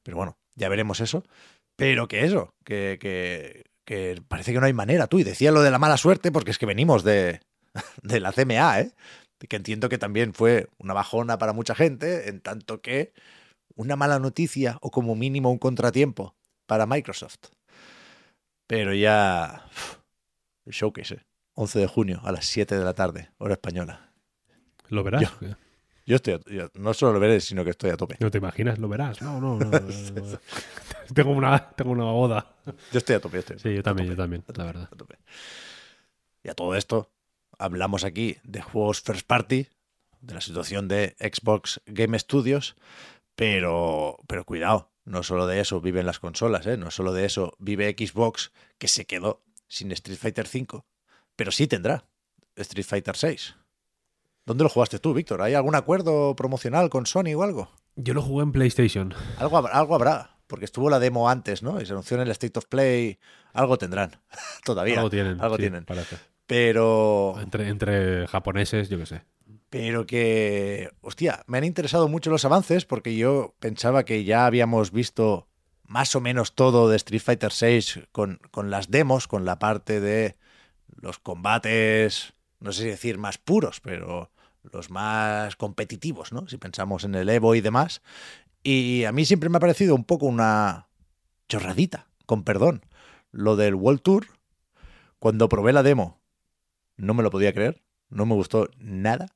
Pero 0.03 0.17
bueno, 0.17 0.39
ya 0.55 0.69
veremos 0.69 1.01
eso. 1.01 1.25
Pero 1.77 2.09
que 2.09 2.25
eso, 2.25 2.55
que, 2.65 2.99
que, 3.01 3.65
que 3.85 4.21
parece 4.29 4.53
que 4.53 4.61
no 4.61 4.67
hay 4.67 4.73
manera. 4.73 5.07
Tú, 5.07 5.19
y 5.19 5.25
decía 5.25 5.53
lo 5.53 5.63
de 5.63 5.71
la 5.71 5.79
mala 5.79 5.97
suerte, 5.97 6.31
porque 6.31 6.51
es 6.51 6.59
que 6.59 6.67
venimos 6.67 7.05
de, 7.05 7.41
de 8.03 8.21
la 8.21 8.33
CMA, 8.33 8.81
¿eh? 8.81 8.93
que 9.49 9.57
entiendo 9.57 9.89
que 9.89 9.99
también 9.99 10.35
fue 10.35 10.69
una 10.79 10.95
bajona 10.95 11.39
para 11.39 11.53
mucha 11.53 11.75
gente, 11.75 12.29
en 12.29 12.41
tanto 12.41 12.83
que 12.83 13.13
una 13.75 13.97
mala 13.97 14.19
noticia 14.19 14.79
o 14.83 14.91
como 14.91 15.15
mínimo 15.15 15.51
un 15.51 15.59
contratiempo 15.59 16.35
para 16.67 16.87
Microsoft. 16.87 17.49
Pero 18.67 18.95
ya 18.95 19.67
el 20.67 20.73
showcase, 20.73 21.15
¿eh? 21.15 21.25
11 21.55 21.79
de 21.79 21.87
junio 21.87 22.21
a 22.25 22.33
las 22.33 22.47
7 22.47 22.79
de 22.79 22.85
la 22.85 22.95
tarde, 22.95 23.31
hora 23.39 23.55
española. 23.55 24.13
¿Lo 24.89 25.03
verás? 25.03 25.23
Yo 26.07 26.17
estoy, 26.17 26.41
yo 26.47 26.69
no 26.75 26.95
solo 26.95 27.13
lo 27.15 27.21
veré, 27.21 27.41
sino 27.41 27.65
que 27.65 27.71
estoy 27.71 27.91
a 27.91 27.97
tope. 27.97 28.17
No 28.21 28.31
te 28.31 28.39
imaginas, 28.39 28.79
lo 28.79 28.89
verás. 28.89 29.21
No, 29.21 29.41
no, 29.41 29.59
no. 29.59 29.71
no, 29.71 29.79
no. 29.79 30.39
tengo, 31.15 31.31
una, 31.31 31.71
tengo 31.71 31.91
una 31.91 32.05
boda. 32.05 32.55
Yo 32.93 32.99
estoy 32.99 33.17
a 33.17 33.21
tope, 33.21 33.37
yo 33.37 33.41
estoy 33.41 33.59
Sí, 33.59 33.75
yo 33.77 33.83
también, 33.83 34.09
tope, 34.09 34.17
yo 34.17 34.23
también, 34.23 34.45
la 34.55 34.65
verdad. 34.65 34.89
a 34.91 34.97
tope. 34.97 35.19
Y 36.43 36.49
a 36.49 36.55
todo 36.55 36.75
esto, 36.75 37.11
hablamos 37.61 38.05
aquí 38.05 38.39
de 38.43 38.61
juegos 38.63 39.01
first 39.01 39.27
party, 39.27 39.69
de 40.21 40.35
la 40.35 40.41
situación 40.41 40.89
de 40.89 41.17
Xbox 41.21 41.81
Game 41.87 42.19
Studios, 42.19 42.77
pero, 43.35 44.19
pero 44.27 44.45
cuidado, 44.45 44.91
no 45.05 45.23
solo 45.23 45.47
de 45.47 45.61
eso 45.61 45.81
viven 45.81 46.07
las 46.07 46.19
consolas, 46.19 46.67
¿eh? 46.67 46.77
no 46.77 46.91
solo 46.91 47.13
de 47.13 47.25
eso 47.25 47.55
vive 47.59 47.95
Xbox, 47.99 48.53
que 48.79 48.89
se 48.89 49.07
quedó 49.07 49.43
sin 49.69 49.93
Street 49.93 50.19
Fighter 50.19 50.47
V, 50.53 50.83
pero 51.37 51.53
sí 51.53 51.67
tendrá 51.67 52.05
Street 52.57 52.85
Fighter 52.87 53.15
VI. 53.21 53.37
¿Dónde 54.45 54.65
lo 54.65 54.71
jugaste 54.71 54.99
tú, 54.99 55.15
Víctor? 55.15 55.43
¿Hay 55.43 55.55
algún 55.55 55.75
acuerdo 55.75 56.35
promocional 56.35 56.91
con 56.91 57.07
Sony 57.07 57.35
o 57.37 57.43
algo? 57.43 57.71
Yo 57.97 58.15
lo 58.15 58.23
jugué 58.23 58.43
en 58.43 58.53
PlayStation. 58.53 59.15
Algo, 59.39 59.57
habrá- 59.59 59.73
algo 59.73 59.95
habrá, 59.95 60.39
porque 60.47 60.65
estuvo 60.65 60.91
la 60.91 60.99
demo 60.99 61.29
antes, 61.29 61.63
¿no? 61.63 61.81
Y 61.81 61.87
se 61.87 61.93
anunció 61.93 62.17
en 62.17 62.23
el 62.23 62.31
State 62.33 62.59
of 62.59 62.67
Play. 62.67 63.19
Algo 63.53 63.79
tendrán, 63.79 64.21
todavía. 64.65 64.97
Algo 64.97 65.11
tienen. 65.11 65.41
Algo 65.41 65.57
sí, 65.57 65.63
tienen. 65.63 65.85
Pero, 66.51 67.37
Entre, 67.41 67.69
entre 67.69 68.27
japoneses, 68.27 68.89
yo 68.89 68.99
qué 68.99 69.07
sé. 69.07 69.23
pero 69.69 70.05
que, 70.05 70.91
hostia, 71.01 71.45
me 71.47 71.59
han 71.59 71.65
interesado 71.65 72.09
mucho 72.09 72.29
los 72.29 72.45
avances 72.45 72.85
porque 72.87 73.15
yo 73.17 73.55
pensaba 73.61 74.05
que 74.05 74.25
ya 74.25 74.47
habíamos 74.47 74.91
visto 74.91 75.47
más 75.87 76.17
o 76.17 76.21
menos 76.21 76.57
todo 76.57 76.89
de 76.89 76.97
Street 76.97 77.23
Fighter 77.23 77.53
VI 77.53 78.07
con, 78.11 78.41
con 78.51 78.69
las 78.69 78.91
demos, 78.91 79.29
con 79.29 79.45
la 79.45 79.61
parte 79.61 80.01
de 80.01 80.37
los 81.01 81.21
combates, 81.21 82.35
no 82.59 82.73
sé 82.73 82.83
si 82.83 82.89
decir 82.89 83.17
más 83.17 83.39
puros, 83.39 83.79
pero 83.79 84.33
los 84.73 84.91
más 84.91 85.55
competitivos, 85.55 86.33
¿no? 86.33 86.49
Si 86.49 86.57
pensamos 86.57 87.05
en 87.05 87.15
el 87.15 87.29
Evo 87.29 87.55
y 87.55 87.61
demás. 87.61 88.03
Y 88.65 89.05
a 89.05 89.13
mí 89.13 89.25
siempre 89.25 89.51
me 89.51 89.59
ha 89.59 89.61
parecido 89.61 89.95
un 89.95 90.03
poco 90.03 90.27
una 90.27 90.89
chorradita, 91.49 92.09
con 92.27 92.43
perdón, 92.43 92.85
lo 93.31 93.55
del 93.55 93.77
World 93.77 94.03
Tour. 94.03 94.27
Cuando 95.21 95.49
probé 95.49 95.73
la 95.73 95.85
demo, 95.85 96.20
no 97.01 97.15
me 97.15 97.23
lo 97.23 97.31
podía 97.31 97.53
creer, 97.53 97.83
no 98.09 98.27
me 98.27 98.35
gustó 98.35 98.69
nada. 98.79 99.27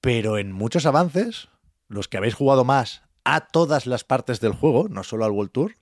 Pero 0.00 0.38
en 0.38 0.52
muchos 0.52 0.86
avances, 0.86 1.48
los 1.88 2.08
que 2.08 2.16
habéis 2.16 2.34
jugado 2.34 2.64
más 2.64 3.02
a 3.24 3.40
todas 3.48 3.86
las 3.86 4.04
partes 4.04 4.40
del 4.40 4.52
juego, 4.52 4.88
no 4.88 5.02
solo 5.02 5.24
al 5.24 5.32
World 5.32 5.50
Tour, 5.52 5.74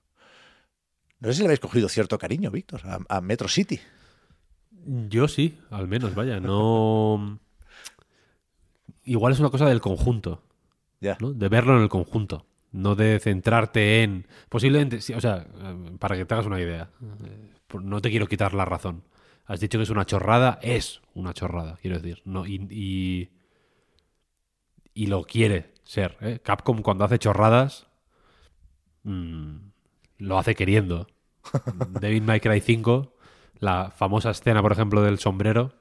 no 1.19 1.29
sé 1.29 1.35
si 1.35 1.39
le 1.41 1.47
habéis 1.47 1.59
cogido 1.59 1.89
cierto 1.89 2.17
cariño, 2.17 2.51
Víctor, 2.51 2.81
a, 2.85 2.99
a 3.09 3.21
Metro 3.21 3.47
City. 3.47 3.79
Yo 5.09 5.27
sí, 5.27 5.57
al 5.71 5.87
menos, 5.87 6.13
vaya. 6.13 6.39
No. 6.39 7.39
Igual 9.03 9.33
es 9.33 9.39
una 9.39 9.49
cosa 9.49 9.67
del 9.67 9.81
conjunto. 9.81 10.41
Ya. 11.01 11.17
¿no? 11.19 11.33
De 11.33 11.49
verlo 11.49 11.75
en 11.75 11.83
el 11.83 11.89
conjunto. 11.89 12.45
No 12.71 12.95
de 12.95 13.19
centrarte 13.19 14.03
en. 14.03 14.27
Posiblemente. 14.49 15.01
sí, 15.01 15.13
o 15.13 15.21
sea, 15.21 15.45
eh, 15.59 15.95
para 15.99 16.15
que 16.15 16.25
te 16.25 16.33
hagas 16.33 16.45
una 16.45 16.59
idea. 16.59 16.89
eh, 17.23 17.53
No 17.81 18.01
te 18.01 18.09
quiero 18.09 18.27
quitar 18.27 18.53
la 18.53 18.65
razón. 18.65 19.03
Has 19.45 19.59
dicho 19.59 19.77
que 19.77 19.83
es 19.83 19.89
una 19.89 20.05
chorrada. 20.05 20.59
Es 20.61 21.01
una 21.13 21.33
chorrada, 21.33 21.77
quiero 21.81 21.99
decir. 21.99 22.21
No, 22.25 22.45
y, 22.45 22.55
y, 22.69 23.29
y 24.93 25.07
lo 25.07 25.23
quiere 25.23 25.71
ser. 25.83 26.17
¿eh? 26.21 26.39
Capcom, 26.43 26.81
cuando 26.81 27.03
hace 27.05 27.19
chorradas. 27.19 27.87
mm, 29.03 29.55
lo 30.19 30.37
hace 30.39 30.55
queriendo. 30.55 31.07
Devil 32.01 32.23
May 32.23 32.39
Cry 32.39 32.59
5, 32.61 33.13
la 33.59 33.91
famosa 33.91 34.31
escena, 34.31 34.61
por 34.61 34.71
ejemplo, 34.71 35.01
del 35.03 35.19
sombrero, 35.19 35.73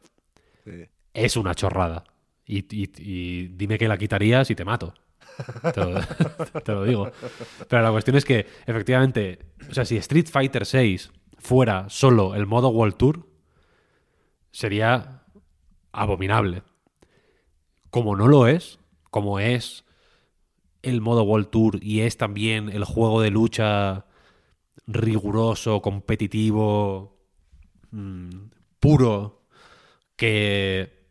es 1.14 1.36
una 1.36 1.54
chorrada. 1.54 2.04
Y, 2.46 2.58
y- 2.74 2.90
y 2.98 3.48
dime 3.48 3.78
que 3.78 3.88
la 3.88 3.96
quitarías 3.96 4.50
y 4.50 4.54
te 4.54 4.64
mato. 4.66 4.92
Te 5.72 5.80
lo, 5.80 6.00
te 6.64 6.72
lo 6.72 6.84
digo. 6.84 7.10
Pero 7.68 7.82
la 7.82 7.90
cuestión 7.90 8.16
es 8.16 8.24
que, 8.26 8.46
efectivamente, 8.66 9.38
o 9.70 9.72
sea, 9.74 9.84
si 9.86 9.96
Street 9.96 10.26
Fighter 10.30 10.64
VI 10.70 11.00
fuera 11.38 11.88
solo 11.88 12.34
el 12.34 12.44
modo 12.46 12.68
World 12.68 12.96
Tour, 12.96 13.26
sería 14.54 15.24
abominable. 15.90 16.62
Como 17.90 18.14
no 18.14 18.28
lo 18.28 18.46
es, 18.46 18.78
como 19.10 19.40
es 19.40 19.84
el 20.82 21.00
modo 21.00 21.24
World 21.24 21.50
Tour 21.50 21.78
y 21.82 22.00
es 22.02 22.16
también 22.16 22.68
el 22.68 22.84
juego 22.84 23.20
de 23.20 23.30
lucha 23.30 24.06
riguroso, 24.86 25.82
competitivo, 25.82 27.18
mm, 27.90 28.28
puro, 28.78 29.42
que 30.14 31.08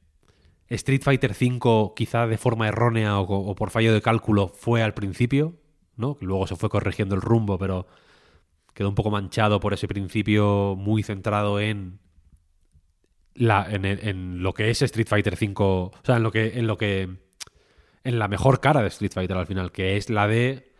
Street 0.70 1.02
Fighter 1.04 1.32
V, 1.32 1.94
quizá 1.98 2.28
de 2.28 2.38
forma 2.38 2.70
errónea 2.70 3.20
o, 3.20 3.56
por 3.56 3.72
fallo 3.72 3.94
de 3.94 4.02
cálculo, 4.02 4.48
fue 4.48 4.82
al 4.82 4.94
principio, 4.94 5.60
¿no? 5.98 6.18
Luego 6.22 6.48
se 6.48 6.56
fue 6.56 6.70
corrigiendo 6.70 7.16
el 7.16 7.22
rumbo, 7.22 7.58
pero 7.58 7.88
quedó 8.74 8.88
un 8.88 8.96
poco 8.96 9.12
manchado 9.12 9.60
por 9.60 9.74
ese 9.74 9.88
principio 9.88 10.76
muy 10.78 11.04
centrado 11.04 11.60
en 11.60 12.00
la, 13.36 13.68
en, 13.70 14.44
lo 14.44 14.54
que 14.54 14.70
es 14.70 14.82
Street 14.82 15.08
Fighter 15.08 15.38
V, 15.40 15.54
o 15.58 15.92
sea, 16.04 16.18
en 16.18 16.24
lo 16.24 16.32
que, 16.32 16.60
en 16.60 16.68
lo 16.68 16.78
que, 16.78 17.10
en 18.04 18.20
la 18.20 18.28
mejor 18.28 18.60
cara 18.60 18.82
de 18.82 18.88
Street 18.88 19.12
Fighter 19.14 19.38
al 19.38 19.48
final, 19.48 19.72
que 19.72 19.98
es 19.98 20.10
la 20.10 20.28
de 20.28 20.72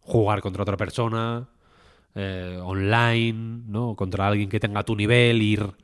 jugar 0.00 0.40
contra 0.40 0.62
otra 0.62 0.76
persona, 0.76 1.48
eh, 2.14 2.58
online, 2.62 3.62
¿no? 3.66 3.94
Contra 3.94 4.26
alguien 4.26 4.48
que 4.48 4.60
tenga 4.60 4.82
tu 4.82 4.96
nivel, 4.96 5.42
ir 5.42 5.74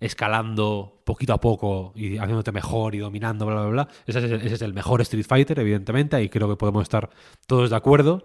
escalando 0.00 1.02
poquito 1.04 1.32
a 1.32 1.40
poco 1.40 1.92
y 1.94 2.18
haciéndote 2.18 2.52
mejor 2.52 2.94
y 2.94 2.98
dominando, 2.98 3.46
bla, 3.46 3.62
bla, 3.62 3.70
bla. 3.70 3.88
Ese 4.06 4.18
es, 4.46 4.62
el, 4.62 4.74
mejor 4.74 5.00
Street 5.00 5.24
Fighter, 5.26 5.58
evidentemente, 5.58 6.22
y 6.22 6.28
creo 6.28 6.48
que 6.48 6.56
podemos 6.56 6.82
estar 6.82 7.10
todos 7.46 7.70
de 7.70 7.76
acuerdo. 7.76 8.22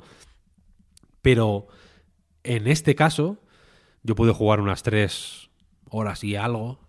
Pero 1.22 1.68
en 2.44 2.68
este 2.68 2.96
caso, 2.96 3.38
yo 4.04 4.16
pude 4.16 4.34
jugar 4.34 4.60
unas 4.60 4.84
tres 4.84 5.50
horas 5.90 6.24
y 6.24 6.36
algo, 6.36 6.80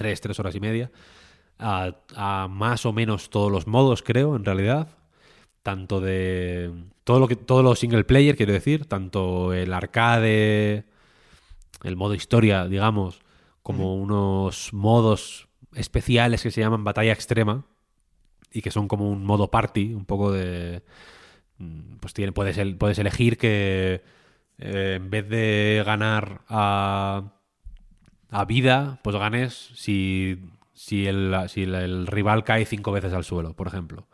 tres, 0.00 0.20
tres 0.22 0.38
horas 0.40 0.54
y 0.54 0.60
media, 0.60 0.90
a, 1.58 1.94
a 2.16 2.48
más 2.48 2.86
o 2.86 2.92
menos 2.94 3.28
todos 3.28 3.52
los 3.52 3.66
modos, 3.66 4.02
creo, 4.02 4.34
en 4.34 4.46
realidad. 4.46 4.88
Tanto 5.62 6.00
de. 6.00 6.72
Todo 7.04 7.20
lo 7.20 7.28
que. 7.28 7.36
Todo 7.36 7.62
lo 7.62 7.74
single 7.74 8.04
player, 8.04 8.34
quiero 8.34 8.54
decir. 8.54 8.86
Tanto 8.86 9.52
el 9.52 9.74
arcade. 9.74 10.86
El 11.84 11.96
modo 11.96 12.14
historia, 12.14 12.64
digamos. 12.66 13.20
Como 13.62 13.94
unos 13.96 14.72
modos 14.72 15.48
especiales 15.74 16.42
que 16.42 16.50
se 16.50 16.62
llaman 16.62 16.82
batalla 16.82 17.12
extrema. 17.12 17.66
Y 18.50 18.62
que 18.62 18.70
son 18.70 18.88
como 18.88 19.10
un 19.10 19.22
modo 19.26 19.50
party. 19.50 19.92
Un 19.92 20.06
poco 20.06 20.32
de. 20.32 20.82
mm, 21.58 21.96
Pues 22.00 22.14
tiene, 22.14 22.32
puedes, 22.32 22.56
el- 22.56 22.76
puedes 22.76 22.98
elegir 22.98 23.36
que. 23.36 24.02
eh, 24.58 24.94
en 24.96 25.10
vez 25.10 25.28
de 25.28 25.82
ganar 25.84 26.40
a 26.48 27.34
a 28.30 28.44
vida, 28.44 28.98
pues 29.02 29.16
ganes 29.16 29.70
si, 29.74 30.38
si, 30.72 31.06
el, 31.06 31.34
si 31.48 31.62
el, 31.64 32.06
rival 32.06 32.44
cae 32.44 32.64
cinco 32.64 32.92
veces 32.92 33.12
al 33.12 33.24
suelo, 33.24 33.54
por 33.54 33.66
ejemplo. 33.66 34.06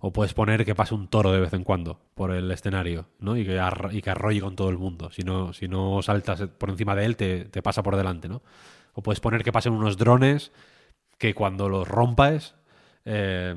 O 0.00 0.12
puedes 0.12 0.34
poner 0.34 0.64
que 0.64 0.74
pase 0.74 0.94
un 0.94 1.06
toro 1.08 1.30
de 1.32 1.40
vez 1.40 1.52
en 1.52 1.62
cuando 1.64 2.00
por 2.14 2.32
el 2.32 2.50
escenario, 2.50 3.06
¿no? 3.20 3.36
Y 3.36 3.44
que, 3.46 3.60
y 3.92 4.02
que 4.02 4.10
arrolle 4.10 4.40
con 4.40 4.56
todo 4.56 4.68
el 4.68 4.78
mundo. 4.78 5.10
Si 5.12 5.22
no, 5.22 5.52
si 5.52 5.68
no 5.68 6.02
saltas 6.02 6.42
por 6.58 6.70
encima 6.70 6.96
de 6.96 7.04
él, 7.04 7.16
te, 7.16 7.44
te 7.44 7.62
pasa 7.62 7.82
por 7.84 7.96
delante, 7.96 8.28
¿no? 8.28 8.42
O 8.94 9.02
puedes 9.02 9.20
poner 9.20 9.44
que 9.44 9.52
pasen 9.52 9.72
unos 9.72 9.96
drones 9.96 10.52
que 11.18 11.34
cuando 11.34 11.68
los 11.68 11.86
rompas 11.88 12.56
eh, 13.04 13.54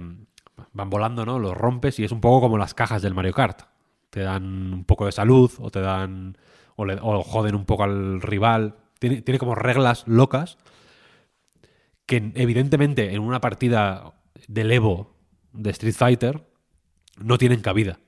van 0.73 0.89
volando, 0.89 1.25
¿no? 1.25 1.39
Los 1.39 1.55
rompes 1.57 1.99
y 1.99 2.03
es 2.03 2.11
un 2.11 2.21
poco 2.21 2.41
como 2.41 2.57
las 2.57 2.73
cajas 2.73 3.01
del 3.01 3.13
Mario 3.13 3.33
Kart. 3.33 3.63
Te 4.09 4.21
dan 4.21 4.73
un 4.73 4.83
poco 4.85 5.05
de 5.05 5.11
salud 5.11 5.51
o 5.59 5.69
te 5.71 5.81
dan... 5.81 6.37
o, 6.75 6.85
le- 6.85 6.99
o 7.01 7.23
joden 7.23 7.55
un 7.55 7.65
poco 7.65 7.83
al 7.83 8.21
rival. 8.21 8.75
Tiene, 9.07 9.21
tiene 9.21 9.37
como 9.37 9.53
reglas 9.53 10.03
locas 10.07 10.57
que 12.07 12.31
evidentemente 12.35 13.13
en 13.13 13.21
una 13.21 13.39
partida 13.39 14.13
del 14.47 14.71
Evo 14.71 15.15
de 15.53 15.69
Street 15.71 15.93
Fighter 15.95 16.43
no 17.19 17.37
tienen 17.37 17.61
cabida. 17.61 17.99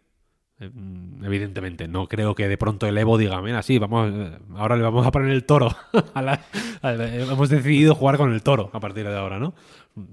Mm, 0.60 1.24
Evidentemente, 1.24 1.88
no 1.88 2.08
creo 2.08 2.34
que 2.34 2.48
de 2.48 2.58
pronto 2.58 2.88
el 2.88 2.98
Evo 2.98 3.18
diga, 3.20 3.40
mira, 3.44 3.62
sí, 3.62 3.78
vamos, 3.78 4.12
eh, 4.12 4.40
ahora 4.56 4.76
le 4.76 4.82
vamos 4.82 5.06
a 5.06 5.12
poner 5.12 5.30
el 5.30 5.46
toro. 5.46 5.76
a 6.16 6.22
la- 6.24 6.42
a 6.82 6.92
la- 6.94 7.16
hemos 7.16 7.50
decidido 7.50 7.94
jugar 7.94 8.18
con 8.18 8.34
el 8.34 8.42
toro 8.42 8.72
a 8.74 8.80
partir 8.80 9.08
de 9.08 9.16
ahora, 9.16 9.38
¿no? 9.38 9.54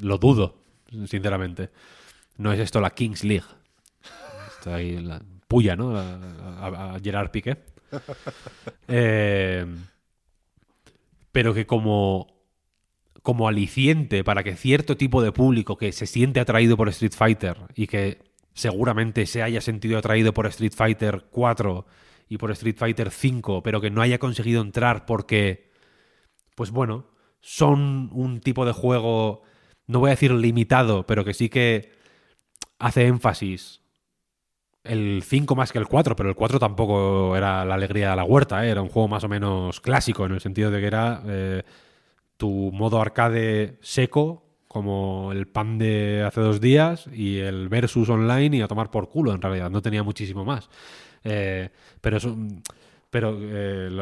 Lo 0.00 0.18
dudo, 0.18 0.56
sinceramente. 1.06 1.70
No 2.36 2.52
es 2.52 2.60
esto 2.60 2.80
la 2.82 2.90
Kings 2.90 3.24
League. 3.24 3.46
Está 4.58 4.74
ahí 4.74 4.98
la 4.98 5.22
puya, 5.48 5.76
¿no? 5.76 5.96
A 5.96 6.98
Gerard 7.02 7.30
Piqué. 7.30 7.56
Eh, 8.88 9.66
pero 11.34 11.52
que 11.52 11.66
como 11.66 12.28
como 13.22 13.48
aliciente 13.48 14.22
para 14.22 14.44
que 14.44 14.54
cierto 14.54 14.96
tipo 14.96 15.20
de 15.20 15.32
público 15.32 15.76
que 15.76 15.90
se 15.90 16.06
siente 16.06 16.38
atraído 16.38 16.76
por 16.76 16.88
Street 16.90 17.14
Fighter 17.16 17.56
y 17.74 17.88
que 17.88 18.22
seguramente 18.52 19.26
se 19.26 19.42
haya 19.42 19.60
sentido 19.60 19.98
atraído 19.98 20.32
por 20.32 20.46
Street 20.46 20.74
Fighter 20.76 21.24
4 21.30 21.86
y 22.28 22.38
por 22.38 22.52
Street 22.52 22.76
Fighter 22.78 23.10
5, 23.10 23.62
pero 23.64 23.80
que 23.80 23.90
no 23.90 24.00
haya 24.00 24.18
conseguido 24.18 24.62
entrar 24.62 25.06
porque, 25.06 25.70
pues 26.54 26.70
bueno, 26.70 27.06
son 27.40 28.10
un 28.12 28.40
tipo 28.40 28.64
de 28.64 28.72
juego, 28.72 29.42
no 29.88 29.98
voy 29.98 30.10
a 30.10 30.16
decir 30.16 30.30
limitado, 30.30 31.04
pero 31.06 31.24
que 31.24 31.34
sí 31.34 31.48
que 31.48 31.90
hace 32.78 33.06
énfasis 33.06 33.80
el 34.84 35.22
5 35.24 35.56
más 35.56 35.72
que 35.72 35.78
el 35.78 35.86
4, 35.86 36.14
pero 36.14 36.28
el 36.28 36.34
4 36.34 36.58
tampoco 36.58 37.36
era 37.36 37.64
la 37.64 37.74
alegría 37.74 38.10
de 38.10 38.16
la 38.16 38.24
huerta, 38.24 38.64
¿eh? 38.64 38.70
era 38.70 38.82
un 38.82 38.90
juego 38.90 39.08
más 39.08 39.24
o 39.24 39.28
menos 39.28 39.80
clásico 39.80 40.26
en 40.26 40.32
el 40.32 40.40
sentido 40.40 40.70
de 40.70 40.80
que 40.80 40.86
era 40.86 41.22
eh, 41.26 41.62
tu 42.36 42.70
modo 42.72 43.00
arcade 43.00 43.78
seco, 43.80 44.42
como 44.68 45.32
el 45.32 45.46
pan 45.46 45.78
de 45.78 46.22
hace 46.26 46.40
dos 46.40 46.60
días, 46.60 47.08
y 47.12 47.38
el 47.38 47.68
versus 47.68 48.10
online 48.10 48.58
y 48.58 48.60
a 48.60 48.68
tomar 48.68 48.90
por 48.90 49.08
culo, 49.08 49.32
en 49.32 49.40
realidad. 49.40 49.70
No 49.70 49.80
tenía 49.80 50.02
muchísimo 50.02 50.44
más. 50.44 50.68
Eh, 51.22 51.70
pero 52.00 52.16
eso. 52.16 52.36
Pero 53.08 53.38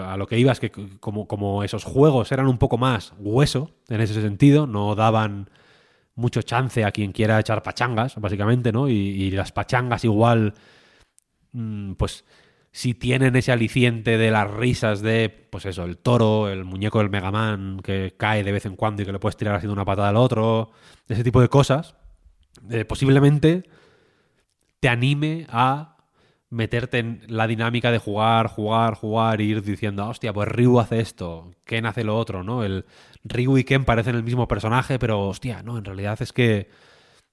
a 0.07 0.17
lo 0.17 0.27
que 0.27 0.39
iba 0.39 0.53
es 0.53 0.59
que 0.59 0.73
como, 0.99 1.29
como 1.29 1.63
esos 1.63 1.85
juegos 1.85 2.33
eran 2.33 2.47
un 2.47 2.57
poco 2.57 2.79
más 2.79 3.13
hueso 3.19 3.71
en 3.91 4.01
ese 4.01 4.15
sentido, 4.15 4.67
no 4.67 4.95
daban 4.95 5.51
mucho 6.15 6.43
chance 6.43 6.85
a 6.85 6.93
quien 6.93 7.13
quiera 7.13 7.41
echar 7.41 7.63
pachangas, 7.63 8.17
básicamente, 8.17 8.73
¿no? 8.73 8.89
Y, 8.89 9.31
las 9.31 9.53
pachangas 9.53 10.05
igual, 10.05 10.55
mm, 11.53 11.93
pues 11.95 12.25
si 12.71 12.95
tienen 12.95 13.37
ese 13.37 13.53
aliciente 13.53 14.17
de 14.19 14.31
las 14.31 14.51
risas 14.51 15.03
de, 15.03 15.29
pues 15.51 15.67
eso, 15.67 15.85
el 15.85 15.99
toro, 15.99 16.49
el 16.49 16.65
muñeco 16.65 16.99
del 16.99 17.11
Mega 17.11 17.31
Man 17.31 17.81
que 17.83 18.15
cae 18.17 18.43
de 18.45 18.53
vez 18.53 18.67
en 18.67 18.77
cuando 18.77 19.03
y 19.03 19.07
que 19.07 19.13
le 19.13 19.19
puedes 19.19 19.37
tirar 19.37 19.55
haciendo 19.55 19.75
una 19.75 19.85
patada 19.85 20.09
al 20.09 20.17
otro, 20.17 20.73
ese 21.09 21.25
tipo 21.25 21.41
de 21.41 21.49
cosas, 21.49 21.95
eh, 22.71 22.85
posiblemente 22.85 23.65
te 24.81 24.89
anime 24.89 25.47
a 25.51 25.97
meterte 26.53 26.99
en 26.99 27.23
la 27.29 27.47
dinámica 27.47 27.91
de 27.91 27.99
jugar, 27.99 28.47
jugar, 28.47 28.95
jugar, 28.95 29.41
e 29.41 29.45
ir 29.45 29.63
diciendo, 29.63 30.07
hostia, 30.09 30.33
pues 30.33 30.49
Ryu 30.49 30.79
hace 30.79 31.01
esto, 31.01 31.51
Ken 31.65 31.87
hace 31.87 32.05
lo 32.05 32.17
otro, 32.17 32.45
¿no? 32.45 32.63
El 32.63 32.85
Ryu 33.25 33.57
y 33.59 33.65
Ken 33.65 33.85
parecen 33.85 34.15
el 34.17 34.23
mismo 34.23 34.47
personaje, 34.47 34.99
pero 34.99 35.29
hostia, 35.29 35.63
no, 35.63 35.79
en 35.79 35.85
realidad 35.85 36.21
es 36.21 36.33
que 36.33 36.69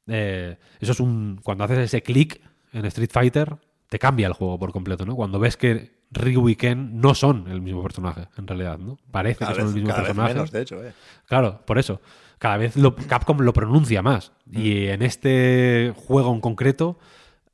eh, 0.07 0.57
eso 0.79 0.91
es 0.93 0.99
un. 0.99 1.39
Cuando 1.43 1.63
haces 1.65 1.79
ese 1.79 2.01
clic 2.01 2.41
en 2.73 2.85
Street 2.85 3.09
Fighter, 3.11 3.57
te 3.89 3.99
cambia 3.99 4.27
el 4.27 4.33
juego 4.33 4.57
por 4.57 4.71
completo, 4.71 5.05
¿no? 5.05 5.15
Cuando 5.15 5.39
ves 5.39 5.57
que 5.57 5.99
Ryu 6.11 6.49
y 6.49 6.55
Ken 6.55 6.99
no 6.99 7.13
son 7.13 7.47
el 7.51 7.61
mismo 7.61 7.83
personaje, 7.83 8.27
en 8.37 8.47
realidad, 8.47 8.77
¿no? 8.79 8.97
Parece 9.11 9.39
Cada 9.39 9.51
que 9.51 9.57
son 9.59 9.65
vez, 9.65 9.75
el 9.75 9.81
mismo 9.81 9.89
cada 9.89 10.01
vez 10.01 10.07
personaje. 10.09 10.33
menos, 10.33 10.51
de 10.51 10.61
hecho. 10.61 10.83
eh. 10.83 10.93
Claro, 11.25 11.61
por 11.65 11.77
eso. 11.77 12.01
Cada 12.39 12.55
vez 12.57 12.77
lo- 12.77 12.95
Capcom 12.95 13.39
lo 13.41 13.51
pronuncia 13.51 14.01
más. 14.01 14.31
Y 14.49 14.85
en 14.87 15.01
este 15.01 15.93
juego 15.95 16.33
en 16.33 16.39
concreto 16.39 16.97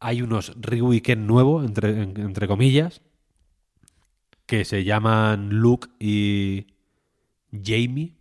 hay 0.05 0.21
unos 0.21 0.53
Ken 1.03 1.25
nuevos, 1.27 1.65
entre, 1.65 1.89
en- 2.03 2.19
entre 2.19 2.47
comillas, 2.47 3.01
que 4.45 4.63
se 4.65 4.83
llaman 4.83 5.49
Luke 5.49 5.87
y 5.99 6.67
Jamie. 7.51 8.13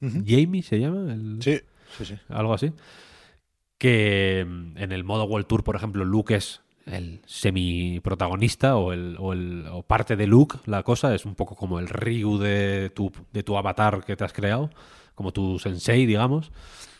¿Jamie 0.00 0.62
se 0.62 0.78
llama? 0.80 1.12
El- 1.12 1.38
Sí, 1.42 1.58
sí, 1.98 2.04
sí. 2.04 2.14
algo 2.28 2.54
así. 2.54 2.72
Que 3.78 4.46
mm, 4.48 4.78
en 4.78 4.92
el 4.92 5.04
modo 5.04 5.24
World 5.24 5.46
Tour, 5.46 5.64
por 5.64 5.76
ejemplo, 5.76 6.04
Luke 6.04 6.34
es 6.34 6.62
el 6.86 7.20
semi-protagonista 7.26 8.76
o, 8.76 8.92
el, 8.92 9.16
o, 9.18 9.32
el- 9.32 9.66
o 9.70 9.82
parte 9.82 10.16
de 10.16 10.26
Luke, 10.26 10.58
la 10.66 10.82
cosa 10.82 11.14
es 11.14 11.26
un 11.26 11.34
poco 11.34 11.56
como 11.56 11.78
el 11.78 11.88
Ryu 11.88 12.38
de 12.38 12.90
tu, 12.94 13.12
de 13.32 13.42
tu 13.42 13.56
avatar 13.58 14.04
que 14.04 14.16
te 14.16 14.24
has 14.24 14.32
creado, 14.32 14.70
como 15.14 15.32
tu 15.32 15.58
sensei, 15.58 16.06
digamos. 16.06 16.52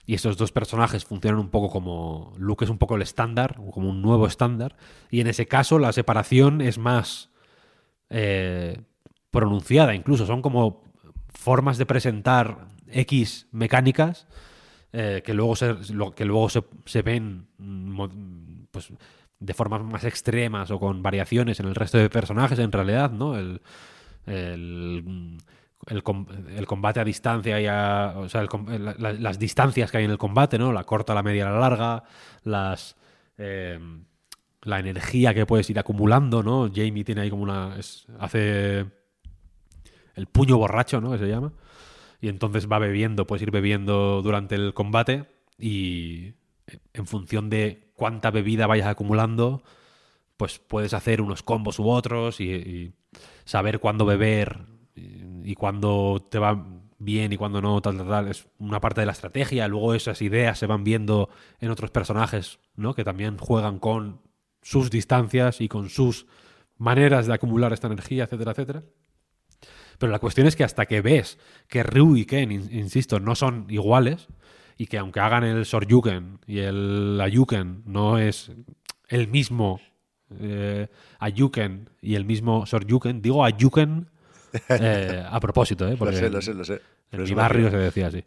Y 0.06 0.14
estos 0.14 0.36
dos 0.36 0.52
personajes 0.52 1.04
funcionan 1.04 1.40
un 1.40 1.50
poco 1.50 1.68
como. 1.68 2.32
Luke 2.38 2.64
es 2.64 2.70
un 2.70 2.78
poco 2.78 2.94
el 2.94 3.02
estándar, 3.02 3.56
como 3.72 3.90
un 3.90 4.02
nuevo 4.02 4.26
estándar. 4.26 4.76
Y 5.10 5.20
en 5.20 5.26
ese 5.26 5.46
caso, 5.46 5.78
la 5.78 5.92
separación 5.92 6.60
es 6.60 6.78
más 6.78 7.30
eh, 8.08 8.80
pronunciada, 9.30 9.94
incluso. 9.94 10.24
Son 10.26 10.42
como 10.42 10.84
formas 11.28 11.76
de 11.76 11.86
presentar 11.86 12.68
X 12.88 13.48
mecánicas 13.50 14.26
eh, 14.92 15.22
que 15.24 15.34
luego 15.34 15.56
se, 15.56 15.74
que 16.14 16.24
luego 16.24 16.48
se, 16.48 16.62
se 16.86 17.02
ven 17.02 17.48
mm, 17.58 18.64
pues 18.70 18.92
de 19.38 19.54
formas 19.54 19.82
más 19.82 20.04
extremas 20.04 20.70
o 20.70 20.78
con 20.80 21.02
variaciones 21.02 21.60
en 21.60 21.66
el 21.66 21.74
resto 21.74 21.98
de 21.98 22.08
personajes, 22.08 22.58
en 22.58 22.72
realidad, 22.72 23.10
¿no? 23.10 23.36
El, 23.36 23.60
el, 25.86 26.02
com- 26.02 26.26
el 26.56 26.66
combate 26.66 27.00
a 27.00 27.04
distancia 27.04 27.60
y 27.60 27.66
a, 27.66 28.14
o 28.16 28.28
sea, 28.28 28.40
el 28.40 28.48
las 28.98 29.38
distancias 29.38 29.90
que 29.90 29.98
hay 29.98 30.04
en 30.04 30.10
el 30.10 30.18
combate, 30.18 30.58
¿no? 30.58 30.72
La 30.72 30.84
corta, 30.84 31.14
la 31.14 31.22
media, 31.22 31.44
la 31.50 31.58
larga, 31.58 32.04
las 32.44 32.96
eh, 33.38 33.78
la 34.62 34.80
energía 34.80 35.32
que 35.32 35.46
puedes 35.46 35.68
ir 35.70 35.78
acumulando, 35.78 36.42
¿no? 36.42 36.70
Jamie 36.74 37.04
tiene 37.04 37.20
ahí 37.22 37.30
como 37.30 37.42
una 37.42 37.76
hace 38.18 38.86
el 40.14 40.26
puño 40.26 40.56
borracho, 40.56 41.00
¿no? 41.00 41.12
Que 41.12 41.18
se 41.18 41.28
llama. 41.28 41.52
Y 42.20 42.28
entonces 42.28 42.66
va 42.70 42.78
bebiendo, 42.78 43.26
puedes 43.26 43.42
ir 43.42 43.50
bebiendo 43.50 44.22
durante 44.22 44.54
el 44.54 44.74
combate 44.74 45.26
y 45.58 46.32
en 46.94 47.06
función 47.06 47.48
de 47.50 47.92
cuánta 47.94 48.30
bebida 48.30 48.66
vayas 48.66 48.88
acumulando, 48.88 49.62
pues 50.36 50.58
puedes 50.58 50.94
hacer 50.94 51.20
unos 51.20 51.42
combos 51.42 51.78
u 51.78 51.88
otros 51.88 52.40
y, 52.40 52.50
y 52.50 52.92
saber 53.44 53.78
cuándo 53.78 54.04
beber 54.04 54.66
y 55.46 55.54
cuándo 55.54 56.26
te 56.28 56.38
va 56.40 56.66
bien 56.98 57.32
y 57.32 57.36
cuándo 57.36 57.60
no, 57.62 57.80
tal, 57.80 57.96
tal, 57.98 58.08
tal. 58.08 58.28
Es 58.28 58.48
una 58.58 58.80
parte 58.80 59.00
de 59.00 59.06
la 59.06 59.12
estrategia. 59.12 59.68
Luego 59.68 59.94
esas 59.94 60.20
ideas 60.22 60.58
se 60.58 60.66
van 60.66 60.82
viendo 60.82 61.28
en 61.60 61.70
otros 61.70 61.90
personajes, 61.90 62.58
¿no? 62.74 62.94
Que 62.94 63.04
también 63.04 63.38
juegan 63.38 63.78
con 63.78 64.20
sus 64.62 64.90
distancias 64.90 65.60
y 65.60 65.68
con 65.68 65.88
sus 65.88 66.26
maneras 66.78 67.26
de 67.26 67.34
acumular 67.34 67.72
esta 67.72 67.86
energía, 67.86 68.24
etcétera, 68.24 68.50
etcétera. 68.50 68.82
Pero 69.98 70.10
la 70.10 70.18
cuestión 70.18 70.46
es 70.48 70.56
que 70.56 70.64
hasta 70.64 70.86
que 70.86 71.00
ves 71.00 71.38
que 71.68 71.82
Ryu 71.82 72.16
y 72.16 72.26
Ken, 72.26 72.50
in- 72.50 72.68
insisto, 72.72 73.20
no 73.20 73.34
son 73.36 73.66
iguales 73.70 74.26
y 74.76 74.86
que 74.86 74.98
aunque 74.98 75.20
hagan 75.20 75.44
el 75.44 75.64
Soryuken 75.64 76.40
y 76.46 76.58
el 76.58 77.18
Ayuken 77.20 77.82
no 77.86 78.18
es 78.18 78.50
el 79.08 79.28
mismo 79.28 79.80
eh, 80.40 80.88
Ayuken 81.20 81.88
y 82.02 82.16
el 82.16 82.24
mismo 82.24 82.66
Soryuken, 82.66 83.22
digo 83.22 83.44
Ayuken 83.44 84.10
eh, 84.68 85.24
a 85.28 85.40
propósito, 85.40 85.86
¿eh? 85.88 85.96
Lo 85.98 86.12
sé, 86.12 86.30
lo 86.30 86.42
sé, 86.42 86.54
lo 86.54 86.64
sé. 86.64 86.80
en 87.12 87.22
mi 87.22 87.32
barrio 87.32 87.70
se 87.70 87.76
decía 87.76 88.08
así. 88.08 88.24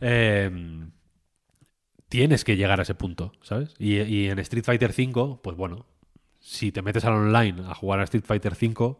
Eh, 0.00 0.50
tienes 2.08 2.44
que 2.44 2.56
llegar 2.56 2.80
a 2.80 2.82
ese 2.82 2.94
punto, 2.94 3.32
¿sabes? 3.42 3.74
Y, 3.78 4.00
y 4.00 4.28
en 4.28 4.38
Street 4.40 4.64
Fighter 4.64 4.90
V, 4.90 5.38
pues 5.42 5.56
bueno, 5.56 5.86
si 6.40 6.70
te 6.70 6.82
metes 6.82 7.04
al 7.04 7.14
online 7.14 7.62
a 7.68 7.74
jugar 7.74 8.00
a 8.00 8.04
Street 8.04 8.24
Fighter 8.24 8.52
V, 8.52 8.96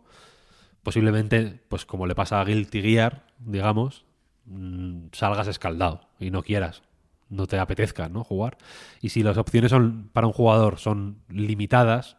posiblemente, 0.83 1.61
pues 1.69 1.85
como 1.85 2.07
le 2.07 2.15
pasa 2.15 2.41
a 2.41 2.45
Guilty 2.45 2.83
Gear, 2.83 3.27
digamos, 3.39 4.05
mm, 4.47 5.07
salgas 5.13 5.49
escaldado 5.49 6.09
y 6.19 6.31
no 6.31 6.43
quieras, 6.43 6.83
no 7.29 7.47
te 7.47 7.59
apetezca, 7.59 8.09
¿no? 8.09 8.25
Jugar. 8.25 8.57
Y 9.01 9.11
si 9.11 9.23
las 9.23 9.37
opciones 9.37 9.71
son 9.71 10.11
para 10.13 10.27
un 10.27 10.33
jugador 10.33 10.79
son 10.79 11.23
limitadas, 11.29 12.17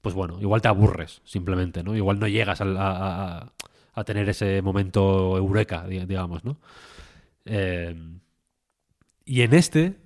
pues 0.00 0.14
bueno, 0.14 0.40
igual 0.40 0.62
te 0.62 0.68
aburres, 0.68 1.20
simplemente, 1.24 1.82
¿no? 1.82 1.96
Igual 1.96 2.18
no 2.20 2.28
llegas 2.28 2.60
a, 2.60 2.64
a- 2.64 3.52
a- 3.94 4.04
tener 4.04 4.28
ese 4.28 4.62
momento 4.62 5.36
eureka, 5.36 5.86
di- 5.86 6.04
digamos, 6.06 6.44
¿no? 6.44 6.58
Eh, 7.44 7.96
y 9.24 9.42
en 9.42 9.54
este, 9.54 9.96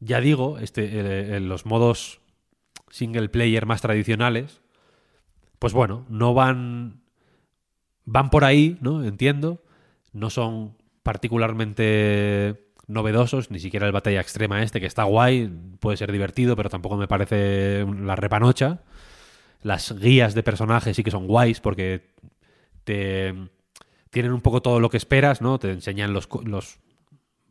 ya 0.00 0.20
digo, 0.20 0.58
este, 0.58 1.36
en 1.36 1.48
los 1.48 1.66
modos 1.66 2.20
single 2.90 3.28
player 3.28 3.66
más 3.66 3.80
tradicionales, 3.82 4.60
pues 5.58 5.72
bueno, 5.72 6.04
no 6.08 6.34
van. 6.34 7.00
Van 8.04 8.30
por 8.30 8.44
ahí, 8.44 8.78
¿no? 8.80 9.04
Entiendo. 9.04 9.62
No 10.12 10.30
son 10.30 10.76
particularmente 11.02 12.66
novedosos, 12.86 13.50
ni 13.50 13.58
siquiera 13.58 13.86
el 13.86 13.92
batalla 13.92 14.20
extrema 14.20 14.62
este, 14.62 14.80
que 14.80 14.86
está 14.86 15.02
guay, 15.04 15.50
puede 15.80 15.96
ser 15.96 16.12
divertido, 16.12 16.54
pero 16.56 16.70
tampoco 16.70 16.96
me 16.96 17.08
parece 17.08 17.84
la 18.00 18.14
repanocha. 18.14 18.82
Las 19.66 19.92
guías 19.98 20.34
de 20.34 20.44
personajes 20.44 20.94
sí 20.94 21.02
que 21.02 21.10
son 21.10 21.26
guays 21.26 21.60
porque 21.60 22.14
te 22.84 23.34
tienen 24.10 24.32
un 24.32 24.40
poco 24.40 24.62
todo 24.62 24.78
lo 24.78 24.90
que 24.90 24.96
esperas, 24.96 25.42
¿no? 25.42 25.58
Te 25.58 25.72
enseñan 25.72 26.12
los, 26.12 26.28
los 26.44 26.78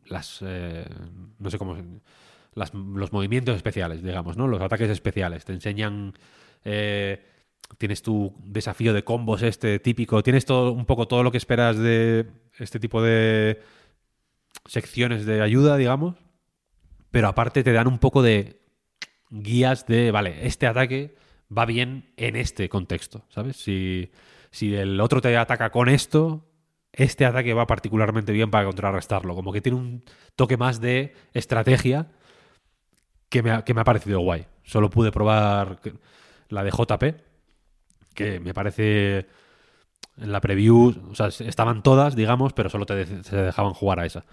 las 0.06 0.38
eh, 0.40 0.88
no 1.38 1.50
sé 1.50 1.58
cómo 1.58 1.76
los 2.54 3.12
movimientos 3.12 3.54
especiales, 3.54 4.02
digamos, 4.02 4.38
¿no? 4.38 4.48
Los 4.48 4.62
ataques 4.62 4.88
especiales. 4.88 5.44
Te 5.44 5.52
enseñan 5.52 6.14
eh, 6.64 7.22
tienes 7.76 8.00
tu 8.00 8.34
desafío 8.44 8.94
de 8.94 9.04
combos 9.04 9.42
este 9.42 9.78
típico, 9.78 10.22
tienes 10.22 10.46
todo 10.46 10.72
un 10.72 10.86
poco 10.86 11.06
todo 11.06 11.22
lo 11.22 11.30
que 11.30 11.38
esperas 11.38 11.76
de 11.76 12.26
este 12.58 12.80
tipo 12.80 13.02
de 13.02 13.60
secciones 14.64 15.26
de 15.26 15.42
ayuda, 15.42 15.76
digamos, 15.76 16.16
pero 17.10 17.28
aparte 17.28 17.62
te 17.62 17.72
dan 17.72 17.88
un 17.88 17.98
poco 17.98 18.22
de 18.22 18.62
guías 19.28 19.86
de, 19.86 20.10
vale, 20.10 20.46
este 20.46 20.66
ataque 20.66 21.14
va 21.56 21.64
bien 21.64 22.12
en 22.16 22.36
este 22.36 22.68
contexto, 22.68 23.24
¿sabes? 23.28 23.56
Si, 23.56 24.10
si 24.50 24.74
el 24.74 25.00
otro 25.00 25.20
te 25.20 25.36
ataca 25.36 25.70
con 25.70 25.88
esto, 25.88 26.46
este 26.92 27.24
ataque 27.24 27.54
va 27.54 27.66
particularmente 27.66 28.32
bien 28.32 28.50
para 28.50 28.64
contrarrestarlo. 28.64 29.34
Como 29.34 29.52
que 29.52 29.60
tiene 29.60 29.78
un 29.78 30.04
toque 30.34 30.56
más 30.56 30.80
de 30.80 31.14
estrategia 31.32 32.08
que 33.28 33.42
me 33.42 33.50
ha, 33.50 33.64
que 33.64 33.74
me 33.74 33.82
ha 33.82 33.84
parecido 33.84 34.20
guay. 34.20 34.46
Solo 34.64 34.90
pude 34.90 35.12
probar 35.12 35.80
la 36.48 36.64
de 36.64 36.70
JP, 36.70 37.04
que 38.14 38.40
me 38.40 38.54
parece 38.54 39.26
en 40.16 40.32
la 40.32 40.40
preview, 40.40 40.94
o 41.10 41.14
sea, 41.14 41.26
estaban 41.26 41.82
todas, 41.82 42.16
digamos, 42.16 42.54
pero 42.54 42.70
solo 42.70 42.86
te 42.86 43.22
se 43.22 43.36
dejaban 43.36 43.74
jugar 43.74 44.00
a 44.00 44.06
esa. 44.06 44.24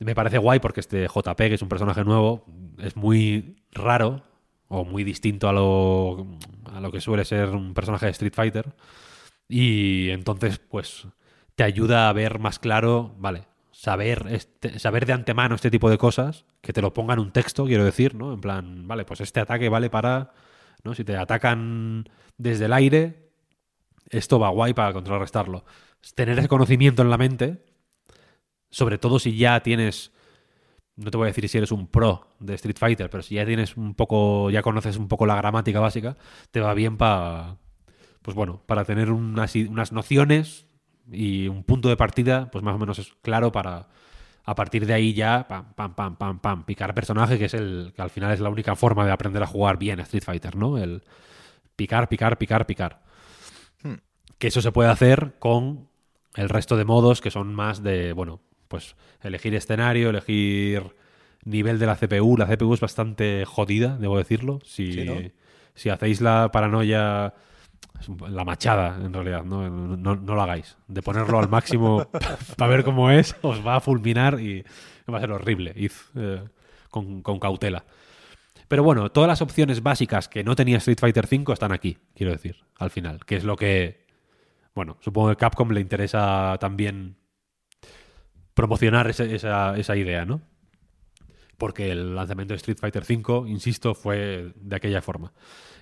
Me 0.00 0.16
parece 0.16 0.38
guay 0.38 0.58
porque 0.58 0.80
este 0.80 1.06
JP, 1.06 1.36
que 1.36 1.54
es 1.54 1.62
un 1.62 1.68
personaje 1.68 2.02
nuevo, 2.04 2.44
es 2.78 2.96
muy 2.96 3.62
raro 3.70 4.24
o 4.72 4.84
muy 4.84 5.04
distinto 5.04 5.48
a 5.48 5.52
lo, 5.52 6.26
a 6.72 6.80
lo 6.80 6.90
que 6.90 7.00
suele 7.02 7.24
ser 7.26 7.50
un 7.50 7.74
personaje 7.74 8.06
de 8.06 8.12
Street 8.12 8.32
Fighter. 8.34 8.74
Y 9.46 10.08
entonces, 10.10 10.58
pues, 10.58 11.06
te 11.56 11.62
ayuda 11.62 12.08
a 12.08 12.12
ver 12.14 12.38
más 12.38 12.58
claro, 12.58 13.14
vale, 13.18 13.44
saber, 13.70 14.26
este- 14.30 14.78
saber 14.78 15.04
de 15.04 15.12
antemano 15.12 15.54
este 15.54 15.70
tipo 15.70 15.90
de 15.90 15.98
cosas, 15.98 16.46
que 16.62 16.72
te 16.72 16.80
lo 16.80 16.94
ponga 16.94 17.12
en 17.12 17.20
un 17.20 17.32
texto, 17.32 17.66
quiero 17.66 17.84
decir, 17.84 18.14
¿no? 18.14 18.32
En 18.32 18.40
plan, 18.40 18.88
vale, 18.88 19.04
pues 19.04 19.20
este 19.20 19.40
ataque 19.40 19.68
vale 19.68 19.90
para, 19.90 20.32
¿no? 20.84 20.94
Si 20.94 21.04
te 21.04 21.16
atacan 21.18 22.08
desde 22.38 22.64
el 22.64 22.72
aire, 22.72 23.30
esto 24.08 24.38
va 24.38 24.48
guay 24.48 24.72
para 24.72 24.94
contrarrestarlo. 24.94 25.66
Tener 26.14 26.38
ese 26.38 26.48
conocimiento 26.48 27.02
en 27.02 27.10
la 27.10 27.18
mente, 27.18 27.62
sobre 28.70 28.96
todo 28.96 29.18
si 29.18 29.36
ya 29.36 29.60
tienes, 29.60 30.12
no 30.96 31.10
te 31.10 31.16
voy 31.16 31.26
a 31.26 31.28
decir 31.28 31.48
si 31.48 31.58
eres 31.58 31.72
un 31.72 31.86
pro 31.86 32.28
de 32.38 32.54
Street 32.54 32.76
Fighter, 32.78 33.10
pero 33.10 33.22
si 33.22 33.36
ya 33.36 33.46
tienes 33.46 33.76
un 33.76 33.94
poco, 33.94 34.50
ya 34.50 34.62
conoces 34.62 34.96
un 34.96 35.08
poco 35.08 35.26
la 35.26 35.36
gramática 35.36 35.80
básica, 35.80 36.16
te 36.50 36.60
va 36.60 36.74
bien 36.74 36.96
para, 36.96 37.56
pues 38.22 38.34
bueno, 38.34 38.62
para 38.66 38.84
tener 38.84 39.10
unas, 39.10 39.54
unas 39.54 39.92
nociones 39.92 40.66
y 41.10 41.48
un 41.48 41.64
punto 41.64 41.88
de 41.88 41.96
partida, 41.96 42.50
pues 42.50 42.62
más 42.62 42.74
o 42.74 42.78
menos 42.78 42.98
es 42.98 43.12
claro 43.22 43.52
para 43.52 43.88
a 44.44 44.54
partir 44.54 44.86
de 44.86 44.94
ahí 44.94 45.14
ya 45.14 45.46
pam 45.46 45.72
pam 45.74 45.94
pam 45.94 46.16
pam 46.16 46.40
pam 46.40 46.64
picar 46.64 46.94
personaje 46.94 47.38
que 47.38 47.44
es 47.44 47.54
el 47.54 47.92
que 47.94 48.02
al 48.02 48.10
final 48.10 48.32
es 48.32 48.40
la 48.40 48.50
única 48.50 48.74
forma 48.74 49.06
de 49.06 49.12
aprender 49.12 49.40
a 49.40 49.46
jugar 49.46 49.78
bien 49.78 50.00
a 50.00 50.02
Street 50.02 50.24
Fighter, 50.24 50.56
¿no? 50.56 50.78
El 50.78 51.04
picar, 51.76 52.08
picar, 52.08 52.38
picar, 52.38 52.66
picar. 52.66 53.02
Que 54.38 54.48
eso 54.48 54.60
se 54.60 54.72
puede 54.72 54.90
hacer 54.90 55.36
con 55.38 55.88
el 56.34 56.48
resto 56.48 56.76
de 56.76 56.84
modos 56.84 57.20
que 57.20 57.30
son 57.30 57.54
más 57.54 57.82
de, 57.82 58.12
bueno, 58.12 58.40
pues 58.72 58.96
elegir 59.22 59.54
escenario, 59.54 60.08
elegir 60.08 60.82
nivel 61.44 61.78
de 61.78 61.86
la 61.86 61.96
CPU. 61.96 62.36
La 62.38 62.46
CPU 62.46 62.72
es 62.72 62.80
bastante 62.80 63.44
jodida, 63.44 63.98
debo 63.98 64.16
decirlo. 64.16 64.60
Si, 64.64 64.92
Sí, 64.92 65.04
¿no? 65.04 65.16
si 65.74 65.90
hacéis 65.90 66.22
la 66.22 66.50
paranoia, 66.50 67.34
la 68.28 68.44
machada 68.44 68.96
en 69.04 69.12
realidad, 69.12 69.44
¿no? 69.44 69.68
No, 69.68 70.16
no 70.16 70.34
lo 70.34 70.42
hagáis. 70.42 70.76
De 70.88 71.02
ponerlo 71.02 71.38
al 71.38 71.50
máximo 71.50 72.08
para 72.56 72.70
ver 72.70 72.82
cómo 72.84 73.10
es, 73.10 73.36
os 73.42 73.64
va 73.64 73.76
a 73.76 73.80
fulminar 73.80 74.40
y 74.40 74.64
va 75.12 75.18
a 75.18 75.20
ser 75.20 75.32
horrible. 75.32 75.74
Id 75.76 75.92
eh, 76.16 76.42
con, 76.90 77.20
con 77.20 77.38
cautela. 77.38 77.84
Pero 78.68 78.82
bueno, 78.82 79.10
todas 79.12 79.28
las 79.28 79.42
opciones 79.42 79.82
básicas 79.82 80.30
que 80.30 80.44
no 80.44 80.56
tenía 80.56 80.78
Street 80.78 80.98
Fighter 80.98 81.28
V 81.30 81.52
están 81.52 81.72
aquí, 81.72 81.98
quiero 82.14 82.32
decir, 82.32 82.56
al 82.78 82.88
final, 82.90 83.20
que 83.26 83.36
es 83.36 83.44
lo 83.44 83.54
que, 83.54 84.06
bueno, 84.74 84.96
supongo 85.00 85.28
que 85.28 85.36
Capcom 85.36 85.70
le 85.72 85.80
interesa 85.82 86.56
también 86.58 87.16
promocionar 88.54 89.08
esa, 89.08 89.76
esa 89.76 89.96
idea, 89.96 90.24
¿no? 90.24 90.40
Porque 91.58 91.90
el 91.92 92.14
lanzamiento 92.14 92.54
de 92.54 92.56
Street 92.56 92.78
Fighter 92.78 93.04
V, 93.08 93.48
insisto, 93.48 93.94
fue 93.94 94.52
de 94.56 94.76
aquella 94.76 95.00
forma. 95.02 95.32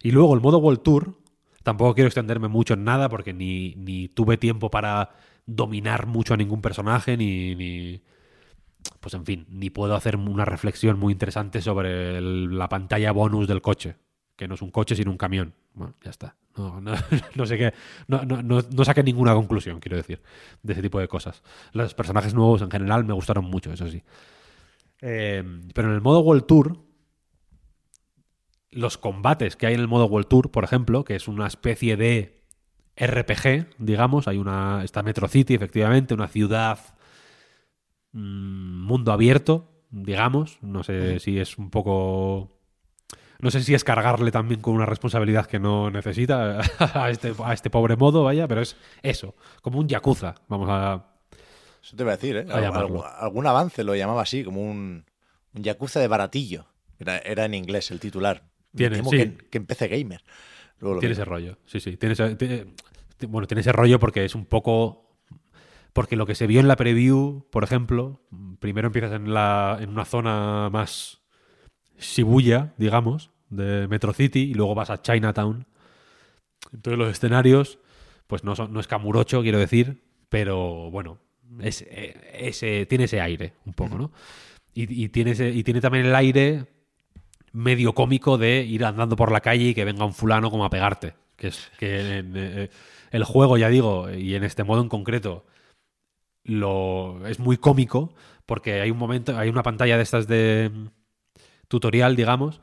Y 0.03 0.11
luego 0.11 0.35
el 0.35 0.41
modo 0.41 0.59
World 0.59 0.83
Tour, 0.83 1.19
tampoco 1.63 1.95
quiero 1.95 2.09
extenderme 2.09 2.49
mucho 2.49 2.75
en 2.75 2.85
nada 2.85 3.09
porque 3.09 3.33
ni, 3.33 3.75
ni 3.77 4.09
tuve 4.09 4.37
tiempo 4.37 4.71
para 4.71 5.11
dominar 5.47 6.07
mucho 6.07 6.35
a 6.35 6.37
ningún 6.37 6.61
personaje, 6.61 7.17
ni, 7.17 7.55
ni- 7.55 8.03
pues 9.01 9.15
en 9.15 9.25
fin, 9.25 9.47
ni 9.51 9.71
puedo 9.71 9.95
hacer 9.95 10.17
una 10.17 10.45
reflexión 10.45 10.99
muy 10.99 11.13
interesante 11.13 11.63
sobre 11.63 12.21
la 12.21 12.69
pantalla 12.69 13.13
bonus 13.13 13.49
del 13.49 13.63
coche, 13.63 13.97
que 14.37 14.49
no 14.49 14.55
es 14.55 14.63
un 14.63 14.71
coche 14.71 14.95
sino 14.97 15.11
un 15.11 15.17
camión. 15.19 15.55
Bueno, 15.75 15.95
ya 16.03 16.11
está. 16.11 16.37
No, 16.57 16.81
no, 16.81 16.93
no 17.35 17.47
sé 17.47 17.59
qué, 17.59 17.73
no, 18.09 18.25
no, 18.25 18.85
saqué 18.85 19.03
ninguna 19.03 19.35
conclusión, 19.35 19.81
quiero 19.81 19.97
decir, 19.97 20.21
de 20.63 20.73
ese 20.73 20.83
tipo 20.83 20.99
de 20.99 21.09
cosas. 21.09 21.43
Los 21.73 21.95
personajes 21.95 22.35
nuevos 22.35 22.63
en 22.63 22.71
general 22.71 23.05
me 23.05 23.15
gustaron 23.15 23.45
mucho, 23.45 23.73
eso 23.73 23.89
sí. 23.89 24.03
Eh, 25.01 25.43
pero 25.75 25.89
en 25.89 25.95
el 25.95 26.01
modo 26.01 26.21
World 26.21 26.47
Tour 26.47 26.91
los 28.71 28.99
combates 28.99 29.57
que 29.57 29.67
hay 29.67 29.75
en 29.75 29.81
el 29.81 29.89
modo 29.89 30.07
World 30.07 30.29
Tour, 30.29 30.51
por 30.51 30.65
ejemplo, 30.65 31.05
que 31.05 31.17
es 31.17 31.29
una 31.29 31.47
especie 31.47 31.97
de 31.97 32.45
RPG, 32.97 33.77
digamos, 33.79 34.29
hay 34.29 34.39
una 34.39 34.83
está 34.85 35.03
Metro 35.03 35.29
City, 35.29 35.55
efectivamente, 35.55 36.15
una 36.15 36.29
ciudad 36.29 36.79
mm, 38.13 38.87
mundo 38.87 39.13
abierto, 39.13 39.71
digamos, 39.91 40.59
no 40.63 40.85
sé 40.85 41.19
si 41.19 41.39
es 41.39 41.59
un 41.59 41.71
poco 41.71 42.60
no 43.43 43.51
sé 43.51 43.63
si 43.63 43.75
es 43.75 43.85
cargarle 43.85 44.31
también 44.31 44.61
con 44.61 44.75
una 44.75 44.87
responsabilidad 44.87 45.47
que 45.47 45.59
no 45.59 45.91
necesita 45.91 46.61
a 46.95 47.11
este, 47.11 47.33
a 47.45 47.53
este 47.53 47.71
pobre 47.71 47.97
modo, 47.97 48.25
vaya, 48.25 48.47
pero 48.49 48.61
es 48.61 48.77
eso, 49.03 49.35
como 49.63 49.79
un 49.79 49.89
yakuza, 49.89 50.35
vamos 50.49 50.69
a... 50.71 51.07
Eso 51.83 51.97
te 51.97 52.05
voy 52.05 52.13
a 52.13 52.17
decir, 52.17 52.37
¿eh? 52.37 52.47
A. 52.51 52.57
Algún, 52.69 53.03
algún 53.19 53.47
avance 53.47 53.83
lo 53.85 53.95
llamaba 53.95 54.23
así, 54.23 54.45
como 54.45 54.61
un, 54.63 55.05
un 55.55 55.63
yakuza 55.63 55.99
de 55.99 56.09
baratillo. 56.09 56.67
Era, 56.99 57.19
era 57.19 57.47
en 57.47 57.55
inglés 57.55 57.91
el 57.91 57.99
titular. 57.99 58.43
Tiene, 58.77 59.03
sí. 59.03 59.11
que, 59.11 59.37
que 59.49 59.59
en 59.59 59.67
PC 59.67 59.89
Gamer. 59.89 60.23
Luego 60.79 61.01
Tiene 61.01 61.15
ese 61.15 61.25
rollo, 61.25 61.57
sí, 61.65 61.81
sí. 61.81 61.97
Tiene 61.97 62.13
ese, 62.13 62.37
tiene- 62.37 62.67
bueno, 63.29 63.47
tiene 63.47 63.61
ese 63.63 63.73
rollo 63.73 63.99
porque 63.99 64.25
es 64.25 64.35
un 64.35 64.45
poco... 64.45 65.07
Porque 65.93 66.17
lo 66.17 66.25
que 66.27 66.35
se 66.35 66.47
vio 66.47 66.61
en 66.61 66.69
la 66.69 66.77
preview, 66.77 67.47
por 67.51 67.65
ejemplo, 67.65 68.21
primero 68.61 68.87
empiezas 68.87 69.13
en, 69.13 69.35
la, 69.35 69.79
en 69.81 69.89
una 69.89 70.05
zona 70.05 70.69
más 70.71 71.21
Shibuya, 71.99 72.75
digamos, 72.77 73.30
de 73.51 73.87
Metro 73.89 74.13
City, 74.13 74.51
y 74.51 74.55
luego 74.55 74.75
vas 74.75 74.91
a 74.91 75.03
Chinatown. 75.03 75.67
Entonces 76.73 76.99
los 76.99 77.11
escenarios, 77.11 77.79
pues 78.27 78.45
no, 78.45 78.55
no 78.55 78.81
es 78.81 78.87
Camurocho, 78.87 79.43
quiero 79.43 79.59
decir, 79.59 80.03
pero 80.29 80.91
bueno, 80.91 81.19
es, 81.61 81.85
eh, 81.89 82.87
tiene 82.89 83.05
ese 83.05 83.21
aire 83.21 83.55
un 83.67 83.75
poco, 83.75 83.99
¿no? 83.99 84.13
Y, 84.73 85.09
tiene 85.09 85.33
y 85.33 85.65
tiene 85.65 85.81
también 85.81 86.07
el 86.07 86.15
aire 86.15 86.67
medio 87.53 87.93
cómico 87.93 88.39
de 88.39 88.63
ir 88.63 88.85
andando 88.85 89.17
por 89.17 89.33
la 89.33 89.41
calle 89.41 89.65
y 89.65 89.75
que 89.75 89.85
venga 89.85 90.05
un 90.05 90.15
fulano 90.15 90.51
como 90.51 90.65
a 90.65 90.71
pegarte. 90.71 91.15
Que 91.37 91.49
es 91.49 91.71
que 91.79 92.23
eh, 92.35 92.71
el 93.11 93.25
juego, 93.25 93.59
ya 93.59 93.69
digo, 93.69 94.09
y 94.11 94.37
en 94.37 94.45
este 94.45 94.63
modo 94.63 94.81
en 94.81 94.89
concreto, 94.89 95.45
lo, 96.45 97.27
es 97.27 97.41
muy 97.41 97.57
cómico 97.57 98.15
porque 98.47 98.81
hay 98.81 98.91
un 98.91 98.99
momento, 98.99 99.37
hay 99.37 99.49
una 99.49 99.63
pantalla 99.63 99.97
de 99.97 100.03
estas 100.03 100.27
de 100.27 100.71
mm, 100.73 100.87
tutorial, 101.69 102.17
digamos, 102.17 102.61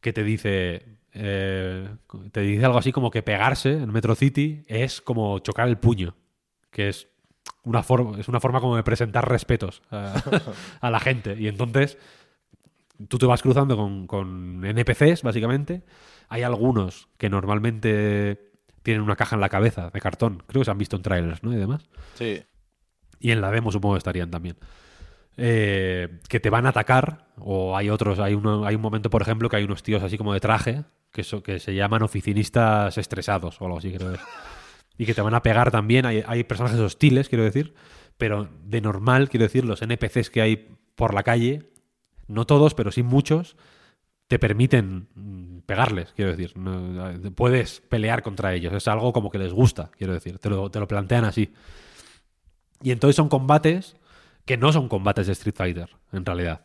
que 0.00 0.12
te 0.12 0.22
dice, 0.22 0.98
eh, 1.12 1.88
te 2.32 2.40
dice 2.40 2.64
algo 2.64 2.78
así 2.78 2.92
como 2.92 3.10
que 3.10 3.22
pegarse 3.22 3.72
en 3.72 3.92
Metro 3.92 4.14
City 4.14 4.64
es 4.66 5.00
como 5.00 5.38
chocar 5.40 5.68
el 5.68 5.78
puño, 5.78 6.14
que 6.70 6.88
es 6.88 7.08
una 7.62 7.82
forma, 7.82 8.18
es 8.18 8.28
una 8.28 8.40
forma 8.40 8.60
como 8.60 8.76
de 8.76 8.82
presentar 8.82 9.28
respetos 9.28 9.82
a, 9.90 10.22
a 10.80 10.90
la 10.90 11.00
gente. 11.00 11.36
Y 11.38 11.48
entonces 11.48 11.98
tú 13.08 13.18
te 13.18 13.26
vas 13.26 13.42
cruzando 13.42 13.76
con, 13.76 14.06
con 14.06 14.64
NPCs, 14.64 15.22
básicamente. 15.22 15.82
Hay 16.28 16.42
algunos 16.42 17.08
que 17.18 17.28
normalmente 17.28 18.52
tienen 18.82 19.02
una 19.02 19.16
caja 19.16 19.36
en 19.36 19.40
la 19.40 19.48
cabeza 19.48 19.90
de 19.90 20.00
cartón. 20.00 20.42
Creo 20.46 20.60
que 20.60 20.64
se 20.64 20.70
han 20.70 20.78
visto 20.78 20.96
en 20.96 21.02
trailers, 21.02 21.42
¿no? 21.42 21.52
Y 21.52 21.56
demás. 21.56 21.88
Sí. 22.14 22.42
Y 23.18 23.30
en 23.30 23.40
la 23.40 23.50
demo 23.50 23.72
supongo 23.72 23.94
que 23.94 23.98
estarían 23.98 24.30
también. 24.30 24.56
Eh, 25.38 26.18
que 26.28 26.40
te 26.40 26.48
van 26.48 26.64
a 26.66 26.70
atacar, 26.70 27.26
o 27.38 27.76
hay 27.76 27.90
otros, 27.90 28.18
hay, 28.20 28.32
hay 28.64 28.74
un 28.74 28.80
momento, 28.80 29.10
por 29.10 29.20
ejemplo, 29.22 29.48
que 29.50 29.56
hay 29.56 29.64
unos 29.64 29.82
tíos 29.82 30.02
así 30.02 30.16
como 30.16 30.32
de 30.32 30.40
traje, 30.40 30.84
que, 31.12 31.24
so- 31.24 31.42
que 31.42 31.58
se 31.60 31.74
llaman 31.74 32.02
oficinistas 32.02 32.96
estresados 32.96 33.60
o 33.60 33.66
algo 33.66 33.78
así, 33.78 33.92
creo. 33.92 34.14
Y 34.96 35.04
que 35.04 35.12
te 35.12 35.20
van 35.20 35.34
a 35.34 35.42
pegar 35.42 35.70
también, 35.70 36.06
hay, 36.06 36.22
hay 36.26 36.44
personajes 36.44 36.80
hostiles, 36.80 37.28
quiero 37.28 37.44
decir, 37.44 37.74
pero 38.16 38.48
de 38.64 38.80
normal, 38.80 39.28
quiero 39.28 39.44
decir, 39.44 39.64
los 39.66 39.82
NPCs 39.82 40.30
que 40.30 40.40
hay 40.40 40.68
por 40.94 41.12
la 41.12 41.22
calle, 41.22 41.70
no 42.28 42.46
todos, 42.46 42.72
pero 42.72 42.90
sí 42.90 43.02
muchos, 43.02 43.56
te 44.28 44.38
permiten 44.38 45.08
mm, 45.14 45.58
pegarles, 45.66 46.14
quiero 46.16 46.30
decir. 46.30 46.56
No, 46.56 47.10
eh, 47.10 47.18
puedes 47.34 47.80
pelear 47.82 48.22
contra 48.22 48.54
ellos, 48.54 48.72
es 48.72 48.88
algo 48.88 49.12
como 49.12 49.30
que 49.30 49.38
les 49.38 49.52
gusta, 49.52 49.90
quiero 49.98 50.14
decir, 50.14 50.38
te 50.38 50.48
lo, 50.48 50.70
te 50.70 50.80
lo 50.80 50.88
plantean 50.88 51.26
así. 51.26 51.52
Y 52.82 52.90
entonces 52.90 53.16
son 53.16 53.28
combates 53.28 53.96
que 54.46 54.56
no 54.56 54.72
son 54.72 54.88
combates 54.88 55.26
de 55.26 55.34
Street 55.34 55.54
Fighter, 55.54 55.90
en 56.12 56.24
realidad. 56.24 56.64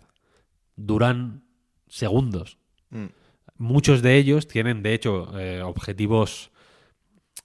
Duran 0.77 1.43
segundos. 1.87 2.57
Mm. 2.89 3.07
Muchos 3.57 4.01
de 4.01 4.17
ellos 4.17 4.47
tienen, 4.47 4.81
de 4.81 4.93
hecho, 4.93 5.37
eh, 5.37 5.61
objetivos 5.61 6.51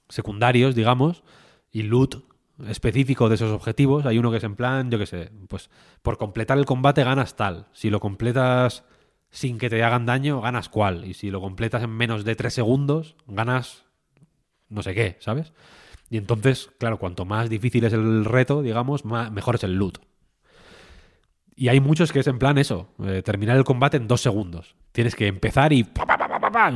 secundarios, 0.07 0.73
digamos, 0.73 1.23
y 1.71 1.83
loot 1.83 2.23
específico 2.67 3.29
de 3.29 3.35
esos 3.35 3.51
objetivos. 3.51 4.05
Hay 4.05 4.17
uno 4.17 4.31
que 4.31 4.37
es 4.37 4.43
en 4.43 4.55
plan, 4.55 4.89
yo 4.89 4.97
qué 4.97 5.05
sé, 5.05 5.31
pues 5.47 5.69
por 6.01 6.17
completar 6.17 6.57
el 6.57 6.65
combate 6.65 7.03
ganas 7.03 7.35
tal. 7.35 7.67
Si 7.73 7.89
lo 7.89 7.99
completas 7.99 8.83
sin 9.29 9.57
que 9.57 9.69
te 9.69 9.83
hagan 9.83 10.05
daño, 10.05 10.41
ganas 10.41 10.69
cual. 10.69 11.05
Y 11.05 11.13
si 11.13 11.29
lo 11.29 11.41
completas 11.41 11.83
en 11.83 11.91
menos 11.91 12.23
de 12.23 12.35
tres 12.35 12.53
segundos, 12.53 13.15
ganas 13.27 13.85
no 14.69 14.81
sé 14.83 14.93
qué, 14.93 15.17
¿sabes? 15.19 15.53
Y 16.09 16.17
entonces, 16.17 16.69
claro, 16.77 16.97
cuanto 16.99 17.25
más 17.25 17.49
difícil 17.49 17.83
es 17.83 17.93
el 17.93 18.25
reto, 18.25 18.61
digamos, 18.61 19.05
más, 19.05 19.31
mejor 19.31 19.55
es 19.55 19.63
el 19.63 19.75
loot. 19.75 19.99
Y 21.59 21.69
hay 21.69 21.79
muchos 21.79 22.11
que 22.11 22.19
es 22.19 22.27
en 22.27 22.37
plan 22.37 22.59
eso, 22.59 22.93
eh, 23.03 23.23
terminar 23.23 23.57
el 23.57 23.63
combate 23.63 23.97
en 23.97 24.07
dos 24.07 24.21
segundos. 24.21 24.75
Tienes 24.91 25.15
que 25.15 25.25
empezar 25.25 25.73
y, 25.73 25.87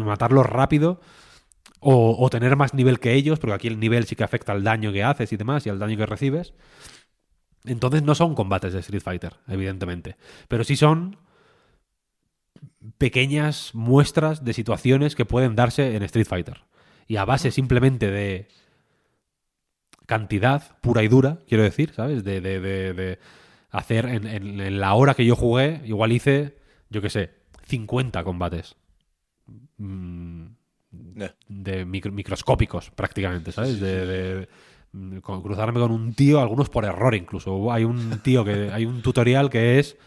matarlos 0.04 0.44
rápido 0.48 1.00
o, 1.80 2.28
tener 2.32 2.56
más 2.56 2.74
nivel 2.74 3.00
que 3.00 3.14
ellos, 3.14 3.38
porque 3.38 3.54
aquí 3.54 3.68
el 3.68 3.80
nivel 3.80 4.06
sí 4.06 4.16
que 4.16 4.24
afecta 4.24 4.54
al 4.54 4.64
daño 4.64 4.92
que 4.92 5.04
haces 5.04 5.32
y 5.32 5.38
demás 5.38 5.68
y 5.68 5.70
al 5.70 5.78
daño 5.78 5.98
que 5.98 6.08
recibes. 6.08 6.56
Entonces 7.64 8.02
no 8.02 8.16
son 8.16 8.34
combates 8.34 8.74
de 8.74 8.80
Street 8.80 9.04
Fighter, 9.04 9.36
evidentemente. 9.48 10.16
Pero 10.48 10.64
sí 10.64 10.76
son 10.76 11.18
pequeñas 12.98 13.76
muestras 13.76 14.44
de 14.44 14.54
situaciones 14.54 15.14
que 15.14 15.26
pueden 15.26 15.56
darse 15.56 15.96
en 15.96 16.02
Street 16.02 16.28
Fighter. 16.28 16.62
Y 17.06 17.18
a 17.18 17.26
base 17.26 17.52
simplemente 17.52 18.10
de 18.10 18.48
cantidad 20.08 20.80
pura 20.82 21.04
y 21.04 21.08
dura, 21.08 21.38
quiero 21.48 21.64
decir, 21.64 21.94
¿sabes? 21.94 22.24
De 22.24 23.20
hacer 23.72 24.06
en, 24.06 24.28
en- 24.28 24.60
en 24.62 24.80
la 24.80 24.94
hora 24.94 25.14
que 25.16 25.26
yo 25.26 25.36
jugué, 25.36 25.82
igual 25.86 26.12
hice, 26.12 26.58
yo 26.90 27.02
qué 27.02 27.10
sé, 27.10 27.32
50 27.66 28.24
combates. 28.24 28.76
Mm, 29.78 30.46
de 31.48 31.86
micro- 31.86 32.12
microscópicos 32.12 32.92
prácticamente, 32.92 33.52
¿sabes? 33.52 33.80
De, 33.80 34.06
de- 34.06 34.50
mm, 34.92 35.18
con- 35.20 35.42
cruzarme 35.42 35.80
con 35.80 35.92
un 35.92 36.14
tío, 36.14 36.40
algunos 36.42 36.70
por 36.70 36.86
error 36.86 37.16
incluso. 37.16 37.72
Hay 37.72 37.84
un 37.86 38.20
tío 38.22 38.44
que 38.44 38.70
hay 38.72 38.86
un 38.86 39.02
tutorial 39.02 39.50
que 39.50 39.80
es 39.80 39.98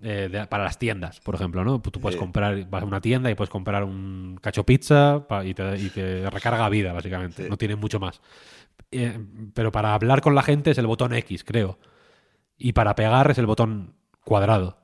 eh, 0.00 0.28
de- 0.30 0.46
para 0.46 0.62
las 0.64 0.78
tiendas, 0.78 1.20
por 1.20 1.34
ejemplo, 1.34 1.64
¿no? 1.64 1.80
Tú 1.80 2.00
puedes 2.00 2.16
comprar, 2.18 2.68
vas 2.70 2.82
a 2.84 2.86
una 2.86 3.00
tienda 3.00 3.30
y 3.30 3.34
puedes 3.34 3.50
comprar 3.50 3.82
un 3.84 4.38
cacho 4.40 4.64
pizza 4.64 5.26
pa- 5.28 5.44
y, 5.44 5.54
te, 5.54 5.76
y 5.76 5.90
te 5.90 6.30
recarga 6.30 6.68
vida, 6.68 6.92
básicamente. 6.92 7.42
Sí. 7.44 7.50
No 7.50 7.56
tiene 7.56 7.74
mucho 7.76 7.98
más. 7.98 8.20
Eh, 8.92 9.18
pero 9.54 9.72
para 9.72 9.94
hablar 9.94 10.20
con 10.20 10.34
la 10.36 10.42
gente 10.42 10.70
es 10.70 10.78
el 10.78 10.86
botón 10.86 11.12
X, 11.14 11.42
creo. 11.44 11.78
Y 12.58 12.72
para 12.72 12.94
pegar 12.94 13.30
es 13.30 13.38
el 13.38 13.46
botón 13.46 13.94
cuadrado. 14.24 14.78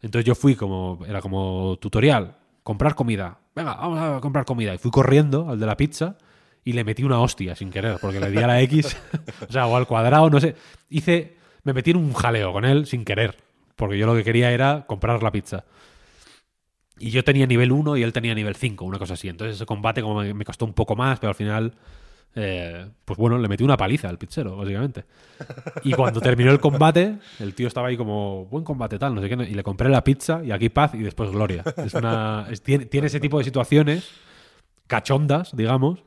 Entonces 0.00 0.26
yo 0.26 0.34
fui 0.34 0.56
como, 0.56 0.98
era 1.06 1.20
como 1.20 1.76
tutorial, 1.80 2.36
comprar 2.62 2.94
comida. 2.94 3.38
Venga, 3.54 3.74
vamos 3.74 3.98
a 4.00 4.20
comprar 4.20 4.44
comida. 4.44 4.74
Y 4.74 4.78
fui 4.78 4.90
corriendo 4.90 5.50
al 5.50 5.60
de 5.60 5.66
la 5.66 5.76
pizza 5.76 6.16
y 6.64 6.72
le 6.72 6.84
metí 6.84 7.04
una 7.04 7.20
hostia 7.20 7.54
sin 7.54 7.70
querer, 7.70 7.98
porque 8.00 8.20
le 8.20 8.30
di 8.30 8.38
a 8.38 8.46
la 8.46 8.60
X, 8.62 8.96
o 9.48 9.52
sea, 9.52 9.66
o 9.66 9.76
al 9.76 9.86
cuadrado, 9.86 10.30
no 10.30 10.40
sé. 10.40 10.56
Hice, 10.88 11.36
me 11.64 11.72
metí 11.72 11.90
en 11.90 11.98
un 11.98 12.12
jaleo 12.12 12.52
con 12.52 12.64
él 12.64 12.86
sin 12.86 13.04
querer, 13.04 13.36
porque 13.76 13.98
yo 13.98 14.06
lo 14.06 14.14
que 14.14 14.24
quería 14.24 14.50
era 14.50 14.86
comprar 14.86 15.22
la 15.22 15.30
pizza. 15.30 15.64
Y 16.98 17.10
yo 17.10 17.24
tenía 17.24 17.46
nivel 17.46 17.72
1 17.72 17.96
y 17.96 18.02
él 18.02 18.12
tenía 18.12 18.34
nivel 18.34 18.54
5, 18.54 18.84
una 18.84 18.98
cosa 18.98 19.14
así. 19.14 19.28
Entonces 19.28 19.56
ese 19.56 19.66
combate 19.66 20.02
como 20.02 20.20
me, 20.20 20.34
me 20.34 20.44
costó 20.44 20.64
un 20.64 20.72
poco 20.72 20.94
más, 20.94 21.18
pero 21.18 21.30
al 21.30 21.34
final, 21.34 21.74
eh, 22.34 22.88
pues 23.04 23.18
bueno, 23.18 23.38
le 23.38 23.48
metí 23.48 23.62
una 23.62 23.76
paliza 23.76 24.08
al 24.08 24.18
pizzero, 24.18 24.56
básicamente. 24.56 25.04
Y 25.84 25.92
cuando 25.92 26.20
terminó 26.20 26.50
el 26.50 26.60
combate, 26.60 27.18
el 27.40 27.54
tío 27.54 27.68
estaba 27.68 27.88
ahí 27.88 27.96
como, 27.96 28.46
buen 28.46 28.64
combate, 28.64 28.98
tal, 28.98 29.14
no 29.14 29.20
sé 29.20 29.28
qué, 29.28 29.34
y 29.34 29.54
le 29.54 29.62
compré 29.62 29.88
la 29.88 30.02
pizza 30.02 30.42
y 30.44 30.50
aquí 30.50 30.68
paz 30.68 30.94
y 30.94 30.98
después 30.98 31.30
gloria. 31.30 31.62
Es 31.76 31.94
una, 31.94 32.46
tiene, 32.62 32.86
tiene 32.86 33.08
ese 33.08 33.20
tipo 33.20 33.38
de 33.38 33.44
situaciones 33.44 34.08
cachondas, 34.86 35.54
digamos, 35.56 36.04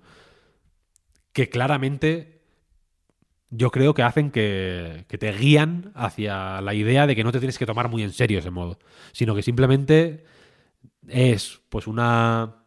que 1.31 1.49
claramente 1.49 2.41
yo 3.49 3.69
creo 3.69 3.93
que 3.93 4.03
hacen 4.03 4.31
que, 4.31 5.06
que 5.07 5.18
te 5.18 5.31
guían 5.31 5.91
hacia 5.93 6.60
la 6.61 6.73
idea 6.73 7.06
de 7.07 7.15
que 7.15 7.23
no 7.23 7.31
te 7.31 7.39
tienes 7.39 7.60
que 7.60 7.65
tomar 7.65 7.89
muy 7.89 8.03
en 8.03 8.11
serio 8.11 8.39
ese 8.39 8.49
modo, 8.49 8.80
sino 9.11 9.35
que 9.35 9.43
simplemente 9.43 10.26
es 11.07 11.61
pues 11.69 11.88
una 11.88 12.65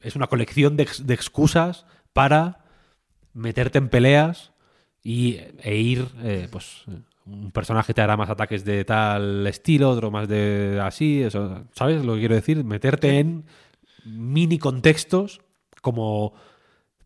es 0.00 0.16
una 0.16 0.26
colección 0.26 0.76
de, 0.76 0.84
ex- 0.84 1.06
de 1.06 1.14
excusas 1.14 1.86
para 2.12 2.64
meterte 3.34 3.78
en 3.78 3.88
peleas 3.88 4.52
y, 5.02 5.38
e 5.62 5.76
ir, 5.76 6.06
eh, 6.22 6.48
pues 6.50 6.84
un 7.26 7.50
personaje 7.52 7.92
te 7.94 8.00
hará 8.00 8.16
más 8.16 8.30
ataques 8.30 8.64
de 8.64 8.84
tal 8.84 9.46
estilo, 9.46 9.90
otro 9.90 10.10
más 10.10 10.28
de 10.28 10.80
así, 10.82 11.22
eso, 11.22 11.64
¿sabes 11.72 12.04
lo 12.04 12.14
que 12.14 12.20
quiero 12.20 12.34
decir? 12.34 12.64
Meterte 12.64 13.18
en 13.18 13.44
mini 14.04 14.58
contextos 14.58 15.40
como 15.82 16.32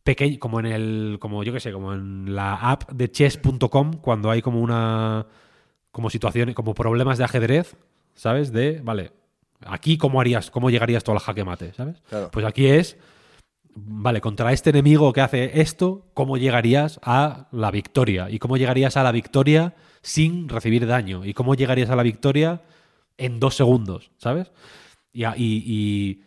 pequeño, 0.05 0.39
como 0.39 0.61
en 0.61 0.67
el, 0.67 1.17
como 1.21 1.43
yo 1.45 1.53
que 1.53 1.61
sé, 1.61 1.73
como 1.73 1.93
en 1.93 2.35
la 2.35 2.55
app 2.55 2.91
de 2.93 3.11
chess.com 3.11 3.95
cuando 3.95 4.31
hay 4.31 4.43
como 4.43 4.61
una, 4.61 5.27
como 5.91 6.09
situaciones, 6.11 6.55
como 6.55 6.75
problemas 6.75 7.19
de 7.19 7.25
ajedrez, 7.25 7.77
¿sabes? 8.15 8.53
De, 8.53 8.81
vale, 8.83 9.13
Aquí, 9.67 9.99
¿cómo 9.99 10.21
harías, 10.21 10.51
cómo 10.51 10.71
llegarías 10.71 11.05
tú 11.05 11.13
al 11.13 11.19
jaque 11.19 11.45
mate, 11.45 11.73
¿sabes? 11.75 12.01
Claro. 12.09 12.31
Pues 12.31 12.45
aquí 12.47 12.67
es, 12.67 12.97
vale, 13.75 14.21
contra 14.21 14.53
este 14.53 14.71
enemigo 14.71 15.13
que 15.13 15.21
hace 15.21 15.61
esto, 15.61 16.07
¿cómo 16.15 16.37
llegarías 16.37 17.01
a 17.03 17.49
la 17.53 17.71
victoria? 17.71 18.29
¿Y 18.31 18.39
cómo 18.39 18.57
llegarías 18.57 18.97
a 18.97 19.03
la 19.03 19.13
victoria 19.13 19.75
sin 20.03 20.49
recibir 20.49 20.87
daño? 20.87 21.25
¿Y 21.25 21.33
cómo 21.35 21.55
llegarías 21.55 21.91
a 21.91 21.97
la 21.97 22.03
victoria 22.03 22.63
en 23.19 23.39
dos 23.41 23.55
segundos, 23.57 24.11
¿sabes? 24.19 24.51
Y, 25.13 25.25
y- 25.25 25.33
y- 25.37 26.23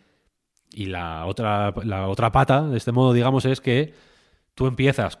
y 0.72 0.86
la, 0.86 1.24
otra, 1.26 1.72
la 1.84 2.06
otra 2.08 2.30
pata 2.32 2.62
de 2.68 2.76
este 2.76 2.92
modo, 2.92 3.12
digamos, 3.12 3.44
es 3.46 3.60
que 3.60 3.94
tú 4.54 4.66
empiezas 4.66 5.18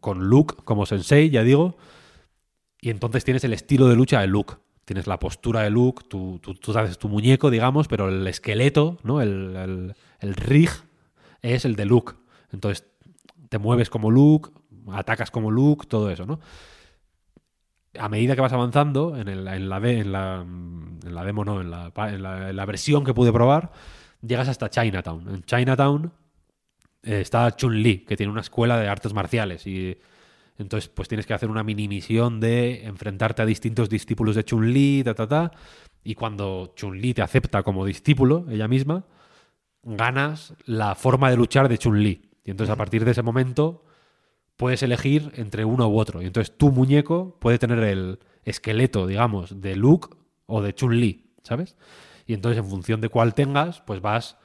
con 0.00 0.20
Luke 0.28 0.54
como 0.64 0.86
sensei, 0.86 1.28
ya 1.30 1.42
digo, 1.42 1.76
y 2.80 2.90
entonces 2.90 3.24
tienes 3.24 3.44
el 3.44 3.52
estilo 3.52 3.88
de 3.88 3.96
lucha 3.96 4.20
de 4.20 4.26
Luke. 4.26 4.54
Tienes 4.84 5.06
la 5.06 5.18
postura 5.18 5.62
de 5.62 5.70
Luke, 5.70 6.04
tú, 6.08 6.38
tú, 6.42 6.54
tú 6.54 6.78
haces 6.78 6.98
tu 6.98 7.08
muñeco, 7.08 7.50
digamos, 7.50 7.88
pero 7.88 8.08
el 8.08 8.26
esqueleto, 8.26 8.98
¿no? 9.02 9.22
El, 9.22 9.56
el, 9.56 9.94
el 10.20 10.34
rig 10.34 10.70
es 11.42 11.64
el 11.64 11.74
de 11.76 11.86
Luke. 11.86 12.12
Entonces 12.52 12.86
te 13.48 13.58
mueves 13.58 13.88
como 13.88 14.10
Luke, 14.10 14.50
atacas 14.92 15.30
como 15.30 15.50
Luke, 15.50 15.86
todo 15.86 16.10
eso, 16.10 16.26
¿no? 16.26 16.40
A 17.98 18.08
medida 18.08 18.34
que 18.34 18.40
vas 18.40 18.52
avanzando, 18.52 19.16
en, 19.16 19.28
el- 19.28 19.46
en 19.46 19.68
la, 19.68 19.76
en, 19.76 20.12
la, 20.12 21.24
demo, 21.24 21.44
no, 21.44 21.60
en 21.60 21.70
la, 21.70 21.90
pa- 21.90 22.10
en 22.12 22.22
la- 22.22 22.50
en 22.50 22.56
la 22.56 22.66
versión 22.66 23.04
que 23.04 23.14
pude 23.14 23.32
probar, 23.32 23.70
llegas 24.20 24.48
hasta 24.48 24.68
Chinatown. 24.68 25.28
En 25.28 25.42
Chinatown 25.44 26.12
eh, 27.04 27.20
está 27.20 27.50
Chun-Li, 27.56 27.98
que 28.00 28.16
tiene 28.16 28.32
una 28.32 28.40
escuela 28.40 28.78
de 28.78 28.88
artes 28.88 29.14
marciales 29.14 29.66
y 29.66 29.96
entonces 30.58 30.88
pues 30.88 31.08
tienes 31.08 31.26
que 31.26 31.34
hacer 31.34 31.50
una 31.50 31.62
mini 31.62 31.88
misión 31.88 32.40
de 32.40 32.84
enfrentarte 32.84 33.42
a 33.42 33.46
distintos 33.46 33.88
discípulos 33.88 34.36
de 34.36 34.44
Chun-Li, 34.44 35.02
ta, 35.04 35.14
ta, 35.14 35.26
ta, 35.26 35.52
y 36.04 36.14
cuando 36.14 36.74
Chun-Li 36.76 37.14
te 37.14 37.22
acepta 37.22 37.62
como 37.62 37.84
discípulo, 37.84 38.46
ella 38.48 38.68
misma, 38.68 39.04
ganas 39.82 40.54
la 40.64 40.94
forma 40.94 41.30
de 41.30 41.36
luchar 41.36 41.68
de 41.68 41.78
Chun-Li. 41.78 42.30
Y 42.44 42.50
entonces 42.50 42.72
a 42.72 42.76
partir 42.76 43.04
de 43.04 43.12
ese 43.12 43.22
momento 43.22 43.84
puedes 44.56 44.82
elegir 44.82 45.32
entre 45.36 45.64
uno 45.64 45.88
u 45.88 45.98
otro. 45.98 46.22
Y 46.22 46.26
entonces 46.26 46.56
tu 46.56 46.70
muñeco 46.70 47.38
puede 47.40 47.58
tener 47.58 47.78
el 47.80 48.20
esqueleto, 48.44 49.06
digamos, 49.06 49.60
de 49.60 49.76
Luke 49.76 50.16
o 50.46 50.62
de 50.62 50.74
Chun-Li, 50.74 51.32
¿sabes? 51.42 51.76
Y 52.26 52.34
entonces 52.34 52.62
en 52.62 52.70
función 52.70 53.00
de 53.00 53.08
cuál 53.08 53.34
tengas, 53.34 53.80
pues 53.80 54.00
vas 54.00 54.36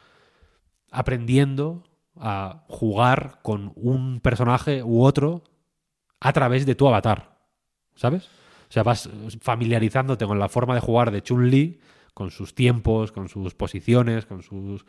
aprendiendo 0.91 1.83
a 2.15 2.65
jugar 2.67 3.39
con 3.43 3.71
un 3.75 4.19
personaje 4.19 4.83
u 4.83 5.03
otro 5.03 5.43
a 6.19 6.33
través 6.33 6.65
de 6.65 6.75
tu 6.75 6.87
avatar, 6.87 7.37
¿sabes? 7.95 8.25
O 8.69 8.71
sea, 8.71 8.83
vas 8.83 9.09
familiarizándote 9.41 10.25
con 10.25 10.37
la 10.39 10.49
forma 10.49 10.75
de 10.75 10.81
jugar 10.81 11.11
de 11.11 11.23
Chun-Li, 11.23 11.79
con 12.13 12.29
sus 12.31 12.53
tiempos, 12.53 13.11
con 13.11 13.29
sus 13.29 13.53
posiciones, 13.55 14.25
con 14.25 14.43
sus... 14.43 14.85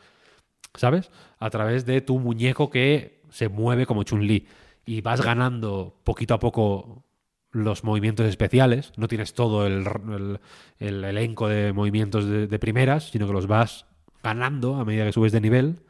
¿Sabes? 0.75 1.11
A 1.39 1.51
través 1.51 1.87
de 1.87 2.01
tu 2.01 2.19
muñeco 2.19 2.71
que 2.71 3.23
se 3.31 3.49
mueve 3.49 3.87
como 3.87 4.03
Chun-Li. 4.03 4.47
Y 4.87 5.01
vas 5.01 5.21
ganando 5.23 6.01
poquito 6.05 6.35
a 6.35 6.39
poco 6.41 7.05
los 7.53 7.83
movimientos 7.85 8.27
especiales. 8.27 8.93
No 8.97 9.09
tienes 9.09 9.35
todo 9.35 9.67
el, 9.67 9.85
el- 10.13 10.41
el 10.79 11.05
elenco 11.05 11.49
de 11.49 11.73
movimientos 11.73 12.27
de 12.27 12.59
primeras, 12.59 13.11
sino 13.11 13.27
que 13.27 13.33
los 13.33 13.47
vas 13.47 13.87
ganando 14.23 14.77
a 14.77 14.85
medida 14.85 15.05
que 15.05 15.13
subes 15.13 15.33
de 15.33 15.41
nivel. 15.41 15.83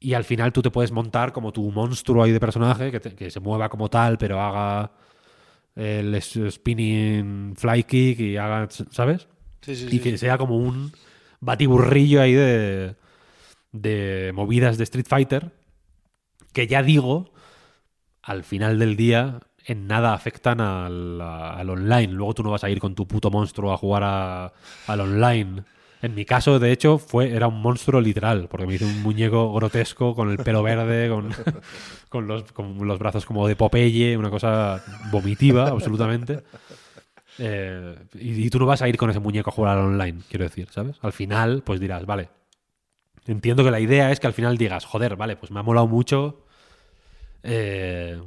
Y 0.00 0.14
al 0.14 0.24
final 0.24 0.52
tú 0.52 0.62
te 0.62 0.70
puedes 0.70 0.92
montar 0.92 1.32
como 1.32 1.52
tu 1.52 1.70
monstruo 1.72 2.22
ahí 2.22 2.30
de 2.32 2.40
personaje, 2.40 2.90
que, 2.92 3.00
te- 3.00 3.14
que 3.14 3.30
se 3.30 3.40
mueva 3.40 3.68
como 3.68 3.88
tal, 3.90 4.16
pero 4.18 4.40
haga 4.40 4.92
el 5.76 6.20
spinning 6.22 7.54
fly 7.56 7.84
kick 7.84 8.20
y 8.20 8.36
haga, 8.36 8.68
¿sabes? 8.90 9.28
Sí, 9.62 9.74
sí, 9.76 9.88
y 9.90 10.00
que 10.00 10.16
sea 10.18 10.38
como 10.38 10.56
un 10.56 10.92
batiburrillo 11.40 12.20
ahí 12.20 12.32
de, 12.34 12.96
de 13.72 14.32
movidas 14.34 14.78
de 14.78 14.84
Street 14.84 15.06
Fighter, 15.08 15.52
que 16.52 16.66
ya 16.66 16.82
digo, 16.82 17.32
al 18.22 18.44
final 18.44 18.78
del 18.78 18.96
día 18.96 19.40
en 19.64 19.86
nada 19.86 20.14
afectan 20.14 20.60
al, 20.60 21.20
al 21.20 21.70
online. 21.70 22.08
Luego 22.12 22.34
tú 22.34 22.42
no 22.42 22.50
vas 22.50 22.64
a 22.64 22.70
ir 22.70 22.80
con 22.80 22.94
tu 22.94 23.06
puto 23.06 23.30
monstruo 23.30 23.72
a 23.72 23.76
jugar 23.76 24.02
a- 24.04 24.52
al 24.86 25.00
online. 25.00 25.64
En 26.00 26.14
mi 26.14 26.24
caso, 26.24 26.58
de 26.58 26.70
hecho, 26.70 26.98
fue, 26.98 27.34
era 27.34 27.48
un 27.48 27.60
monstruo 27.60 28.00
literal, 28.00 28.48
porque 28.48 28.66
me 28.66 28.74
hice 28.74 28.84
un 28.84 29.02
muñeco 29.02 29.52
grotesco 29.52 30.14
con 30.14 30.30
el 30.30 30.38
pelo 30.38 30.62
verde, 30.62 31.08
con, 32.08 32.28
los, 32.28 32.98
brazos 32.98 33.26
como 33.26 33.48
de 33.48 33.56
Popeye, 33.56 34.16
una 34.16 34.30
cosa 34.30 34.82
vomitiva, 35.10 35.68
absolutamente. 35.68 36.44
Eh, 37.38 37.96
y, 38.14 38.48
tú 38.50 38.58
no 38.58 38.66
vas 38.66 38.82
a 38.82 38.88
ir 38.88 38.96
con 38.96 39.10
ese 39.10 39.20
muñeco 39.20 39.50
a 39.50 39.52
jugar 39.52 39.78
online, 39.78 40.20
quiero 40.28 40.44
decir, 40.44 40.68
¿sabes? 40.70 40.96
Al 41.02 41.12
final, 41.12 41.62
pues 41.64 41.80
dirás, 41.80 42.06
vale. 42.06 42.28
Entiendo 43.26 43.64
que 43.64 43.70
la 43.70 43.80
idea 43.80 44.10
es 44.10 44.20
que 44.20 44.26
al 44.26 44.32
final 44.32 44.56
digas, 44.56 44.84
joder, 44.84 45.16
vale, 45.16 45.36
pues 45.36 45.50
me 45.50 45.60
ha 45.60 45.62
molado 45.62 45.86
mucho 45.86 46.46
eh, 47.42 48.20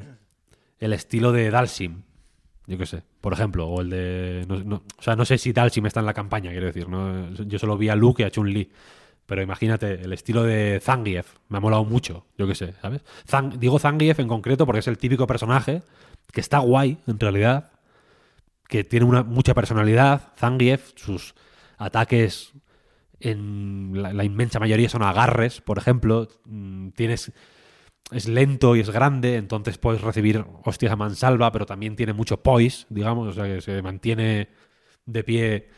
el 0.80 0.94
estilo 0.94 1.32
de 1.32 1.50
Dalsim. 1.50 2.04
Yo 2.72 2.78
qué 2.78 2.86
sé, 2.86 3.04
por 3.20 3.34
ejemplo, 3.34 3.68
o 3.68 3.82
el 3.82 3.90
de. 3.90 4.46
o 4.98 5.02
sea, 5.02 5.18
no 5.18 5.26
sé 5.26 5.38
si 5.38 5.52
Dalsim 5.52 5.86
está 5.88 6.00
en 6.00 6.06
la 6.06 6.14
campaña, 6.14 6.52
quiero 6.52 6.68
decir. 6.68 6.88
¿no? 6.88 7.30
Yo 7.34 7.60
solo 7.60 7.78
vi 7.78 7.90
a 7.90 7.98
Luke 7.98 8.24
y 8.24 8.26
a 8.26 8.32
Chun-Li. 8.32 8.72
Pero 9.26 9.42
imagínate, 9.42 10.02
el 10.02 10.14
estilo 10.14 10.44
de 10.44 10.80
Zangief 10.82 11.36
me 11.50 11.58
ha 11.58 11.60
molado 11.60 11.84
mucho, 11.84 12.26
yo 12.38 12.48
qué 12.48 12.56
sé, 12.56 12.74
¿sabes? 12.82 13.02
Digo 13.60 13.78
Zangief 13.78 14.20
en 14.20 14.30
concreto 14.30 14.66
porque 14.66 14.80
es 14.80 14.88
el 14.88 14.98
típico 14.98 15.28
personaje 15.28 15.84
que 16.32 16.40
está 16.40 16.60
guay, 16.60 16.98
en 17.08 17.20
realidad, 17.20 17.72
que 18.70 18.86
tiene 18.86 19.06
una, 19.06 19.24
mucha 19.24 19.54
personalidad. 19.54 20.32
Zangief, 20.38 20.94
sus 20.96 21.36
ataques 21.78 22.54
en 23.20 23.92
la, 23.96 24.14
la 24.14 24.24
inmensa 24.24 24.60
mayoría 24.60 24.88
son 24.88 25.04
agarres, 25.04 25.60
por 25.60 25.78
ejemplo. 25.78 26.30
Mm, 26.46 26.92
Tienes. 26.92 27.34
Es 28.12 28.28
lento 28.28 28.76
y 28.76 28.82
es 28.82 28.90
grande, 28.90 29.36
entonces 29.38 29.78
puedes 29.78 30.02
recibir 30.02 30.44
hostias 30.66 30.92
a 30.92 30.96
mansalva, 30.96 31.52
pero 31.52 31.66
también 31.66 31.96
tiene 31.96 32.14
mucho 32.14 32.42
poise, 32.44 32.86
digamos, 32.90 33.28
o 33.30 33.34
sea 33.34 33.46
que 33.46 33.62
se 33.62 33.82
mantiene 33.82 34.50
de 35.06 35.24
pie, 35.24 35.70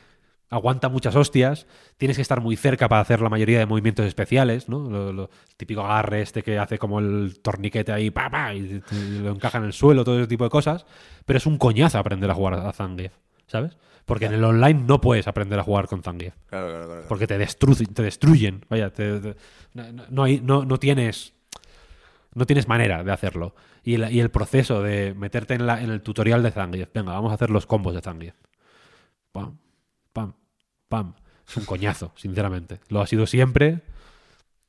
aguanta 0.50 0.90
muchas 0.90 1.16
hostias. 1.16 1.68
Tienes 1.98 2.18
que 2.18 2.22
estar 2.22 2.42
muy 2.42 2.56
cerca 2.56 2.90
para 2.90 3.02
hacer 3.02 3.22
la 3.22 3.30
mayoría 3.30 3.60
de 3.60 3.66
movimientos 3.66 4.06
especiales, 4.06 4.68
¿no? 4.68 4.90
Lo- 4.90 5.14
lo- 5.14 5.24
el 5.50 5.56
típico 5.58 5.82
agarre 5.82 6.22
este 6.22 6.42
que 6.44 6.58
hace 6.58 6.78
como 6.80 7.00
el 7.00 7.40
torniquete 7.42 7.92
ahí, 7.92 8.10
pa, 8.12 8.30
pa, 8.30 8.54
y, 8.54 8.80
te- 8.82 8.96
y 8.96 9.20
lo 9.20 9.32
encaja 9.32 9.60
en 9.60 9.66
el 9.66 9.74
suelo, 9.74 10.04
todo 10.04 10.18
ese 10.20 10.28
tipo 10.28 10.44
de 10.44 10.50
cosas. 10.50 10.86
Pero 11.26 11.38
es 11.38 11.46
un 11.46 11.58
coñazo 11.58 11.98
aprender 12.00 12.30
a 12.30 12.34
jugar 12.36 12.56
a 12.56 12.72
Zangief, 12.74 13.14
¿sabes? 13.48 13.78
Porque 14.06 14.26
en 14.26 14.34
el 14.34 14.44
online 14.44 14.84
no 14.86 15.00
puedes 15.00 15.28
aprender 15.28 15.58
a 15.60 15.64
jugar 15.64 15.88
con 15.88 16.04
Zangief. 16.04 16.34
Claro, 16.48 16.68
claro, 16.68 16.86
claro. 16.88 17.06
Porque 17.08 17.26
te, 17.28 17.40
destru- 17.40 17.94
te 17.94 18.02
destruyen. 18.04 18.66
Vaya, 18.70 18.90
te- 18.92 19.20
te- 19.20 19.36
no, 19.74 19.92
no- 19.94 20.04
no 20.10 20.24
hay- 20.24 20.42
no- 20.42 20.66
no 20.66 20.78
tienes. 20.78 21.33
No 22.36 22.46
tienes 22.46 22.68
manera 22.68 23.04
de 23.04 23.12
hacerlo. 23.12 23.56
Y 23.84 23.96
el, 23.96 24.12
y 24.12 24.20
el 24.20 24.30
proceso 24.32 24.82
de 24.82 25.14
meterte 25.14 25.54
en, 25.54 25.68
la, 25.68 25.82
en 25.82 25.90
el 25.92 26.02
tutorial 26.02 26.42
de 26.44 26.52
Zangief. 26.52 26.90
Venga, 26.94 27.12
vamos 27.14 27.32
a 27.32 27.36
hacer 27.36 27.50
los 27.50 27.66
combos 27.66 27.94
de 27.94 28.02
Zangief. 28.02 28.36
Pam, 29.32 29.58
pam, 30.12 30.34
pam. 30.90 31.14
Es 31.48 31.58
un 31.58 31.66
coñazo, 31.66 32.12
sinceramente. 32.18 32.80
Lo 32.90 33.02
ha 33.02 33.08
sido 33.08 33.28
siempre. 33.28 33.82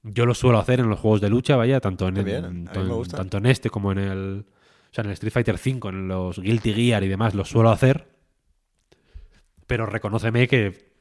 Yo 0.03 0.27
lo 0.27 0.35
suelo 0.35 0.59
hacer 0.59 0.81
en 0.81 0.91
los 0.91 1.01
juegos 1.01 1.21
de 1.23 1.31
lucha, 1.31 1.57
vaya, 1.57 1.81
tanto 1.81 2.07
en, 2.09 2.15
bien, 2.25 2.67
tanto- 2.67 3.39
en 3.39 3.47
este 3.47 3.71
como 3.71 3.91
en 3.93 3.99
el. 3.99 4.47
O 4.91 4.95
sea, 4.95 5.03
en 5.03 5.09
el 5.09 5.15
Street 5.15 5.33
Fighter 5.33 5.55
V, 5.55 5.89
en 5.89 6.09
los 6.09 6.39
Guilty 6.39 6.75
Gear 6.75 7.03
y 7.05 7.09
demás, 7.09 7.35
lo 7.35 7.45
suelo 7.47 7.71
hacer. 7.71 8.07
Pero 9.67 9.87
reconóceme 9.87 10.47
que, 10.47 10.93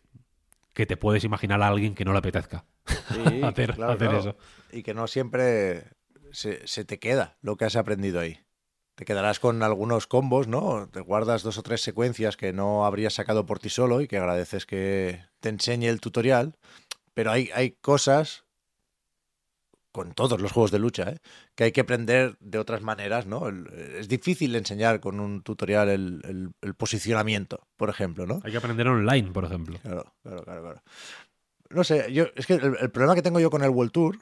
que 0.74 0.86
te 0.86 0.98
puedes 0.98 1.24
imaginar 1.26 1.62
a 1.62 1.68
alguien 1.68 1.94
que 1.96 2.06
no 2.06 2.14
le 2.14 2.20
apetezca 2.20 2.64
Sí, 2.86 3.42
hacer, 3.44 3.76
claro, 3.76 3.94
hacer 3.94 4.08
claro. 4.10 4.20
eso. 4.20 4.38
Y 4.72 4.84
que 4.84 4.94
no 4.94 5.06
siempre 5.08 5.84
se, 6.34 6.66
se 6.68 6.84
te 6.86 7.00
queda 7.00 7.38
lo 7.42 7.56
que 7.58 7.66
has 7.66 7.76
aprendido 7.76 8.20
ahí. 8.20 8.40
Te 8.96 9.06
quedarás 9.06 9.40
con 9.40 9.64
algunos 9.64 10.06
combos, 10.06 10.48
¿no? 10.48 10.88
Te 10.90 11.00
guardas 11.00 11.42
dos 11.42 11.58
o 11.58 11.64
tres 11.64 11.82
secuencias 11.82 12.38
que 12.38 12.54
no 12.54 12.86
habrías 12.86 13.14
sacado 13.16 13.46
por 13.46 13.60
ti 13.60 13.70
solo 13.70 14.02
y 14.02 14.08
que 14.08 14.18
agradeces 14.18 14.66
que 14.66 15.24
te 15.40 15.50
enseñe 15.50 15.88
el 15.88 16.00
tutorial. 16.00 16.58
Pero 17.16 17.32
hay, 17.32 17.50
hay 17.56 17.72
cosas, 17.72 18.46
con 19.92 20.14
todos 20.14 20.42
los 20.42 20.52
juegos 20.52 20.72
de 20.72 20.80
lucha, 20.80 21.10
¿eh? 21.12 21.18
que 21.56 21.66
hay 21.66 21.72
que 21.72 21.82
aprender 21.82 22.36
de 22.40 22.58
otras 22.58 22.82
maneras, 22.82 23.28
¿no? 23.28 23.48
El- 23.48 23.68
es 23.98 24.08
difícil 24.08 24.56
enseñar 24.56 25.00
con 25.00 25.20
un 25.20 25.44
tutorial 25.44 25.90
el, 25.90 26.22
el- 26.26 26.52
el 26.62 26.74
posicionamiento, 26.76 27.68
por 27.78 27.90
ejemplo, 27.90 28.26
¿no? 28.26 28.42
Hay 28.44 28.52
que 28.52 28.58
aprender 28.58 28.88
online, 28.88 29.32
por 29.32 29.46
ejemplo. 29.46 29.78
Claro, 29.84 30.14
claro, 30.24 30.44
claro, 30.44 30.62
claro. 30.64 30.82
No 31.70 31.84
sé, 31.84 32.12
yo, 32.12 32.26
es 32.36 32.46
que 32.48 32.54
el, 32.56 32.76
el 32.80 32.92
problema 32.92 33.14
que 33.16 33.22
tengo 33.22 33.40
yo 33.40 33.50
con 33.52 33.64
el 33.64 33.70
World 33.70 33.92
Tour 33.92 34.18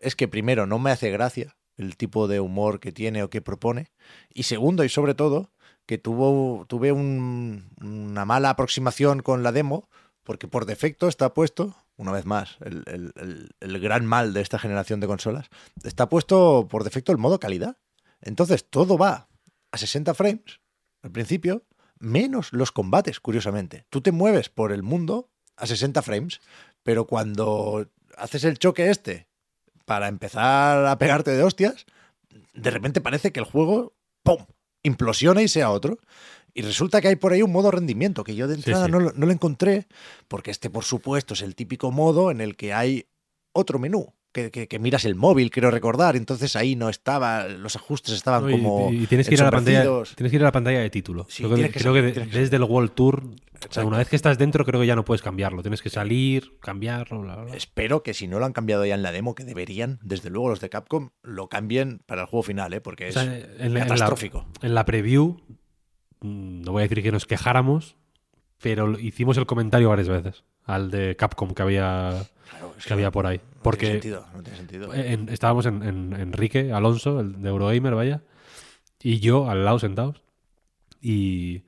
es 0.00 0.16
que 0.16 0.28
primero 0.28 0.66
no 0.66 0.78
me 0.78 0.90
hace 0.90 1.10
gracia 1.10 1.56
el 1.76 1.96
tipo 1.96 2.26
de 2.28 2.40
humor 2.40 2.80
que 2.80 2.92
tiene 2.92 3.22
o 3.22 3.30
que 3.30 3.42
propone. 3.42 3.90
Y 4.32 4.44
segundo, 4.44 4.82
y 4.84 4.88
sobre 4.88 5.14
todo, 5.14 5.50
que 5.86 5.98
tuvo, 5.98 6.64
tuve 6.66 6.90
un- 6.92 7.68
una 7.80 8.24
mala 8.24 8.50
aproximación 8.50 9.20
con 9.22 9.42
la 9.42 9.52
demo, 9.52 9.88
porque 10.22 10.48
por 10.48 10.64
defecto 10.66 11.06
está 11.06 11.32
puesto, 11.34 11.76
una 11.96 12.12
vez 12.12 12.24
más, 12.24 12.56
el, 12.64 12.82
el- 12.86 13.12
el- 13.16 13.50
el 13.60 13.80
gran 13.80 14.06
mal 14.06 14.32
de 14.32 14.40
esta 14.40 14.58
generación 14.58 15.00
de 15.00 15.06
consolas, 15.06 15.48
está 15.84 16.08
puesto 16.08 16.66
por 16.68 16.82
defecto 16.82 17.12
el 17.12 17.18
modo 17.18 17.38
calidad. 17.38 17.76
Entonces 18.22 18.64
todo 18.68 18.96
va 18.98 19.28
a 19.70 19.76
60 19.78 20.14
frames 20.14 20.60
al 21.02 21.12
principio, 21.12 21.62
menos 21.98 22.52
los 22.52 22.72
combates, 22.72 23.20
curiosamente. 23.20 23.86
Tú 23.90 24.00
te 24.00 24.12
mueves 24.12 24.48
por 24.48 24.72
el 24.72 24.82
mundo 24.82 25.30
a 25.56 25.66
60 25.66 26.02
frames, 26.02 26.40
pero 26.82 27.06
cuando 27.06 27.86
haces 28.16 28.44
el 28.44 28.58
choque 28.58 28.90
este 28.90 29.25
para 29.86 30.08
empezar 30.08 30.84
a 30.84 30.98
pegarte 30.98 31.30
de 31.30 31.42
hostias, 31.42 31.86
de 32.52 32.70
repente 32.70 33.00
parece 33.00 33.32
que 33.32 33.40
el 33.40 33.46
juego, 33.46 33.94
¡pum!, 34.22 34.44
implosiona 34.82 35.40
y 35.40 35.48
sea 35.48 35.70
otro. 35.70 35.98
Y 36.52 36.62
resulta 36.62 37.00
que 37.00 37.08
hay 37.08 37.16
por 37.16 37.32
ahí 37.32 37.42
un 37.42 37.52
modo 37.52 37.70
rendimiento 37.70 38.24
que 38.24 38.34
yo 38.34 38.48
de 38.48 38.54
entrada 38.54 38.86
sí. 38.86 38.92
No, 38.92 39.00
no 39.00 39.26
lo 39.26 39.32
encontré, 39.32 39.86
porque 40.26 40.50
este, 40.50 40.70
por 40.70 40.84
supuesto, 40.84 41.34
es 41.34 41.42
el 41.42 41.54
típico 41.54 41.90
modo 41.90 42.30
en 42.30 42.40
el 42.40 42.56
que 42.56 42.72
hay 42.72 43.06
otro 43.52 43.78
menú. 43.78 44.14
Que, 44.36 44.50
que- 44.50 44.68
que 44.68 44.78
miras 44.78 45.04
el 45.06 45.14
móvil, 45.14 45.50
creo 45.50 45.70
recordar, 45.70 46.14
entonces 46.14 46.56
ahí 46.56 46.76
no 46.76 46.90
estaba, 46.90 47.48
los 47.48 47.74
ajustes 47.74 48.12
estaban 48.14 48.42
No, 48.42 48.50
y- 48.50 48.52
como. 48.52 48.92
y, 48.92 49.06
tienes 49.06 49.26
que 49.28 49.34
ir 49.34 49.40
a 49.40 49.44
la 49.44 49.50
pantalla, 49.50 49.78
ensombrecidos. 49.80 50.14
tienes 50.16 50.30
que 50.30 50.36
ir 50.36 50.42
a 50.42 50.44
la 50.44 50.52
pantalla 50.52 50.80
de 50.80 50.90
título. 50.90 51.26
Sí, 51.30 51.42
creo 51.42 51.54
que, 51.56 51.70
creo 51.70 52.26
desde 52.26 52.56
el 52.56 52.62
World 52.64 52.90
Tour, 52.92 53.22
o 53.24 53.28
sea, 53.58 53.66
Exacto. 53.66 53.88
una 53.88 53.96
vez 53.96 54.08
que 54.10 54.16
estás 54.16 54.36
dentro, 54.36 54.64
creo 54.66 54.78
que 54.80 54.86
ya 54.86 54.94
no 54.94 55.06
puedes 55.06 55.22
cambiarlo. 55.22 55.62
Tienes 55.62 55.80
que 55.80 55.88
salir, 55.88 56.58
cambiarlo, 56.60 57.22
bla, 57.22 57.36
bla, 57.36 57.44
bla. 57.46 57.56
Espero 57.56 58.02
que 58.02 58.12
si 58.12 58.28
no 58.28 58.38
lo 58.38 58.44
han 58.44 58.52
cambiado 58.52 58.84
ya 58.84 58.94
en 58.94 59.02
la 59.02 59.10
demo, 59.10 59.34
que 59.34 59.44
deberían, 59.44 59.98
desde 60.02 60.28
luego 60.28 60.50
los 60.50 60.60
de 60.60 60.68
Capcom, 60.68 61.08
lo 61.22 61.48
cambien 61.48 62.00
para 62.04 62.20
el 62.20 62.26
juego 62.28 62.42
final, 62.42 62.74
¿eh? 62.74 62.82
porque 62.82 63.04
O 63.04 63.08
es 63.08 63.14
sea, 63.14 63.22
en, 63.24 63.30
la- 63.40 63.64
en 63.64 63.72
la- 63.74 63.80
catastrófico. 63.80 64.44
en 64.60 64.74
la 64.74 64.84
preview, 64.84 65.38
mm, 66.20 66.60
no 66.62 66.72
voy 66.72 66.80
a 66.82 66.88
decir 66.88 67.02
que 67.02 67.10
nos 67.12 67.24
quejáramos, 67.26 67.96
pero 68.60 68.98
hicimos 68.98 69.36
el 69.38 69.46
comentario 69.46 69.88
varias 69.88 70.08
veces 70.08 70.44
al 70.64 70.90
de 70.90 71.16
Capcom 71.16 71.54
que 71.54 71.62
había, 71.62 72.26
es 72.78 72.84
que 72.86 72.92
había 72.92 73.10
por 73.10 73.26
ahí. 73.26 73.38
no 73.38 73.42
tiene 73.44 73.62
Porque 73.62 73.86
sentido, 73.86 74.26
no 74.34 74.42
tiene 74.42 74.58
sentido. 74.58 74.94
en- 74.94 75.28
estábamos 75.28 75.66
en, 75.66 75.82
en- 75.82 76.12
Enrique 76.14 76.72
Alonso, 76.72 77.20
el 77.20 77.40
de 77.42 77.48
Eurogamer, 77.48 77.94
vaya, 77.94 78.22
y 79.02 79.20
yo 79.20 79.48
al 79.50 79.64
lado 79.64 79.78
sentados. 79.78 80.22
Y, 81.00 81.62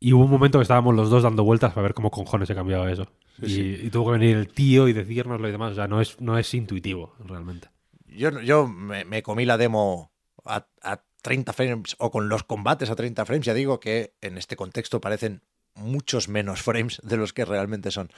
y 0.00 0.12
hubo 0.12 0.24
un 0.24 0.30
momento 0.30 0.58
que 0.58 0.62
estábamos 0.62 0.94
los 0.94 1.10
dos 1.10 1.22
dando 1.22 1.44
vueltas 1.44 1.72
para 1.72 1.82
ver 1.82 1.94
cómo 1.94 2.10
cojones 2.10 2.48
se 2.48 2.54
cambiaba 2.54 2.90
eso. 2.90 3.06
y, 3.40 3.86
y 3.86 3.90
tuvo 3.90 4.06
que 4.12 4.18
venir 4.18 4.36
el 4.36 4.48
tío 4.48 4.88
y 4.88 4.92
decírnoslo 4.92 5.48
y 5.48 5.52
demás. 5.52 5.72
O 5.72 5.74
sea, 5.74 5.86
no 5.88 6.00
es, 6.00 6.20
no 6.20 6.38
es 6.38 6.52
intuitivo, 6.54 7.14
realmente. 7.24 7.68
Yo, 8.06 8.40
yo 8.40 8.66
me, 8.66 9.04
me 9.04 9.22
comí 9.22 9.44
la 9.44 9.56
demo 9.56 10.10
a, 10.44 10.66
a 10.82 11.02
30 11.22 11.52
frames 11.52 11.96
o 11.98 12.10
con 12.10 12.28
los 12.28 12.42
combates 12.44 12.90
a 12.90 12.96
30 12.96 13.24
frames. 13.26 13.46
Ya 13.46 13.54
digo 13.54 13.78
que 13.78 14.14
en 14.20 14.36
este 14.38 14.56
contexto 14.56 15.00
parecen 15.00 15.42
muchos 15.74 16.28
menos 16.28 16.62
frames 16.62 17.00
de 17.04 17.16
los 17.16 17.32
que 17.32 17.44
realmente 17.44 17.90
son. 17.90 18.10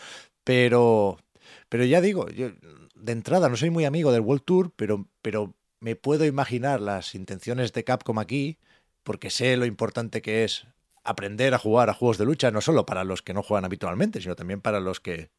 Pero, 0.44 1.18
pero 1.72 1.86
ya 1.86 2.02
digo, 2.02 2.28
yo 2.28 2.50
de 2.96 3.12
entrada 3.12 3.48
no 3.48 3.56
soy 3.56 3.70
muy 3.70 3.86
amigo 3.86 4.12
del 4.12 4.20
World 4.20 4.44
Tour, 4.44 4.72
pero, 4.76 5.08
pero 5.22 5.54
me 5.80 5.96
puedo 5.96 6.26
imaginar 6.26 6.82
las 6.82 7.14
intenciones 7.14 7.72
de 7.72 7.82
Capcom 7.82 8.18
aquí, 8.18 8.58
porque 9.02 9.30
sé 9.30 9.56
lo 9.56 9.64
importante 9.64 10.20
que 10.20 10.44
es 10.44 10.66
aprender 11.02 11.54
a 11.54 11.58
jugar 11.58 11.88
a 11.88 11.94
juegos 11.94 12.18
de 12.18 12.26
lucha, 12.26 12.50
no 12.50 12.60
solo 12.60 12.84
para 12.84 13.04
los 13.04 13.22
que 13.22 13.32
no 13.32 13.42
juegan 13.42 13.64
habitualmente, 13.64 14.20
sino 14.20 14.36
también 14.36 14.60
para 14.60 14.80
los 14.80 15.00
que 15.00 15.30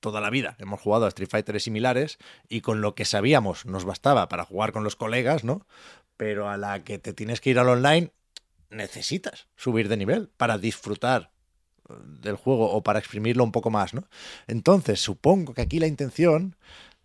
toda 0.00 0.20
la 0.20 0.28
vida 0.28 0.54
hemos 0.58 0.82
jugado 0.82 1.06
a 1.06 1.08
Street 1.08 1.30
Fighter 1.30 1.58
similares 1.62 2.18
y 2.46 2.60
con 2.60 2.82
lo 2.82 2.94
que 2.94 3.06
sabíamos 3.06 3.64
nos 3.64 3.86
bastaba 3.86 4.28
para 4.28 4.44
jugar 4.44 4.72
con 4.72 4.84
los 4.84 4.96
colegas, 4.96 5.44
¿no? 5.44 5.66
Pero 6.18 6.50
a 6.50 6.58
la 6.58 6.84
que 6.84 6.98
te 6.98 7.14
tienes 7.14 7.40
que 7.40 7.48
ir 7.48 7.58
al 7.58 7.70
online, 7.70 8.12
necesitas 8.68 9.48
subir 9.56 9.88
de 9.88 9.96
nivel 9.96 10.28
para 10.36 10.58
disfrutar 10.58 11.30
del 12.04 12.36
juego 12.36 12.70
o 12.70 12.82
para 12.82 12.98
exprimirlo 12.98 13.44
un 13.44 13.52
poco 13.52 13.70
más, 13.70 13.94
¿no? 13.94 14.04
Entonces, 14.46 15.00
supongo 15.00 15.54
que 15.54 15.62
aquí 15.62 15.78
la 15.78 15.86
intención 15.86 16.56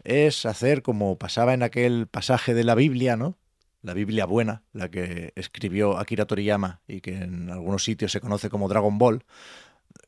es 0.04 0.46
hacer 0.46 0.82
como 0.82 1.18
pasaba 1.18 1.54
en 1.54 1.64
aquel 1.64 2.08
pasaje 2.08 2.54
de 2.54 2.64
la 2.64 2.76
Biblia, 2.76 3.18
¿no? 3.18 3.38
La 3.82 3.94
Biblia 3.94 4.26
buena, 4.26 4.64
la 4.74 4.90
que 4.90 5.34
escribió 5.36 5.98
Akira 5.98 6.26
Toriyama 6.26 6.82
y 6.88 7.02
que 7.02 7.16
en 7.18 7.50
algunos 7.50 7.84
sitios 7.84 8.12
se 8.12 8.22
conoce 8.22 8.50
como 8.50 8.68
Dragon 8.68 8.98
Ball, 8.98 9.24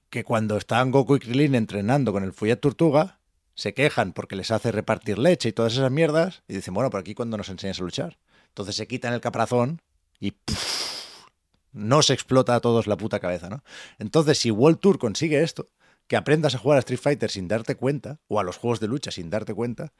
que 0.09 0.23
cuando 0.23 0.57
están 0.57 0.91
Goku 0.91 1.15
y 1.15 1.19
Krillin 1.19 1.55
entrenando 1.55 2.11
con 2.11 2.23
el 2.23 2.33
Follet 2.33 2.59
Tortuga, 2.59 3.19
se 3.55 3.73
quejan 3.73 4.13
porque 4.13 4.35
les 4.35 4.51
hace 4.51 4.71
repartir 4.71 5.17
leche 5.17 5.49
y 5.49 5.51
todas 5.51 5.73
esas 5.73 5.91
mierdas, 5.91 6.43
y 6.47 6.53
dicen, 6.53 6.73
bueno, 6.73 6.89
por 6.89 6.99
aquí 6.99 7.13
cuando 7.13 7.37
nos 7.37 7.49
enseñas 7.49 7.79
a 7.79 7.83
luchar. 7.83 8.17
Entonces 8.49 8.75
se 8.75 8.87
quitan 8.87 9.13
el 9.13 9.21
caparazón 9.21 9.81
y 10.19 10.31
¡puf! 10.31 10.76
No 11.77 12.01
se 12.01 12.13
explota 12.13 12.55
a 12.55 12.59
todos 12.59 12.87
la 12.87 12.97
puta 12.97 13.19
cabeza, 13.19 13.49
¿no? 13.49 13.63
Entonces, 13.99 14.37
si 14.37 14.51
World 14.51 14.79
Tour 14.79 14.99
consigue 14.99 15.41
esto, 15.41 15.69
que 16.07 16.15
aprendas 16.15 16.55
a 16.55 16.57
jugar 16.57 16.77
a 16.77 16.79
Street 16.79 16.99
Fighter 16.99 17.29
sin 17.29 17.47
darte 17.47 17.75
cuenta, 17.75 18.19
o 18.27 18.39
a 18.39 18.43
los 18.43 18.57
juegos 18.57 18.79
de 18.79 18.87
lucha 18.87 19.11
sin 19.11 19.29
darte 19.29 19.53
cuenta, 19.53 19.93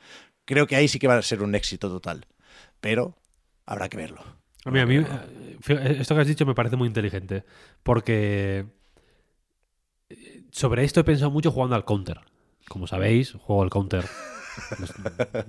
creo 0.46 0.68
que 0.68 0.76
ahí 0.76 0.88
sí 0.88 1.00
que 1.00 1.08
va 1.08 1.18
a 1.18 1.22
ser 1.22 1.44
un 1.44 1.56
éxito 1.56 1.90
total. 1.90 2.26
Pero 2.80 3.18
habrá 3.66 3.90
que 3.90 3.98
verlo. 3.98 4.22
A 4.66 4.72
mí, 4.72 4.80
a 4.80 4.86
mí, 4.86 4.98
eh, 4.98 5.98
esto 6.00 6.16
que 6.16 6.22
has 6.22 6.28
dicho 6.28 6.46
me 6.46 6.56
parece 6.56 6.76
muy 6.76 6.88
inteligente. 6.88 7.44
Porque 7.84 8.66
eh, 10.10 10.44
sobre 10.52 10.84
esto 10.84 11.00
he 11.00 11.04
pensado 11.04 11.32
mucho 11.32 11.52
jugando 11.52 11.76
al 11.76 11.86
counter. 11.86 12.22
Como 12.68 12.88
sabéis, 12.88 13.34
juego 13.34 13.64
al 13.64 13.70
counter. 13.70 14.06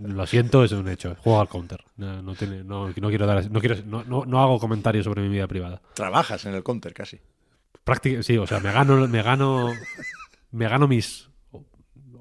Lo- 0.01 0.27
siento, 0.27 0.65
es 0.65 0.73
un 0.73 0.89
hecho. 0.89 1.15
Juego 1.17 1.41
al 1.41 1.49
counter. 1.49 1.85
No, 1.97 2.23
no 2.23 2.35
tiene- 2.35 2.65
no- 2.65 2.89
no 2.89 3.09
quiero 3.09 3.27
dar, 3.27 3.51
no, 3.51 3.61
quiero, 3.61 3.77
no, 3.85 4.41
hago 4.41 4.59
comentarios 4.59 5.05
sobre 5.05 5.23
mi 5.23 5.29
vida 5.29 5.47
privada. 5.47 5.81
Trabajas 5.95 6.45
en 6.47 6.55
el 6.55 6.63
counter 6.63 6.93
casi. 6.95 7.21
Práctica- 7.85 8.23
sí, 8.23 8.37
o 8.39 8.47
sea, 8.47 8.61
me 8.61 8.73
gano, 8.73 9.07
me 9.09 9.23
gano, 9.23 9.73
me 10.51 10.69
gano 10.69 10.87
mis 10.89 11.29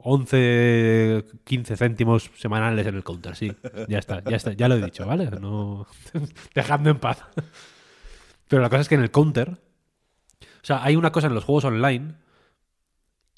11, 0.10 1.26
15 1.44 1.76
céntimos 1.76 2.32
semanales 2.38 2.88
en 2.88 2.96
el 2.96 3.04
counter, 3.04 3.36
sí. 3.36 3.52
Ya 3.90 4.00
está, 4.00 4.24
ya 4.24 4.38
está, 4.38 4.54
ya 4.54 4.68
lo 4.70 4.76
he 4.76 4.82
dicho, 4.82 5.06
¿vale? 5.06 5.30
No, 5.32 5.86
dejadme 6.56 6.92
en 6.92 7.00
paz. 7.00 7.24
Pero 8.48 8.62
la 8.62 8.70
cosa 8.70 8.82
es 8.82 8.88
que 8.90 8.96
en 8.96 9.02
el 9.02 9.12
counter, 9.12 9.50
o 9.52 10.64
sea, 10.66 10.84
hay 10.84 10.96
una 10.96 11.12
cosa 11.12 11.28
en 11.28 11.34
los 11.34 11.44
juegos 11.44 11.66
online 11.66 12.16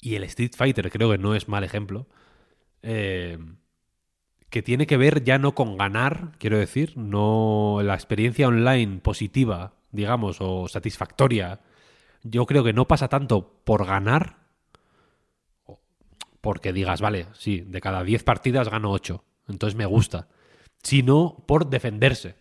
y 0.00 0.14
el 0.14 0.22
Street 0.24 0.52
Fighter 0.56 0.90
creo 0.90 1.10
que 1.10 1.18
no 1.18 1.34
es 1.34 1.48
mal 1.48 1.64
ejemplo. 1.64 2.06
Eh, 2.82 3.38
que 4.50 4.62
tiene 4.62 4.86
que 4.86 4.96
ver 4.96 5.22
ya 5.24 5.38
no 5.38 5.54
con 5.54 5.76
ganar, 5.76 6.32
quiero 6.38 6.58
decir, 6.58 6.96
no 6.96 7.80
la 7.82 7.94
experiencia 7.94 8.48
online 8.48 8.98
positiva, 8.98 9.74
digamos, 9.92 10.38
o 10.40 10.68
satisfactoria. 10.68 11.60
Yo 12.22 12.46
creo 12.46 12.64
que 12.64 12.72
no 12.72 12.88
pasa 12.88 13.08
tanto 13.08 13.62
por 13.64 13.86
ganar, 13.86 14.38
porque 16.40 16.72
digas, 16.72 17.00
vale, 17.00 17.26
sí, 17.32 17.60
de 17.60 17.80
cada 17.80 18.02
10 18.02 18.24
partidas 18.24 18.68
gano 18.68 18.90
8, 18.90 19.24
entonces 19.48 19.76
me 19.76 19.86
gusta, 19.86 20.28
sino 20.82 21.44
por 21.46 21.70
defenderse, 21.70 22.34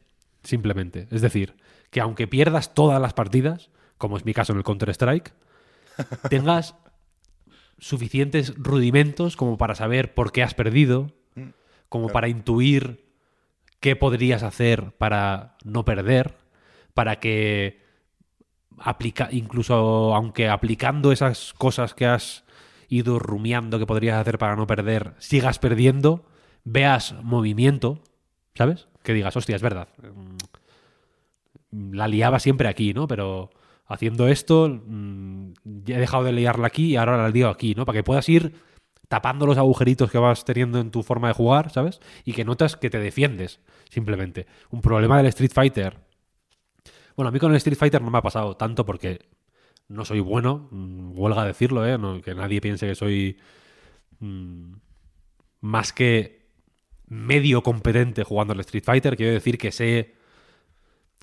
simplemente. 0.44 1.08
Es 1.12 1.22
decir, 1.22 1.58
que 1.92 2.02
aunque 2.02 2.28
pierdas 2.28 2.74
todas 2.74 3.00
las 3.00 3.14
partidas, 3.14 3.70
como 3.98 4.18
es 4.18 4.26
mi 4.26 4.34
caso 4.34 4.54
en 4.54 4.58
el 4.58 4.64
Counter-Strike, 4.64 5.34
tengas 6.30 6.76
suficientes 7.80 8.54
rudimentos 8.58 9.36
como 9.36 9.58
para 9.58 9.76
saber 9.76 10.14
por 10.14 10.32
qué 10.32 10.44
has 10.44 10.54
perdido, 10.54 11.12
como 11.88 12.10
para 12.10 12.28
intuir 12.28 13.06
qué 13.80 13.96
podrías 13.96 14.44
hacer 14.44 14.92
para 14.98 15.56
no 15.64 15.86
perder, 15.86 16.36
para 16.94 17.20
que 17.20 17.82
aplica 18.78 19.30
incluso 19.32 20.14
aunque 20.16 20.50
aplicando 20.50 21.12
esas 21.12 21.54
cosas 21.54 21.94
que 21.94 22.06
has 22.06 22.44
ido 22.88 23.20
rumiando 23.20 23.80
que 23.80 23.86
podrías 23.86 24.18
hacer 24.18 24.38
para 24.38 24.56
no 24.56 24.68
perder, 24.68 25.14
sigas 25.20 25.60
perdiendo, 25.60 26.26
veas 26.64 27.14
movimiento, 27.24 28.02
¿sabes? 28.56 28.88
Que 29.04 29.14
digas, 29.14 29.36
hostia, 29.36 29.56
es 29.56 29.62
verdad. 29.62 29.88
mm, 31.72 31.94
La 31.94 32.08
liaba 32.08 32.40
siempre 32.40 32.68
aquí, 32.68 32.94
¿no? 32.94 33.08
Pero 33.08 33.52
haciendo 33.90 34.28
esto, 34.28 34.70
mm, 34.70 35.52
ya 35.84 35.98
he 35.98 36.00
dejado 36.00 36.24
de 36.24 36.32
liarla 36.32 36.68
aquí 36.68 36.92
y 36.92 36.96
ahora 36.96 37.18
la 37.18 37.30
lío 37.30 37.50
aquí, 37.50 37.74
¿no? 37.76 37.86
Para 37.86 37.98
que 37.98 38.04
puedas 38.04 38.30
ir 38.30 38.54
tapando 39.10 39.48
los 39.48 39.58
agujeritos 39.58 40.12
que 40.12 40.20
vas 40.20 40.46
teniendo 40.46 40.80
en 40.80 40.92
tu 40.92 41.02
forma 41.02 41.28
de 41.28 41.34
jugar, 41.34 41.72
¿sabes? 41.72 42.00
Y 42.24 42.34
que 42.34 42.46
notas 42.46 42.78
que 42.78 42.92
te 42.92 43.00
defiendes, 43.00 43.60
simplemente. 43.90 44.46
Un 44.70 44.82
problema 44.82 45.18
del 45.18 45.26
Street 45.26 45.52
Fighter. 45.52 45.98
Bueno, 47.16 47.30
a 47.30 47.32
mí 47.32 47.40
con 47.40 47.52
el 47.52 47.58
Street 47.58 47.78
Fighter 47.78 48.02
no 48.02 48.12
me 48.12 48.20
ha 48.20 48.22
pasado 48.22 48.56
tanto 48.56 48.86
porque 48.86 49.28
no 49.88 50.06
soy 50.06 50.20
bueno, 50.20 50.70
mm, 50.70 51.20
huelga 51.20 51.44
decirlo, 51.44 51.86
¿eh? 51.86 51.98
Que 52.24 52.36
nadie 52.36 52.62
piense 52.62 52.88
que 52.88 52.96
soy 52.96 53.40
mm, 54.20 54.74
más 55.62 55.92
que 55.92 56.48
medio 57.08 57.64
competente 57.64 58.24
jugando 58.24 58.54
al 58.54 58.60
Street 58.60 58.84
Fighter. 58.84 59.18
Quiero 59.18 59.34
decir 59.34 59.58
que 59.58 59.72
sé 59.72 60.14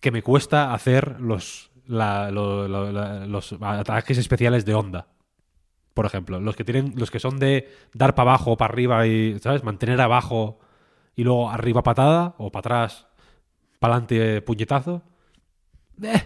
que 0.00 0.10
me 0.10 0.22
cuesta 0.22 0.74
hacer 0.74 1.20
los, 1.20 1.70
la- 1.86 2.30
lo- 2.30 2.68
lo- 2.68 2.92
la- 2.92 3.26
los 3.26 3.52
ataques 3.60 4.18
especiales 4.18 4.64
de 4.64 4.74
onda. 4.74 5.08
Por 5.94 6.06
ejemplo, 6.06 6.40
los 6.40 6.56
que 6.56 6.64
tienen, 6.64 6.92
los 6.96 7.10
que 7.10 7.20
son 7.20 7.38
de 7.38 7.68
dar 7.94 8.14
para 8.14 8.30
abajo, 8.32 8.56
para 8.56 8.72
arriba 8.72 9.06
y, 9.06 9.38
¿sabes? 9.40 9.64
Mantener 9.64 10.00
abajo 10.00 10.58
y 11.14 11.24
luego 11.24 11.50
arriba 11.50 11.82
patada 11.82 12.34
o 12.38 12.52
para 12.52 12.60
atrás, 12.60 13.06
para 13.78 13.94
adelante 13.94 14.42
puñetazo. 14.42 15.02
Eh, 16.02 16.22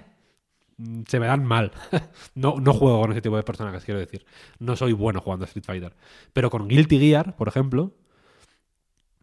se 1.07 1.21
me 1.21 1.27
dan 1.27 1.45
mal. 1.45 1.73
no, 2.35 2.57
no 2.61 2.73
juego 2.73 3.01
con 3.03 3.13
ese 3.13 3.23
tipo 3.23 3.37
de 3.37 3.43
personajes, 3.43 3.85
quiero 3.85 4.01
decir. 4.01 4.25
No 4.59 4.77
soy 4.77 4.93
bueno 4.93 5.21
jugando 5.21 5.45
a 5.45 5.47
Street 5.49 5.65
Fighter. 5.65 5.95
Pero 6.33 6.51
con 6.51 6.67
Guilty 6.69 6.99
Gear, 6.99 7.37
por 7.37 7.49
ejemplo, 7.49 7.93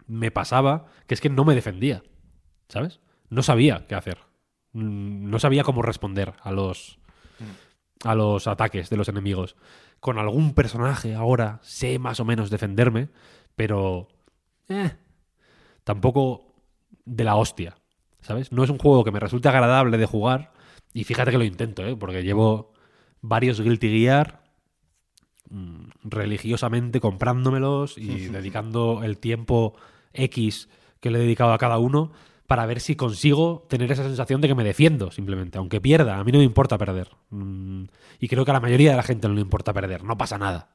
me 0.07 0.31
pasaba 0.31 0.85
que 1.07 1.13
es 1.13 1.21
que 1.21 1.29
no 1.29 1.45
me 1.45 1.55
defendía. 1.55 2.03
¿Sabes? 2.69 2.99
No 3.29 3.43
sabía 3.43 3.85
qué 3.87 3.95
hacer. 3.95 4.19
Mm, 4.77 5.29
No 5.29 5.39
sabía 5.39 5.63
cómo 5.63 5.81
responder 5.81 6.33
a 6.41 6.51
los, 6.51 6.99
a 8.03 8.13
los 8.15 8.47
ataques 8.47 8.89
de 8.89 8.97
los 8.97 9.09
enemigos. 9.09 9.55
con 9.99 10.19
algún 10.19 10.53
personaje 10.53 11.15
ahora 11.15 11.59
sé 11.63 11.97
más 11.97 12.19
o 12.19 12.25
menos 12.25 12.51
defenderme, 12.51 13.09
pero 13.55 14.07
eh, 14.69 14.91
tampoco 15.83 16.53
de 17.03 17.23
la 17.23 17.35
hostia, 17.35 17.75
¿sabes? 18.21 18.51
No 18.51 18.63
es 18.63 18.69
un 18.69 18.77
juego 18.77 19.03
que 19.03 19.09
me 19.11 19.19
resulte 19.19 19.49
agradable 19.49 19.97
de 19.97 20.05
jugar 20.05 20.51
y 20.93 21.03
fíjate 21.03 21.31
que 21.31 21.39
lo 21.39 21.43
intento, 21.43 21.83
¿eh? 21.83 21.95
Porque 21.95 22.21
llevo 22.21 22.73
varios 23.21 23.59
Guilty 23.59 23.89
Gear 23.89 24.43
mm, 25.49 25.89
religiosamente 26.03 26.99
comprándomelos 26.99 27.97
y 27.97 28.27
dedicando 28.29 29.01
el 29.03 29.17
tiempo 29.17 29.73
X 30.13 30.69
que 30.99 31.09
le 31.09 31.17
he 31.17 31.21
dedicado 31.23 31.53
a 31.53 31.57
cada 31.57 31.79
uno 31.79 32.11
para 32.47 32.65
ver 32.65 32.79
si 32.79 32.95
consigo 32.95 33.65
tener 33.69 33.91
esa 33.91 34.03
sensación 34.03 34.39
de 34.39 34.47
que 34.47 34.55
me 34.55 34.63
defiendo, 34.63 35.11
simplemente. 35.11 35.57
Aunque 35.57 35.81
pierda, 35.81 36.17
a 36.17 36.23
mí 36.23 36.31
no 36.31 36.37
me 36.39 36.45
importa 36.45 36.77
perder. 36.77 37.09
Mm, 37.29 37.83
y 38.19 38.27
creo 38.29 38.45
que 38.45 38.51
a 38.51 38.53
la 38.53 38.61
mayoría 38.61 38.91
de 38.91 38.97
la 38.97 39.03
gente 39.03 39.27
no 39.27 39.33
le 39.33 39.41
importa 39.41 39.73
perder. 39.73 40.03
No 40.03 40.17
pasa 40.17 40.37
nada. 40.37 40.69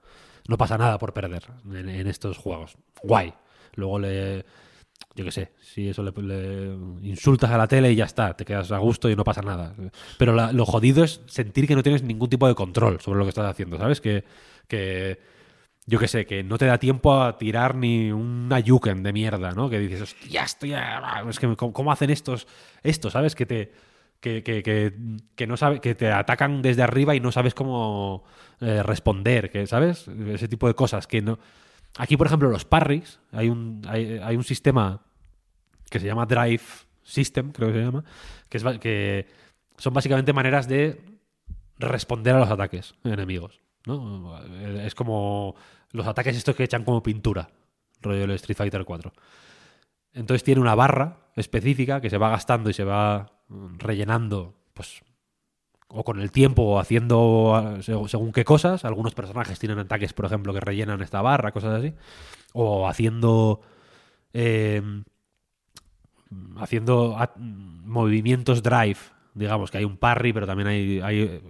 No 0.49 0.59
pasa 0.59 0.77
nada 0.77 0.99
por 0.99 1.15
perder 1.15 1.44
en, 1.73 2.07
estos 2.07 2.36
juegos. 2.36 2.77
Guay. 3.03 3.32
Luego 3.74 3.99
le. 3.99 4.44
Yo 5.15 5.24
qué 5.24 5.31
sé, 5.31 5.53
si 5.61 5.89
eso 5.89 6.03
le, 6.03 6.74
insultas 7.03 7.51
a 7.51 7.59
la 7.59 7.66
tele 7.69 7.93
y 7.93 7.97
ya 7.97 8.05
está, 8.05 8.35
te 8.35 8.44
quedas 8.44 8.70
a 8.73 8.78
gusto 8.78 9.11
y 9.11 9.16
no 9.16 9.24
pasa 9.24 9.43
nada. 9.43 9.74
Pero 10.19 10.35
la- 10.35 10.53
lo 10.53 10.65
jodido 10.65 11.05
es 11.05 11.20
sentir 11.27 11.66
que 11.66 11.74
no 11.74 11.82
tienes 11.82 12.03
ningún 12.03 12.31
tipo 12.31 12.49
de 12.49 12.55
control 12.55 13.01
sobre 13.01 13.19
lo 13.19 13.24
que 13.24 13.31
estás 13.31 13.51
haciendo, 13.51 13.77
¿sabes? 13.77 14.01
Que 14.01 14.24
yo 15.86 15.98
qué 15.98 16.09
sé, 16.09 16.26
que 16.26 16.44
no 16.44 16.59
te 16.59 16.66
da 16.66 16.78
tiempo 16.78 17.20
a 17.20 17.38
tirar 17.38 17.74
ni 17.74 18.12
una 18.12 18.60
yuken 18.60 19.02
de 19.02 19.12
mierda, 19.12 19.52
¿no? 19.52 19.68
Que 19.68 19.78
dices, 19.80 20.02
hostia, 20.02 20.44
estoy 20.44 20.74
a- 20.74 21.24
es 21.28 21.38
que 21.38 21.56
¿cómo, 21.56 21.92
hacen 21.92 22.10
estos, 22.10 22.46
esto, 22.82 23.10
¿sabes? 23.10 23.34
Que 23.34 23.46
te 23.46 23.72
que, 24.20 24.44
que, 24.44 24.62
que, 24.62 24.94
que 25.34 25.46
no 25.48 25.56
sabe, 25.56 25.80
que 25.80 25.96
te 25.96 26.10
atacan 26.12 26.62
desde 26.62 26.82
arriba 26.82 27.16
y 27.16 27.20
no 27.20 27.32
sabes 27.32 27.54
cómo 27.54 28.22
eh, 28.60 28.82
responder, 28.84 29.50
que, 29.50 29.66
¿sabes? 29.66 30.06
Ese 30.06 30.46
tipo 30.46 30.68
de 30.68 30.74
cosas 30.74 31.09
que 31.09 31.20
no. 31.20 31.40
Aquí, 31.98 32.16
por 32.16 32.28
ejemplo, 32.28 32.48
los 32.48 32.64
parries, 32.64 33.18
hay 33.32 33.48
un, 33.48 33.82
hay, 33.88 34.20
hay 34.22 34.36
un 34.36 34.44
sistema 34.44 35.02
que 35.90 35.98
se 35.98 36.06
llama 36.06 36.26
Drive 36.26 36.62
System, 37.02 37.50
creo 37.50 37.68
que 37.68 37.74
se 37.74 37.84
llama, 37.84 38.04
que, 38.48 38.59
es, 38.59 38.64
que 38.78 39.26
son 39.76 39.92
básicamente 39.92 40.32
maneras 40.32 40.68
de 40.68 41.00
responder 41.78 42.36
a 42.36 42.38
los 42.38 42.50
ataques 42.50 42.94
enemigos. 43.02 43.60
¿No? 43.86 44.38
Es 44.80 44.94
como 44.94 45.54
los 45.90 46.06
ataques 46.06 46.36
estos 46.36 46.54
que 46.56 46.64
echan 46.64 46.84
como 46.84 47.02
pintura, 47.02 47.50
rollo 48.00 48.20
del 48.20 48.30
Street 48.32 48.56
Fighter 48.56 48.84
4. 48.84 49.12
Entonces 50.14 50.44
tiene 50.44 50.60
una 50.60 50.74
barra 50.74 51.18
específica 51.36 52.00
que 52.00 52.10
se 52.10 52.18
va 52.18 52.30
gastando 52.30 52.68
y 52.70 52.74
se 52.74 52.84
va 52.84 53.32
mm, 53.48 53.78
rellenando, 53.78 54.54
pues, 54.74 55.02
o 55.88 56.04
con 56.04 56.20
el 56.20 56.30
tiempo 56.32 56.62
o 56.62 56.78
haciendo 56.78 57.54
ah, 57.54 57.76
seg- 57.78 58.09
según 58.09 58.32
qué 58.32 58.44
cosas. 58.44 58.84
Algunos 58.84 59.14
personajes 59.14 59.59
tienen 59.59 59.78
ataques, 59.78 60.12
por 60.12 60.26
ejemplo, 60.26 60.52
que 60.54 60.60
rellenan 60.60 61.00
esta 61.02 61.22
barra, 61.22 61.52
cosas 61.52 61.78
así. 61.78 61.94
O 62.52 62.88
haciendo. 62.88 63.60
eh, 64.34 64.82
haciendo 66.59 67.16
movimientos 67.36 68.62
drive. 68.62 68.98
Digamos 69.34 69.70
que 69.70 69.78
hay 69.78 69.84
un 69.84 69.96
parry, 69.96 70.32
pero 70.32 70.46
también 70.46 70.68
hay, 70.68 71.00
eh, 71.02 71.42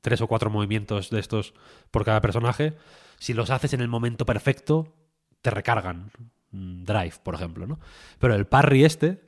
tres 0.00 0.20
o 0.20 0.26
cuatro 0.26 0.50
movimientos 0.50 1.10
de 1.10 1.20
estos 1.20 1.54
por 1.90 2.04
cada 2.04 2.20
personaje. 2.20 2.76
Si 3.18 3.34
los 3.34 3.50
haces 3.50 3.72
en 3.72 3.80
el 3.80 3.88
momento 3.88 4.26
perfecto, 4.26 4.94
te 5.42 5.50
recargan. 5.50 6.10
Mm, 6.50 6.84
Drive, 6.84 7.14
por 7.22 7.34
ejemplo, 7.34 7.66
¿no? 7.66 7.78
Pero 8.18 8.34
el 8.34 8.46
parry 8.46 8.84
este 8.84 9.22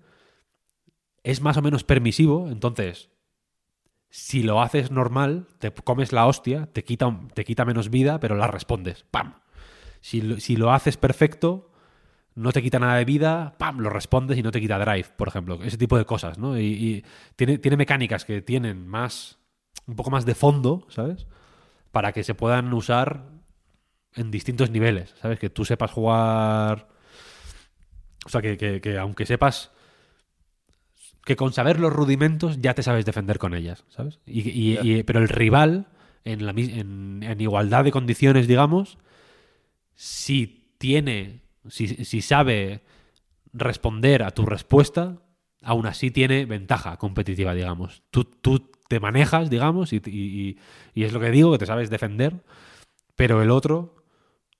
es 1.22 1.40
más 1.40 1.56
o 1.56 1.62
menos 1.62 1.84
permisivo, 1.84 2.48
entonces 2.48 3.12
si 4.12 4.42
lo 4.42 4.60
haces 4.60 4.90
normal, 4.90 5.46
te 5.58 5.72
comes 5.72 6.12
la 6.12 6.26
hostia, 6.26 6.66
te 6.66 6.84
quita, 6.84 7.18
te 7.32 7.46
quita 7.46 7.64
menos 7.64 7.88
vida, 7.88 8.20
pero 8.20 8.36
la 8.36 8.46
respondes. 8.46 9.06
¡Pam! 9.10 9.36
Si 10.02 10.20
lo, 10.20 10.38
si 10.38 10.56
lo 10.56 10.70
haces 10.70 10.98
perfecto, 10.98 11.70
no 12.34 12.52
te 12.52 12.62
quita 12.62 12.78
nada 12.78 12.96
de 12.96 13.06
vida, 13.06 13.56
¡pam! 13.56 13.78
Lo 13.78 13.88
respondes 13.88 14.36
y 14.36 14.42
no 14.42 14.50
te 14.50 14.60
quita 14.60 14.78
drive, 14.78 15.08
por 15.16 15.28
ejemplo. 15.28 15.62
Ese 15.62 15.78
tipo 15.78 15.96
de 15.96 16.04
cosas, 16.04 16.36
¿no? 16.36 16.58
Y, 16.58 16.64
y 16.64 17.04
tiene, 17.36 17.56
tiene 17.56 17.78
mecánicas 17.78 18.26
que 18.26 18.42
tienen 18.42 18.86
más. 18.86 19.38
Un 19.86 19.96
poco 19.96 20.10
más 20.10 20.24
de 20.26 20.34
fondo, 20.34 20.86
¿sabes? 20.88 21.26
Para 21.90 22.12
que 22.12 22.24
se 22.24 22.34
puedan 22.34 22.72
usar 22.72 23.24
en 24.14 24.30
distintos 24.30 24.70
niveles, 24.70 25.14
¿sabes? 25.20 25.38
Que 25.38 25.50
tú 25.50 25.64
sepas 25.64 25.90
jugar. 25.90 26.88
O 28.24 28.28
sea, 28.28 28.40
que, 28.42 28.56
que- 28.56 28.80
que 28.80 28.98
aunque 28.98 29.26
sepas 29.26 29.70
que 31.24 31.36
con 31.36 31.52
saber 31.52 31.78
los 31.78 31.92
rudimentos 31.92 32.60
ya 32.60 32.74
te 32.74 32.82
sabes 32.82 33.04
defender 33.04 33.38
con 33.38 33.54
ellas, 33.54 33.84
¿sabes? 33.88 34.20
Y, 34.26 34.48
y- 34.50 34.78
y- 34.82 35.02
pero 35.04 35.20
el 35.20 35.28
rival, 35.28 35.86
en, 36.24 36.44
la, 36.46 36.52
en 36.52 37.40
igualdad 37.40 37.84
de 37.84 37.92
condiciones, 37.92 38.48
digamos, 38.48 38.98
si 39.94 40.74
tiene, 40.78 41.42
si, 41.68 41.88
si 41.88 42.22
sabe 42.22 42.82
responder 43.52 44.22
a 44.24 44.32
tu 44.32 44.46
respuesta, 44.46 45.22
aún 45.62 45.86
así 45.86 46.10
tiene 46.10 46.44
ventaja 46.44 46.96
competitiva, 46.96 47.54
digamos. 47.54 48.02
Tú, 48.10 48.24
tú 48.24 48.70
te 48.92 49.00
manejas, 49.00 49.48
digamos, 49.48 49.94
y, 49.94 50.02
y- 50.94 51.02
es 51.04 51.14
lo 51.14 51.20
que 51.20 51.30
digo, 51.30 51.50
que 51.50 51.56
te 51.58 51.64
sabes 51.64 51.88
defender, 51.88 52.34
pero 53.16 53.40
el 53.40 53.50
otro, 53.50 53.96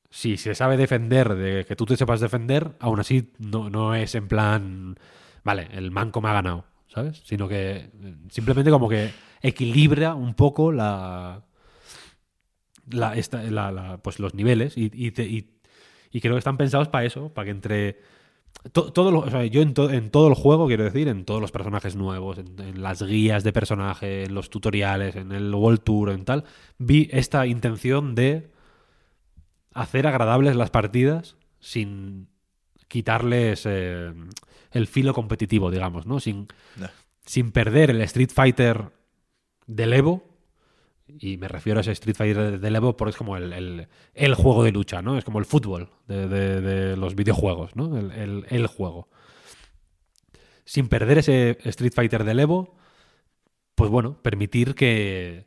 si 0.09 0.39
se 0.39 0.55
sabe 0.55 0.78
defender 0.78 1.35
de 1.35 1.67
que 1.67 1.77
tú 1.77 1.85
te 1.85 1.99
sepas 1.99 2.20
defender, 2.20 2.73
aún 2.81 2.99
así 2.99 3.31
no, 3.39 3.69
no 3.69 3.94
es 3.94 4.15
en 4.15 4.28
plan, 4.28 4.97
vale, 5.44 5.69
el 5.73 5.91
manco 5.91 6.23
me 6.23 6.31
ha 6.31 6.33
ganado, 6.33 6.65
¿sabes? 6.89 7.20
Sino 7.27 7.47
que 7.47 7.91
eh, 7.93 8.15
simplemente 8.31 8.70
como 8.70 8.89
que 8.89 9.11
equilibra 9.43 10.15
un 10.15 10.33
poco 10.33 10.73
la, 10.73 11.44
la, 12.91 13.15
esta- 13.17 13.43
la- 13.43 14.01
pues 14.02 14.19
los 14.19 14.35
niveles 14.35 14.78
y, 14.78 14.85
y- 14.94 15.12
y 16.11 16.20
creo 16.20 16.35
que 16.35 16.39
están 16.39 16.57
pensados 16.57 16.89
para 16.89 17.05
eso, 17.05 17.33
para 17.35 17.44
que 17.47 17.51
entre 17.51 18.01
to- 18.72 18.92
todo 18.92 19.10
lo- 19.10 19.20
o 19.20 19.31
sea, 19.31 19.44
yo 19.47 19.62
en, 19.62 19.74
to- 19.74 19.90
en 19.90 20.10
todo 20.10 20.28
el 20.28 20.34
juego, 20.34 20.66
quiero 20.66 20.84
decir, 20.84 21.08
en 21.08 21.24
todos 21.24 21.40
los 21.40 21.50
personajes 21.52 21.97
nuevos, 21.97 22.39
en, 22.39 22.58
en 22.60 22.82
las 22.82 23.02
guías 23.02 23.44
de 23.44 23.52
personaje, 23.52 24.24
en 24.24 24.34
los 24.34 24.50
tutoriales, 24.50 25.16
en 25.16 25.32
el 25.32 25.55
World 25.55 25.81
Tour, 25.82 26.10
en 26.10 26.24
tal, 26.24 26.44
vi 26.78 27.08
esta 27.12 27.47
intención 27.47 28.14
de 28.14 28.50
hacer 29.74 30.06
agradables 30.06 30.55
las 30.56 30.70
partidas 30.70 31.36
sin 31.60 32.28
quitarles 32.89 33.64
eh, 33.66 34.12
el 34.70 34.86
filo 34.86 35.14
competitivo, 35.14 35.70
digamos, 35.70 36.06
¿no? 36.06 36.20
Sin, 36.20 36.48
Ya. 36.78 36.92
sin 37.24 37.52
perder 37.52 37.90
el 37.90 38.00
Street 38.02 38.31
Fighter 38.32 38.90
del 39.66 39.92
Evo. 39.94 40.24
Y 41.18 41.36
me 41.36 41.49
refiero 41.49 41.78
a 41.78 41.82
ese 41.82 41.92
Street 41.92 42.16
Fighter 42.16 42.60
del 42.60 42.76
Evo 42.76 42.97
porque 42.97 43.10
es 43.10 43.16
como 43.16 43.36
el, 43.36 43.52
el- 43.52 44.34
juego 44.34 44.65
de 44.65 44.73
lucha, 44.73 45.02
¿no? 45.02 45.16
Es 45.18 45.24
como 45.24 45.39
el 45.39 45.44
fútbol 45.44 45.91
de, 46.07 46.26
de- 46.28 46.60
de 46.60 46.97
los 46.97 47.15
videojuegos, 47.15 47.76
¿no? 47.76 47.97
El, 47.99 48.44
el- 48.49 48.66
juego. 48.66 49.08
Sin 50.65 50.89
perder 50.89 51.18
ese 51.18 51.58
Street 51.65 51.92
Fighter 51.94 52.24
del 52.24 52.41
Evo, 52.41 52.76
pues 53.74 53.91
bueno, 53.91 54.23
permitir 54.23 54.74
que, 54.74 55.47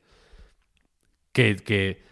que, 1.32 1.56
que 1.58 2.04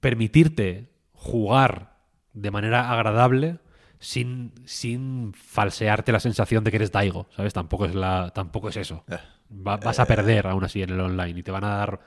permitirte 0.00 0.90
jugar 1.12 1.96
de 2.32 2.50
manera 2.50 2.90
agradable 2.92 3.58
sin, 3.98 4.52
sin 4.64 5.32
falsearte 5.34 6.12
la 6.12 6.20
sensación 6.20 6.62
de 6.64 6.70
que 6.70 6.76
eres 6.76 6.92
Daigo, 6.92 7.26
¿sabes? 7.34 7.52
Tampoco 7.52 7.86
es, 7.86 7.94
la, 7.94 8.30
tampoco 8.34 8.68
es 8.68 8.76
eso. 8.76 9.04
Eh. 9.08 9.16
Va- 9.50 9.76
vas 9.78 9.98
a 9.98 10.04
perder 10.06 10.46
aún 10.46 10.64
así 10.64 10.82
en 10.82 10.90
el 10.90 11.00
online 11.00 11.38
y 11.38 11.42
te 11.42 11.50
van 11.50 11.64
a 11.64 11.76
dar 11.76 12.00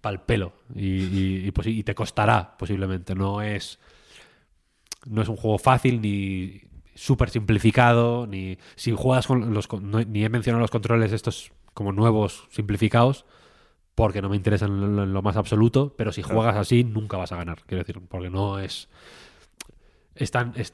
pal 0.00 0.22
pelo 0.24 0.52
y, 0.74 0.86
y- 0.86 1.46
y 1.46 1.50
pues, 1.52 1.66
y 1.68 1.82
te 1.84 1.94
costará 1.94 2.56
posiblemente. 2.58 3.14
No 3.14 3.40
es, 3.42 3.78
no 5.06 5.22
es 5.22 5.28
un 5.28 5.36
juego 5.36 5.58
fácil 5.58 6.00
ni 6.00 6.62
súper 6.94 7.30
simplificado, 7.30 8.26
ni 8.26 8.58
si 8.76 8.92
juegas 8.92 9.26
con 9.26 9.52
los... 9.54 9.70
no- 9.72 10.02
ni 10.04 10.24
he 10.24 10.28
mencionado 10.28 10.60
los 10.60 10.70
controles 10.70 11.12
estos 11.12 11.52
como 11.74 11.92
nuevos 11.92 12.46
simplificados 12.50 13.24
porque 13.96 14.20
no 14.22 14.28
me 14.28 14.36
interesan 14.36 14.70
en 14.72 14.96
lo, 14.96 15.02
en 15.04 15.12
lo 15.12 15.22
más 15.22 15.36
absoluto, 15.36 15.94
pero 15.96 16.10
si 16.12 16.22
juegas 16.22 16.56
así 16.56 16.82
nunca 16.84 17.16
vas 17.16 17.30
a 17.32 17.36
ganar, 17.36 17.58
quiero 17.66 17.84
decir, 17.84 18.00
porque 18.08 18.28
no 18.30 18.58
es... 18.58 18.88
Están, 20.16 20.52
es- 20.56 20.72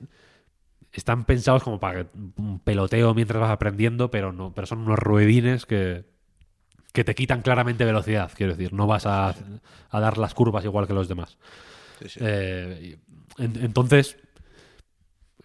están 0.98 1.24
pensados 1.24 1.62
como 1.62 1.78
para 1.78 2.06
un 2.36 2.58
peloteo 2.60 3.14
mientras 3.14 3.40
vas 3.40 3.50
aprendiendo, 3.50 4.10
pero 4.10 4.32
no, 4.32 4.52
pero 4.54 4.66
son 4.66 4.80
unos 4.80 4.98
ruedines 4.98 5.66
que, 5.66 6.04
que 6.92 7.04
te 7.04 7.14
quitan 7.14 7.42
claramente 7.42 7.84
velocidad, 7.84 8.30
quiero 8.34 8.52
decir, 8.54 8.72
no 8.72 8.86
vas 8.86 9.06
a, 9.06 9.28
a 9.90 10.00
dar 10.00 10.18
las 10.18 10.34
curvas 10.34 10.64
igual 10.64 10.86
que 10.86 10.94
los 10.94 11.08
demás. 11.08 11.38
Sí, 12.00 12.08
sí. 12.08 12.20
Eh, 12.22 12.98
en- 13.38 13.62
entonces, 13.62 14.16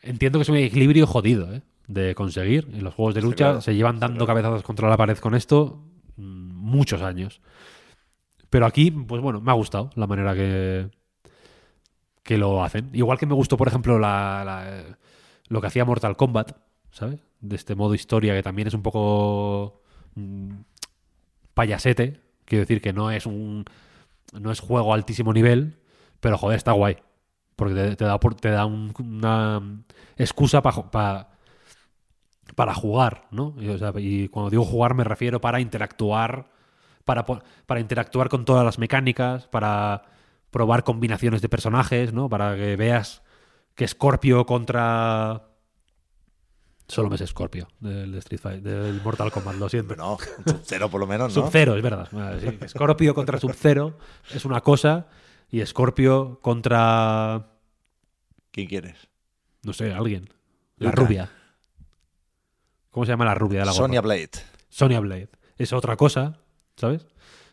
entiendo 0.01 0.40
que 0.40 0.43
es 0.43 0.49
un 0.49 0.57
equilibrio 0.57 1.07
jodido 1.07 1.53
¿eh? 1.53 1.61
de 1.88 2.15
conseguir. 2.15 2.67
En 2.74 2.83
los 2.83 2.93
juegos 2.93 3.15
de 3.15 3.22
Sí, 3.22 3.27
lucha 3.27 3.38
claro. 3.45 3.61
se 3.61 3.75
llevan 3.75 3.99
dando 3.99 4.25
cabezazos 4.25 4.64
contra 4.64 4.90
la 4.90 4.98
pared 4.98 5.17
con 5.17 5.35
esto 5.35 5.83
mm, 6.17 6.24
muchos 6.53 7.01
años. 7.01 7.41
Pero 8.49 8.65
aquí, 8.65 8.90
pues 8.91 9.22
bueno, 9.22 9.41
me 9.41 9.51
ha 9.51 9.56
gustado 9.56 9.90
la 9.95 10.07
manera 10.07 10.33
que, 10.33 10.90
que 12.24 12.38
lo 12.38 12.64
hacen. 12.64 12.90
Igual 12.93 13.17
que 13.17 13.25
me 13.25 13.33
gustó, 13.33 13.57
por 13.57 13.67
ejemplo, 13.67 13.99
la, 13.99 14.43
la- 14.45 14.98
lo 15.49 15.61
que 15.61 15.67
hacía 15.67 15.85
Mortal 15.85 16.17
Kombat, 16.17 16.53
¿sabes? 16.91 17.22
De 17.41 17.56
este 17.56 17.75
modo 17.75 17.93
historia 17.95 18.33
que 18.35 18.43
también 18.43 18.67
es 18.67 18.74
un 18.74 18.83
poco 18.83 19.82
mm, 20.15 20.51
payasete. 21.53 22.22
Quiero 22.45 22.61
decir 22.61 22.82
que 22.82 22.93
no 22.93 23.11
es 23.11 23.25
un 23.25 23.65
no 24.33 24.51
es 24.51 24.59
juego 24.61 24.93
altísimo 24.93 25.33
nivel, 25.33 25.80
pero 26.19 26.38
joder, 26.38 26.57
está 26.57 26.74
guay. 26.74 26.98
Porque 27.56 27.75
te, 27.95 28.06
da, 28.06 28.19
te 28.19 28.49
da 28.51 28.65
un- 28.65 28.93
una 28.99 29.61
excusa 30.17 30.61
para 30.61 31.30
para 32.56 32.74
jugar, 32.74 33.27
¿no? 33.32 33.56
Y, 33.59 33.69
y 33.99 34.27
cuando 34.30 34.49
digo 34.49 34.64
jugar 34.64 34.93
me 34.93 35.03
refiero 35.03 35.41
para 35.41 35.59
interactuar, 35.59 36.48
para, 37.06 37.25
para 37.25 37.80
interactuar 37.80 38.30
con 38.30 38.45
todas 38.45 38.64
las 38.65 38.80
mecánicas, 38.80 39.48
para 39.48 40.03
probar 40.51 40.83
combinaciones 40.83 41.41
de 41.41 41.49
personajes, 41.49 42.14
¿no? 42.14 42.30
Para 42.30 42.56
que 42.56 42.75
veas 42.75 43.24
que 43.76 43.88
Scorpio 43.88 44.45
contra... 44.45 45.50
Solo 46.88 47.10
me 47.10 47.18
sé 47.18 47.26
Scorpio 47.26 47.68
del 47.80 48.14
Street 48.16 48.40
Fighter, 48.40 48.84
del 48.84 49.02
Mortal 49.02 49.32
Kombat, 49.32 49.56
lo 49.56 49.68
siento. 49.70 49.95
No, 49.95 50.18
Sub-Zero 50.45 50.90
por 50.90 51.00
lo 51.02 51.08
menos, 51.08 51.36
¿no? 51.36 51.42
Sub-Zero, 51.44 51.76
es 51.76 51.82
verdad. 51.82 52.08
Sí. 52.40 52.60
Scorpio 52.70 53.16
contra 53.16 53.40
Sub-Zero 53.40 53.98
es 54.32 54.45
una 54.45 54.62
cosa 54.62 55.08
y 55.50 55.66
Scorpio 55.66 56.40
contra, 56.42 57.48
¿Quién 58.52 58.68
quieres? 58.68 59.08
no 59.64 59.74
sé, 59.74 59.92
alguien. 59.94 60.30
La 60.78 60.92
Luca. 60.92 61.02
rubia. 61.02 61.32
¿Cómo 62.92 63.06
se 63.06 63.12
llama 63.14 63.26
la 63.26 63.34
rubia 63.36 63.62
de 63.62 63.66
la 63.66 63.72
gorra? 63.72 63.84
Sonia 63.84 64.02
Blade. 64.02 64.30
Sonya 64.70 65.00
Blade. 65.00 65.30
Es 65.58 65.74
otra 65.74 65.95
cosa, 65.98 66.40
¿sabes? 66.78 67.08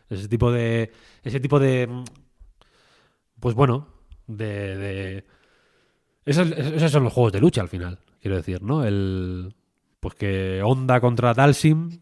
Ese 0.09 0.27
tipo 0.27 0.51
de. 0.51 0.91
Ese 1.23 1.39
tipo 1.39 1.59
de. 1.59 2.03
Pues 3.39 3.55
bueno, 3.55 3.87
de. 4.27 4.77
de- 4.77 5.25
esos, 6.25 6.51
esos 6.51 6.91
son 6.91 7.03
los 7.03 7.13
juegos 7.13 7.31
de 7.33 7.39
lucha 7.39 7.61
al 7.61 7.69
final, 7.69 7.99
quiero 8.21 8.37
decir, 8.37 8.61
¿no? 8.61 8.83
El. 8.83 9.53
Pues 9.99 10.15
que 10.15 10.61
Honda 10.63 10.99
contra 10.99 11.33
Dalsim 11.33 11.99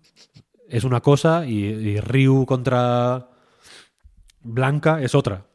es 0.67 0.83
una 0.83 1.01
cosa 1.01 1.45
y, 1.45 1.65
y 1.65 1.99
Ryu 1.99 2.45
contra 2.47 3.27
Blanca 4.43 5.01
es 5.01 5.13
otra, 5.15 5.45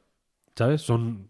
¿sabes? 0.54 0.82
Son. 0.82 1.28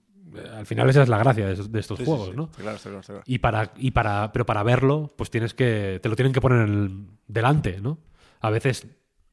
Al 0.55 0.67
final 0.67 0.91
esa 0.91 1.03
es 1.03 1.09
la 1.09 1.17
gracia 1.17 1.47
de, 1.47 1.55
de 1.55 1.81
estos 1.81 1.97
Sí, 1.99 2.05
sí, 2.05 2.11
juegos, 2.11 2.29
sí. 2.31 2.37
¿no? 2.37 2.51
Claro, 2.51 2.77
claro. 2.83 3.23
Y 3.25 3.39
para, 3.39 3.73
y 3.77 3.93
para, 3.93 4.31
pero 4.33 4.45
para 4.45 4.63
verlo, 4.63 5.11
pues 5.17 5.31
tienes 5.31 5.55
que, 5.55 5.99
te 6.03 6.11
lo 6.11 6.17
tienen 6.17 6.35
que 6.35 6.43
poner 6.43 6.69
el- 6.69 7.07
delante, 7.27 7.81
¿no? 7.81 7.99
A 8.41 8.51
veces, 8.51 8.87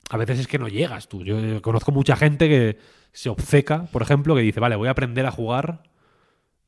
a 0.10 0.16
veces 0.16 0.40
es 0.40 0.48
que 0.48 0.58
no 0.60 0.70
llegas 0.70 1.10
tú. 1.10 1.26
Yo 1.26 1.38
eh, 1.38 1.60
conozco 1.62 1.92
mucha 1.92 2.16
gente 2.16 2.48
que 2.48 2.78
se 3.12 3.28
obceca, 3.28 3.84
por 3.92 4.02
ejemplo, 4.02 4.34
que 4.36 4.42
dice, 4.42 4.62
vale, 4.62 4.78
voy 4.78 4.88
a 4.88 4.92
aprender 4.92 5.26
a 5.26 5.32
jugar 5.32 5.84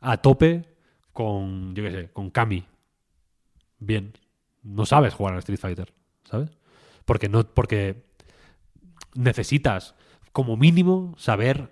a 0.01 0.17
tope 0.17 0.65
con, 1.15 1.73
yo 1.73 1.83
qué 1.83 1.91
sé, 1.91 2.09
con 2.11 2.29
Kami. 2.29 2.65
Bien. 3.79 4.13
No 4.61 4.85
sabes 4.85 5.13
jugar 5.13 5.33
al 5.33 5.39
Street 5.39 5.59
Fighter, 5.59 5.93
¿sabes? 6.25 6.49
Porque 7.05 7.29
no, 7.29 7.43
porque 7.45 8.03
necesitas, 9.13 9.95
como 10.33 10.57
mínimo, 10.57 11.15
saber 11.17 11.71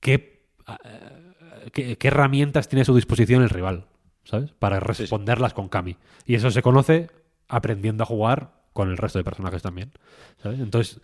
qué 0.00 0.46
eh, 0.84 1.70
qué, 1.72 1.98
qué 1.98 2.08
herramientas 2.08 2.68
tiene 2.68 2.82
a 2.82 2.84
su 2.84 2.94
disposición 2.94 3.42
el 3.42 3.50
rival, 3.50 3.86
¿sabes? 4.24 4.52
Para 4.52 4.78
responderlas 4.78 5.52
con 5.52 5.68
Kami. 5.68 5.96
Y 6.24 6.36
eso 6.36 6.52
se 6.52 6.62
conoce 6.62 7.10
aprendiendo 7.48 8.04
a 8.04 8.06
jugar 8.06 8.62
con 8.72 8.90
el 8.90 8.96
resto 8.96 9.18
de 9.18 9.24
personajes 9.24 9.62
también, 9.62 9.92
¿sabes? 10.40 10.60
Entonces, 10.60 11.00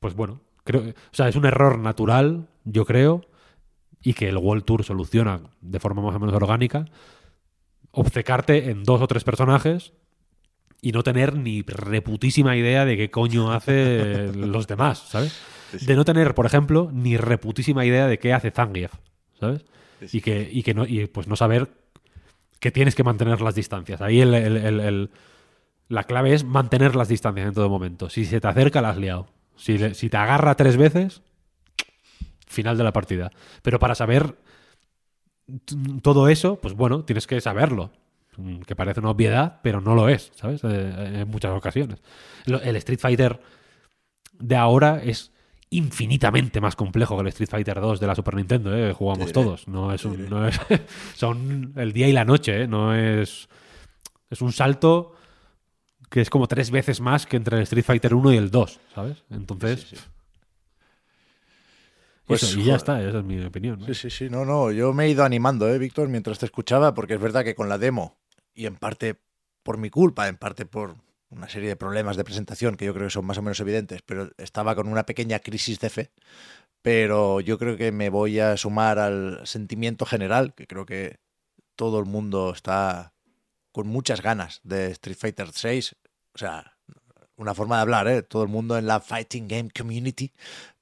pues 0.00 0.14
bueno, 0.14 0.42
creo, 0.64 0.90
o 0.90 1.14
sea, 1.14 1.28
es 1.28 1.36
un 1.36 1.46
error 1.46 1.78
natural, 1.78 2.48
yo 2.64 2.84
creo, 2.84 3.22
y 4.06 4.14
que 4.14 4.28
el 4.28 4.36
World 4.36 4.64
Tour 4.64 4.84
soluciona 4.84 5.40
de 5.60 5.80
forma 5.80 6.00
más 6.00 6.14
o 6.14 6.20
menos 6.20 6.34
orgánica, 6.36 6.84
obcecarte 7.90 8.70
en 8.70 8.84
dos 8.84 9.00
o 9.00 9.06
tres 9.06 9.24
personajes 9.24 9.92
y 10.82 10.92
no 10.92 11.02
tener 11.02 11.34
ni 11.34 11.62
reputísima 11.62 12.56
idea 12.56 12.84
de 12.84 12.96
qué 12.96 13.10
coño 13.10 13.52
hace 13.52 14.30
los 14.34 14.66
demás, 14.66 14.98
¿sabes? 15.08 15.40
De 15.86 15.96
no 15.96 16.04
tener, 16.04 16.34
por 16.34 16.46
ejemplo, 16.46 16.90
ni 16.92 17.16
reputísima 17.16 17.84
idea 17.84 18.06
de 18.06 18.18
qué 18.18 18.32
hace 18.32 18.50
Zangief, 18.50 18.92
¿sabes? 19.40 19.64
Y 20.14 20.20
que, 20.20 20.48
y 20.52 20.62
que 20.62 20.74
no, 20.74 20.86
y 20.86 21.06
pues 21.06 21.26
no 21.26 21.34
saber 21.36 21.68
que 22.60 22.70
tienes 22.70 22.94
que 22.94 23.02
mantener 23.02 23.40
las 23.40 23.54
distancias. 23.54 24.00
Ahí 24.00 24.20
el- 24.20 24.34
el- 24.34 24.56
el- 24.80 25.10
la 25.88 26.04
clave 26.04 26.32
es 26.34 26.44
mantener 26.44 26.94
las 26.94 27.08
distancias 27.08 27.48
en 27.48 27.54
todo 27.54 27.68
momento. 27.68 28.08
Si 28.10 28.24
se 28.24 28.40
te 28.40 28.46
acerca, 28.48 28.80
la 28.82 28.90
has 28.90 28.98
liado. 28.98 29.26
Si, 29.56 29.94
si 29.94 30.08
te 30.10 30.16
agarra 30.16 30.54
tres 30.54 30.76
veces, 30.76 31.22
final 32.46 32.76
de 32.78 32.84
la 32.84 32.92
partida. 32.92 33.30
Pero 33.62 33.78
para 33.78 33.94
saber 33.94 34.36
todo 36.02 36.28
eso, 36.28 36.56
pues 36.56 36.74
bueno, 36.74 37.04
tienes 37.04 37.26
que 37.26 37.40
saberlo. 37.40 37.90
Mm, 38.36 38.60
Que 38.60 38.76
parece 38.76 39.00
una 39.00 39.10
obviedad, 39.10 39.60
pero 39.62 39.80
no 39.80 39.94
lo 39.94 40.08
es, 40.08 40.32
¿sabes? 40.34 40.62
Eh, 40.64 41.20
en 41.22 41.28
muchas 41.28 41.52
ocasiones. 41.52 42.02
El 42.46 42.76
Street 42.76 42.98
Fighter 42.98 43.40
de 44.38 44.56
ahora 44.56 45.00
es 45.02 45.32
infinitamente 45.70 46.60
más 46.60 46.76
complejo 46.76 47.16
que 47.16 47.22
el 47.22 47.28
Street 47.28 47.48
Fighter 47.48 47.80
2 47.80 47.98
de 47.98 48.06
la 48.06 48.14
Super 48.14 48.34
Nintendo, 48.34 48.76
¿eh? 48.76 48.88
que 48.88 48.92
jugamos 48.92 49.32
todos. 49.32 49.66
No 49.68 49.92
es 49.92 50.04
un, 50.04 50.28
no 50.28 50.46
es, 50.46 50.60
son 51.14 51.72
el 51.76 51.92
día 51.92 52.08
y 52.08 52.12
la 52.12 52.24
noche, 52.24 52.62
¿eh? 52.62 52.68
no 52.68 52.94
es. 52.94 53.48
Es 54.28 54.42
un 54.42 54.52
salto 54.52 55.14
que 56.10 56.20
es 56.20 56.30
como 56.30 56.46
tres 56.46 56.70
veces 56.70 57.00
más 57.00 57.26
que 57.26 57.36
entre 57.36 57.56
el 57.56 57.62
Street 57.64 57.84
Fighter 57.84 58.14
1 58.14 58.32
y 58.32 58.36
el 58.36 58.50
2, 58.50 58.80
¿sabes? 58.94 59.24
Entonces. 59.30 59.80
Sí, 59.88 59.96
sí. 59.96 60.02
Eso, 62.28 62.46
Pues, 62.46 62.56
y 62.56 62.64
ya 62.64 62.76
está, 62.76 63.02
esa 63.02 63.18
es 63.18 63.24
mi 63.24 63.42
opinión. 63.44 63.80
¿no? 63.80 63.86
Sí, 63.86 63.94
sí, 63.94 64.10
sí, 64.10 64.30
no, 64.30 64.44
no, 64.44 64.72
yo 64.72 64.92
me 64.92 65.04
he 65.04 65.10
ido 65.10 65.24
animando, 65.24 65.68
¿eh, 65.68 65.78
Víctor, 65.78 66.08
mientras 66.08 66.38
te 66.38 66.46
escuchaba, 66.46 66.94
porque 66.94 67.14
es 67.14 67.20
verdad 67.20 67.44
que 67.44 67.54
con 67.54 67.68
la 67.68 67.78
demo, 67.78 68.18
y 68.54 68.66
en 68.66 68.76
parte 68.76 69.20
por 69.62 69.78
mi 69.78 69.90
culpa, 69.90 70.28
en 70.28 70.36
parte 70.36 70.66
por 70.66 70.96
una 71.28 71.48
serie 71.48 71.68
de 71.68 71.76
problemas 71.76 72.16
de 72.16 72.24
presentación 72.24 72.76
que 72.76 72.84
yo 72.84 72.94
creo 72.94 73.06
que 73.06 73.12
son 73.12 73.26
más 73.26 73.38
o 73.38 73.42
menos 73.42 73.60
evidentes, 73.60 74.02
pero 74.02 74.30
estaba 74.38 74.74
con 74.74 74.88
una 74.88 75.04
pequeña 75.04 75.40
crisis 75.40 75.80
de 75.80 75.90
fe, 75.90 76.10
pero 76.82 77.40
yo 77.40 77.58
creo 77.58 77.76
que 77.76 77.90
me 77.90 78.10
voy 78.10 78.38
a 78.38 78.56
sumar 78.56 78.98
al 78.98 79.40
sentimiento 79.44 80.06
general, 80.06 80.54
que 80.54 80.66
creo 80.66 80.86
que 80.86 81.18
todo 81.74 81.98
el 81.98 82.06
mundo 82.06 82.52
está 82.52 83.12
con 83.72 83.88
muchas 83.88 84.22
ganas 84.22 84.60
de 84.62 84.92
Street 84.92 85.18
Fighter 85.18 85.48
6, 85.52 85.96
o 86.34 86.38
sea, 86.38 86.76
una 87.36 87.54
forma 87.54 87.76
de 87.76 87.82
hablar, 87.82 88.08
¿eh? 88.08 88.22
todo 88.22 88.42
el 88.42 88.48
mundo 88.48 88.78
en 88.78 88.86
la 88.86 89.00
Fighting 89.00 89.48
Game 89.48 89.68
Community, 89.76 90.32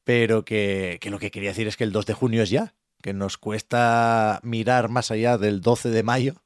pero 0.05 0.45
que, 0.45 0.99
que 1.01 1.11
lo 1.11 1.19
que 1.19 1.31
quería 1.31 1.51
decir 1.51 1.67
es 1.67 1.77
que 1.77 1.85
el 1.85 1.93
2 1.93 2.07
de 2.07 2.15
junio 2.15 2.43
es 2.43 2.51
ya, 2.51 2.75
que 3.03 3.13
nos 3.13 3.37
cuesta 3.39 4.41
mirar 4.43 4.89
más 4.89 5.11
allá 5.11 5.37
del 5.39 5.61
12 5.61 5.91
de 5.91 6.03
mayo, 6.03 6.43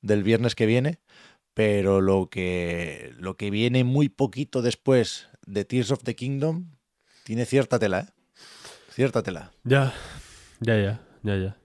del 0.00 0.22
viernes 0.22 0.54
que 0.54 0.66
viene, 0.66 0.98
pero 1.54 2.00
lo 2.00 2.28
que, 2.28 3.12
lo 3.18 3.36
que 3.36 3.50
viene 3.50 3.84
muy 3.84 4.08
poquito 4.08 4.60
después 4.60 5.28
de 5.46 5.64
Tears 5.64 5.92
of 5.92 6.02
the 6.02 6.16
Kingdom 6.16 6.72
tiene 7.24 7.46
cierta 7.46 7.78
tela, 7.78 8.00
¿eh? 8.00 8.06
Cierta 8.90 9.22
tela. 9.22 9.52
Ya, 9.64 9.92
ya, 10.60 10.76
ya, 10.76 11.00
ya, 11.22 11.36
ya. 11.36 11.56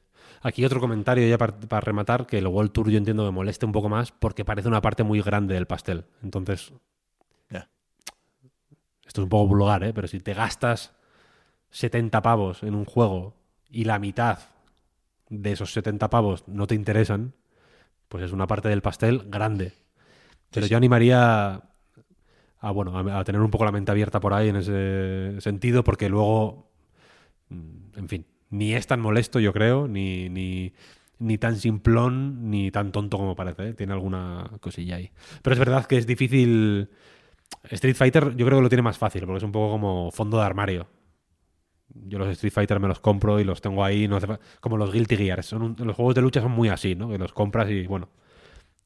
Aquí 0.41 0.63
otro 0.63 0.79
comentario 0.79 1.27
ya 1.27 1.37
para, 1.37 1.59
para 1.59 1.81
rematar, 1.81 2.25
que 2.25 2.37
el 2.37 2.47
World 2.47 2.71
Tour 2.71 2.89
yo 2.89 2.97
entiendo 2.97 3.25
que 3.25 3.31
moleste 3.31 3.65
un 3.65 3.71
poco 3.73 3.89
más 3.89 4.11
porque 4.11 4.45
parece 4.45 4.67
una 4.67 4.81
parte 4.81 5.03
muy 5.03 5.21
grande 5.21 5.53
del 5.53 5.67
pastel. 5.67 6.05
Entonces, 6.23 6.71
Ya. 7.49 7.69
esto 9.05 9.21
es 9.21 9.23
un 9.23 9.29
poco 9.29 9.47
vulgar, 9.47 9.83
¿eh? 9.83 9.93
pero 9.93 10.07
si 10.07 10.19
te 10.21 10.33
gastas 10.33 10.93
70 11.71 12.21
pavos 12.21 12.63
en 12.63 12.75
un 12.75 12.85
juego 12.85 13.35
y 13.69 13.83
la 13.83 13.99
mitad 13.99 14.39
de 15.29 15.51
esos 15.51 15.71
70 15.73 16.09
pavos 16.09 16.47
no 16.47 16.67
te 16.67 16.75
interesan, 16.75 17.33
pues 18.07 18.23
es 18.23 18.31
una 18.31 18.47
parte 18.47 18.69
del 18.69 18.81
pastel 18.81 19.23
grande. 19.27 19.73
Pero 20.51 20.65
yo 20.65 20.77
animaría 20.77 21.61
a, 22.59 22.71
bueno, 22.71 22.97
a, 22.97 23.19
a 23.19 23.23
tener 23.23 23.41
un 23.41 23.51
poco 23.51 23.65
la 23.65 23.71
mente 23.71 23.91
abierta 23.91 24.19
por 24.19 24.33
ahí 24.33 24.49
en 24.49 24.55
ese 24.57 25.39
sentido, 25.41 25.83
porque 25.83 26.09
luego, 26.09 26.71
mm, 27.49 27.97
en 27.97 28.09
fin, 28.09 28.25
ni 28.49 28.73
es 28.73 28.87
tan 28.87 28.99
molesto, 28.99 29.39
yo 29.39 29.53
creo, 29.53 29.87
ni, 29.87 30.29
ni, 30.29 30.73
ni 31.19 31.37
tan 31.37 31.57
simplón, 31.57 32.49
ni 32.49 32.71
tan 32.71 32.91
tonto 32.91 33.17
como 33.17 33.35
parece. 33.35 33.69
¿eh? 33.69 33.73
Tiene 33.73 33.93
alguna 33.93 34.49
cosilla 34.59 34.95
ahí. 34.95 35.11
Pero 35.41 35.53
es 35.53 35.59
verdad 35.59 35.85
que 35.85 35.97
es 35.97 36.07
difícil. 36.07 36.89
Street 37.63 37.95
Fighter, 37.95 38.35
yo 38.35 38.45
creo 38.45 38.59
que 38.59 38.63
lo 38.63 38.69
tiene 38.69 38.83
más 38.83 38.97
fácil, 38.97 39.25
porque 39.25 39.37
es 39.37 39.43
un 39.43 39.51
poco 39.51 39.71
como 39.71 40.11
fondo 40.11 40.37
de 40.37 40.43
armario. 40.43 40.87
Yo 41.93 42.19
los 42.19 42.29
Street 42.29 42.53
Fighter 42.53 42.79
me 42.79 42.87
los 42.87 42.99
compro 42.99 43.39
y 43.39 43.43
los 43.43 43.61
tengo 43.61 43.83
ahí, 43.83 44.07
no 44.07 44.19
como 44.59 44.77
los 44.77 44.91
Guilty 44.91 45.17
Gear. 45.17 45.43
Son 45.43 45.61
un- 45.61 45.75
los 45.79 45.95
juegos 45.95 46.15
de 46.15 46.21
lucha 46.21 46.41
son 46.41 46.51
muy 46.51 46.69
así, 46.69 46.95
¿no? 46.95 47.09
Que 47.09 47.17
los 47.17 47.33
compras 47.33 47.69
y, 47.69 47.87
bueno, 47.87 48.09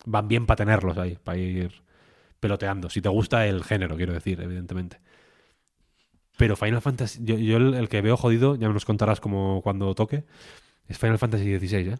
van 0.05 0.27
bien 0.27 0.45
para 0.45 0.57
tenerlos 0.57 0.97
ahí, 0.97 1.17
para 1.23 1.37
ir 1.37 1.81
peloteando. 2.39 2.89
Si 2.89 3.01
te 3.01 3.09
gusta 3.09 3.45
el 3.47 3.63
género, 3.63 3.95
quiero 3.97 4.13
decir, 4.13 4.39
evidentemente. 4.41 4.99
Pero 6.37 6.55
Final 6.55 6.81
Fantasy, 6.81 7.19
yo, 7.23 7.37
yo 7.37 7.57
el, 7.57 7.73
el 7.75 7.89
que 7.89 8.01
veo 8.01 8.17
jodido, 8.17 8.55
ya 8.55 8.67
me 8.67 8.73
nos 8.73 8.85
contarás 8.85 9.19
como 9.19 9.61
cuando 9.61 9.93
toque, 9.95 10.23
es 10.87 10.97
Final 10.97 11.19
Fantasy 11.19 11.57
XVI, 11.59 11.93
¿eh? 11.93 11.97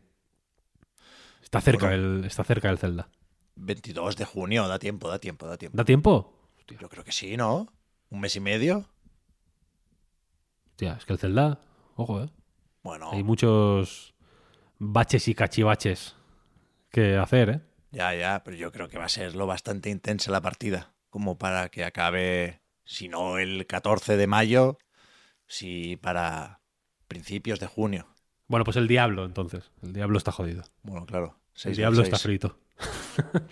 Está 1.42 1.62
cerca, 1.62 1.88
Bueno. 1.88 2.18
el, 2.20 2.26
está 2.26 2.44
cerca 2.44 2.70
el 2.70 2.78
Zelda. 2.80 3.10
22 3.56 4.16
de 4.18 4.26
junio, 4.26 4.68
da 4.68 4.80
tiempo, 4.80 5.08
da 5.08 5.20
tiempo, 5.20 5.46
da 5.46 5.58
tiempo. 5.58 5.78
¿Da 5.78 5.86
tiempo? 5.86 6.34
Yo 6.80 6.90
creo 6.90 7.04
que 7.04 7.12
sí, 7.12 7.38
¿no? 7.38 7.68
¿Un 8.10 8.22
mes 8.22 8.36
y 8.36 8.40
medio? 8.40 8.90
Hostia, 10.74 10.96
es 10.98 11.06
que 11.06 11.14
el 11.14 11.20
Zelda, 11.20 11.60
ojo, 11.96 12.24
¿eh? 12.24 12.30
Bueno, 12.82 13.12
Hay 13.12 13.24
muchos 13.24 14.16
baches 14.80 15.28
y 15.28 15.36
cachivaches 15.36 16.16
que 16.90 17.16
hacer, 17.16 17.50
¿eh? 17.50 17.62
ya, 17.92 18.16
ya, 18.16 18.44
pero 18.44 18.58
yo 18.58 18.72
creo 18.72 18.90
que 18.90 18.98
va 18.98 19.06
a 19.06 19.10
ser 19.10 19.36
lo 19.36 19.46
bastante 19.46 19.92
intensa 19.92 20.32
la 20.32 20.42
partida, 20.42 20.96
como 21.12 21.38
para 21.38 21.70
que 21.70 21.86
acabe, 21.86 22.64
si 22.86 23.08
no 23.08 23.38
el 23.38 23.68
14 23.68 24.18
de 24.18 24.26
mayo, 24.26 24.80
si 25.46 25.96
para 25.96 26.62
principios 27.08 27.60
de 27.60 27.68
junio. 27.68 28.08
Bueno, 28.48 28.66
pues 28.66 28.76
el 28.76 28.88
diablo, 28.88 29.26
entonces. 29.26 29.70
El 29.84 29.94
diablo 29.94 30.18
está 30.18 30.32
jodido. 30.32 30.64
Bueno, 30.82 31.06
claro. 31.06 31.38
El 31.54 31.60
seis 31.62 31.78
diablo 31.78 32.02
está 32.02 32.18
frito. 32.18 32.58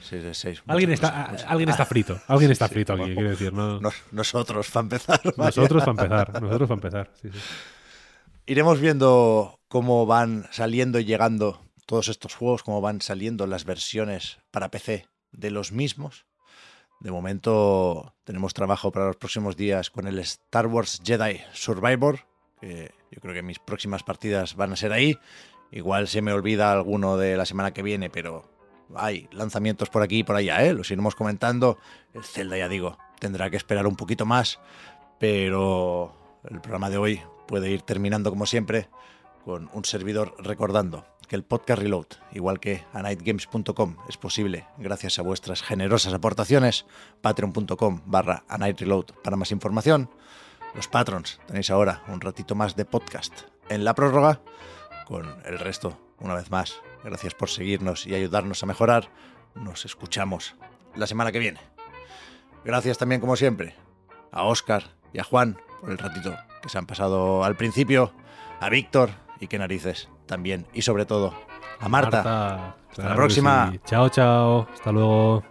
De. 0.09 0.61
Alguien 0.67 0.91
está, 0.91 1.27
cosas, 1.31 1.45
alguien 1.47 1.69
está 1.69 1.85
frito. 1.85 2.19
Alguien 2.27 2.51
está 2.51 2.67
sí, 2.67 2.73
frito 2.73 2.93
aquí, 2.93 3.13
quiero 3.13 3.29
decir. 3.29 3.53
No, 3.53 3.79
nos- 3.79 3.95
nosotros, 4.11 4.69
para 4.71 4.83
empezar. 4.83 5.21
vaya. 5.37 5.43
nosotros 5.55 5.83
para 5.83 5.91
empezar. 5.91 6.41
Nosotros 6.41 6.67
para 6.67 6.73
empezar. 6.77 7.11
Sí. 7.21 7.29
Iremos 8.45 8.79
viendo 8.79 9.59
cómo 9.67 10.05
van 10.05 10.47
saliendo 10.51 10.99
y 10.99 11.05
llegando 11.05 11.61
todos 11.85 12.07
estos 12.07 12.35
juegos, 12.35 12.63
cómo 12.63 12.81
van 12.81 13.01
saliendo 13.01 13.47
las 13.47 13.65
versiones 13.65 14.39
para 14.49 14.69
PC 14.71 15.07
de 15.31 15.51
los 15.51 15.71
mismos. 15.71 16.25
De 16.99 17.11
momento 17.11 18.15
tenemos 18.23 18.53
trabajo 18.53 18.91
para 18.91 19.07
los 19.07 19.15
próximos 19.17 19.55
días 19.55 19.89
con 19.89 20.07
el 20.07 20.19
Star 20.19 20.67
Wars 20.67 21.01
Jedi 21.03 21.41
Survivor, 21.53 22.19
que 22.59 22.91
yo 23.11 23.21
creo 23.21 23.33
que 23.33 23.41
mis 23.41 23.59
próximas 23.59 24.03
partidas 24.03 24.55
van 24.55 24.73
a 24.73 24.75
ser 24.75 24.91
ahí. 24.93 25.17
Igual 25.71 26.07
se 26.07 26.21
me 26.21 26.33
olvida 26.33 26.71
alguno 26.71 27.17
de 27.17 27.37
la 27.37 27.45
semana 27.45 27.71
que 27.73 27.81
viene, 27.81 28.09
pero 28.09 28.50
hay 28.95 29.27
lanzamientos 29.31 29.89
por 29.89 30.01
aquí 30.01 30.19
y 30.19 30.23
por 30.23 30.35
allá, 30.35 30.63
¿eh? 30.63 30.73
Los 30.73 30.91
iremos 30.91 31.15
comentando. 31.15 31.77
El 32.13 32.23
Zelda, 32.23 32.57
ya 32.57 32.67
digo, 32.67 32.97
tendrá 33.19 33.49
que 33.49 33.57
esperar 33.57 33.87
un 33.87 33.95
poquito 33.95 34.25
más, 34.25 34.59
pero 35.19 36.15
el 36.49 36.61
programa 36.61 36.89
de 36.89 36.97
hoy 36.97 37.21
puede 37.47 37.69
ir 37.69 37.81
terminando 37.81 38.29
como 38.29 38.45
siempre 38.45 38.89
con 39.43 39.69
un 39.73 39.85
servidor 39.85 40.35
recordando 40.39 41.05
que 41.31 41.37
el 41.37 41.43
podcast 41.43 41.81
Reload, 41.81 42.07
igual 42.33 42.59
que 42.59 42.83
anightgames.com, 42.91 43.95
es 44.09 44.17
posible 44.17 44.65
gracias 44.77 45.17
a 45.17 45.21
vuestras 45.21 45.63
generosas 45.63 46.13
aportaciones. 46.13 46.85
Patreon.com 47.21 48.01
barra 48.05 48.43
anightreload 48.49 49.05
para 49.23 49.37
más 49.37 49.53
información. 49.53 50.09
Los 50.75 50.89
patrons 50.89 51.39
tenéis 51.47 51.69
ahora 51.69 52.03
un 52.09 52.19
ratito 52.19 52.53
más 52.53 52.75
de 52.75 52.83
podcast 52.83 53.33
en 53.69 53.85
la 53.85 53.95
prórroga. 53.95 54.41
Con 55.07 55.25
el 55.45 55.57
resto, 55.57 55.97
una 56.19 56.35
vez 56.35 56.51
más, 56.51 56.81
gracias 57.03 57.33
por 57.33 57.49
seguirnos 57.49 58.05
y 58.05 58.15
ayudarnos 58.15 58.63
a 58.63 58.65
mejorar. 58.65 59.09
Nos 59.55 59.85
escuchamos 59.85 60.55
la 60.95 61.07
semana 61.07 61.31
que 61.31 61.39
viene. 61.39 61.59
Gracias 62.63 62.97
también, 62.97 63.21
como 63.21 63.35
siempre, 63.35 63.75
a 64.31 64.43
Oscar 64.43 64.83
y 65.13 65.19
a 65.19 65.23
Juan 65.23 65.57
por 65.79 65.91
el 65.91 65.97
ratito 65.97 66.35
que 66.61 66.69
se 66.69 66.77
han 66.77 66.85
pasado 66.85 67.43
al 67.43 67.55
principio, 67.55 68.13
a 68.59 68.69
Víctor 68.69 69.09
y 69.39 69.47
qué 69.47 69.57
narices 69.57 70.09
también, 70.27 70.67
y 70.73 70.83
sobre 70.83 71.05
todo 71.05 71.33
a 71.79 71.89
Marta. 71.89 72.75
Hasta 72.89 73.09
la 73.09 73.15
próxima. 73.15 73.73
Chao, 73.85 74.09
chao. 74.09 74.67
Hasta 74.73 74.91
luego. 74.91 75.50